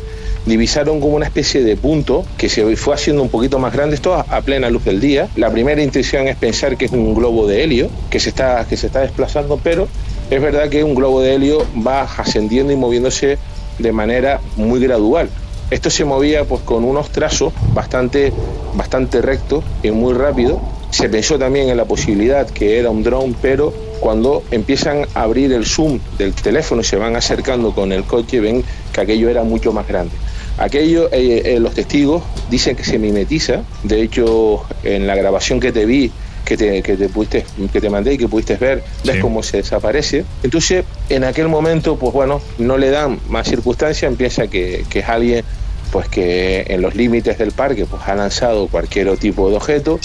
divisaron 0.46 1.00
como 1.00 1.16
una 1.16 1.26
especie 1.26 1.62
de 1.62 1.76
punto 1.76 2.24
que 2.38 2.48
se 2.48 2.76
fue 2.76 2.94
haciendo 2.94 3.22
un 3.22 3.28
poquito 3.28 3.58
más 3.58 3.72
grande, 3.72 3.96
esto 3.96 4.14
a, 4.14 4.20
a, 4.20 4.40
plena 4.42 4.70
luz 4.70 4.84
del 4.84 5.00
día. 5.00 5.28
La 5.36 5.50
primera 5.50 5.82
intención 5.82 6.28
es 6.28 6.36
pensar 6.36 6.76
que 6.76 6.86
es 6.86 6.92
un 6.92 7.14
globo 7.14 7.46
de 7.46 7.64
helio 7.64 7.90
que 8.10 8.20
se 8.20 8.30
está, 8.30 8.64
que 8.68 8.76
se 8.76 8.86
está 8.86 9.00
desplazando, 9.00 9.60
pero 9.62 9.88
es 10.30 10.40
verdad 10.40 10.68
que 10.68 10.84
un 10.84 10.94
globo 10.94 11.20
de 11.20 11.34
helio 11.34 11.66
va 11.86 12.02
ascendiendo 12.02 12.72
y 12.72 12.76
moviéndose 12.76 13.38
de 13.78 13.92
manera 13.92 14.40
muy 14.56 14.80
gradual. 14.80 15.28
Esto 15.70 15.90
se 15.90 16.04
movía 16.04 16.44
pues 16.44 16.62
con 16.62 16.84
unos 16.84 17.10
trazos 17.10 17.52
bastante, 17.74 18.32
bastante 18.74 19.20
rectos 19.20 19.64
y 19.82 19.90
muy 19.90 20.14
rápido. 20.14 20.60
Se 20.90 21.08
pensó 21.08 21.38
también 21.38 21.68
en 21.68 21.76
la 21.76 21.84
posibilidad 21.84 22.48
que 22.48 22.78
era 22.78 22.90
un 22.90 23.02
drone, 23.02 23.34
pero 23.42 23.74
cuando 23.98 24.44
empiezan 24.52 25.06
a 25.14 25.22
abrir 25.22 25.52
el 25.52 25.66
zoom 25.66 25.98
del 26.18 26.34
teléfono 26.34 26.82
y 26.82 26.84
se 26.84 26.96
van 26.96 27.16
acercando 27.16 27.74
con 27.74 27.90
el 27.90 28.04
coche, 28.04 28.38
ven 28.38 28.62
que 28.92 29.00
aquello 29.00 29.28
era 29.28 29.42
mucho 29.42 29.72
más 29.72 29.88
grande. 29.88 30.12
Aquello, 30.58 31.08
eh, 31.12 31.42
eh, 31.44 31.60
los 31.60 31.74
testigos 31.74 32.22
dicen 32.48 32.76
que 32.76 32.84
se 32.84 32.98
mimetiza. 32.98 33.62
De 33.82 34.00
hecho, 34.00 34.64
en 34.84 35.06
la 35.06 35.16
grabación 35.16 35.58
que 35.58 35.72
te 35.72 35.84
vi, 35.84 36.12
que 36.46 36.56
te, 36.56 36.80
que 36.82 36.96
te, 36.96 37.08
pudiste, 37.08 37.44
que 37.72 37.80
te 37.80 37.90
mandé 37.90 38.14
y 38.14 38.18
que 38.18 38.28
pudiste 38.28 38.54
ver, 38.54 38.82
ves 39.04 39.16
sí. 39.16 39.20
cómo 39.20 39.42
se 39.42 39.58
desaparece. 39.58 40.24
Entonces, 40.42 40.84
en 41.10 41.24
aquel 41.24 41.48
momento, 41.48 41.96
pues 41.96 42.12
bueno, 42.12 42.40
no 42.58 42.78
le 42.78 42.90
dan 42.90 43.18
más 43.28 43.48
circunstancias, 43.48 44.14
piensa 44.16 44.46
que, 44.46 44.86
que 44.88 45.00
es 45.00 45.08
alguien 45.08 45.44
pues 45.90 46.08
que 46.08 46.64
en 46.68 46.82
los 46.82 46.94
límites 46.94 47.38
del 47.38 47.52
parque 47.52 47.86
pues 47.86 48.02
ha 48.06 48.14
lanzado 48.14 48.68
cualquier 48.68 49.16
tipo 49.18 49.48
de 49.50 49.56
objeto, 49.56 49.98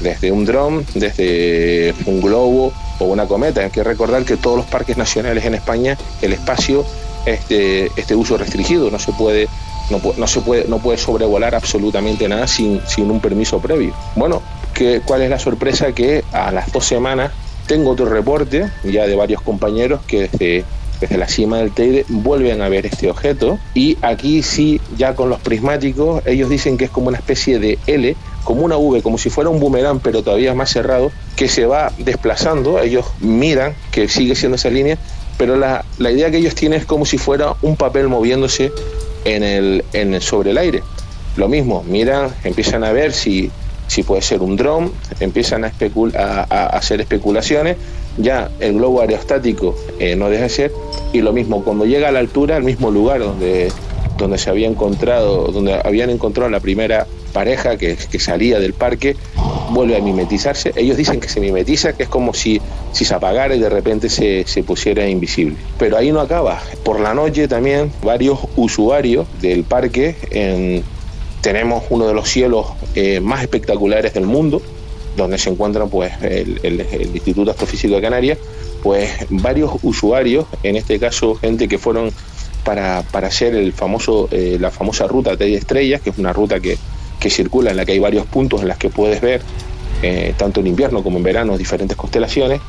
desde 0.00 0.30
un 0.30 0.44
dron, 0.44 0.84
desde 0.94 1.94
un 2.06 2.20
globo 2.20 2.72
o 2.98 3.04
una 3.06 3.26
cometa. 3.26 3.62
Hay 3.62 3.70
que 3.70 3.84
recordar 3.84 4.24
que 4.24 4.36
todos 4.36 4.56
los 4.56 4.66
parques 4.66 4.96
nacionales 4.96 5.44
en 5.44 5.54
España 5.54 5.96
el 6.22 6.32
espacio 6.32 6.84
es 7.24 7.48
de 7.48 7.90
este 7.96 8.14
uso 8.14 8.36
restringido, 8.36 8.90
no 8.90 8.98
se 8.98 9.12
puede 9.12 9.48
no, 9.90 10.00
no, 10.16 10.26
se 10.26 10.40
puede, 10.40 10.64
no 10.66 10.78
puede 10.78 10.98
sobrevolar 10.98 11.54
absolutamente 11.54 12.28
nada 12.28 12.48
sin, 12.48 12.80
sin 12.86 13.10
un 13.10 13.20
permiso 13.20 13.60
previo. 13.60 13.94
Bueno, 14.16 14.42
¿qué, 14.74 15.00
¿cuál 15.04 15.22
es 15.22 15.30
la 15.30 15.38
sorpresa? 15.38 15.92
Que 15.92 16.24
a 16.32 16.50
las 16.50 16.72
dos 16.72 16.84
semanas 16.84 17.30
tengo 17.66 17.90
otro 17.90 18.06
reporte 18.06 18.68
ya 18.84 19.06
de 19.06 19.14
varios 19.14 19.42
compañeros 19.42 20.00
que 20.06 20.28
desde, 20.28 20.64
desde 21.00 21.18
la 21.18 21.28
cima 21.28 21.58
del 21.58 21.72
Teide 21.72 22.04
vuelven 22.08 22.62
a 22.62 22.68
ver 22.68 22.86
este 22.86 23.10
objeto 23.10 23.58
y 23.74 23.98
aquí 24.02 24.42
sí, 24.42 24.80
ya 24.96 25.14
con 25.14 25.28
los 25.28 25.40
prismáticos, 25.40 26.22
ellos 26.26 26.48
dicen 26.48 26.76
que 26.76 26.86
es 26.86 26.90
como 26.90 27.08
una 27.08 27.18
especie 27.18 27.58
de 27.58 27.78
L, 27.86 28.16
como 28.44 28.62
una 28.62 28.76
V, 28.76 29.02
como 29.02 29.18
si 29.18 29.30
fuera 29.30 29.50
un 29.50 29.60
boomerang, 29.60 30.00
pero 30.00 30.22
todavía 30.22 30.54
más 30.54 30.70
cerrado, 30.70 31.10
que 31.34 31.48
se 31.48 31.66
va 31.66 31.92
desplazando, 31.98 32.80
ellos 32.80 33.06
miran 33.20 33.74
que 33.90 34.08
sigue 34.08 34.34
siendo 34.34 34.56
esa 34.56 34.70
línea, 34.70 34.98
pero 35.36 35.56
la, 35.56 35.84
la 35.98 36.10
idea 36.10 36.30
que 36.30 36.38
ellos 36.38 36.54
tienen 36.54 36.80
es 36.80 36.86
como 36.86 37.04
si 37.04 37.18
fuera 37.18 37.56
un 37.62 37.76
papel 37.76 38.08
moviéndose 38.08 38.72
en 39.24 39.42
el, 39.42 39.84
en 39.92 40.20
sobre 40.20 40.50
el 40.50 40.58
aire. 40.58 40.82
Lo 41.36 41.48
mismo, 41.48 41.82
miran, 41.82 42.30
empiezan 42.44 42.84
a 42.84 42.92
ver 42.92 43.12
si, 43.12 43.50
si 43.88 44.02
puede 44.02 44.22
ser 44.22 44.40
un 44.40 44.56
dron, 44.56 44.92
empiezan 45.20 45.64
a, 45.64 45.68
especul 45.68 46.16
a, 46.16 46.44
hacer 46.68 47.00
especulaciones, 47.00 47.76
ya 48.18 48.50
el 48.60 48.74
globo 48.74 49.00
aerostático 49.00 49.74
eh, 49.98 50.16
no 50.16 50.28
deja 50.30 50.44
de 50.44 50.48
ser, 50.48 50.72
y 51.12 51.20
lo 51.20 51.32
mismo, 51.32 51.64
cuando 51.64 51.86
llega 51.86 52.08
a 52.08 52.12
la 52.12 52.18
altura, 52.18 52.56
al 52.56 52.62
mismo 52.62 52.90
lugar 52.90 53.20
donde, 53.20 53.70
donde 54.18 54.38
se 54.38 54.50
había 54.50 54.68
encontrado, 54.68 55.48
donde 55.48 55.74
habían 55.74 56.10
encontrado 56.10 56.50
la 56.50 56.60
primera 56.60 57.06
pareja 57.32 57.76
que, 57.76 57.96
que, 57.96 58.18
salía 58.18 58.58
del 58.58 58.72
parque, 58.72 59.16
vuelve 59.70 59.96
a 59.96 60.00
mimetizarse. 60.00 60.72
Ellos 60.74 60.96
dicen 60.96 61.20
que 61.20 61.28
se 61.28 61.38
mimetiza, 61.40 61.92
que 61.92 62.04
es 62.04 62.08
como 62.08 62.32
si, 62.32 62.60
si 62.92 63.04
se 63.04 63.14
apagara 63.14 63.54
y 63.54 63.58
de 63.58 63.68
repente 63.68 64.08
se, 64.08 64.44
se 64.46 64.62
pusiera 64.62 65.06
invisible. 65.06 65.56
Pero 65.78 65.98
ahí 65.98 66.12
no 66.12 66.20
acaba. 66.20 66.62
Por 66.82 67.00
la 67.00 67.12
noche 67.12 67.46
también 67.46 67.92
varios 68.02 68.38
usuarios 68.56 69.26
del 69.42 69.64
parque 69.64 70.16
en, 70.30 70.82
tenemos 71.46 71.84
uno 71.90 72.08
de 72.08 72.14
los 72.14 72.28
cielos 72.28 72.66
eh, 72.96 73.20
más 73.20 73.40
espectaculares 73.40 74.14
del 74.14 74.26
mundo, 74.26 74.60
donde 75.16 75.38
se 75.38 75.50
encuentra 75.50 75.86
pues, 75.86 76.12
el, 76.22 76.86
Instituto 77.14 77.50
Astrofísico 77.50 77.94
de 77.96 78.02
Canarias, 78.02 78.38
pues 78.82 79.10
varios 79.30 79.72
usuarios, 79.82 80.46
en 80.62 80.76
este 80.76 80.98
caso 80.98 81.34
gente 81.34 81.68
que 81.68 81.78
fueron 81.78 82.10
para, 82.64 83.02
para 83.10 83.28
hacer 83.28 83.54
el 83.54 83.72
famoso, 83.72 84.28
eh, 84.30 84.58
la 84.60 84.70
famosa 84.70 85.06
ruta 85.06 85.36
de 85.36 85.54
estrellas, 85.54 86.00
que 86.00 86.10
es 86.10 86.18
una 86.18 86.32
ruta 86.32 86.60
que, 86.60 86.76
que 87.18 87.30
circula 87.30 87.70
en 87.70 87.76
la 87.76 87.84
que 87.84 87.92
hay 87.92 87.98
varios 87.98 88.26
puntos 88.26 88.62
en 88.62 88.68
las 88.68 88.78
que 88.78 88.90
puedes 88.90 89.20
ver, 89.20 89.40
eh, 90.02 90.34
tanto 90.36 90.60
en 90.60 90.66
invierno 90.66 91.02
como 91.02 91.18
en 91.18 91.24
verano, 91.24 91.56
diferentes 91.56 91.96
constelaciones, 91.96 92.60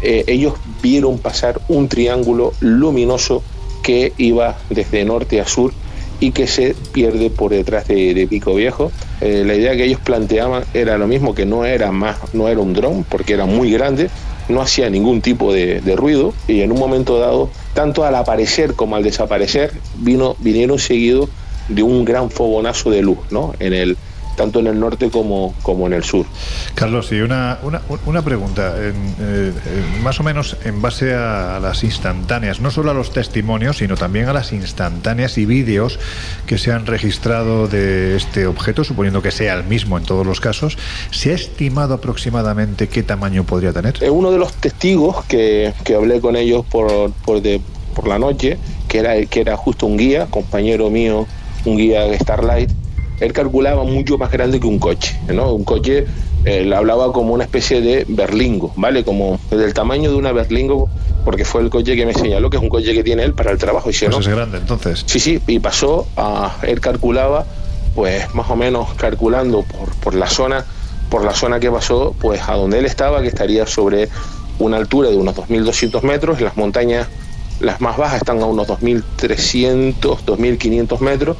eh, 0.00 0.24
ellos 0.26 0.54
vieron 0.82 1.18
pasar 1.18 1.60
un 1.68 1.88
triángulo 1.88 2.52
luminoso 2.60 3.42
que 3.82 4.12
iba 4.16 4.56
desde 4.70 5.04
norte 5.04 5.40
a 5.40 5.46
sur 5.46 5.72
y 6.20 6.32
que 6.32 6.46
se 6.46 6.74
pierde 6.92 7.30
por 7.30 7.50
detrás 7.50 7.88
de, 7.88 8.26
Pico 8.28 8.54
Viejo. 8.54 8.90
Eh, 9.20 9.44
la 9.46 9.54
idea 9.54 9.76
que 9.76 9.84
ellos 9.84 10.00
planteaban 10.00 10.64
era 10.74 10.98
lo 10.98 11.06
mismo, 11.06 11.34
que 11.34 11.46
no 11.46 11.64
era 11.64 11.92
más, 11.92 12.18
no 12.34 12.48
era 12.48 12.60
un 12.60 12.72
dron, 12.72 13.04
porque 13.04 13.34
era 13.34 13.46
muy 13.46 13.70
grande, 13.70 14.10
no 14.48 14.60
hacía 14.60 14.90
ningún 14.90 15.20
tipo 15.20 15.52
de, 15.52 15.80
de, 15.80 15.96
ruido 15.96 16.34
y 16.48 16.60
en 16.60 16.72
un 16.72 16.78
momento 16.78 17.18
dado, 17.18 17.50
tanto 17.74 18.04
al 18.04 18.14
aparecer 18.14 18.74
como 18.74 18.96
al 18.96 19.02
desaparecer, 19.02 19.72
vino, 19.98 20.36
vinieron 20.40 20.78
seguidos 20.78 21.28
de 21.68 21.82
un 21.82 22.04
gran 22.04 22.30
fogonazo 22.30 22.90
de 22.90 23.02
luz, 23.02 23.18
¿no? 23.30 23.54
En 23.58 23.72
el, 23.72 23.96
tanto 24.36 24.60
en 24.60 24.66
el 24.68 24.78
norte 24.78 25.10
como, 25.10 25.54
como 25.62 25.86
en 25.86 25.92
el 25.94 26.04
sur. 26.04 26.26
Carlos, 26.74 27.10
y 27.12 27.20
una, 27.20 27.58
una, 27.62 27.80
una 28.06 28.22
pregunta, 28.22 28.74
en, 28.76 28.94
eh, 28.94 29.52
eh, 29.52 29.52
más 30.02 30.20
o 30.20 30.22
menos 30.22 30.56
en 30.64 30.80
base 30.82 31.14
a, 31.14 31.56
a 31.56 31.60
las 31.60 31.82
instantáneas, 31.84 32.60
no 32.60 32.70
solo 32.70 32.90
a 32.90 32.94
los 32.94 33.10
testimonios, 33.12 33.78
sino 33.78 33.96
también 33.96 34.28
a 34.28 34.32
las 34.32 34.52
instantáneas 34.52 35.38
y 35.38 35.46
vídeos 35.46 35.98
que 36.46 36.58
se 36.58 36.70
han 36.72 36.86
registrado 36.86 37.66
de 37.68 38.16
este 38.16 38.46
objeto, 38.46 38.84
suponiendo 38.84 39.22
que 39.22 39.30
sea 39.30 39.54
el 39.54 39.64
mismo 39.64 39.96
en 39.98 40.04
todos 40.04 40.26
los 40.26 40.40
casos, 40.40 40.76
¿se 41.10 41.32
ha 41.32 41.34
estimado 41.34 41.94
aproximadamente 41.94 42.88
qué 42.88 43.02
tamaño 43.02 43.44
podría 43.44 43.72
tener? 43.72 43.94
Uno 44.10 44.30
de 44.30 44.38
los 44.38 44.52
testigos 44.52 45.24
que, 45.24 45.72
que 45.84 45.94
hablé 45.94 46.20
con 46.20 46.36
ellos 46.36 46.64
por, 46.70 47.10
por, 47.24 47.40
de- 47.42 47.60
por 47.94 48.06
la 48.06 48.18
noche, 48.18 48.58
que 48.88 48.98
era, 48.98 49.24
que 49.26 49.40
era 49.40 49.56
justo 49.56 49.86
un 49.86 49.96
guía, 49.96 50.26
compañero 50.26 50.90
mío, 50.90 51.26
un 51.64 51.76
guía 51.78 52.02
de 52.02 52.18
Starlight, 52.18 52.70
él 53.20 53.32
calculaba 53.32 53.84
mucho 53.84 54.18
más 54.18 54.30
grande 54.30 54.60
que 54.60 54.66
un 54.66 54.78
coche, 54.78 55.18
¿no? 55.32 55.52
Un 55.52 55.64
coche, 55.64 56.06
él 56.44 56.72
hablaba 56.72 57.12
como 57.12 57.32
una 57.34 57.44
especie 57.44 57.80
de 57.80 58.04
berlingo, 58.08 58.72
¿vale? 58.76 59.04
Como 59.04 59.38
del 59.50 59.72
tamaño 59.74 60.10
de 60.10 60.16
una 60.16 60.32
berlingo, 60.32 60.88
porque 61.24 61.44
fue 61.44 61.62
el 61.62 61.70
coche 61.70 61.96
que 61.96 62.06
me 62.06 62.14
señaló, 62.14 62.50
que 62.50 62.56
es 62.58 62.62
un 62.62 62.68
coche 62.68 62.92
que 62.94 63.02
tiene 63.02 63.24
él 63.24 63.32
para 63.34 63.50
el 63.50 63.58
trabajo. 63.58 63.90
Y 63.90 63.92
si 63.92 64.04
Pues 64.06 64.16
no- 64.16 64.20
es 64.22 64.28
grande, 64.28 64.58
entonces. 64.58 65.02
Sí, 65.06 65.18
sí, 65.18 65.40
y 65.46 65.58
pasó 65.58 66.06
a, 66.16 66.56
él 66.62 66.80
calculaba, 66.80 67.46
pues 67.94 68.32
más 68.34 68.48
o 68.50 68.56
menos 68.56 68.92
calculando 68.94 69.62
por, 69.62 69.88
por 69.96 70.14
la 70.14 70.28
zona, 70.28 70.64
por 71.10 71.24
la 71.24 71.32
zona 71.34 71.58
que 71.58 71.70
pasó, 71.70 72.14
pues 72.20 72.40
a 72.48 72.54
donde 72.54 72.78
él 72.78 72.84
estaba, 72.84 73.22
que 73.22 73.28
estaría 73.28 73.66
sobre 73.66 74.08
una 74.58 74.76
altura 74.76 75.08
de 75.10 75.16
unos 75.16 75.34
2.200 75.34 76.02
metros, 76.02 76.40
las 76.40 76.56
montañas, 76.56 77.08
las 77.60 77.80
más 77.80 77.96
bajas 77.96 78.18
están 78.18 78.40
a 78.42 78.44
unos 78.46 78.66
2.300, 78.68 80.18
2.500 80.24 81.00
metros, 81.00 81.36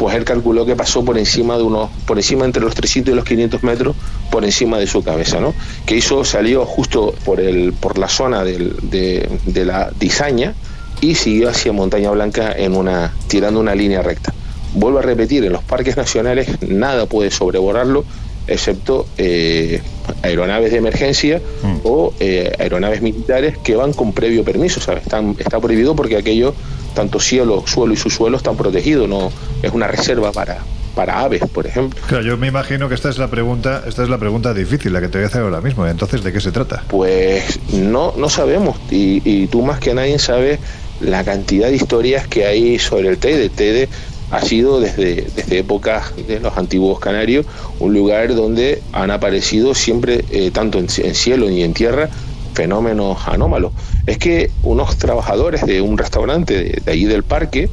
pues 0.00 0.16
él 0.16 0.24
calculó 0.24 0.64
que 0.64 0.74
pasó 0.74 1.04
por 1.04 1.18
encima 1.18 1.56
de 1.58 1.62
unos, 1.62 1.90
por 2.06 2.16
encima 2.16 2.46
entre 2.46 2.62
los 2.62 2.74
300 2.74 3.12
y 3.12 3.14
los 3.16 3.24
500 3.26 3.62
metros, 3.62 3.94
por 4.30 4.44
encima 4.44 4.78
de 4.78 4.86
su 4.86 5.04
cabeza, 5.04 5.40
¿no? 5.40 5.52
Que 5.84 5.94
hizo, 5.96 6.24
salió 6.24 6.64
justo 6.64 7.14
por 7.24 7.38
el, 7.38 7.74
por 7.74 7.98
la 7.98 8.08
zona 8.08 8.42
del- 8.42 8.74
de, 8.82 9.28
de 9.44 9.64
la 9.66 9.90
disaña 10.00 10.54
y 11.02 11.14
siguió 11.16 11.50
hacia 11.50 11.72
Montaña 11.72 12.10
Blanca 12.10 12.50
en 12.56 12.74
una, 12.76 13.12
tirando 13.28 13.60
una 13.60 13.74
línea 13.74 14.00
recta. 14.02 14.32
Vuelvo 14.72 15.00
a 15.00 15.02
repetir, 15.02 15.44
en 15.44 15.52
los 15.52 15.62
parques 15.64 15.96
nacionales 15.98 16.48
nada 16.66 17.04
puede 17.06 17.30
sobrevolarlo, 17.30 18.04
excepto 18.46 19.06
eh, 19.18 19.82
aeronaves 20.22 20.72
de 20.72 20.78
emergencia 20.78 21.40
o 21.84 22.14
eh, 22.20 22.52
aeronaves 22.58 23.02
militares 23.02 23.58
que 23.58 23.76
van 23.76 23.92
con 23.92 24.12
previo 24.12 24.44
permiso, 24.44 24.80
¿sabes? 24.80 25.02
Están, 25.02 25.36
está 25.38 25.60
prohibido 25.60 25.94
porque 25.94 26.16
aquello, 26.16 26.54
tanto 26.94 27.20
cielo, 27.20 27.64
suelo 27.66 27.92
y 27.92 27.96
subsuelo 27.96 28.36
están 28.36 28.56
protegidos, 28.56 29.08
no 29.08 29.30
es 29.62 29.72
una 29.72 29.86
reserva 29.86 30.32
para, 30.32 30.58
para 30.94 31.20
aves, 31.20 31.42
por 31.52 31.66
ejemplo. 31.66 32.00
Claro, 32.06 32.24
yo 32.24 32.36
me 32.36 32.48
imagino 32.48 32.88
que 32.88 32.94
esta 32.94 33.08
es 33.08 33.18
la 33.18 33.28
pregunta, 33.28 33.84
esta 33.86 34.02
es 34.02 34.08
la 34.08 34.18
pregunta 34.18 34.54
difícil, 34.54 34.92
la 34.92 35.00
que 35.00 35.08
te 35.08 35.18
voy 35.18 35.24
a 35.24 35.28
hacer 35.28 35.42
ahora 35.42 35.60
mismo. 35.60 35.86
Entonces, 35.86 36.22
¿de 36.22 36.32
qué 36.32 36.40
se 36.40 36.52
trata? 36.52 36.84
Pues 36.88 37.58
no, 37.72 38.14
no 38.16 38.28
sabemos, 38.28 38.76
y, 38.90 39.22
y 39.24 39.46
tú 39.46 39.62
más 39.62 39.80
que 39.80 39.94
nadie 39.94 40.18
sabes 40.18 40.58
la 41.00 41.24
cantidad 41.24 41.68
de 41.68 41.76
historias 41.76 42.26
que 42.26 42.44
hay 42.44 42.78
sobre 42.78 43.08
el 43.08 43.18
Teide. 43.18 43.44
El 43.44 43.50
Teide 43.50 43.88
ha 44.30 44.42
sido 44.42 44.80
desde, 44.80 45.26
desde 45.34 45.58
épocas 45.58 46.12
de 46.28 46.38
los 46.38 46.56
antiguos 46.56 47.00
canarios 47.00 47.46
un 47.80 47.92
lugar 47.94 48.34
donde 48.34 48.82
han 48.92 49.10
aparecido 49.10 49.74
siempre, 49.74 50.24
eh, 50.30 50.50
tanto 50.52 50.78
en, 50.78 50.86
en 50.98 51.14
cielo 51.14 51.50
y 51.50 51.62
en 51.62 51.74
tierra, 51.74 52.10
fenómenos 52.54 53.18
anómalos. 53.26 53.72
Es 54.06 54.18
que 54.18 54.50
unos 54.62 54.96
trabajadores 54.96 55.64
de 55.66 55.80
un 55.80 55.98
restaurante 55.98 56.54
de, 56.54 56.82
de 56.84 56.92
allí 56.92 57.04
del 57.04 57.22
parque, 57.22 57.68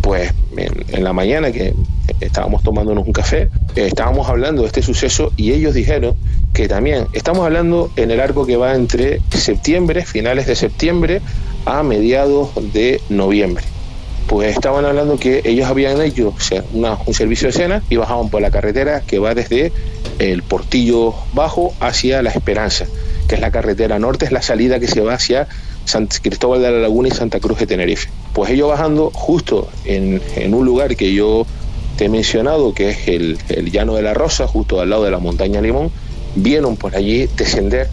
pues 0.00 0.32
en, 0.56 1.04
la 1.04 1.12
mañana 1.12 1.52
que 1.52 1.74
estábamos 2.20 2.62
tomándonos 2.62 3.06
un 3.06 3.12
café, 3.12 3.50
estábamos 3.74 4.28
hablando 4.28 4.62
de 4.62 4.68
este 4.68 4.82
suceso 4.82 5.32
y 5.36 5.52
ellos 5.52 5.74
dijeron 5.74 6.14
que 6.52 6.68
también 6.68 7.06
estamos 7.12 7.44
hablando 7.44 7.90
en 7.96 8.10
el 8.10 8.20
arco 8.20 8.46
que 8.46 8.56
va 8.56 8.74
entre 8.74 9.20
septiembre, 9.30 10.04
finales 10.04 10.46
de 10.46 10.56
septiembre, 10.56 11.20
a 11.66 11.82
mediados 11.82 12.50
de 12.72 13.00
noviembre. 13.08 13.64
Pues 14.26 14.54
estaban 14.54 14.84
hablando 14.84 15.18
que 15.18 15.40
ellos 15.44 15.66
habían 15.66 16.00
hecho 16.02 16.34
un 16.72 17.14
servicio 17.14 17.48
de 17.48 17.52
cena 17.52 17.82
y 17.88 17.96
bajaban 17.96 18.28
por 18.28 18.42
la 18.42 18.50
carretera 18.50 19.00
que 19.00 19.18
va 19.18 19.34
desde 19.34 19.72
el 20.18 20.42
Portillo 20.42 21.14
Bajo 21.32 21.72
hacia 21.80 22.22
La 22.22 22.30
Esperanza, 22.30 22.86
que 23.28 23.34
es 23.34 23.40
la 23.40 23.50
carretera 23.50 23.98
norte, 23.98 24.24
es 24.24 24.32
la 24.32 24.42
salida 24.42 24.80
que 24.80 24.88
se 24.88 25.00
va 25.00 25.14
hacia 25.14 25.46
San 25.84 26.06
Cristóbal 26.06 26.62
de 26.62 26.70
la 26.70 26.78
Laguna 26.78 27.08
y 27.08 27.10
Santa 27.12 27.38
Cruz 27.40 27.58
de 27.58 27.66
Tenerife. 27.66 28.08
Pues 28.32 28.50
ellos 28.50 28.68
bajando 28.68 29.10
justo 29.14 29.68
en, 29.84 30.20
en 30.34 30.54
un 30.54 30.64
lugar 30.64 30.96
que 30.96 31.12
yo 31.12 31.46
te 31.96 32.06
he 32.06 32.08
mencionado, 32.08 32.74
que 32.74 32.90
es 32.90 33.08
el, 33.08 33.38
el 33.48 33.70
Llano 33.70 33.94
de 33.94 34.02
la 34.02 34.14
Rosa, 34.14 34.46
justo 34.46 34.80
al 34.80 34.90
lado 34.90 35.04
de 35.04 35.10
la 35.10 35.18
montaña 35.18 35.60
Limón, 35.60 35.90
vieron 36.36 36.76
por 36.76 36.96
allí 36.96 37.28
descender 37.36 37.88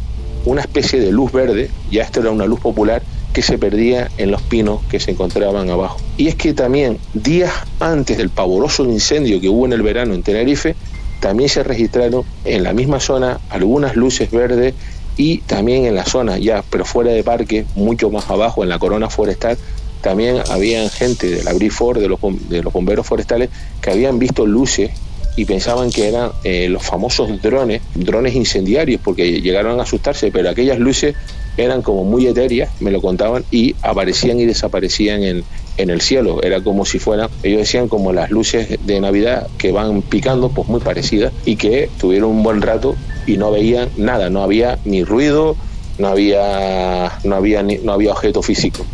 una 0.46 0.62
especie 0.62 1.00
de 1.00 1.12
luz 1.12 1.32
verde, 1.32 1.70
ya 1.92 2.04
esto 2.04 2.20
era 2.22 2.32
una 2.32 2.46
luz 2.46 2.60
popular, 2.60 3.02
que 3.34 3.42
se 3.42 3.58
perdía 3.58 4.10
en 4.18 4.32
los 4.32 4.42
pinos 4.44 4.80
que 4.90 5.00
se 5.00 5.12
encontraban 5.12 5.70
abajo. 5.70 5.98
Y 6.18 6.28
es 6.30 6.36
que 6.36 6.54
también 6.54 7.00
días 7.14 7.52
antes 7.82 8.18
del 8.18 8.30
pavoroso 8.30 8.86
incendio 8.86 9.42
que 9.42 9.50
hubo 9.50 9.66
en 9.66 9.74
el 9.74 9.82
verano 9.82 10.14
en 10.14 10.24
Tenerife, 10.24 10.76
también 11.20 11.50
se 11.50 11.64
registraron 11.64 12.24
en 12.46 12.64
la 12.64 12.72
misma 12.72 13.00
zona 13.00 13.40
algunas 13.50 13.96
luces 13.96 14.32
verdes 14.32 14.74
y 15.18 15.40
también 15.40 15.86
en 15.86 15.96
la 15.96 16.06
zona 16.06 16.38
ya, 16.38 16.64
pero 16.70 16.86
fuera 16.86 17.12
de 17.12 17.24
parque, 17.24 17.66
mucho 17.76 18.10
más 18.10 18.30
abajo, 18.30 18.64
en 18.64 18.70
la 18.70 18.80
corona 18.80 19.10
forestal, 19.10 19.58
también 20.02 20.38
había 20.50 20.88
gente 20.90 21.30
de 21.30 21.44
la 21.44 21.54
de 21.54 22.08
los, 22.08 22.20
de 22.50 22.62
los 22.62 22.72
bomberos 22.72 23.08
forestales, 23.08 23.50
que 23.82 23.92
habían 23.92 24.20
visto 24.20 24.46
luces 24.46 24.92
y 25.36 25.46
pensaban 25.46 25.90
que 25.90 26.08
eran 26.08 26.32
eh, 26.44 26.70
los 26.70 26.84
famosos 26.84 27.42
drones, 27.42 27.82
drones 27.94 28.36
incendiarios, 28.36 29.02
porque 29.04 29.42
llegaron 29.42 29.80
a 29.80 29.84
asustarse, 29.84 30.32
pero 30.32 30.50
aquellas 30.50 30.80
luces 30.80 31.16
eran 31.58 31.82
como 31.82 32.04
muy 32.04 32.28
etéreas, 32.28 32.70
me 32.80 32.92
lo 32.92 33.02
contaban, 33.02 33.44
y 33.52 33.76
aparecían 33.82 34.40
y 34.40 34.46
desaparecían 34.46 35.24
en, 35.24 35.44
en 35.78 35.90
el 35.90 36.02
cielo. 36.02 36.42
Era 36.44 36.62
como 36.62 36.86
si 36.86 37.00
fueran, 37.00 37.30
ellos 37.44 37.60
decían 37.60 37.88
como 37.88 38.14
las 38.14 38.32
luces 38.32 38.78
de 38.86 39.00
Navidad 39.00 39.48
que 39.58 39.72
van 39.72 40.02
picando, 40.02 40.50
pues 40.50 40.68
muy 40.68 40.80
parecidas, 40.80 41.34
y 41.46 41.56
que 41.56 41.90
tuvieron 42.00 42.30
un 42.32 42.44
buen 42.44 42.62
rato 42.62 42.96
y 43.28 43.38
no 43.38 43.52
veían 43.52 43.90
nada, 43.98 44.30
no 44.30 44.44
había 44.44 44.80
ni 44.86 45.04
ruido, 45.04 45.56
no 45.98 46.08
había, 46.10 47.12
no 47.24 47.36
había, 47.36 47.64
ni- 47.64 47.78
no 47.78 47.94
había 47.94 48.12
objeto 48.12 48.42
físico. 48.42 48.86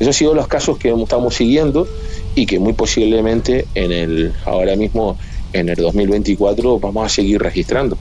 Esos 0.00 0.08
han 0.08 0.12
sido 0.12 0.34
los 0.34 0.48
casos 0.48 0.76
que 0.78 0.90
estamos 0.92 1.34
siguiendo 1.34 1.86
y 2.34 2.46
que 2.46 2.58
muy 2.58 2.72
posiblemente 2.72 3.66
en 3.74 3.92
el, 3.92 4.32
ahora 4.44 4.74
mismo 4.76 5.16
en 5.52 5.68
el 5.68 5.76
2024 5.76 6.78
vamos 6.78 7.06
a 7.06 7.08
seguir 7.08 7.40
registrando. 7.40 7.96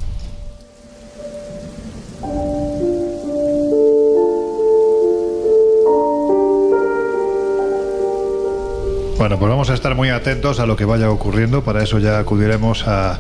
Bueno, 9.18 9.40
pues 9.40 9.50
vamos 9.50 9.72
a 9.72 9.74
estar 9.74 9.96
muy 9.96 10.10
atentos 10.10 10.60
a 10.60 10.68
lo 10.68 10.76
que 10.76 10.86
vaya 10.86 11.10
ocurriendo. 11.10 11.64
Para 11.64 11.82
eso 11.82 11.98
ya 11.98 12.20
acudiremos 12.20 12.88
a 12.88 13.18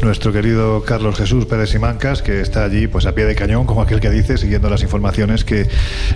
nuestro 0.00 0.32
querido 0.32 0.82
Carlos 0.84 1.16
Jesús 1.16 1.44
Pérez 1.44 1.68
Simancas, 1.68 2.22
que 2.22 2.40
está 2.40 2.64
allí 2.64 2.86
pues 2.86 3.04
a 3.04 3.14
pie 3.14 3.26
de 3.26 3.34
cañón, 3.34 3.66
como 3.66 3.82
aquel 3.82 4.00
que 4.00 4.08
dice, 4.08 4.38
siguiendo 4.38 4.70
las 4.70 4.82
informaciones 4.82 5.44
que 5.44 5.68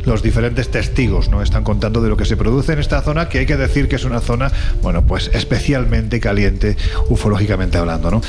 los 0.06 0.22
diferentes 0.22 0.70
testigos 0.70 1.28
no 1.28 1.42
están 1.42 1.62
contando 1.62 2.00
de 2.00 2.08
lo 2.08 2.16
que 2.16 2.24
se 2.24 2.38
produce 2.38 2.72
en 2.72 2.78
esta 2.78 3.02
zona, 3.02 3.28
que 3.28 3.40
hay 3.40 3.46
que 3.46 3.58
decir 3.58 3.86
que 3.86 3.96
es 3.96 4.04
una 4.04 4.20
zona, 4.20 4.50
bueno, 4.80 5.04
pues 5.06 5.30
especialmente 5.34 6.20
caliente, 6.20 6.78
ufológicamente 7.10 7.76
hablando, 7.76 8.10
¿no? 8.10 8.22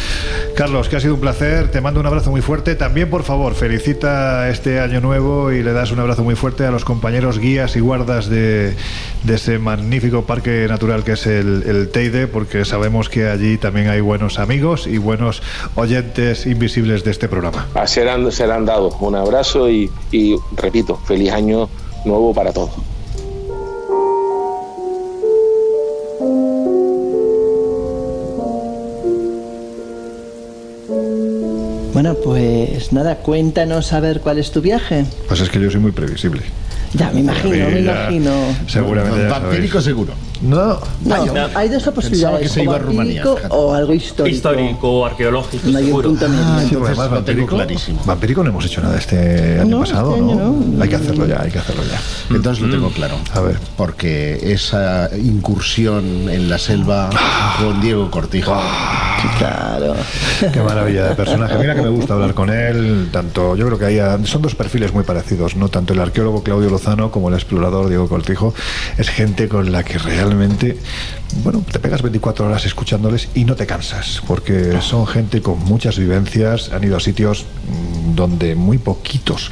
Carlos, 0.53 0.89
que 0.89 0.97
ha 0.97 0.99
sido 0.99 1.13
un 1.13 1.21
placer, 1.21 1.71
te 1.71 1.79
mando 1.79 2.01
un 2.01 2.07
abrazo 2.07 2.29
muy 2.29 2.41
fuerte. 2.41 2.75
También, 2.75 3.09
por 3.09 3.23
favor, 3.23 3.55
felicita 3.55 4.49
este 4.49 4.81
año 4.81 4.99
nuevo 4.99 5.53
y 5.53 5.63
le 5.63 5.71
das 5.71 5.91
un 5.91 5.99
abrazo 5.99 6.25
muy 6.25 6.35
fuerte 6.35 6.65
a 6.65 6.71
los 6.71 6.83
compañeros 6.83 7.39
guías 7.39 7.77
y 7.77 7.79
guardas 7.79 8.27
de, 8.27 8.75
de 9.23 9.35
ese 9.35 9.59
magnífico 9.59 10.25
parque 10.25 10.67
natural 10.67 10.88
que 11.03 11.13
es 11.13 11.25
el, 11.27 11.63
el 11.65 11.89
Teide, 11.89 12.27
porque 12.27 12.65
sabemos 12.65 13.09
que 13.09 13.27
allí 13.27 13.57
también 13.57 13.89
hay 13.89 14.01
buenos 14.01 14.39
amigos 14.39 14.87
y 14.87 14.97
buenos 14.97 15.41
oyentes 15.75 16.45
invisibles 16.45 17.03
de 17.03 17.11
este 17.11 17.27
programa. 17.27 17.67
A 17.75 17.87
serán, 17.87 18.31
serán 18.31 18.65
dados. 18.65 18.95
Un 18.99 19.15
abrazo 19.15 19.69
y, 19.69 19.89
y 20.11 20.35
repito, 20.55 20.97
feliz 21.05 21.31
año 21.31 21.69
nuevo 22.05 22.33
para 22.33 22.51
todos. 22.51 22.71
Bueno, 31.93 32.15
pues 32.23 32.93
nada, 32.93 33.17
cuéntanos 33.17 33.93
a 33.93 33.99
ver 33.99 34.21
cuál 34.21 34.39
es 34.39 34.51
tu 34.51 34.61
viaje. 34.61 35.05
Pues 35.27 35.41
es 35.41 35.49
que 35.49 35.59
yo 35.59 35.69
soy 35.69 35.81
muy 35.81 35.91
previsible. 35.91 36.41
Ya, 36.93 37.11
me 37.11 37.19
imagino, 37.19 37.69
me 37.69 37.83
ya, 37.83 37.93
imagino. 37.93 38.31
Seguramente 38.67 39.27
Vampírico 39.27 39.81
seguro. 39.81 40.13
No, 40.41 40.79
No, 41.05 41.15
hay 41.55 41.67
dos 41.69 41.83
posibilidades, 41.83 42.41
que 42.43 42.49
se 42.49 42.63
iba 42.63 42.73
o 42.73 42.75
a 42.75 42.79
Rumanía, 42.79 43.23
vampírico 43.25 43.55
o 43.55 43.73
algo 43.73 43.93
histórico. 43.93 44.35
Histórico, 44.35 45.05
arqueológico, 45.05 45.67
No 45.69 45.77
hay 45.77 45.83
un 45.83 45.89
seguro. 45.89 46.09
punto 46.09 46.29
medio. 46.29 46.43
Sí, 46.69 46.75
además 46.75 46.95
tengo 46.97 47.09
vampírico, 47.15 47.55
clarísimo. 47.55 48.01
vampírico 48.05 48.43
no 48.43 48.49
hemos 48.51 48.65
hecho 48.65 48.81
nada 48.81 48.97
este 48.97 49.59
año 49.59 49.65
No, 49.77 49.79
pasado, 49.81 50.11
este 50.15 50.23
año 50.23 50.35
¿no? 50.35 50.83
Hay 50.83 50.89
que 50.89 50.95
hacerlo 50.95 51.25
ya, 51.27 51.41
hay 51.41 51.51
que 51.51 51.59
hacerlo 51.59 51.83
ya. 51.83 52.35
Entonces 52.35 52.63
lo 52.63 52.71
tengo 52.73 52.89
claro. 52.91 53.15
A 53.33 53.39
ver. 53.41 53.59
Porque 53.75 54.39
esa 54.53 55.09
incursión 55.15 56.29
en 56.29 56.49
la 56.49 56.57
selva 56.57 57.09
con 57.59 57.81
Diego 57.81 58.09
Cortijo. 58.09 58.55
Claro. 59.37 59.95
Qué 60.53 60.61
maravilla 60.61 61.09
de 61.09 61.15
personaje. 61.15 61.57
Mira 61.57 61.75
que 61.75 61.81
me 61.81 61.89
gusta 61.89 62.13
hablar 62.13 62.33
con 62.33 62.49
él. 62.49 63.09
Tanto, 63.11 63.55
yo 63.55 63.65
creo 63.65 63.77
que 63.77 63.85
hay, 63.85 64.25
son 64.25 64.41
dos 64.41 64.55
perfiles 64.55 64.93
muy 64.93 65.03
parecidos, 65.03 65.55
¿no? 65.55 65.67
Tanto 65.67 65.93
el 65.93 65.99
arqueólogo 65.99 66.43
Claudio 66.43 66.69
Lozano 66.69 67.11
como 67.11 67.27
el 67.29 67.35
explorador 67.35 67.89
Diego 67.89 68.07
Cortijo. 68.07 68.53
Es 68.97 69.09
gente 69.09 69.49
con 69.49 69.71
la 69.71 69.83
que 69.83 69.97
realmente, 69.97 70.28
bueno, 71.43 71.63
te 71.71 71.79
pegas 71.79 72.01
24 72.01 72.47
horas 72.47 72.65
escuchándoles 72.65 73.29
y 73.35 73.45
no 73.45 73.55
te 73.55 73.65
cansas, 73.67 74.21
porque 74.27 74.79
son 74.81 75.05
gente 75.05 75.41
con 75.41 75.59
muchas 75.59 75.97
vivencias, 75.99 76.71
han 76.71 76.83
ido 76.83 76.97
a 76.97 76.99
sitios 76.99 77.45
mm, 77.67 78.15
donde 78.15 78.55
muy 78.55 78.77
poquitos 78.79 79.51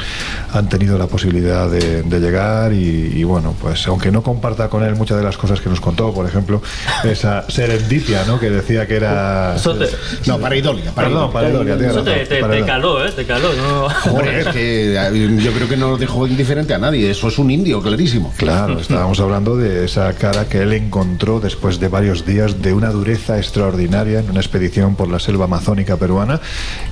han 0.54 0.68
tenido 0.70 0.98
la 0.98 1.08
posibilidad 1.08 1.70
de, 1.70 2.02
de 2.04 2.20
llegar 2.20 2.74
y, 2.74 3.12
y, 3.16 3.24
bueno, 3.24 3.54
pues 3.62 3.86
aunque 3.88 4.12
no 4.12 4.24
comparta 4.24 4.70
con 4.70 4.84
él 4.84 4.96
muchas 4.96 5.18
de 5.18 5.24
las 5.24 5.38
cosas 5.38 5.62
que 5.62 5.70
nos 5.70 5.80
contó, 5.80 6.12
por 6.14 6.26
ejemplo, 6.28 6.62
esa 7.04 7.46
serendipia, 7.50 8.24
¿no? 8.26 8.40
Que 8.40 8.50
decía 8.50 8.88
que 8.88 8.96
era... 8.96 9.56
Eso 9.56 9.76
te- 9.76 9.90
No, 10.26 10.40
para 10.40 10.56
Idolia. 10.56 10.92
Perdón, 10.96 11.32
para 11.32 11.50
Idolia, 11.50 11.76
tienes 11.78 11.96
Eso 11.96 12.04
te, 12.04 12.26
te- 12.26 12.44
te 12.44 12.66
caló, 12.66 13.06
¿eh? 13.06 13.12
Te 13.12 13.26
caló, 13.26 13.50
¿no? 13.54 13.90
Joder, 13.90 14.36
es 14.40 14.48
que 14.48 14.96
eh, 14.96 15.38
yo 15.40 15.52
creo 15.52 15.70
que 15.70 15.78
no 15.78 15.98
dejó 15.98 16.26
indiferente 16.28 16.74
a 16.74 16.78
nadie. 16.80 17.12
Eso 17.12 17.28
es 17.28 17.38
un 17.38 17.52
indio, 17.52 17.82
clarísimo. 17.82 18.34
Claro, 18.38 18.80
estábamos 18.80 19.20
hablando 19.20 19.56
de 19.56 19.86
esa 19.86 20.12
cara 20.14 20.46
que 20.50 20.66
él 20.68 20.74
encontró 20.74 21.40
después 21.40 21.80
de 21.80 21.88
varios 21.88 22.26
días 22.26 22.62
de 22.62 22.74
una 22.74 22.90
dureza 22.90 23.38
extraordinaria 23.38 24.20
en 24.20 24.30
una 24.30 24.42
expedición 24.42 24.96
por 24.96 25.08
la 25.08 25.20
selva 25.20 25.46
amazónica 25.46 25.96
peruana 25.96 26.42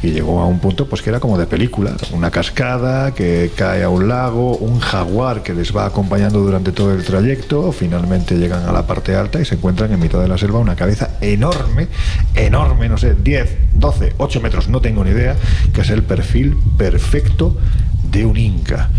y 0.01 0.11
llegó 0.11 0.39
a 0.39 0.45
un 0.45 0.59
punto 0.59 0.87
pues 0.87 1.01
que 1.01 1.09
era 1.09 1.19
como 1.19 1.37
de 1.37 1.45
película, 1.45 1.91
una 2.13 2.31
cascada 2.31 3.13
que 3.13 3.51
cae 3.55 3.83
a 3.83 3.89
un 3.89 4.07
lago, 4.07 4.55
un 4.57 4.79
jaguar 4.79 5.43
que 5.43 5.53
les 5.53 5.75
va 5.75 5.85
acompañando 5.85 6.39
durante 6.39 6.71
todo 6.71 6.93
el 6.93 7.03
trayecto, 7.03 7.71
finalmente 7.71 8.35
llegan 8.35 8.63
a 8.67 8.71
la 8.71 8.87
parte 8.87 9.15
alta 9.15 9.41
y 9.41 9.45
se 9.45 9.55
encuentran 9.55 9.91
en 9.91 9.99
mitad 9.99 10.21
de 10.21 10.27
la 10.27 10.37
selva 10.37 10.59
una 10.59 10.75
cabeza 10.75 11.17
enorme, 11.21 11.87
enorme, 12.33 12.87
no 12.87 12.97
sé, 12.97 13.13
10, 13.13 13.57
12, 13.73 14.13
8 14.17 14.41
metros, 14.41 14.69
no 14.69 14.79
tengo 14.79 15.03
ni 15.03 15.11
idea, 15.11 15.35
que 15.73 15.81
es 15.81 15.89
el 15.89 16.03
perfil 16.03 16.57
perfecto 16.77 17.57
de 18.09 18.25
un 18.25 18.37
inca. 18.37 18.89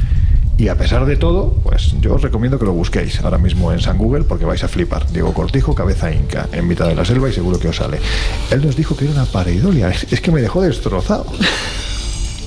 Y 0.59 0.69
a 0.69 0.75
pesar 0.77 1.05
de 1.05 1.17
todo, 1.17 1.53
pues 1.63 1.95
yo 2.01 2.15
os 2.15 2.23
recomiendo 2.23 2.59
que 2.59 2.65
lo 2.65 2.73
busquéis 2.73 3.21
ahora 3.21 3.37
mismo 3.37 3.73
en 3.73 3.81
San 3.81 3.99
Google 3.99 4.25
porque 4.25 4.47
vais 4.47 4.65
a 4.65 4.69
flipar. 4.69 5.07
Diego 5.13 5.35
Cortijo, 5.35 5.75
cabeza 5.75 6.11
inca, 6.11 6.49
en 6.53 6.67
mitad 6.67 6.89
de 6.89 6.95
la 6.95 7.05
selva 7.05 7.29
y 7.29 7.33
seguro 7.33 7.59
que 7.59 7.69
os 7.69 7.77
sale. 7.77 7.99
Él 8.51 8.65
nos 8.65 8.75
dijo 8.75 8.97
que 8.97 9.05
era 9.05 9.13
una 9.13 9.27
pareidolia. 9.27 9.91
Es, 9.91 10.11
es 10.11 10.21
que 10.21 10.31
me 10.33 10.41
dejó 10.41 10.63
destrozado. 10.63 11.27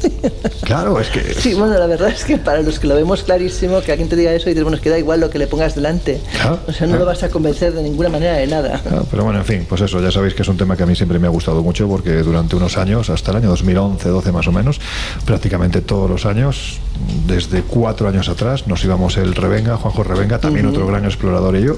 Claro, 0.69 0.99
es 0.99 1.09
que... 1.09 1.33
Sí, 1.33 1.55
bueno, 1.55 1.79
la 1.79 1.87
verdad 1.87 2.09
es 2.09 2.23
que 2.23 2.37
para 2.37 2.61
los 2.61 2.77
que 2.77 2.85
lo 2.85 2.93
vemos 2.93 3.23
clarísimo, 3.23 3.81
que 3.81 3.91
alguien 3.91 4.07
te 4.07 4.15
diga 4.15 4.31
eso 4.33 4.49
y 4.49 4.53
dices, 4.53 4.63
bueno, 4.63 4.75
es 4.77 4.83
que 4.83 4.91
da 4.91 4.99
igual 4.99 5.19
lo 5.19 5.31
que 5.31 5.39
le 5.39 5.47
pongas 5.47 5.73
delante. 5.73 6.21
Claro, 6.31 6.59
O 6.67 6.71
sea, 6.71 6.85
no 6.85 6.91
claro. 6.91 6.99
lo 6.99 7.05
vas 7.07 7.23
a 7.23 7.29
convencer 7.29 7.73
de 7.73 7.81
ninguna 7.81 8.09
manera 8.09 8.33
de 8.33 8.45
nada. 8.45 8.79
Pero 9.09 9.23
bueno, 9.23 9.39
en 9.39 9.45
fin, 9.45 9.65
pues 9.67 9.81
eso, 9.81 9.99
ya 9.99 10.11
sabéis 10.11 10.35
que 10.35 10.43
es 10.43 10.47
un 10.47 10.57
tema 10.57 10.77
que 10.77 10.83
a 10.83 10.85
mí 10.85 10.95
siempre 10.95 11.17
me 11.17 11.25
ha 11.25 11.31
gustado 11.31 11.63
mucho 11.63 11.87
porque 11.87 12.17
durante 12.17 12.55
unos 12.55 12.77
años, 12.77 13.09
hasta 13.09 13.31
el 13.31 13.37
año 13.37 13.49
2011, 13.49 14.09
12 14.09 14.31
más 14.31 14.47
o 14.47 14.51
menos, 14.51 14.79
prácticamente 15.25 15.81
todos 15.81 16.07
los 16.07 16.27
años, 16.27 16.79
desde 17.25 17.63
cuatro 17.63 18.07
años 18.07 18.29
atrás, 18.29 18.67
nos 18.67 18.83
íbamos 18.83 19.17
el 19.17 19.33
Revenga, 19.33 19.77
Juanjo 19.77 20.03
Revenga, 20.03 20.39
también 20.39 20.67
otro 20.67 20.85
gran 20.85 21.05
explorador 21.05 21.55
y 21.55 21.63
yo, 21.63 21.77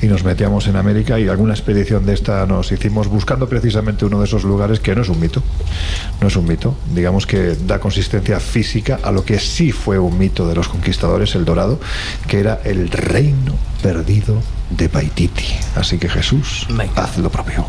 y 0.00 0.06
nos 0.06 0.24
metíamos 0.24 0.66
en 0.66 0.76
América 0.76 1.18
y 1.18 1.28
alguna 1.28 1.52
expedición 1.52 2.06
de 2.06 2.14
esta 2.14 2.46
nos 2.46 2.72
hicimos 2.72 3.08
buscando 3.08 3.48
precisamente 3.48 4.04
uno 4.04 4.18
de 4.20 4.24
esos 4.24 4.44
lugares 4.44 4.80
que 4.80 4.94
no 4.94 5.02
es 5.02 5.08
un 5.08 5.20
mito, 5.20 5.42
no 6.20 6.28
es 6.28 6.36
un 6.36 6.46
mito, 6.46 6.74
digamos 6.94 7.26
que 7.26 7.54
da 7.66 7.78
consistencia 7.78 8.40
física 8.40 8.98
a 9.02 9.10
lo 9.10 9.24
que 9.24 9.38
sí 9.38 9.72
fue 9.72 9.98
un 9.98 10.18
mito 10.18 10.46
de 10.46 10.54
los 10.54 10.68
conquistadores, 10.68 11.34
el 11.34 11.44
Dorado, 11.44 11.80
que 12.26 12.40
era 12.40 12.60
el 12.64 12.90
reino 12.90 13.54
perdido 13.82 14.42
de 14.70 14.88
Paititi. 14.88 15.46
Así 15.76 15.98
que 15.98 16.08
Jesús, 16.08 16.66
haz 16.96 17.18
lo 17.18 17.30
propio. 17.30 17.66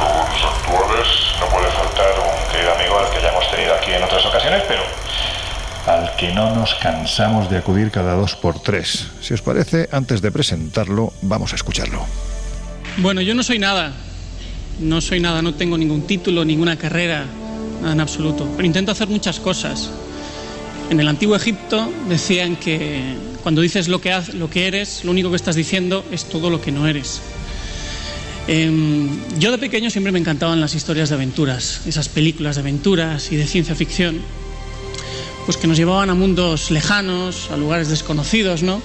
Los 0.00 0.44
actuales 0.44 1.06
no 1.40 1.46
puede 1.48 1.70
faltar 1.70 2.14
un 2.18 2.52
querido 2.52 2.74
amigo 2.74 2.98
al 2.98 3.10
que 3.10 3.22
ya 3.22 3.30
hemos 3.30 3.50
tenido 3.50 3.74
aquí 3.74 3.92
en 3.92 4.02
otras 4.02 4.24
ocasiones, 4.26 4.62
pero 4.68 4.82
al 5.86 6.16
que 6.16 6.32
no 6.32 6.54
nos 6.54 6.74
cansamos 6.74 7.48
de 7.50 7.58
acudir 7.58 7.90
cada 7.90 8.14
dos 8.14 8.34
por 8.34 8.60
tres. 8.60 9.06
Si 9.20 9.34
os 9.34 9.42
parece, 9.42 9.88
antes 9.92 10.20
de 10.20 10.32
presentarlo, 10.32 11.12
vamos 11.22 11.52
a 11.52 11.56
escucharlo. 11.56 12.04
Bueno, 12.98 13.20
yo 13.20 13.34
no 13.34 13.42
soy 13.42 13.58
nada. 13.58 13.92
No 14.80 15.00
soy 15.00 15.20
nada, 15.20 15.40
no 15.42 15.54
tengo 15.54 15.78
ningún 15.78 16.02
título, 16.06 16.44
ninguna 16.44 16.76
carrera, 16.76 17.24
nada 17.80 17.94
en 17.94 18.00
absoluto. 18.00 18.46
Pero 18.56 18.66
intento 18.66 18.92
hacer 18.92 19.08
muchas 19.08 19.40
cosas. 19.40 19.90
En 20.90 21.00
el 21.00 21.08
antiguo 21.08 21.34
Egipto 21.34 21.90
decían 22.08 22.56
que 22.56 23.14
cuando 23.42 23.60
dices 23.62 23.88
lo 23.88 24.00
que, 24.00 24.12
haz- 24.12 24.34
lo 24.34 24.50
que 24.50 24.66
eres, 24.66 25.04
lo 25.04 25.10
único 25.12 25.30
que 25.30 25.36
estás 25.36 25.56
diciendo 25.56 26.04
es 26.12 26.24
todo 26.26 26.50
lo 26.50 26.60
que 26.60 26.72
no 26.72 26.86
eres. 26.86 27.20
Em, 28.48 29.08
yo 29.40 29.50
de 29.50 29.58
pequeño 29.58 29.90
siempre 29.90 30.12
me 30.12 30.20
encantaban 30.20 30.60
las 30.60 30.74
historias 30.74 31.08
de 31.08 31.16
aventuras, 31.16 31.80
esas 31.86 32.08
películas 32.08 32.54
de 32.56 32.60
aventuras 32.60 33.32
y 33.32 33.36
de 33.36 33.46
ciencia 33.46 33.74
ficción, 33.74 34.20
pues 35.46 35.56
que 35.56 35.66
nos 35.66 35.76
llevaban 35.76 36.10
a 36.10 36.14
mundos 36.14 36.70
lejanos, 36.70 37.50
a 37.50 37.56
lugares 37.56 37.88
desconocidos, 37.88 38.62
¿no? 38.62 38.80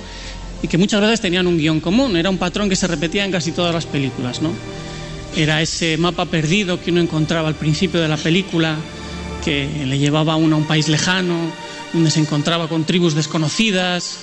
Y 0.63 0.67
que 0.67 0.77
muchas 0.79 1.01
veces 1.01 1.21
tenían 1.21 1.45
un 1.45 1.57
guion 1.57 1.79
común, 1.79 2.17
era 2.17 2.29
un 2.31 2.37
patrón 2.37 2.69
que 2.69 2.75
se 2.75 2.87
repetía 2.87 3.23
en 3.25 3.31
casi 3.31 3.51
todas 3.51 3.73
las 3.73 3.85
películas, 3.85 4.41
¿no? 4.41 4.51
Era 5.35 5.61
ese 5.61 5.97
mapa 5.97 6.25
perdido 6.25 6.81
que 6.81 6.91
uno 6.91 7.01
encontraba 7.01 7.47
al 7.47 7.55
principio 7.55 8.01
de 8.01 8.07
la 8.07 8.17
película, 8.17 8.77
que 9.43 9.67
le 9.85 9.97
llevaba 9.97 10.33
a 10.33 10.35
uno 10.35 10.55
a 10.55 10.59
un 10.59 10.65
país 10.65 10.89
lejano, 10.89 11.51
donde 11.93 12.11
se 12.11 12.19
encontraba 12.19 12.67
con 12.67 12.83
tribus 12.83 13.15
desconocidas, 13.15 14.17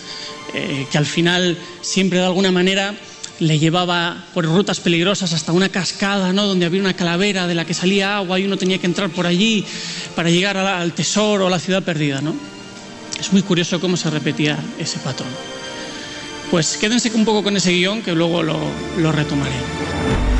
eh, 0.55 0.86
que 0.90 0.98
al 0.98 1.06
final 1.06 1.56
siempre 1.80 2.18
de 2.18 2.26
alguna 2.26 2.52
manera 2.52 2.94
le 3.40 3.59
llevaba 3.59 4.24
por 4.35 4.44
rutas 4.44 4.80
peligrosas 4.80 5.32
hasta 5.32 5.52
una 5.52 5.68
cascada, 5.68 6.32
¿no? 6.32 6.47
donde 6.47 6.66
había 6.66 6.80
una 6.80 6.94
calavera 6.94 7.47
de 7.47 7.55
la 7.55 7.64
que 7.64 7.74
salía 7.74 8.16
agua 8.16 8.39
y 8.39 8.44
uno 8.44 8.56
tenía 8.56 8.78
que 8.78 8.86
entrar 8.86 9.10
por 9.10 9.26
allí 9.26 9.64
para 10.16 10.28
llegar 10.28 10.56
a 10.56 10.80
al 10.80 10.93
tesoro 10.93 11.47
o 11.47 11.51
la 11.51 11.59
ciudad 11.60 11.82
perdida. 11.82 12.20
¿no? 12.20 12.35
Es 13.20 13.32
muy 13.32 13.43
curioso 13.43 13.80
cómo 13.80 13.97
se 13.97 14.10
repetía 14.10 14.59
ese 14.78 14.98
patrón. 14.98 15.30
Pues 16.51 16.76
quédense 16.78 17.10
un 17.14 17.24
poco 17.24 17.43
con 17.43 17.56
ese 17.56 17.72
guion 17.72 18.02
que 18.02 18.12
luego 18.12 18.43
lo 18.43 19.12
retomaré. 19.12 20.38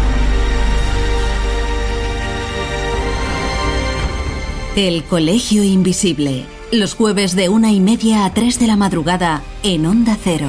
El 4.78 5.02
Colegio 5.02 5.64
Invisible. 5.64 6.44
Los 6.70 6.94
jueves 6.94 7.34
de 7.34 7.48
una 7.48 7.72
y 7.72 7.80
media 7.80 8.24
a 8.24 8.32
tres 8.32 8.60
de 8.60 8.68
la 8.68 8.76
madrugada 8.76 9.42
en 9.64 9.84
Onda 9.84 10.16
Cero. 10.22 10.46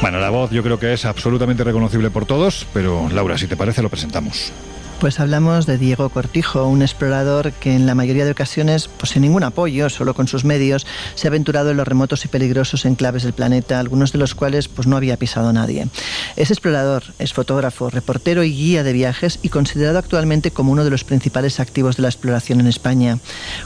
Bueno, 0.00 0.20
la 0.20 0.30
voz 0.30 0.50
yo 0.52 0.62
creo 0.62 0.78
que 0.78 0.94
es 0.94 1.04
absolutamente 1.04 1.64
reconocible 1.64 2.08
por 2.08 2.24
todos, 2.24 2.66
pero 2.72 3.10
Laura, 3.12 3.36
si 3.36 3.46
te 3.46 3.58
parece, 3.58 3.82
lo 3.82 3.90
presentamos. 3.90 4.54
Pues 5.00 5.18
hablamos 5.18 5.64
de 5.64 5.78
Diego 5.78 6.10
Cortijo, 6.10 6.66
un 6.66 6.82
explorador 6.82 7.52
que 7.52 7.74
en 7.74 7.86
la 7.86 7.94
mayoría 7.94 8.26
de 8.26 8.32
ocasiones, 8.32 8.86
pues 8.86 9.12
sin 9.12 9.22
ningún 9.22 9.44
apoyo, 9.44 9.88
solo 9.88 10.12
con 10.12 10.28
sus 10.28 10.44
medios, 10.44 10.86
se 11.14 11.26
ha 11.26 11.30
aventurado 11.30 11.70
en 11.70 11.78
los 11.78 11.88
remotos 11.88 12.26
y 12.26 12.28
peligrosos 12.28 12.84
enclaves 12.84 13.22
del 13.22 13.32
planeta, 13.32 13.80
algunos 13.80 14.12
de 14.12 14.18
los 14.18 14.34
cuales 14.34 14.68
pues 14.68 14.86
no 14.86 14.98
había 14.98 15.16
pisado 15.16 15.54
nadie. 15.54 15.88
Es 16.36 16.50
explorador, 16.50 17.02
es 17.18 17.32
fotógrafo, 17.32 17.88
reportero 17.88 18.44
y 18.44 18.52
guía 18.52 18.82
de 18.82 18.92
viajes 18.92 19.38
y 19.40 19.48
considerado 19.48 19.98
actualmente 19.98 20.50
como 20.50 20.70
uno 20.70 20.84
de 20.84 20.90
los 20.90 21.04
principales 21.04 21.60
activos 21.60 21.96
de 21.96 22.02
la 22.02 22.08
exploración 22.08 22.60
en 22.60 22.66
España. 22.66 23.20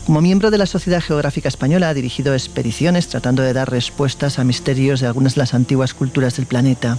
Como 0.06 0.20
miembro 0.20 0.52
de 0.52 0.58
la 0.58 0.66
Sociedad 0.66 1.02
Geográfica 1.02 1.48
Española 1.48 1.88
ha 1.88 1.94
dirigido 1.94 2.32
expediciones 2.32 3.08
tratando 3.08 3.42
de 3.42 3.54
dar 3.54 3.72
respuestas 3.72 4.38
a 4.38 4.44
misterios 4.44 5.00
de 5.00 5.08
algunas 5.08 5.34
de 5.34 5.40
las 5.40 5.54
antiguas 5.54 5.94
culturas 5.94 6.36
del 6.36 6.46
planeta. 6.46 6.96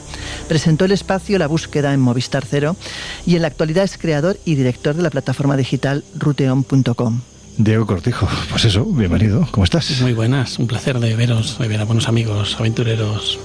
Presentó 0.49 0.83
el 0.83 0.91
espacio 0.91 1.39
La 1.39 1.47
búsqueda 1.47 1.93
en 1.93 2.01
Movistar 2.01 2.43
Cero 2.45 2.75
y 3.25 3.37
en 3.37 3.41
la 3.41 3.47
actualidad 3.47 3.85
es 3.85 3.97
creador 3.97 4.24
y 4.45 4.55
director 4.55 4.95
de 4.95 5.03
la 5.03 5.09
plataforma 5.09 5.55
digital 5.55 6.03
ruteon.com. 6.17 7.34
Diego 7.57 7.85
Cortijo, 7.85 8.27
pues 8.49 8.65
eso, 8.65 8.83
bienvenido, 8.83 9.47
¿cómo 9.51 9.63
estás? 9.63 10.01
Muy 10.01 10.11
buenas, 10.11 10.59
un 10.59 10.67
placer 10.67 10.99
de 10.99 11.15
veros, 11.15 11.57
de 11.57 11.69
ver 11.69 11.79
a 11.79 11.85
buenos 11.85 12.09
amigos 12.09 12.57
aventureros 12.59 13.39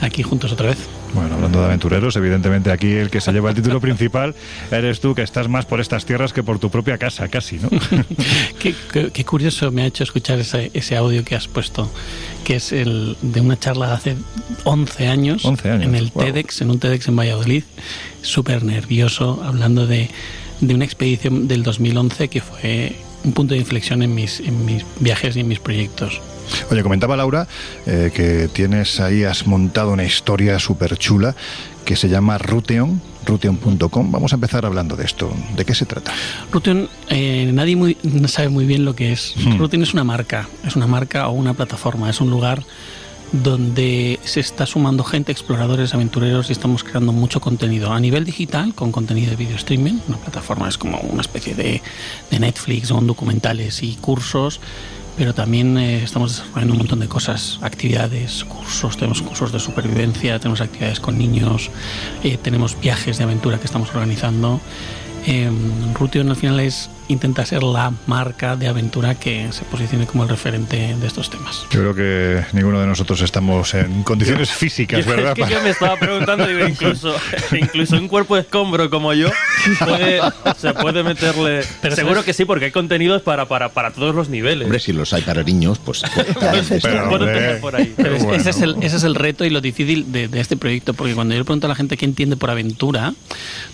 aquí 0.00 0.22
juntos 0.22 0.52
otra 0.52 0.68
vez. 0.68 0.78
Bueno, 1.12 1.34
hablando 1.34 1.58
de 1.58 1.64
aventureros, 1.66 2.14
evidentemente 2.14 2.70
aquí 2.70 2.92
el 2.92 3.10
que 3.10 3.20
se 3.20 3.32
lleva 3.32 3.50
el 3.50 3.56
título 3.56 3.80
principal 3.80 4.36
eres 4.70 5.00
tú, 5.00 5.12
que 5.16 5.22
estás 5.22 5.48
más 5.48 5.66
por 5.66 5.80
estas 5.80 6.04
tierras 6.04 6.32
que 6.32 6.44
por 6.44 6.60
tu 6.60 6.70
propia 6.70 6.98
casa, 6.98 7.26
casi, 7.26 7.58
¿no? 7.58 7.68
Qué, 8.60 8.74
qué- 8.92 9.10
qué 9.10 9.24
curioso 9.24 9.72
me 9.72 9.82
ha 9.82 9.86
hecho 9.86 10.04
escuchar 10.04 10.38
ese, 10.38 10.70
ese 10.72 10.96
audio 10.96 11.24
que 11.24 11.34
has 11.34 11.48
puesto, 11.48 11.90
que 12.44 12.56
es 12.56 12.70
el 12.72 13.16
de 13.22 13.40
una 13.40 13.58
charla 13.58 13.88
de 13.88 13.92
hace 13.94 14.16
11 14.64 15.08
años, 15.08 15.44
11 15.44 15.70
años, 15.70 15.84
en 15.86 15.94
el 15.96 16.10
wow. 16.14 16.24
TEDx, 16.24 16.60
en 16.60 16.70
un 16.70 16.78
TEDx 16.78 17.08
en 17.08 17.16
Valladolid, 17.16 17.64
súper 18.22 18.62
nervioso, 18.62 19.42
hablando 19.44 19.86
de, 19.88 20.10
de 20.60 20.74
una 20.74 20.84
expedición 20.84 21.48
del 21.48 21.64
2011 21.64 22.28
que 22.28 22.40
fue 22.40 22.96
un 23.24 23.32
punto 23.32 23.54
de 23.54 23.60
inflexión 23.60 24.02
en 24.02 24.14
mis, 24.14 24.40
en 24.40 24.64
mis 24.64 24.84
viajes 25.00 25.36
y 25.36 25.40
en 25.40 25.48
mis 25.48 25.58
proyectos. 25.58 26.20
Oye, 26.70 26.82
comentaba 26.82 27.16
Laura 27.16 27.46
eh, 27.86 28.10
que 28.14 28.48
tienes 28.48 29.00
ahí, 29.00 29.24
has 29.24 29.46
montado 29.46 29.92
una 29.92 30.04
historia 30.04 30.58
súper 30.58 30.96
chula 30.96 31.34
que 31.84 31.96
se 31.96 32.08
llama 32.08 32.38
Ruteon, 32.38 33.00
ruteon.com. 33.26 34.12
Vamos 34.12 34.32
a 34.32 34.36
empezar 34.36 34.66
hablando 34.66 34.96
de 34.96 35.04
esto. 35.04 35.32
¿De 35.56 35.64
qué 35.64 35.74
se 35.74 35.86
trata? 35.86 36.12
Ruteon, 36.52 36.88
eh, 37.08 37.50
nadie 37.52 37.76
muy, 37.76 37.96
sabe 38.26 38.48
muy 38.48 38.66
bien 38.66 38.84
lo 38.84 38.94
que 38.94 39.12
es. 39.12 39.34
Hmm. 39.36 39.58
Ruteon 39.58 39.82
es 39.82 39.94
una 39.94 40.04
marca, 40.04 40.48
es 40.66 40.76
una 40.76 40.86
marca 40.86 41.28
o 41.28 41.32
una 41.32 41.54
plataforma, 41.54 42.10
es 42.10 42.20
un 42.20 42.30
lugar 42.30 42.62
donde 43.32 44.18
se 44.24 44.40
está 44.40 44.66
sumando 44.66 45.04
gente, 45.04 45.32
exploradores, 45.32 45.94
aventureros 45.94 46.48
y 46.48 46.52
estamos 46.52 46.84
creando 46.84 47.12
mucho 47.12 47.40
contenido 47.40 47.92
a 47.92 48.00
nivel 48.00 48.24
digital 48.24 48.74
con 48.74 48.92
contenido 48.92 49.30
de 49.30 49.36
video 49.36 49.56
streaming. 49.56 49.98
Una 50.08 50.18
plataforma 50.18 50.68
es 50.68 50.78
como 50.78 50.98
una 51.00 51.20
especie 51.20 51.54
de, 51.54 51.82
de 52.30 52.38
Netflix, 52.38 52.88
son 52.88 53.06
documentales 53.06 53.82
y 53.82 53.96
cursos, 53.96 54.60
pero 55.18 55.34
también 55.34 55.76
eh, 55.76 56.02
estamos 56.04 56.36
desarrollando 56.36 56.74
un 56.74 56.78
montón 56.78 57.00
de 57.00 57.08
cosas, 57.08 57.58
actividades, 57.60 58.44
cursos, 58.44 58.96
tenemos 58.96 59.20
cursos 59.20 59.52
de 59.52 59.58
supervivencia, 59.58 60.38
tenemos 60.38 60.60
actividades 60.60 61.00
con 61.00 61.18
niños, 61.18 61.70
eh, 62.22 62.38
tenemos 62.40 62.80
viajes 62.80 63.18
de 63.18 63.24
aventura 63.24 63.58
que 63.58 63.66
estamos 63.66 63.90
organizando. 63.90 64.60
Eh, 65.26 65.50
al 65.50 66.36
final 66.36 66.60
es 66.60 66.88
intenta 67.08 67.44
ser 67.46 67.62
la 67.62 67.92
marca 68.06 68.56
de 68.56 68.68
aventura 68.68 69.14
que 69.14 69.48
se 69.52 69.64
posicione 69.64 70.06
como 70.06 70.22
el 70.24 70.28
referente 70.28 70.94
de 70.96 71.06
estos 71.06 71.30
temas. 71.30 71.66
Yo 71.70 71.80
creo 71.80 71.94
que 71.94 72.44
ninguno 72.52 72.80
de 72.80 72.86
nosotros 72.86 73.20
estamos 73.22 73.74
en 73.74 74.02
condiciones 74.02 74.50
físicas, 74.50 75.04
Yo- 75.04 75.10
¿verdad? 75.10 75.34
Es 75.38 75.46
que 75.46 75.52
yo 75.54 75.62
me 75.62 75.70
estaba 75.70 75.96
preguntando, 75.96 76.46
digo, 76.46 76.66
incluso, 76.68 77.14
incluso 77.52 77.96
un 77.96 78.08
cuerpo 78.08 78.34
de 78.36 78.42
escombro 78.42 78.90
como 78.90 79.12
yo 79.14 79.28
puede- 79.84 80.20
se 80.58 80.74
puede 80.74 81.02
meterle. 81.02 81.62
Pero 81.80 81.94
Seguro 81.96 82.14
¿sabes? 82.16 82.26
que 82.26 82.32
sí, 82.34 82.44
porque 82.44 82.66
hay 82.66 82.70
contenidos 82.70 83.22
para, 83.22 83.46
para, 83.48 83.70
para 83.70 83.90
todos 83.92 84.14
los 84.14 84.28
niveles. 84.28 84.64
Hombre, 84.66 84.80
si 84.80 84.92
los 84.92 85.12
hay 85.12 85.22
para 85.22 85.42
niños, 85.42 85.78
pues... 85.78 86.02
Pero, 86.82 87.08
Puedo 87.08 87.28
empezar 87.28 87.60
por 87.60 87.76
ahí. 87.76 87.94
Pero 87.96 88.14
es- 88.16 88.24
ese, 88.40 88.50
es 88.50 88.60
el, 88.62 88.76
ese 88.82 88.96
es 88.96 89.04
el 89.04 89.14
reto 89.14 89.44
y 89.44 89.50
lo 89.50 89.60
difícil 89.60 90.12
de, 90.12 90.28
de 90.28 90.40
este 90.40 90.56
proyecto, 90.56 90.94
porque 90.94 91.14
cuando 91.14 91.34
yo 91.34 91.40
le 91.40 91.44
pregunto 91.44 91.66
a 91.66 91.68
la 91.70 91.74
gente 91.74 91.96
qué 91.96 92.04
entiende 92.04 92.36
por 92.36 92.50
aventura, 92.50 93.14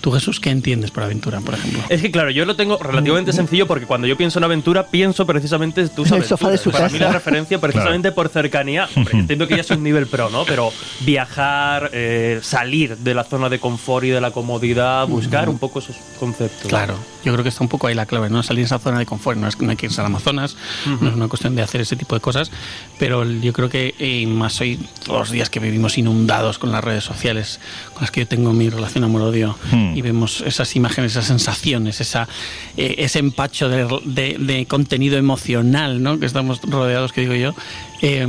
tú 0.01 0.11
Jesús, 0.13 0.41
¿qué 0.41 0.51
entiendes 0.51 0.91
por 0.91 1.03
aventura, 1.03 1.41
por 1.41 1.55
ejemplo? 1.55 1.83
Es 1.89 2.01
que 2.03 2.11
claro, 2.11 2.31
yo 2.31 2.45
lo 2.45 2.57
tengo 2.57 2.79
relativamente 2.79 3.24
sencillo 3.33 3.67
porque 3.67 3.87
cuando 3.87 4.07
yo 4.07 4.17
pienso 4.17 4.39
en 4.39 4.45
aventura, 4.45 4.87
pienso 4.87 5.27
precisamente 5.27 5.89
tus 5.89 6.09
En 6.09 6.15
el 6.15 6.21
aventuras. 6.21 6.29
sofá 6.29 6.51
de 6.51 6.59
su 6.59 6.71
Para 6.71 6.85
casa. 6.85 6.93
mí 6.95 6.99
la 7.01 7.13
referencia 7.13 7.61
precisamente 7.61 8.13
por 8.13 8.29
cercanía. 8.29 8.89
Hombre, 8.97 9.19
entiendo 9.19 9.47
que 9.49 9.55
ya 9.57 9.61
es 9.63 9.71
un 9.71 9.83
nivel 9.83 10.07
pro, 10.07 10.31
¿no? 10.31 10.45
Pero 10.45 10.73
viajar, 11.01 11.91
eh, 11.93 12.41
salir 12.43 12.97
de 12.99 13.15
la 13.15 13.25
zona 13.25 13.49
de 13.49 13.59
confort 13.61 14.05
y 14.05 14.09
de 14.11 14.21
la 14.21 14.31
comodidad, 14.31 15.07
buscar 15.07 15.49
un 15.49 15.59
poco 15.59 15.79
esos 15.79 15.97
conceptos. 16.19 16.69
Claro, 16.69 16.95
yo 17.25 17.33
creo 17.33 17.43
que 17.43 17.49
está 17.51 17.63
un 17.63 17.69
poco 17.69 17.87
ahí 17.87 17.95
la 17.95 18.07
clave, 18.07 18.31
¿no? 18.31 18.43
Salir 18.43 18.63
de 18.63 18.67
esa 18.67 18.79
zona 18.79 18.99
de 18.99 19.07
confort, 19.07 19.39
no 19.39 19.47
es 19.47 19.57
que 19.57 19.65
no 19.65 19.71
hay 19.71 19.77
que 19.77 19.87
irse 19.87 20.01
al 20.01 20.07
Amazonas, 20.07 20.57
Ujú. 20.87 21.05
no 21.05 21.11
es 21.11 21.17
una 21.17 21.29
cuestión 21.29 21.55
de 21.55 21.63
hacer 21.63 21.81
ese 21.81 21.97
tipo 21.97 22.15
de 22.15 22.21
cosas, 22.21 22.51
pero 22.99 23.25
yo 23.25 23.53
creo 23.53 23.69
que 23.69 23.95
eh, 23.99 24.27
más 24.27 24.61
hoy, 24.61 24.79
todos 25.05 25.21
los 25.21 25.31
días 25.31 25.51
que 25.51 25.61
vivimos 25.61 25.99
inundados 25.99 26.59
con 26.59 26.73
las 26.73 26.83
redes 26.83 27.05
sociales, 27.05 27.61
con 27.95 28.03
las 28.03 28.11
que 28.11 28.21
yo 28.21 28.27
tengo 28.29 28.53
mi 28.53 28.69
relación 28.69 29.05
amor-odio, 29.05 29.57
Hmm. 29.71 29.97
y 29.97 30.03
vemos 30.03 30.43
esas 30.43 30.75
imágenes, 30.77 31.13
esas 31.13 31.27
sensaciones, 31.27 32.01
esa, 32.01 32.29
eh, 32.77 32.97
ese 32.99 33.21
empacho 33.21 33.69
de, 33.69 33.87
de- 34.05 34.37
de 34.39 34.67
contenido 34.67 35.17
emocional, 35.17 36.03
¿no? 36.03 36.19
Que 36.19 36.27
estamos 36.27 36.61
rodeados, 36.63 37.13
que 37.13 37.23
digo 37.23 37.35
yo. 37.35 37.55
eh, 38.03 38.27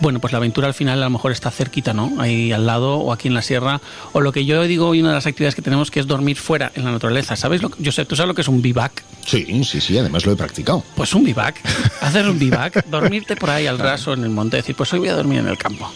bueno, 0.00 0.18
pues 0.18 0.32
la 0.32 0.38
aventura 0.38 0.66
al 0.66 0.72
final 0.72 0.98
a 1.02 1.04
lo 1.04 1.10
mejor 1.10 1.30
está 1.30 1.50
cerquita, 1.50 1.92
¿no? 1.92 2.14
Ahí 2.18 2.52
al 2.52 2.64
lado 2.64 2.94
o 2.96 3.12
aquí 3.12 3.28
en 3.28 3.34
la 3.34 3.42
sierra. 3.42 3.82
O 4.12 4.20
lo 4.22 4.32
que 4.32 4.46
yo 4.46 4.62
digo 4.62 4.88
hoy, 4.88 5.00
una 5.00 5.10
de 5.10 5.16
las 5.16 5.26
actividades 5.26 5.54
que 5.54 5.60
tenemos 5.60 5.90
que 5.90 6.00
es 6.00 6.06
dormir 6.06 6.38
fuera 6.38 6.72
en 6.74 6.86
la 6.86 6.90
naturaleza. 6.90 7.36
¿Sabes? 7.36 7.60
Lo, 7.60 7.68
que- 7.68 7.82
yo 7.82 7.92
sé, 7.92 8.06
¿tú 8.06 8.16
sabes 8.16 8.28
lo 8.28 8.34
que 8.34 8.40
es 8.40 8.48
un 8.48 8.62
bivac? 8.62 9.04
Sí, 9.26 9.62
sí, 9.62 9.78
sí, 9.78 9.98
además 9.98 10.24
lo 10.24 10.32
he 10.32 10.36
practicado. 10.36 10.82
Pues 10.96 11.14
un 11.14 11.22
bivac. 11.22 11.60
Hacer 12.00 12.26
un 12.26 12.38
bivac, 12.38 12.86
dormirte 12.86 13.36
por 13.36 13.50
ahí 13.50 13.66
al 13.66 13.78
raso 13.78 14.14
en 14.14 14.22
el 14.24 14.30
monte, 14.30 14.56
decir, 14.56 14.74
pues 14.74 14.90
hoy 14.94 15.00
voy 15.00 15.08
a 15.10 15.14
dormir 15.14 15.40
en 15.40 15.48
el 15.48 15.58
campo. 15.58 15.92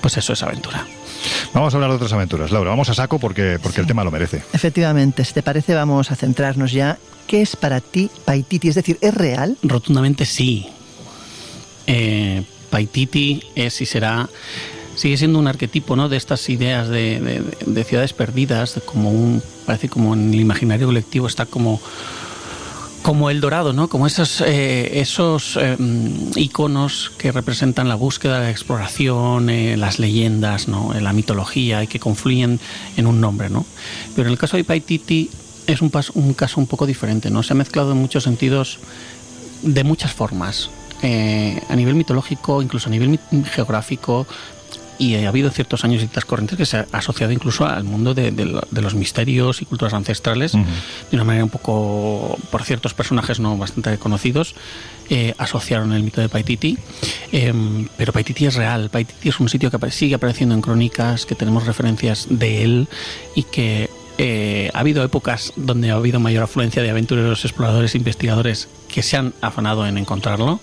Pues 0.00 0.16
eso 0.16 0.32
es 0.32 0.42
aventura. 0.44 0.86
Vamos 1.52 1.72
a 1.72 1.76
hablar 1.76 1.90
de 1.90 1.96
otras 1.96 2.12
aventuras. 2.12 2.50
Laura, 2.50 2.70
vamos 2.70 2.88
a 2.88 2.94
saco 2.94 3.18
porque, 3.18 3.58
porque 3.62 3.80
el 3.80 3.86
tema 3.86 4.04
lo 4.04 4.10
merece. 4.10 4.42
Efectivamente, 4.52 5.24
si 5.24 5.32
te 5.34 5.42
parece, 5.42 5.74
vamos 5.74 6.10
a 6.10 6.16
centrarnos 6.16 6.72
ya. 6.72 6.98
¿Qué 7.26 7.40
es 7.42 7.56
para 7.56 7.80
ti 7.80 8.10
Paititi? 8.24 8.68
Es 8.68 8.74
decir, 8.74 8.98
¿es 9.00 9.14
real? 9.14 9.56
Rotundamente 9.62 10.24
sí. 10.26 10.66
Eh, 11.86 12.42
Paititi 12.70 13.42
es 13.54 13.80
y 13.80 13.86
será. 13.86 14.28
Sigue 14.96 15.16
siendo 15.16 15.38
un 15.40 15.48
arquetipo 15.48 15.96
¿no? 15.96 16.08
de 16.08 16.16
estas 16.16 16.48
ideas 16.48 16.88
de, 16.88 17.18
de- 17.20 17.42
de 17.66 17.84
ciudades 17.84 18.12
perdidas, 18.12 18.80
como 18.84 19.10
un. 19.10 19.42
Parece 19.66 19.88
como 19.88 20.14
en 20.14 20.32
el 20.34 20.40
imaginario 20.40 20.86
colectivo 20.86 21.26
está 21.26 21.46
como. 21.46 21.80
Como 23.04 23.28
el 23.28 23.42
dorado, 23.42 23.74
¿no? 23.74 23.88
Como 23.88 24.06
esos, 24.06 24.40
eh, 24.40 24.98
esos 24.98 25.58
eh, 25.60 25.76
iconos 26.36 27.12
que 27.18 27.32
representan 27.32 27.86
la 27.86 27.96
búsqueda, 27.96 28.40
la 28.40 28.50
exploración, 28.50 29.50
eh, 29.50 29.76
las 29.76 29.98
leyendas, 29.98 30.68
¿no? 30.68 30.90
La 30.98 31.12
mitología 31.12 31.82
y 31.82 31.86
que 31.86 32.00
confluyen 32.00 32.58
en 32.96 33.06
un 33.06 33.20
nombre, 33.20 33.50
¿no? 33.50 33.66
Pero 34.16 34.28
en 34.28 34.32
el 34.32 34.38
caso 34.38 34.56
de 34.56 34.64
Paititi 34.64 35.28
es 35.66 35.82
un, 35.82 35.92
pas- 35.92 36.12
un 36.14 36.32
caso 36.32 36.58
un 36.58 36.66
poco 36.66 36.86
diferente, 36.86 37.28
¿no? 37.28 37.42
Se 37.42 37.52
ha 37.52 37.56
mezclado 37.56 37.92
en 37.92 37.98
muchos 37.98 38.24
sentidos 38.24 38.78
de 39.60 39.84
muchas 39.84 40.14
formas. 40.14 40.70
Eh, 41.02 41.60
a 41.68 41.76
nivel 41.76 41.96
mitológico, 41.96 42.62
incluso 42.62 42.88
a 42.88 42.90
nivel 42.90 43.20
geográfico, 43.52 44.26
y 44.98 45.16
ha 45.16 45.28
habido 45.28 45.50
ciertos 45.50 45.84
años 45.84 45.96
y 45.96 46.06
ciertas 46.06 46.24
corrientes 46.24 46.56
que 46.56 46.66
se 46.66 46.76
ha 46.78 46.86
asociado 46.92 47.32
incluso 47.32 47.66
al 47.66 47.84
mundo 47.84 48.14
de, 48.14 48.30
de 48.30 48.44
lo- 48.44 48.62
de 48.70 48.80
los 48.82 48.94
misterios 48.94 49.60
y 49.62 49.64
culturas 49.64 49.94
ancestrales, 49.94 50.52
de 50.52 50.60
una 51.16 51.24
manera 51.24 51.44
un 51.44 51.50
poco, 51.50 52.38
por 52.50 52.62
ciertos 52.64 52.94
personajes 52.94 53.40
no 53.40 53.56
bastante 53.58 53.98
conocidos, 53.98 54.54
eh, 55.10 55.34
asociaron 55.38 55.92
el 55.92 56.02
mito 56.02 56.20
de 56.20 56.28
Paititi. 56.28 56.78
Eh, 57.32 57.52
pero 57.96 58.12
Paititi 58.12 58.46
es 58.46 58.54
real, 58.54 58.90
Paititi 58.90 59.28
es 59.28 59.40
un 59.40 59.48
sitio 59.48 59.70
que 59.70 59.90
sigue 59.90 60.14
apareciendo 60.14 60.54
en 60.54 60.60
crónicas, 60.62 61.26
que 61.26 61.34
tenemos 61.34 61.66
referencias 61.66 62.26
de 62.30 62.62
él 62.64 62.88
y 63.34 63.42
que 63.42 63.90
eh, 64.18 64.70
ha 64.72 64.78
habido 64.78 65.02
épocas 65.02 65.52
donde 65.56 65.90
ha 65.90 65.94
habido 65.94 66.20
mayor 66.20 66.44
afluencia 66.44 66.82
de 66.82 66.90
aventureros, 66.90 67.44
exploradores, 67.44 67.94
investigadores 67.96 68.68
que 68.88 69.02
se 69.02 69.16
han 69.16 69.34
afanado 69.40 69.86
en 69.88 69.98
encontrarlo, 69.98 70.60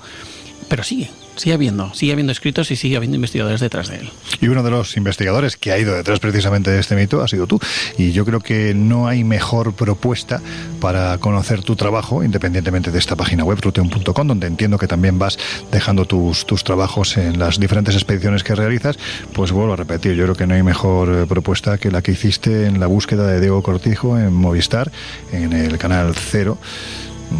pero 0.70 0.84
sigue, 0.84 1.10
sigue 1.42 1.56
habiendo, 1.56 1.92
sigue 1.96 2.12
habiendo 2.12 2.32
escritos 2.32 2.70
y 2.70 2.76
sigue 2.76 2.98
habiendo 2.98 3.16
investigadores 3.16 3.60
detrás 3.62 3.90
de 3.90 3.98
él. 3.98 4.10
Y 4.42 4.48
uno 4.48 4.62
de 4.62 4.70
los 4.70 4.96
investigadores 4.96 5.58
que 5.58 5.72
ha 5.72 5.80
ido 5.80 5.96
detrás 5.96 6.20
precisamente 6.20 6.70
de 6.70 6.80
este 6.80 6.96
mito 6.96 7.22
ha 7.22 7.28
sido 7.28 7.48
tú. 7.48 7.60
Y 7.98 8.12
yo 8.12 8.26
creo 8.26 8.42
que 8.42 8.76
no 8.76 9.08
hay 9.08 9.24
mejor 9.24 9.74
propuesta 9.74 10.40
para 10.80 11.18
conocer 11.18 11.64
tu 11.64 11.76
trabajo, 11.76 12.24
independientemente 12.24 12.92
de 12.92 13.00
esta 13.00 13.16
página 13.16 13.44
web, 13.44 13.58
ruteon.com, 13.60 14.28
donde 14.28 14.46
entiendo 14.46 14.78
que 14.78 14.88
también 14.88 15.18
vas 15.18 15.40
dejando 15.72 16.06
tus, 16.06 16.46
tus 16.46 16.64
trabajos 16.64 17.18
en 17.18 17.40
las 17.40 17.60
diferentes 17.60 17.96
expediciones 17.96 18.44
que 18.44 18.54
realizas. 18.54 19.00
Pues 19.34 19.52
vuelvo 19.52 19.74
a 19.74 19.78
repetir, 19.78 20.14
yo 20.14 20.26
creo 20.26 20.36
que 20.36 20.46
no 20.46 20.54
hay 20.54 20.62
mejor 20.62 21.10
eh, 21.10 21.26
propuesta 21.26 21.80
que 21.80 21.90
la 21.90 22.04
que 22.04 22.12
hiciste 22.12 22.68
en 22.68 22.80
la 22.80 22.86
búsqueda 22.86 23.26
de 23.26 23.40
Diego 23.40 23.64
Cortijo 23.64 24.20
en 24.20 24.32
Movistar, 24.32 24.92
en 25.32 25.54
el 25.54 25.80
canal 25.80 26.14
Cero 26.16 26.60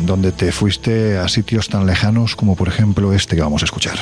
donde 0.06 0.32
te 0.32 0.52
fuiste 0.52 1.18
a 1.18 1.28
sitios 1.28 1.70
tan 1.70 1.86
lejanos 1.86 2.36
como 2.36 2.56
por 2.56 2.68
ejemplo 2.68 3.14
este 3.14 3.36
que 3.36 3.42
vamos 3.42 3.62
a 3.62 3.66
escuchar. 3.66 4.00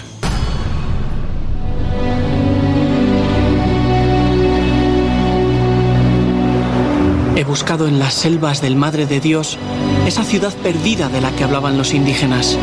He 7.36 7.44
buscado 7.46 7.88
en 7.88 8.00
las 8.00 8.16
selvas 8.16 8.62
del 8.62 8.76
Madre 8.76 9.06
de 9.06 9.22
Dios 9.22 9.58
esa 10.06 10.26
ciudad 10.26 10.54
perdida 10.58 11.08
de 11.08 11.22
la 11.22 11.32
que 11.32 11.46
hablaban 11.46 11.78
los 11.78 11.94
indígenas, 11.94 12.58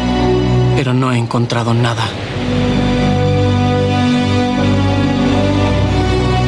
pero 0.77 0.93
no 0.93 1.13
he 1.13 1.19
encontrado 1.19 1.73
nada. 1.73 2.05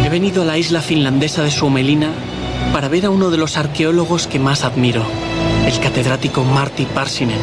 He 0.04 0.10
venido 0.10 0.42
a 0.42 0.44
la 0.44 0.58
isla 0.58 0.82
finlandesa 0.82 1.42
de 1.42 1.50
Suomelina 1.50 2.10
para 2.72 2.88
ver 2.88 3.06
a 3.06 3.10
uno 3.10 3.30
de 3.30 3.38
los 3.38 3.56
arqueólogos 3.56 4.26
que 4.26 4.38
más 4.38 4.62
admiro, 4.62 5.04
el 5.68 5.80
catedrático 5.80 6.44
Marty 6.44 6.86
Parsinen, 6.86 7.38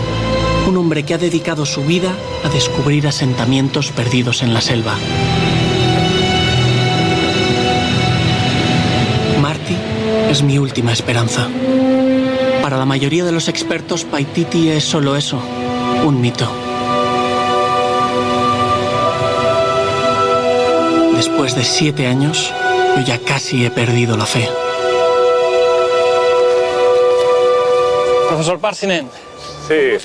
un 0.67 0.75
hombre 0.77 1.03
que 1.03 1.13
ha 1.13 1.19
dedicado 1.19 1.63
su 1.63 1.83
vida 1.83 2.11
a 2.43 2.49
descubrir 2.49 3.07
asentamientos 3.07 3.91
perdidos 3.91 4.41
en 4.41 4.51
la 4.51 4.61
selva. 4.61 4.95
Marty 9.39 9.77
es 10.31 10.41
mi 10.41 10.57
última 10.57 10.91
esperanza. 10.91 11.47
Para 12.63 12.77
la 12.77 12.85
mayoría 12.85 13.23
de 13.25 13.31
los 13.31 13.47
expertos, 13.47 14.05
Paititi 14.05 14.69
es 14.69 14.83
solo 14.83 15.15
eso, 15.15 15.39
un 16.03 16.19
mito. 16.19 16.51
Después 21.15 21.55
de 21.55 21.63
siete 21.63 22.07
años, 22.07 22.51
yo 22.97 23.03
ya 23.03 23.19
casi 23.19 23.63
he 23.65 23.69
perdido 23.69 24.17
la 24.17 24.25
fe. 24.25 24.49
Profesor 28.35 28.59
Parsinen. 28.59 29.09
Sí. 29.65 29.97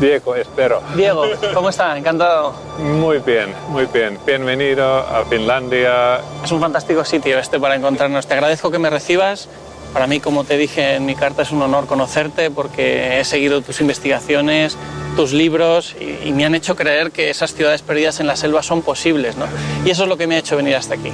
Diego, 0.00 0.34
espero. 0.34 0.80
Diego, 0.96 1.24
¿cómo 1.52 1.68
está? 1.68 1.98
Encantado. 1.98 2.54
Muy 2.78 3.18
bien, 3.18 3.52
muy 3.68 3.84
bien. 3.84 4.18
Bienvenido 4.24 5.00
a 5.00 5.26
Finlandia. 5.26 6.20
Es 6.42 6.50
un 6.52 6.60
fantástico 6.60 7.04
sitio 7.04 7.38
este 7.38 7.60
para 7.60 7.74
encontrarnos. 7.74 8.26
Te 8.26 8.32
agradezco 8.32 8.70
que 8.70 8.78
me 8.78 8.88
recibas 8.88 9.46
Para 9.92 10.06
mí, 10.06 10.20
como 10.20 10.44
te 10.44 10.56
dije 10.56 10.94
en 10.94 11.04
mi 11.04 11.14
carta, 11.14 11.42
es 11.42 11.52
un 11.52 11.60
honor 11.60 11.86
conocerte 11.86 12.50
porque 12.50 13.20
he 13.20 13.24
seguido 13.26 13.60
tus 13.60 13.82
investigaciones, 13.82 14.78
tus 15.14 15.34
libros 15.34 15.94
y, 16.00 16.26
y 16.26 16.32
me 16.32 16.46
han 16.46 16.54
hecho 16.54 16.76
creer 16.76 17.10
que 17.10 17.28
esas 17.28 17.52
ciudades 17.52 17.82
perdidas 17.82 18.20
en 18.20 18.26
la 18.26 18.36
selva 18.36 18.62
son 18.62 18.80
posibles. 18.80 19.36
¿no? 19.36 19.44
Y 19.84 19.90
eso 19.90 20.04
es 20.04 20.08
lo 20.08 20.16
que 20.16 20.26
me 20.26 20.36
ha 20.36 20.38
hecho 20.38 20.56
venir 20.56 20.76
hasta 20.76 20.94
aquí. 20.94 21.12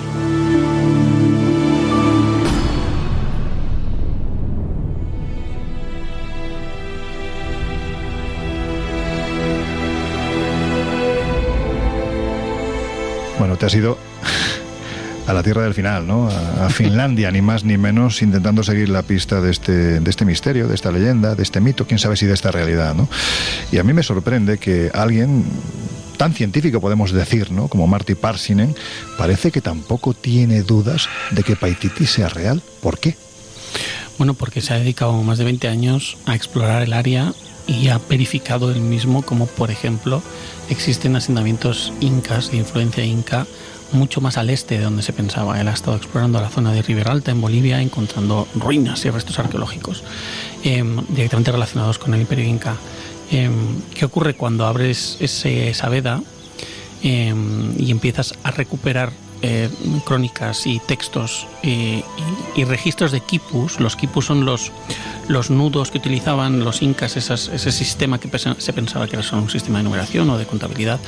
Te 13.61 13.67
has 13.67 13.75
ido 13.75 13.99
a 15.27 15.35
la 15.35 15.43
tierra 15.43 15.63
del 15.63 15.75
final, 15.75 16.07
¿no? 16.07 16.29
A, 16.29 16.67
a 16.67 16.71
Finlandia, 16.71 17.31
ni 17.31 17.43
más 17.43 17.63
ni 17.63 17.77
menos, 17.77 18.23
intentando 18.23 18.63
seguir 18.63 18.89
la 18.89 19.03
pista 19.03 19.43
de 19.43 19.51
este, 19.51 20.01
de 20.01 20.11
este 20.11 20.25
misterio, 20.25 20.67
de 20.67 20.75
esta 20.75 20.91
leyenda, 20.91 21.35
de 21.35 21.43
este 21.43 21.61
mito, 21.61 21.87
quién 21.87 21.99
sabe 21.99 22.17
si 22.17 22.25
de 22.25 22.33
esta 22.33 22.51
realidad, 22.51 22.95
¿no? 22.95 23.07
Y 23.71 23.77
a 23.77 23.85
mí 23.85 23.93
me 23.93 24.03
sorprende 24.03 24.57
que 24.57 24.91
alguien 24.95 25.45
tan 26.17 26.33
científico 26.33 26.81
podemos 26.81 27.13
decir, 27.13 27.53
¿no? 27.53 27.69
Como 27.69 27.87
Marty 27.87 28.15
Parsinen, 28.15 28.75
parece 29.19 29.53
que 29.53 29.61
tampoco 29.61 30.15
tiene 30.15 30.63
dudas 30.63 31.09
de 31.31 31.43
que 31.43 31.55
Paititi 31.55 32.07
sea 32.07 32.29
real. 32.29 32.63
¿Por 32.81 32.99
qué? 32.99 33.15
Bueno, 34.17 34.33
porque 34.33 34.63
se 34.63 34.73
ha 34.73 34.79
dedicado 34.79 35.13
más 35.23 35.37
de 35.37 35.45
20 35.45 35.69
años 35.69 36.17
a 36.25 36.35
explorar 36.35 36.83
el 36.83 36.95
área 36.95 37.35
y 37.71 37.89
ha 37.89 37.99
verificado 37.99 38.73
él 38.73 38.81
mismo 38.81 39.23
como, 39.23 39.47
por 39.47 39.71
ejemplo, 39.71 40.23
existen 40.69 41.15
asentamientos 41.15 41.93
incas 42.01 42.51
de 42.51 42.57
influencia 42.57 43.05
inca 43.05 43.47
mucho 43.93 44.21
más 44.21 44.37
al 44.39 44.51
este 44.51 44.79
de 44.79 44.85
donde 44.85 45.03
se 45.03 45.13
pensaba. 45.13 45.61
Él 45.61 45.69
ha 45.69 45.73
estado 45.73 45.97
explorando 45.97 46.41
la 46.41 46.49
zona 46.49 46.73
de 46.73 46.83
Ribera 46.83 47.13
Alta 47.13 47.31
en 47.31 47.41
Bolivia, 47.41 47.81
encontrando 47.81 48.47
ruinas 48.55 49.05
y 49.05 49.11
restos 49.11 49.39
arqueológicos 49.39 50.03
eh, 50.65 50.85
directamente 51.09 51.53
relacionados 51.53 51.99
con 51.99 52.15
el 52.15 52.21
imperio 52.21 52.45
inca. 52.45 52.77
Eh, 53.31 53.51
¿Qué 53.95 54.05
ocurre 54.05 54.35
cuando 54.35 54.67
abres 54.67 55.17
esa 55.21 55.89
veda 55.89 56.23
eh, 57.03 57.35
y 57.79 57.91
empiezas 57.91 58.35
a 58.43 58.51
recuperar 58.51 59.13
eh, 59.43 59.71
crónicas 60.05 60.67
y 60.67 60.79
textos 60.81 61.47
eh, 61.63 62.03
y, 62.57 62.65
registros 62.65 63.13
de 63.13 63.21
quipus. 63.21 63.81
Los 63.81 63.97
quipus 63.97 64.27
son 64.27 64.45
los, 64.45 64.71
los 65.29 65.51
nudos 65.51 65.91
que 65.91 65.99
utilizaban 65.99 66.61
los 66.65 66.83
incas, 66.83 67.17
esas- 67.17 67.49
ese 67.49 67.73
sistema 67.73 68.19
que 68.21 68.29
se 68.59 68.73
pensaba 68.73 69.07
que 69.07 69.17
era 69.17 69.23
solo 69.23 69.43
un 69.43 69.51
sistema 69.51 69.79
de 69.79 69.85
numeración 69.85 70.29
o 70.31 70.39
de 70.39 70.47
contabilidad, 70.47 71.01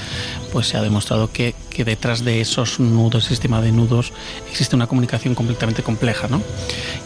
pues 0.52 0.68
se 0.68 0.76
ha 0.76 0.82
demostrado 0.82 1.30
que, 1.30 1.54
que 1.70 1.84
detrás 1.84 2.24
de 2.24 2.40
esos 2.40 2.80
nudos, 2.80 3.24
sistema 3.24 3.60
de 3.60 3.72
nudos, 3.72 4.12
existe 4.50 4.76
una 4.76 4.86
comunicación 4.86 5.34
completamente 5.34 5.82
compleja. 5.82 6.28
¿no? 6.28 6.42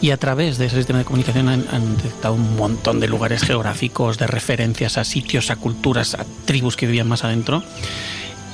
Y 0.01 0.11
a 0.11 0.17
través 0.17 0.57
de 0.57 0.65
ese 0.67 0.77
sistema 0.77 0.99
de 0.99 1.05
comunicación 1.05 1.49
han, 1.49 1.65
han 1.71 1.97
detectado 1.97 2.35
un 2.35 2.55
montón 2.55 2.99
de 2.99 3.07
lugares 3.07 3.43
geográficos, 3.43 4.17
de 4.17 4.27
referencias 4.27 4.97
a 4.97 5.03
sitios, 5.03 5.51
a 5.51 5.55
culturas, 5.57 6.15
a 6.15 6.25
tribus 6.45 6.75
que 6.75 6.85
vivían 6.85 7.07
más 7.07 7.23
adentro 7.23 7.63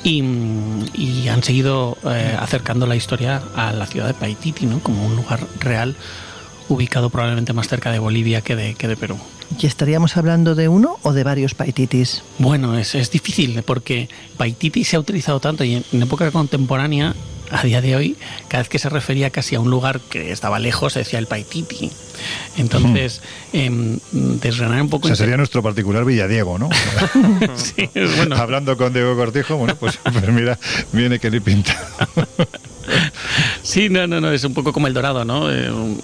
y, 0.03 0.23
y 0.93 1.27
han 1.29 1.43
seguido 1.43 1.97
eh, 2.05 2.35
acercando 2.39 2.85
la 2.85 2.95
historia 2.95 3.41
a 3.55 3.71
la 3.71 3.85
ciudad 3.85 4.07
de 4.07 4.13
Paititi, 4.13 4.65
¿no? 4.65 4.79
como 4.79 5.05
un 5.05 5.15
lugar 5.15 5.39
real 5.59 5.95
ubicado 6.69 7.09
probablemente 7.09 7.53
más 7.53 7.67
cerca 7.67 7.91
de 7.91 7.99
Bolivia 7.99 8.41
que 8.41 8.55
de, 8.55 8.75
que 8.75 8.87
de 8.87 8.95
Perú. 8.95 9.17
¿Y 9.59 9.67
estaríamos 9.67 10.17
hablando 10.17 10.55
de 10.55 10.67
uno 10.67 10.97
o 11.03 11.13
de 11.13 11.23
varios 11.23 11.53
paititis? 11.53 12.23
Bueno, 12.39 12.77
es, 12.77 12.95
es 12.95 13.11
difícil 13.11 13.61
porque 13.63 14.09
Paititi 14.37 14.83
se 14.83 14.95
ha 14.95 14.99
utilizado 14.99 15.39
tanto 15.39 15.63
y 15.63 15.75
en, 15.75 15.85
en 15.91 16.01
época 16.01 16.31
contemporánea, 16.31 17.13
a 17.53 17.63
día 17.63 17.81
de 17.81 17.95
hoy, 17.95 18.17
cada 18.47 18.63
vez 18.63 18.69
que 18.69 18.79
se 18.79 18.89
refería 18.89 19.29
casi 19.29 19.55
a 19.55 19.59
un 19.59 19.69
lugar 19.69 19.99
que 20.01 20.31
estaba 20.31 20.59
lejos, 20.59 20.93
se 20.93 20.99
decía 20.99 21.19
el 21.19 21.27
Paititi. 21.27 21.91
Entonces, 22.57 23.21
em, 23.53 23.99
desgranar 24.11 24.81
un 24.81 24.87
O 24.87 24.89
poco... 24.91 25.07
sea, 25.07 25.15
sería 25.15 25.37
nuestro 25.37 25.61
particular 25.61 26.03
Villadiego, 26.05 26.57
¿no? 26.57 26.69
sí, 27.55 27.89
bueno. 28.17 28.35
Hablando 28.35 28.75
con 28.77 28.93
Diego 28.93 29.15
Cortijo, 29.15 29.57
bueno, 29.57 29.75
pues, 29.75 29.99
pues 30.03 30.27
mira, 30.29 30.57
viene 30.91 31.19
que 31.19 31.29
ni 31.31 31.39
pinta. 31.39 31.75
Sí, 33.63 33.87
no, 33.89 34.05
no, 34.07 34.19
no, 34.19 34.31
es 34.31 34.43
un 34.43 34.53
poco 34.53 34.73
como 34.73 34.87
el 34.87 34.93
dorado, 34.93 35.23
¿no? 35.23 35.49
Eh, 35.49 35.71
un- 35.71 36.01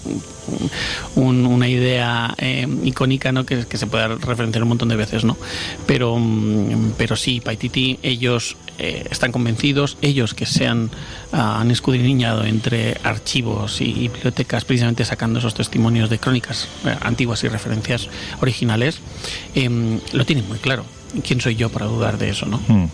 un- 1.15 1.45
una 1.45 1.67
idea 1.67 2.33
eh, 2.37 2.65
icónica, 2.85 3.31
¿no? 3.33 3.45
Que, 3.45 3.65
se 3.77 3.85
puede 3.87 4.07
referenciar 4.15 4.63
un 4.63 4.69
montón 4.69 4.87
de 4.87 4.95
veces, 4.95 5.25
¿no? 5.25 5.35
Pero, 5.85 6.17
mm, 6.17 6.93
pero 6.97 7.15
sí, 7.17 7.41
Paititi, 7.41 7.99
ellos 8.01 8.55
eh, 8.77 9.05
están 9.11 9.33
convencidos, 9.33 9.97
ellos 10.01 10.33
que 10.33 10.45
se 10.45 10.67
han, 10.67 10.89
ah, 11.33 11.59
han 11.59 11.69
escudriñado 11.69 12.45
entre 12.45 12.97
archivos 13.03 13.81
y, 13.81 14.07
bibliotecas, 14.07 14.63
precisamente 14.63 15.03
sacando 15.03 15.39
esos 15.39 15.53
testimonios 15.53 16.09
de 16.09 16.17
crónicas 16.17 16.69
antiguas 17.01 17.43
y 17.43 17.49
referencias 17.49 18.07
originales, 18.41 18.99
em, 19.53 19.99
lo 20.13 20.25
tienen 20.25 20.47
muy 20.47 20.59
claro. 20.59 20.85
¿Quién 21.25 21.41
soy 21.41 21.55
yo 21.55 21.69
para 21.69 21.85
dudar 21.85 22.17
de 22.17 22.29
eso, 22.29 22.45
no? 22.45 22.59
Mm. 22.67 22.87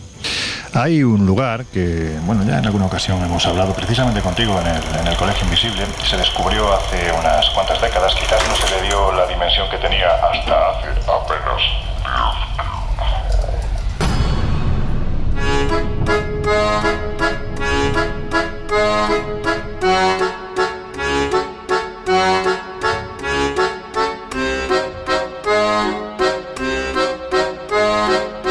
Hay 0.73 1.03
un 1.03 1.25
lugar 1.25 1.65
que, 1.65 2.17
bueno, 2.25 2.43
ya 2.43 2.57
en 2.57 2.65
alguna 2.65 2.87
ocasión 2.87 3.23
hemos 3.23 3.45
hablado 3.45 3.73
precisamente 3.73 4.19
contigo 4.21 4.59
en 4.59 5.07
el 5.07 5.15
Colegio 5.15 5.45
Invisible. 5.45 5.85
Se 6.09 6.17
descubrió 6.17 6.73
hace 6.73 7.11
unas 7.17 7.49
cuantas 7.51 7.79
décadas, 7.81 8.13
quizás 8.15 8.41
no 8.49 8.55
se 8.55 8.75
le 8.75 8.87
dio 8.87 9.11
la 9.13 9.25
dimensión 9.25 9.69
que 9.69 9.77
tenía 9.77 10.07
hasta 10.15 10.69
hace 10.71 10.89
apenas. 11.09 11.85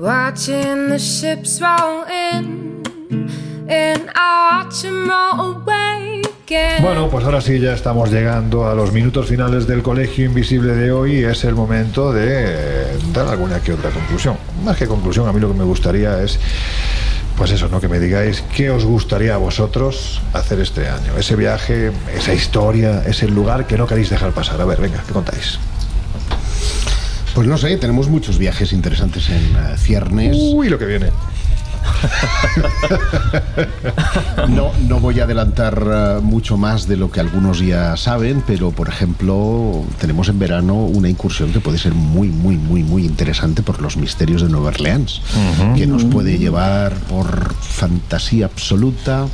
watching 0.00 0.88
the 0.88 0.98
ships 0.98 1.60
roll 1.60 2.04
in, 2.08 2.82
and. 3.68 4.10
Bueno, 6.80 7.08
pues 7.08 7.24
ahora 7.24 7.40
sí 7.40 7.60
ya 7.60 7.74
estamos 7.74 8.10
llegando 8.10 8.68
a 8.68 8.74
los 8.74 8.92
minutos 8.92 9.26
finales 9.26 9.68
del 9.68 9.82
Colegio 9.82 10.24
Invisible 10.24 10.74
de 10.74 10.90
hoy 10.90 11.22
es 11.22 11.44
el 11.44 11.54
momento 11.54 12.12
de 12.12 12.96
dar 13.12 13.28
alguna 13.28 13.60
que 13.60 13.72
otra 13.72 13.90
conclusión. 13.90 14.36
Más 14.64 14.76
que 14.76 14.86
conclusión, 14.86 15.28
a 15.28 15.32
mí 15.32 15.38
lo 15.38 15.48
que 15.48 15.58
me 15.58 15.64
gustaría 15.64 16.20
es, 16.22 16.40
pues 17.36 17.52
eso, 17.52 17.68
¿no? 17.68 17.80
Que 17.80 17.86
me 17.86 18.00
digáis 18.00 18.42
qué 18.56 18.70
os 18.70 18.84
gustaría 18.84 19.34
a 19.34 19.38
vosotros 19.38 20.20
hacer 20.32 20.58
este 20.58 20.88
año. 20.88 21.16
Ese 21.16 21.36
viaje, 21.36 21.92
esa 22.16 22.34
historia, 22.34 23.04
ese 23.06 23.28
lugar 23.28 23.66
que 23.66 23.78
no 23.78 23.86
queréis 23.86 24.10
dejar 24.10 24.32
pasar. 24.32 24.60
A 24.60 24.64
ver, 24.64 24.80
venga, 24.80 25.02
¿qué 25.06 25.12
contáis? 25.12 25.60
Pues 27.34 27.46
no 27.46 27.56
sé, 27.56 27.76
tenemos 27.76 28.08
muchos 28.08 28.38
viajes 28.38 28.72
interesantes 28.72 29.28
en 29.30 29.56
eh, 29.56 29.76
ciernes. 29.76 30.36
Uy, 30.36 30.68
lo 30.68 30.78
que 30.78 30.86
viene. 30.86 31.10
No, 34.48 34.70
no 34.88 35.00
voy 35.00 35.20
a 35.20 35.24
adelantar 35.24 35.82
eh, 35.86 36.20
mucho 36.22 36.56
más 36.56 36.86
de 36.88 36.96
lo 36.96 37.10
que 37.10 37.20
algunos 37.20 37.60
ya 37.60 37.96
saben, 37.96 38.42
pero 38.46 38.70
por 38.70 38.88
ejemplo, 38.88 39.84
tenemos 40.00 40.28
en 40.28 40.38
verano 40.38 40.74
una 40.74 41.08
incursión 41.08 41.52
que 41.52 41.60
puede 41.60 41.78
ser 41.78 41.94
muy, 41.94 42.28
muy, 42.28 42.56
muy, 42.56 42.82
muy 42.82 43.04
interesante 43.04 43.62
por 43.62 43.80
los 43.80 43.96
misterios 43.96 44.42
de 44.42 44.48
Nueva 44.48 44.68
Orleans, 44.68 45.20
que 45.76 45.86
nos 45.86 46.04
puede 46.04 46.38
llevar 46.38 46.94
por 47.08 47.54
fantasía 47.54 48.46
absoluta 48.46 49.26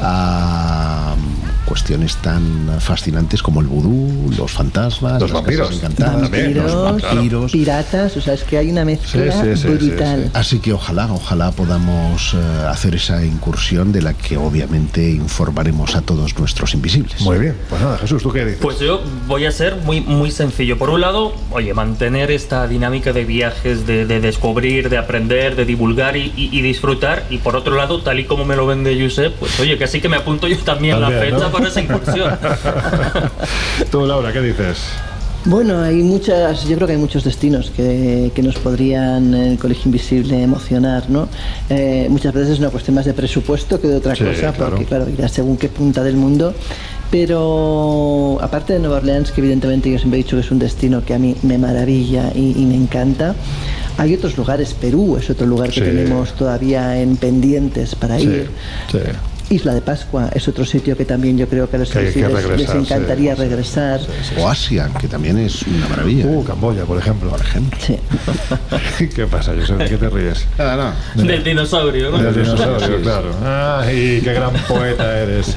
a 0.00 1.14
mm, 1.16 1.66
cuestiones 1.68 2.16
tan 2.16 2.68
fascinantes 2.80 3.42
como 3.42 3.60
el 3.60 3.66
vudú, 3.66 4.30
los 4.36 4.50
fantasmas, 4.52 5.20
Los 5.20 5.30
las 5.32 5.42
vampiros. 5.42 5.72
encantadas, 5.76 6.20
los 6.20 6.30
Vampiros, 6.30 6.82
vampiros. 6.84 7.52
piratas, 7.52 8.16
o 8.16 8.20
sea, 8.20 8.34
es 8.34 8.42
que 8.44 8.58
hay 8.58 8.70
una 8.70 8.84
mezcla 8.84 9.32
Sí, 9.32 9.56
sí, 9.56 9.62
sí, 9.62 9.68
brutal. 9.68 10.30
Así 10.34 10.58
que 10.58 10.72
ojalá, 10.72 11.12
ojalá 11.12 11.50
podamos 11.52 11.89
eh, 12.34 12.66
hacer 12.68 12.94
esa 12.94 13.24
incursión 13.24 13.92
de 13.92 14.02
la 14.02 14.14
que 14.14 14.36
obviamente 14.36 15.10
informaremos 15.10 15.94
a 15.96 16.02
todos 16.02 16.38
nuestros 16.38 16.74
invisibles. 16.74 17.20
Muy 17.22 17.38
bien, 17.38 17.56
pues 17.68 17.80
nada, 17.80 17.98
Jesús, 17.98 18.22
¿tú 18.22 18.32
qué 18.32 18.44
dices? 18.44 18.60
Pues 18.60 18.78
yo 18.78 19.02
voy 19.26 19.46
a 19.46 19.52
ser 19.52 19.76
muy, 19.76 20.00
muy 20.00 20.30
sencillo. 20.30 20.78
Por 20.78 20.90
un 20.90 21.00
lado, 21.00 21.34
oye, 21.50 21.74
mantener 21.74 22.30
esta 22.30 22.66
dinámica 22.66 23.12
de 23.12 23.24
viajes, 23.24 23.86
de, 23.86 24.06
de 24.06 24.20
descubrir, 24.20 24.88
de 24.88 24.98
aprender, 24.98 25.56
de 25.56 25.64
divulgar 25.64 26.16
y, 26.16 26.32
y- 26.36 26.50
y 26.52 26.62
disfrutar. 26.62 27.24
Y 27.30 27.38
por 27.38 27.56
otro 27.56 27.74
lado, 27.76 28.02
tal 28.02 28.20
y 28.20 28.24
como 28.24 28.44
me 28.44 28.56
lo 28.56 28.66
vende 28.66 28.98
Josep, 29.00 29.34
pues 29.36 29.58
oye, 29.60 29.76
que 29.78 29.84
así 29.84 30.00
que 30.00 30.08
me 30.08 30.16
apunto 30.16 30.48
yo 30.48 30.56
también 30.58 31.00
la 31.00 31.08
fecha 31.10 31.38
¿no? 31.38 31.50
para 31.52 31.68
esa 31.68 31.80
incursión. 31.80 32.38
Tú, 33.90 34.06
Laura, 34.06 34.32
¿qué 34.32 34.40
dices? 34.40 34.78
Bueno, 35.46 35.80
hay 35.82 36.02
muchas, 36.02 36.64
yo 36.68 36.76
creo 36.76 36.86
que 36.86 36.92
hay 36.92 36.98
muchos 36.98 37.24
destinos 37.24 37.70
que, 37.74 38.30
que 38.34 38.42
nos 38.42 38.56
podrían 38.56 39.32
en 39.34 39.52
el 39.52 39.58
Colegio 39.58 39.84
Invisible 39.86 40.42
emocionar, 40.42 41.08
¿no? 41.08 41.28
Eh, 41.70 42.08
muchas 42.10 42.34
veces 42.34 42.50
es 42.54 42.58
una 42.58 42.68
cuestión 42.68 42.94
más 42.94 43.06
de 43.06 43.14
presupuesto 43.14 43.80
que 43.80 43.88
de 43.88 43.96
otra 43.96 44.14
Sí, 44.14 44.22
cosa, 44.24 44.52
claro. 44.52 44.70
porque 44.72 44.84
claro, 44.84 45.08
irá 45.08 45.28
según 45.28 45.56
qué 45.56 45.68
punta 45.68 46.02
del 46.04 46.16
mundo. 46.16 46.52
Pero 47.10 48.38
aparte 48.40 48.74
de 48.74 48.78
Nueva 48.78 48.98
Orleans, 48.98 49.32
que 49.32 49.40
evidentemente 49.40 49.90
yo 49.90 49.98
siempre 49.98 50.20
he 50.20 50.22
dicho 50.22 50.36
que 50.36 50.42
es 50.42 50.50
un 50.52 50.58
destino 50.60 51.04
que 51.04 51.14
a 51.14 51.18
mí 51.18 51.34
me 51.42 51.58
maravilla 51.58 52.30
y, 52.34 52.52
y 52.56 52.66
me 52.66 52.76
encanta, 52.76 53.34
hay 53.98 54.14
otros 54.14 54.36
lugares, 54.36 54.74
Perú 54.74 55.16
es 55.16 55.28
otro 55.30 55.46
lugar 55.46 55.70
que 55.70 55.80
Sí. 55.80 55.86
tenemos 55.86 56.34
todavía 56.34 57.00
en 57.00 57.16
pendientes 57.16 57.94
para 57.96 58.18
Sí, 58.18 58.26
ir. 58.26 58.50
Isla 59.50 59.74
de 59.74 59.80
Pascua 59.80 60.30
es 60.32 60.46
otro 60.46 60.64
sitio 60.64 60.96
que 60.96 61.04
también 61.04 61.36
yo 61.36 61.48
creo 61.48 61.68
que 61.68 61.74
a 61.74 61.80
los 61.80 61.90
Que 61.90 62.02
les 62.02 62.14
regresar, 62.14 62.76
encantaría 62.76 63.34
regresar. 63.34 64.00
O 64.38 64.48
Asia, 64.48 64.88
que 65.00 65.08
también 65.08 65.38
es 65.38 65.62
una 65.62 65.88
maravilla. 65.88 66.24
Uh, 66.26 66.44
Camboya, 66.44 66.84
por 66.84 66.96
ejemplo. 66.96 67.30
Por 67.30 67.40
ejemplo. 67.40 67.78
Sí. 67.80 67.98
¿Qué 69.14 69.26
pasa, 69.26 69.52
Josep? 69.58 69.78
¿De 69.78 69.88
qué 69.88 69.96
te 69.96 70.08
ríes? 70.08 70.46
Nada, 70.58 70.94
no. 71.16 71.22
Del 71.24 71.42
dinosaurio, 71.42 72.12
¿no? 72.12 72.18
Del 72.18 72.32
dinosaurio, 72.32 73.02
claro. 73.02 73.34
¡Ay, 73.44 74.20
qué 74.22 74.32
gran 74.32 74.52
poeta 74.68 75.18
eres! 75.18 75.56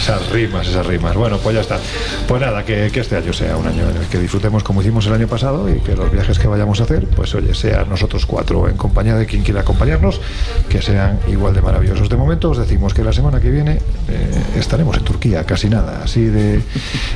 Esas 0.00 0.30
rimas, 0.30 0.68
esas 0.68 0.86
rimas. 0.86 1.16
Bueno, 1.16 1.38
pues 1.38 1.56
ya 1.56 1.62
está. 1.62 1.80
Pues 2.28 2.40
nada, 2.40 2.64
que, 2.64 2.90
que 2.92 3.00
este 3.00 3.16
año 3.16 3.32
sea 3.32 3.56
un 3.56 3.66
año 3.66 3.90
en 3.90 3.96
el 3.96 4.06
que 4.06 4.18
disfrutemos 4.18 4.62
como 4.62 4.82
hicimos 4.82 5.04
el 5.08 5.14
año 5.14 5.26
pasado 5.26 5.68
y 5.68 5.80
que 5.80 5.96
los 5.96 6.12
viajes 6.12 6.38
que 6.38 6.46
vayamos 6.46 6.80
a 6.80 6.84
hacer, 6.84 7.08
pues 7.08 7.34
oye, 7.34 7.54
sean 7.54 7.88
nosotros 7.88 8.24
cuatro 8.24 8.68
en 8.68 8.76
compañía 8.76 9.16
de 9.16 9.26
quien 9.26 9.42
quiera 9.42 9.62
acompañarnos, 9.62 10.20
que 10.68 10.80
sean 10.80 11.18
igual 11.26 11.54
de 11.54 11.62
maravillosos. 11.62 12.08
De 12.08 12.16
momento 12.16 12.50
os 12.50 12.58
decimos 12.58 12.94
que 12.94 13.02
la 13.02 13.12
semana 13.12 13.31
que 13.40 13.50
viene 13.50 13.78
eh, 14.08 14.42
estaremos 14.56 14.96
en 14.96 15.04
Turquía, 15.04 15.44
casi 15.44 15.68
nada. 15.68 16.02
Así 16.02 16.22
de, 16.22 16.62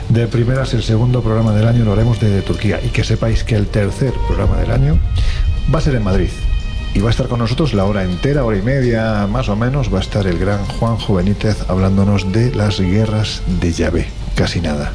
de 0.08 0.26
primeras, 0.26 0.74
el 0.74 0.82
segundo 0.82 1.22
programa 1.22 1.52
del 1.52 1.66
año 1.66 1.84
lo 1.84 1.92
haremos 1.92 2.20
de 2.20 2.42
Turquía. 2.42 2.80
Y 2.82 2.88
que 2.88 3.04
sepáis 3.04 3.44
que 3.44 3.54
el 3.54 3.66
tercer 3.66 4.12
programa 4.26 4.56
del 4.58 4.70
año 4.70 4.98
va 5.72 5.78
a 5.78 5.82
ser 5.82 5.94
en 5.94 6.04
Madrid. 6.04 6.30
Y 6.94 7.00
va 7.00 7.08
a 7.08 7.10
estar 7.10 7.28
con 7.28 7.40
nosotros 7.40 7.74
la 7.74 7.84
hora 7.84 8.04
entera, 8.04 8.44
hora 8.44 8.56
y 8.56 8.62
media 8.62 9.26
más 9.26 9.48
o 9.48 9.56
menos, 9.56 9.92
va 9.92 9.98
a 9.98 10.02
estar 10.02 10.26
el 10.26 10.38
gran 10.38 10.64
Juanjo 10.64 11.14
Benítez 11.14 11.58
hablándonos 11.68 12.32
de 12.32 12.54
las 12.54 12.80
guerras 12.80 13.42
de 13.60 13.72
Yahvé. 13.72 14.06
Casi 14.34 14.60
nada. 14.60 14.92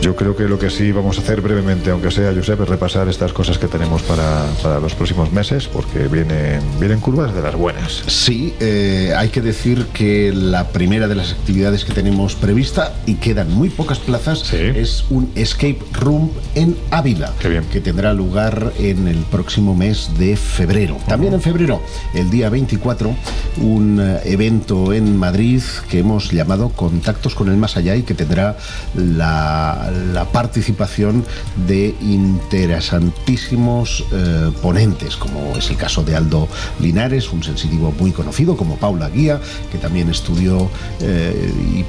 Yo 0.00 0.16
creo 0.16 0.34
que 0.34 0.44
lo 0.44 0.58
que 0.58 0.70
sí 0.70 0.92
vamos 0.92 1.18
a 1.18 1.20
hacer 1.20 1.42
brevemente, 1.42 1.90
aunque 1.90 2.10
sea, 2.10 2.32
Josep, 2.34 2.62
es 2.62 2.68
repasar 2.68 3.06
estas 3.08 3.34
cosas 3.34 3.58
que 3.58 3.66
tenemos 3.66 4.02
para, 4.02 4.46
para 4.62 4.80
los 4.80 4.94
próximos 4.94 5.30
meses, 5.30 5.68
porque 5.68 6.08
vienen, 6.08 6.62
vienen 6.78 7.00
curvas 7.00 7.34
de 7.34 7.42
las 7.42 7.54
buenas. 7.54 8.02
Sí, 8.06 8.54
eh, 8.60 9.12
hay 9.14 9.28
que 9.28 9.42
decir 9.42 9.86
que 9.92 10.32
la 10.32 10.68
primera 10.68 11.06
de 11.06 11.16
las 11.16 11.32
actividades 11.32 11.84
que 11.84 11.92
tenemos 11.92 12.34
prevista, 12.34 12.94
y 13.04 13.16
quedan 13.16 13.52
muy 13.52 13.68
pocas 13.68 13.98
plazas, 13.98 14.50
es 14.54 15.04
un 15.10 15.30
escape 15.34 15.80
room 15.92 16.30
en 16.54 16.76
Ávila, 16.90 17.34
que 17.70 17.80
tendrá 17.80 18.14
lugar 18.14 18.72
en 18.78 19.06
el 19.06 19.18
próximo 19.18 19.74
mes 19.74 20.10
de 20.18 20.34
febrero. 20.36 20.96
También 21.08 21.34
en 21.34 21.42
febrero, 21.42 21.82
el 22.14 22.30
día 22.30 22.48
24, 22.48 23.14
un 23.58 24.00
eh, 24.00 24.20
evento 24.24 24.94
en 24.94 25.18
Madrid 25.18 25.62
que 25.90 25.98
hemos 25.98 26.30
llamado 26.32 26.70
Contactos 26.70 27.34
con 27.34 27.50
el 27.50 27.58
Más 27.58 27.76
Allá 27.76 27.96
y 27.96 28.02
que 28.02 28.14
tendrá 28.14 28.56
la, 28.94 29.89
la 29.90 30.24
participación 30.24 31.24
de 31.66 31.94
interesantísimos 32.00 34.04
eh, 34.12 34.50
ponentes, 34.62 35.16
como 35.16 35.56
es 35.56 35.70
el 35.70 35.76
caso 35.76 36.02
de 36.02 36.16
Aldo 36.16 36.48
Linares, 36.80 37.32
un 37.32 37.42
sensitivo 37.42 37.92
muy 37.98 38.12
conocido, 38.12 38.56
como 38.56 38.76
Paula 38.76 39.08
Guía, 39.08 39.40
que 39.70 39.78
también 39.78 40.10
estudió 40.10 40.70
eh, 41.00 41.52
y 41.74 41.84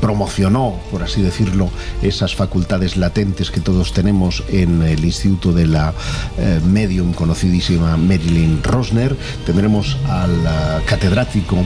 promocionó, 0.00 0.78
por 0.90 1.02
así 1.02 1.22
decirlo, 1.22 1.70
esas 2.02 2.34
facultades 2.34 2.96
latentes 2.96 3.50
que 3.50 3.60
todos 3.60 3.92
tenemos 3.92 4.44
en 4.48 4.82
el 4.82 5.04
Instituto 5.04 5.52
de 5.52 5.66
la 5.66 5.94
eh, 6.38 6.60
Medium 6.64 7.12
conocidísima 7.12 7.96
Marilyn 7.96 8.62
Rosner. 8.62 9.16
Tendremos 9.46 9.96
al 10.08 10.82
catedrático 10.86 11.64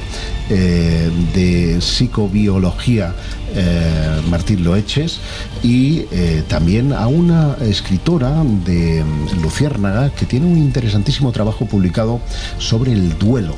eh, 0.51 1.11
de 1.35 1.81
psicobiología 1.81 3.15
eh, 3.55 4.21
Martín 4.31 4.65
Loeches 4.65 5.21
y 5.63 6.05
eh, 6.11 6.43
también 6.49 6.93
a 6.93 7.07
una 7.07 7.57
escritora 7.61 8.43
de 8.65 9.05
mm, 9.05 9.43
Luciérnaga 9.43 10.11
que 10.11 10.27
tiene 10.27 10.47
un 10.47 10.59
interesantísimo 10.59 11.33
trabajo 11.33 11.67
publicado 11.67 12.21
sobre 12.59 12.93
el 12.93 13.19
duelo. 13.19 13.57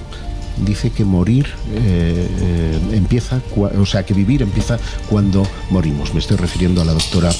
Dice 0.64 0.90
que 0.90 1.04
morir 1.04 1.46
eh, 1.72 2.28
eh, 2.40 2.78
empieza, 2.92 3.40
o 3.56 3.86
sea, 3.86 4.04
que 4.04 4.14
vivir 4.14 4.42
empieza 4.42 4.78
cuando 5.08 5.46
morimos. 5.70 6.14
Me 6.14 6.20
estoy 6.20 6.36
refiriendo 6.36 6.82
a 6.82 6.84
la 6.84 6.92
doctora 6.92 7.30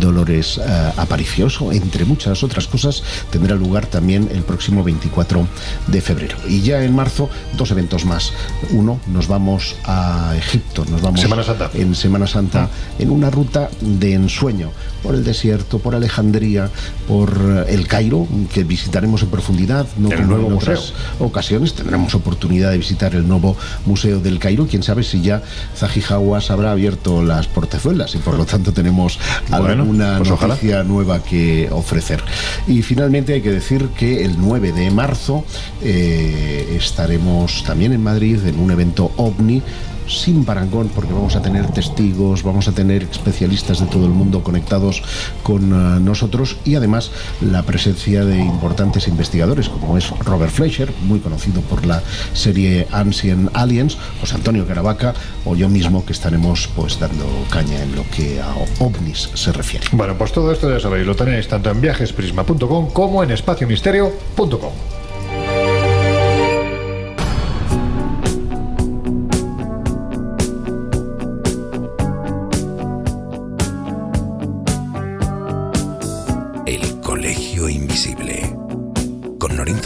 Dolores 0.00 0.58
eh, 0.58 0.92
Aparicioso. 0.96 1.72
Entre 1.72 2.04
muchas 2.04 2.42
otras 2.42 2.66
cosas, 2.66 3.02
tendrá 3.30 3.56
lugar 3.56 3.86
también 3.86 4.28
el 4.32 4.42
próximo 4.42 4.82
24 4.82 5.46
de 5.86 6.00
febrero. 6.00 6.36
Y 6.48 6.62
ya 6.62 6.82
en 6.82 6.94
marzo, 6.94 7.28
dos 7.56 7.70
eventos 7.70 8.04
más. 8.04 8.32
Uno, 8.70 9.00
nos 9.06 9.28
vamos 9.28 9.76
a 9.84 10.34
Egipto, 10.36 10.84
nos 10.90 11.02
vamos 11.02 11.20
Semana 11.20 11.42
Santa. 11.42 11.70
en 11.74 11.94
Semana 11.94 12.26
Santa 12.26 12.68
en 12.98 13.10
una 13.10 13.30
ruta 13.30 13.70
de 13.80 14.14
ensueño 14.14 14.70
por 15.02 15.14
el 15.14 15.24
desierto, 15.24 15.78
por 15.78 15.94
Alejandría, 15.94 16.70
por 17.08 17.30
eh, 17.68 17.74
el 17.74 17.88
Cairo, 17.88 18.26
que 18.52 18.64
visitaremos 18.64 19.22
en 19.22 19.30
profundidad. 19.30 19.86
No 19.96 20.10
El 20.10 20.16
como 20.16 20.28
nuevo 20.28 20.46
en 20.48 20.52
otras 20.54 20.92
museo. 20.92 21.26
ocasiones 21.26 21.74
tendremos 21.74 22.14
oportunidad 22.14 22.61
de 22.70 22.78
visitar 22.78 23.14
el 23.14 23.26
nuevo 23.26 23.56
Museo 23.86 24.20
del 24.20 24.38
Cairo. 24.38 24.66
Quién 24.66 24.82
sabe 24.82 25.02
si 25.02 25.20
ya 25.22 25.42
Zahi 25.76 26.02
Hawass 26.08 26.50
habrá 26.50 26.72
abierto 26.72 27.22
las 27.22 27.46
portezuelas 27.48 28.14
y 28.14 28.18
por 28.18 28.36
lo 28.36 28.44
tanto 28.44 28.72
tenemos 28.72 29.18
Bueno, 29.48 29.82
alguna 29.82 30.18
pues 30.18 30.30
ojalá. 30.30 30.54
noticia 30.54 30.82
nueva 30.84 31.22
que 31.22 31.68
ofrecer. 31.70 32.22
Y 32.66 32.82
finalmente 32.82 33.32
hay 33.34 33.42
que 33.42 33.50
decir 33.50 33.88
que 33.96 34.24
el 34.24 34.36
9 34.38 34.72
de 34.72 34.90
marzo 34.90 35.44
eh, 35.82 36.76
estaremos 36.78 37.62
también 37.64 37.92
en 37.92 38.02
Madrid 38.02 38.38
en 38.46 38.58
un 38.58 38.70
evento 38.70 39.12
ovni 39.16 39.62
sin 40.08 40.44
parangón 40.44 40.88
porque 40.94 41.12
vamos 41.12 41.36
a 41.36 41.42
tener 41.42 41.66
testigos, 41.72 42.42
vamos 42.42 42.68
a 42.68 42.72
tener 42.72 43.04
especialistas 43.04 43.80
de 43.80 43.86
todo 43.86 44.06
el 44.06 44.12
mundo 44.12 44.42
conectados 44.42 45.02
con 45.42 45.72
ah, 45.72 45.98
nosotros 46.00 46.56
y 46.64 46.74
además 46.74 47.10
la 47.40 47.62
presencia 47.62 48.24
de 48.24 48.38
importantes 48.38 49.08
investigadores 49.08 49.68
como 49.68 49.96
es 49.96 50.10
Robert 50.20 50.52
Fleischer, 50.52 50.92
muy 51.02 51.20
conocido 51.20 51.60
por 51.62 51.86
la 51.86 52.02
serie 52.34 52.86
Ancient 52.92 53.50
Aliens, 53.54 53.96
José 54.20 54.34
Antonio 54.36 54.66
Caravaca 54.66 55.14
o 55.44 55.54
yo 55.54 55.68
mismo 55.68 56.04
que 56.04 56.12
estaremos 56.12 56.68
pues 56.74 56.98
dando 56.98 57.26
caña 57.50 57.82
en 57.82 57.94
lo 57.94 58.04
que 58.10 58.40
a 58.40 58.54
ovnis 58.78 59.30
se 59.34 59.52
refiere. 59.52 59.86
Bueno, 59.92 60.16
pues 60.16 60.32
todo 60.32 60.52
esto 60.52 60.70
ya 60.70 60.80
sabéis, 60.80 61.06
lo 61.06 61.14
tenéis 61.14 61.48
tanto 61.48 61.70
en 61.70 61.80
viajesprisma.com 61.80 62.90
como 62.90 63.22
en 63.22 63.30
espaciomisterio.com. 63.30 65.01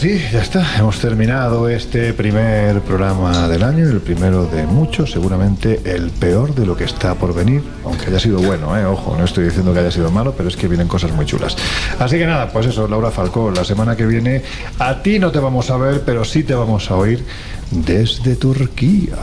Sí, 0.00 0.22
ya 0.32 0.42
está. 0.42 0.64
Hemos 0.78 1.00
terminado 1.00 1.68
este 1.68 2.12
primer 2.12 2.80
programa 2.82 3.48
del 3.48 3.64
año, 3.64 3.84
el 3.88 4.00
primero 4.00 4.46
de 4.46 4.64
muchos, 4.64 5.10
seguramente 5.10 5.80
el 5.84 6.10
peor 6.10 6.54
de 6.54 6.64
lo 6.64 6.76
que 6.76 6.84
está 6.84 7.16
por 7.16 7.34
venir, 7.34 7.64
aunque 7.84 8.06
haya 8.06 8.20
sido 8.20 8.38
bueno, 8.38 8.78
¿eh? 8.78 8.84
ojo, 8.86 9.16
no 9.18 9.24
estoy 9.24 9.46
diciendo 9.46 9.72
que 9.72 9.80
haya 9.80 9.90
sido 9.90 10.12
malo, 10.12 10.34
pero 10.36 10.50
es 10.50 10.56
que 10.56 10.68
vienen 10.68 10.86
cosas 10.86 11.10
muy 11.10 11.26
chulas. 11.26 11.56
Así 11.98 12.16
que 12.16 12.26
nada, 12.26 12.48
pues 12.52 12.66
eso, 12.66 12.86
Laura 12.86 13.10
Falcó, 13.10 13.50
la 13.50 13.64
semana 13.64 13.96
que 13.96 14.06
viene 14.06 14.44
a 14.78 15.02
ti 15.02 15.18
no 15.18 15.32
te 15.32 15.40
vamos 15.40 15.68
a 15.68 15.76
ver, 15.76 16.02
pero 16.06 16.24
sí 16.24 16.44
te 16.44 16.54
vamos 16.54 16.88
a 16.92 16.94
oír 16.94 17.24
desde 17.70 18.36
Turquía. 18.36 19.16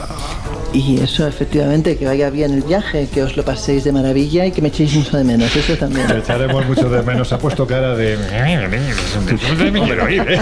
Y 0.73 0.99
eso, 0.99 1.25
efectivamente, 1.25 1.97
que 1.97 2.05
vaya 2.05 2.29
bien 2.29 2.53
el 2.53 2.61
viaje, 2.61 3.07
que 3.13 3.23
os 3.23 3.37
lo 3.37 3.45
paséis 3.45 3.85
de 3.85 3.93
maravilla 3.93 4.45
y 4.45 4.51
que 4.51 4.61
me 4.61 4.67
echéis 4.67 4.93
mucho 4.93 5.15
de 5.15 5.23
menos, 5.23 5.55
eso 5.55 5.73
también. 5.77 6.05
Te 6.07 6.17
echaremos 6.17 6.65
mucho 6.65 6.89
de 6.89 7.01
menos. 7.01 7.31
Ha 7.31 7.39
puesto 7.39 7.65
cara 7.65 7.95
de. 7.95 8.17
Pero 9.87 10.11
ir, 10.11 10.39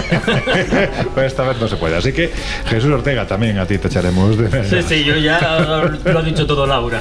esta 1.24 1.42
vez 1.44 1.60
no 1.60 1.68
se 1.68 1.76
puede. 1.76 1.96
Así 1.96 2.12
que, 2.12 2.32
Jesús 2.66 2.90
Ortega, 2.90 3.28
también 3.28 3.58
a 3.58 3.66
ti 3.66 3.78
te 3.78 3.86
echaremos 3.86 4.36
de 4.36 4.48
menos. 4.48 4.66
Sí, 4.66 4.82
sí, 4.82 5.04
yo 5.04 5.16
ya 5.16 5.92
lo 6.04 6.18
ha 6.18 6.22
dicho 6.22 6.44
todo 6.46 6.66
Laura. 6.66 7.00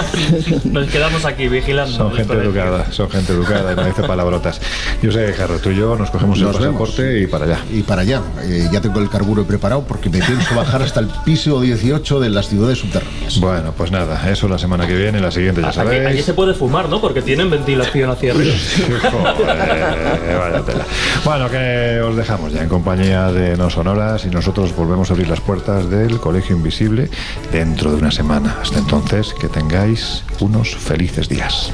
Nos 0.64 0.88
quedamos 0.88 1.24
aquí 1.24 1.46
vigilando. 1.46 1.92
Son 1.96 2.12
gente 2.14 2.32
educada, 2.34 2.90
son 2.90 3.08
gente 3.10 3.32
educada 3.32 3.72
y 3.74 3.76
no 3.76 3.84
dice 3.84 4.02
palabrotas. 4.02 4.60
Yo 5.00 5.12
sé, 5.12 5.32
Jarro, 5.34 5.58
tú 5.60 5.70
y 5.70 5.76
yo 5.76 5.94
nos 5.96 6.10
cogemos 6.10 6.38
Nos 6.40 6.56
el 6.56 6.62
vemos. 6.62 6.80
pasaporte 6.80 7.20
y 7.20 7.26
para 7.28 7.44
allá. 7.44 7.60
Y 7.72 7.82
para 7.82 8.02
allá. 8.02 8.22
Eh, 8.42 8.68
ya 8.72 8.80
tengo 8.80 8.98
el 8.98 9.08
carburo 9.08 9.44
preparado 9.44 9.84
porque 9.86 10.10
me 10.10 10.20
pienso 10.26 10.54
bajar 10.54 10.82
hasta 10.82 11.00
el 11.00 11.06
piso 11.24 11.60
18 11.60 12.20
de 12.20 12.30
las 12.30 12.48
ciudades 12.48 12.78
subterráneas. 12.78 13.38
Bueno, 13.40 13.72
pues 13.76 13.90
nada, 13.90 14.30
eso 14.30 14.48
la 14.48 14.58
semana 14.58 14.86
que 14.86 14.94
viene, 14.94 15.20
la 15.20 15.30
siguiente 15.30 15.60
ya 15.60 15.68
Aquí, 15.68 15.76
sabéis. 15.76 16.06
aquí 16.06 16.22
se 16.22 16.34
puede 16.34 16.54
fumar, 16.54 16.88
¿no? 16.88 17.00
Porque 17.00 17.22
tienen 17.22 17.50
ventilación 17.50 18.10
hacia 18.10 18.32
arriba. 18.32 18.54
Joder, 19.10 20.38
vaya 20.38 20.62
tela. 20.64 20.84
Bueno, 21.24 21.50
que 21.50 22.00
os 22.00 22.16
dejamos 22.16 22.52
ya 22.52 22.62
en 22.62 22.68
compañía 22.68 23.30
de 23.32 23.56
No 23.56 23.70
Sonoras 23.70 24.24
y 24.24 24.28
nosotros 24.30 24.74
volvemos 24.74 25.10
a 25.10 25.14
abrir 25.14 25.28
las 25.28 25.40
puertas 25.40 25.88
del 25.90 26.18
Colegio 26.20 26.56
Invisible 26.56 27.08
dentro 27.52 27.90
de 27.92 27.98
una 27.98 28.10
semana. 28.10 28.56
Hasta 28.60 28.78
entonces, 28.78 29.34
que 29.40 29.48
tengáis 29.48 30.24
unos 30.40 30.74
felices 30.76 31.28
días. 31.28 31.72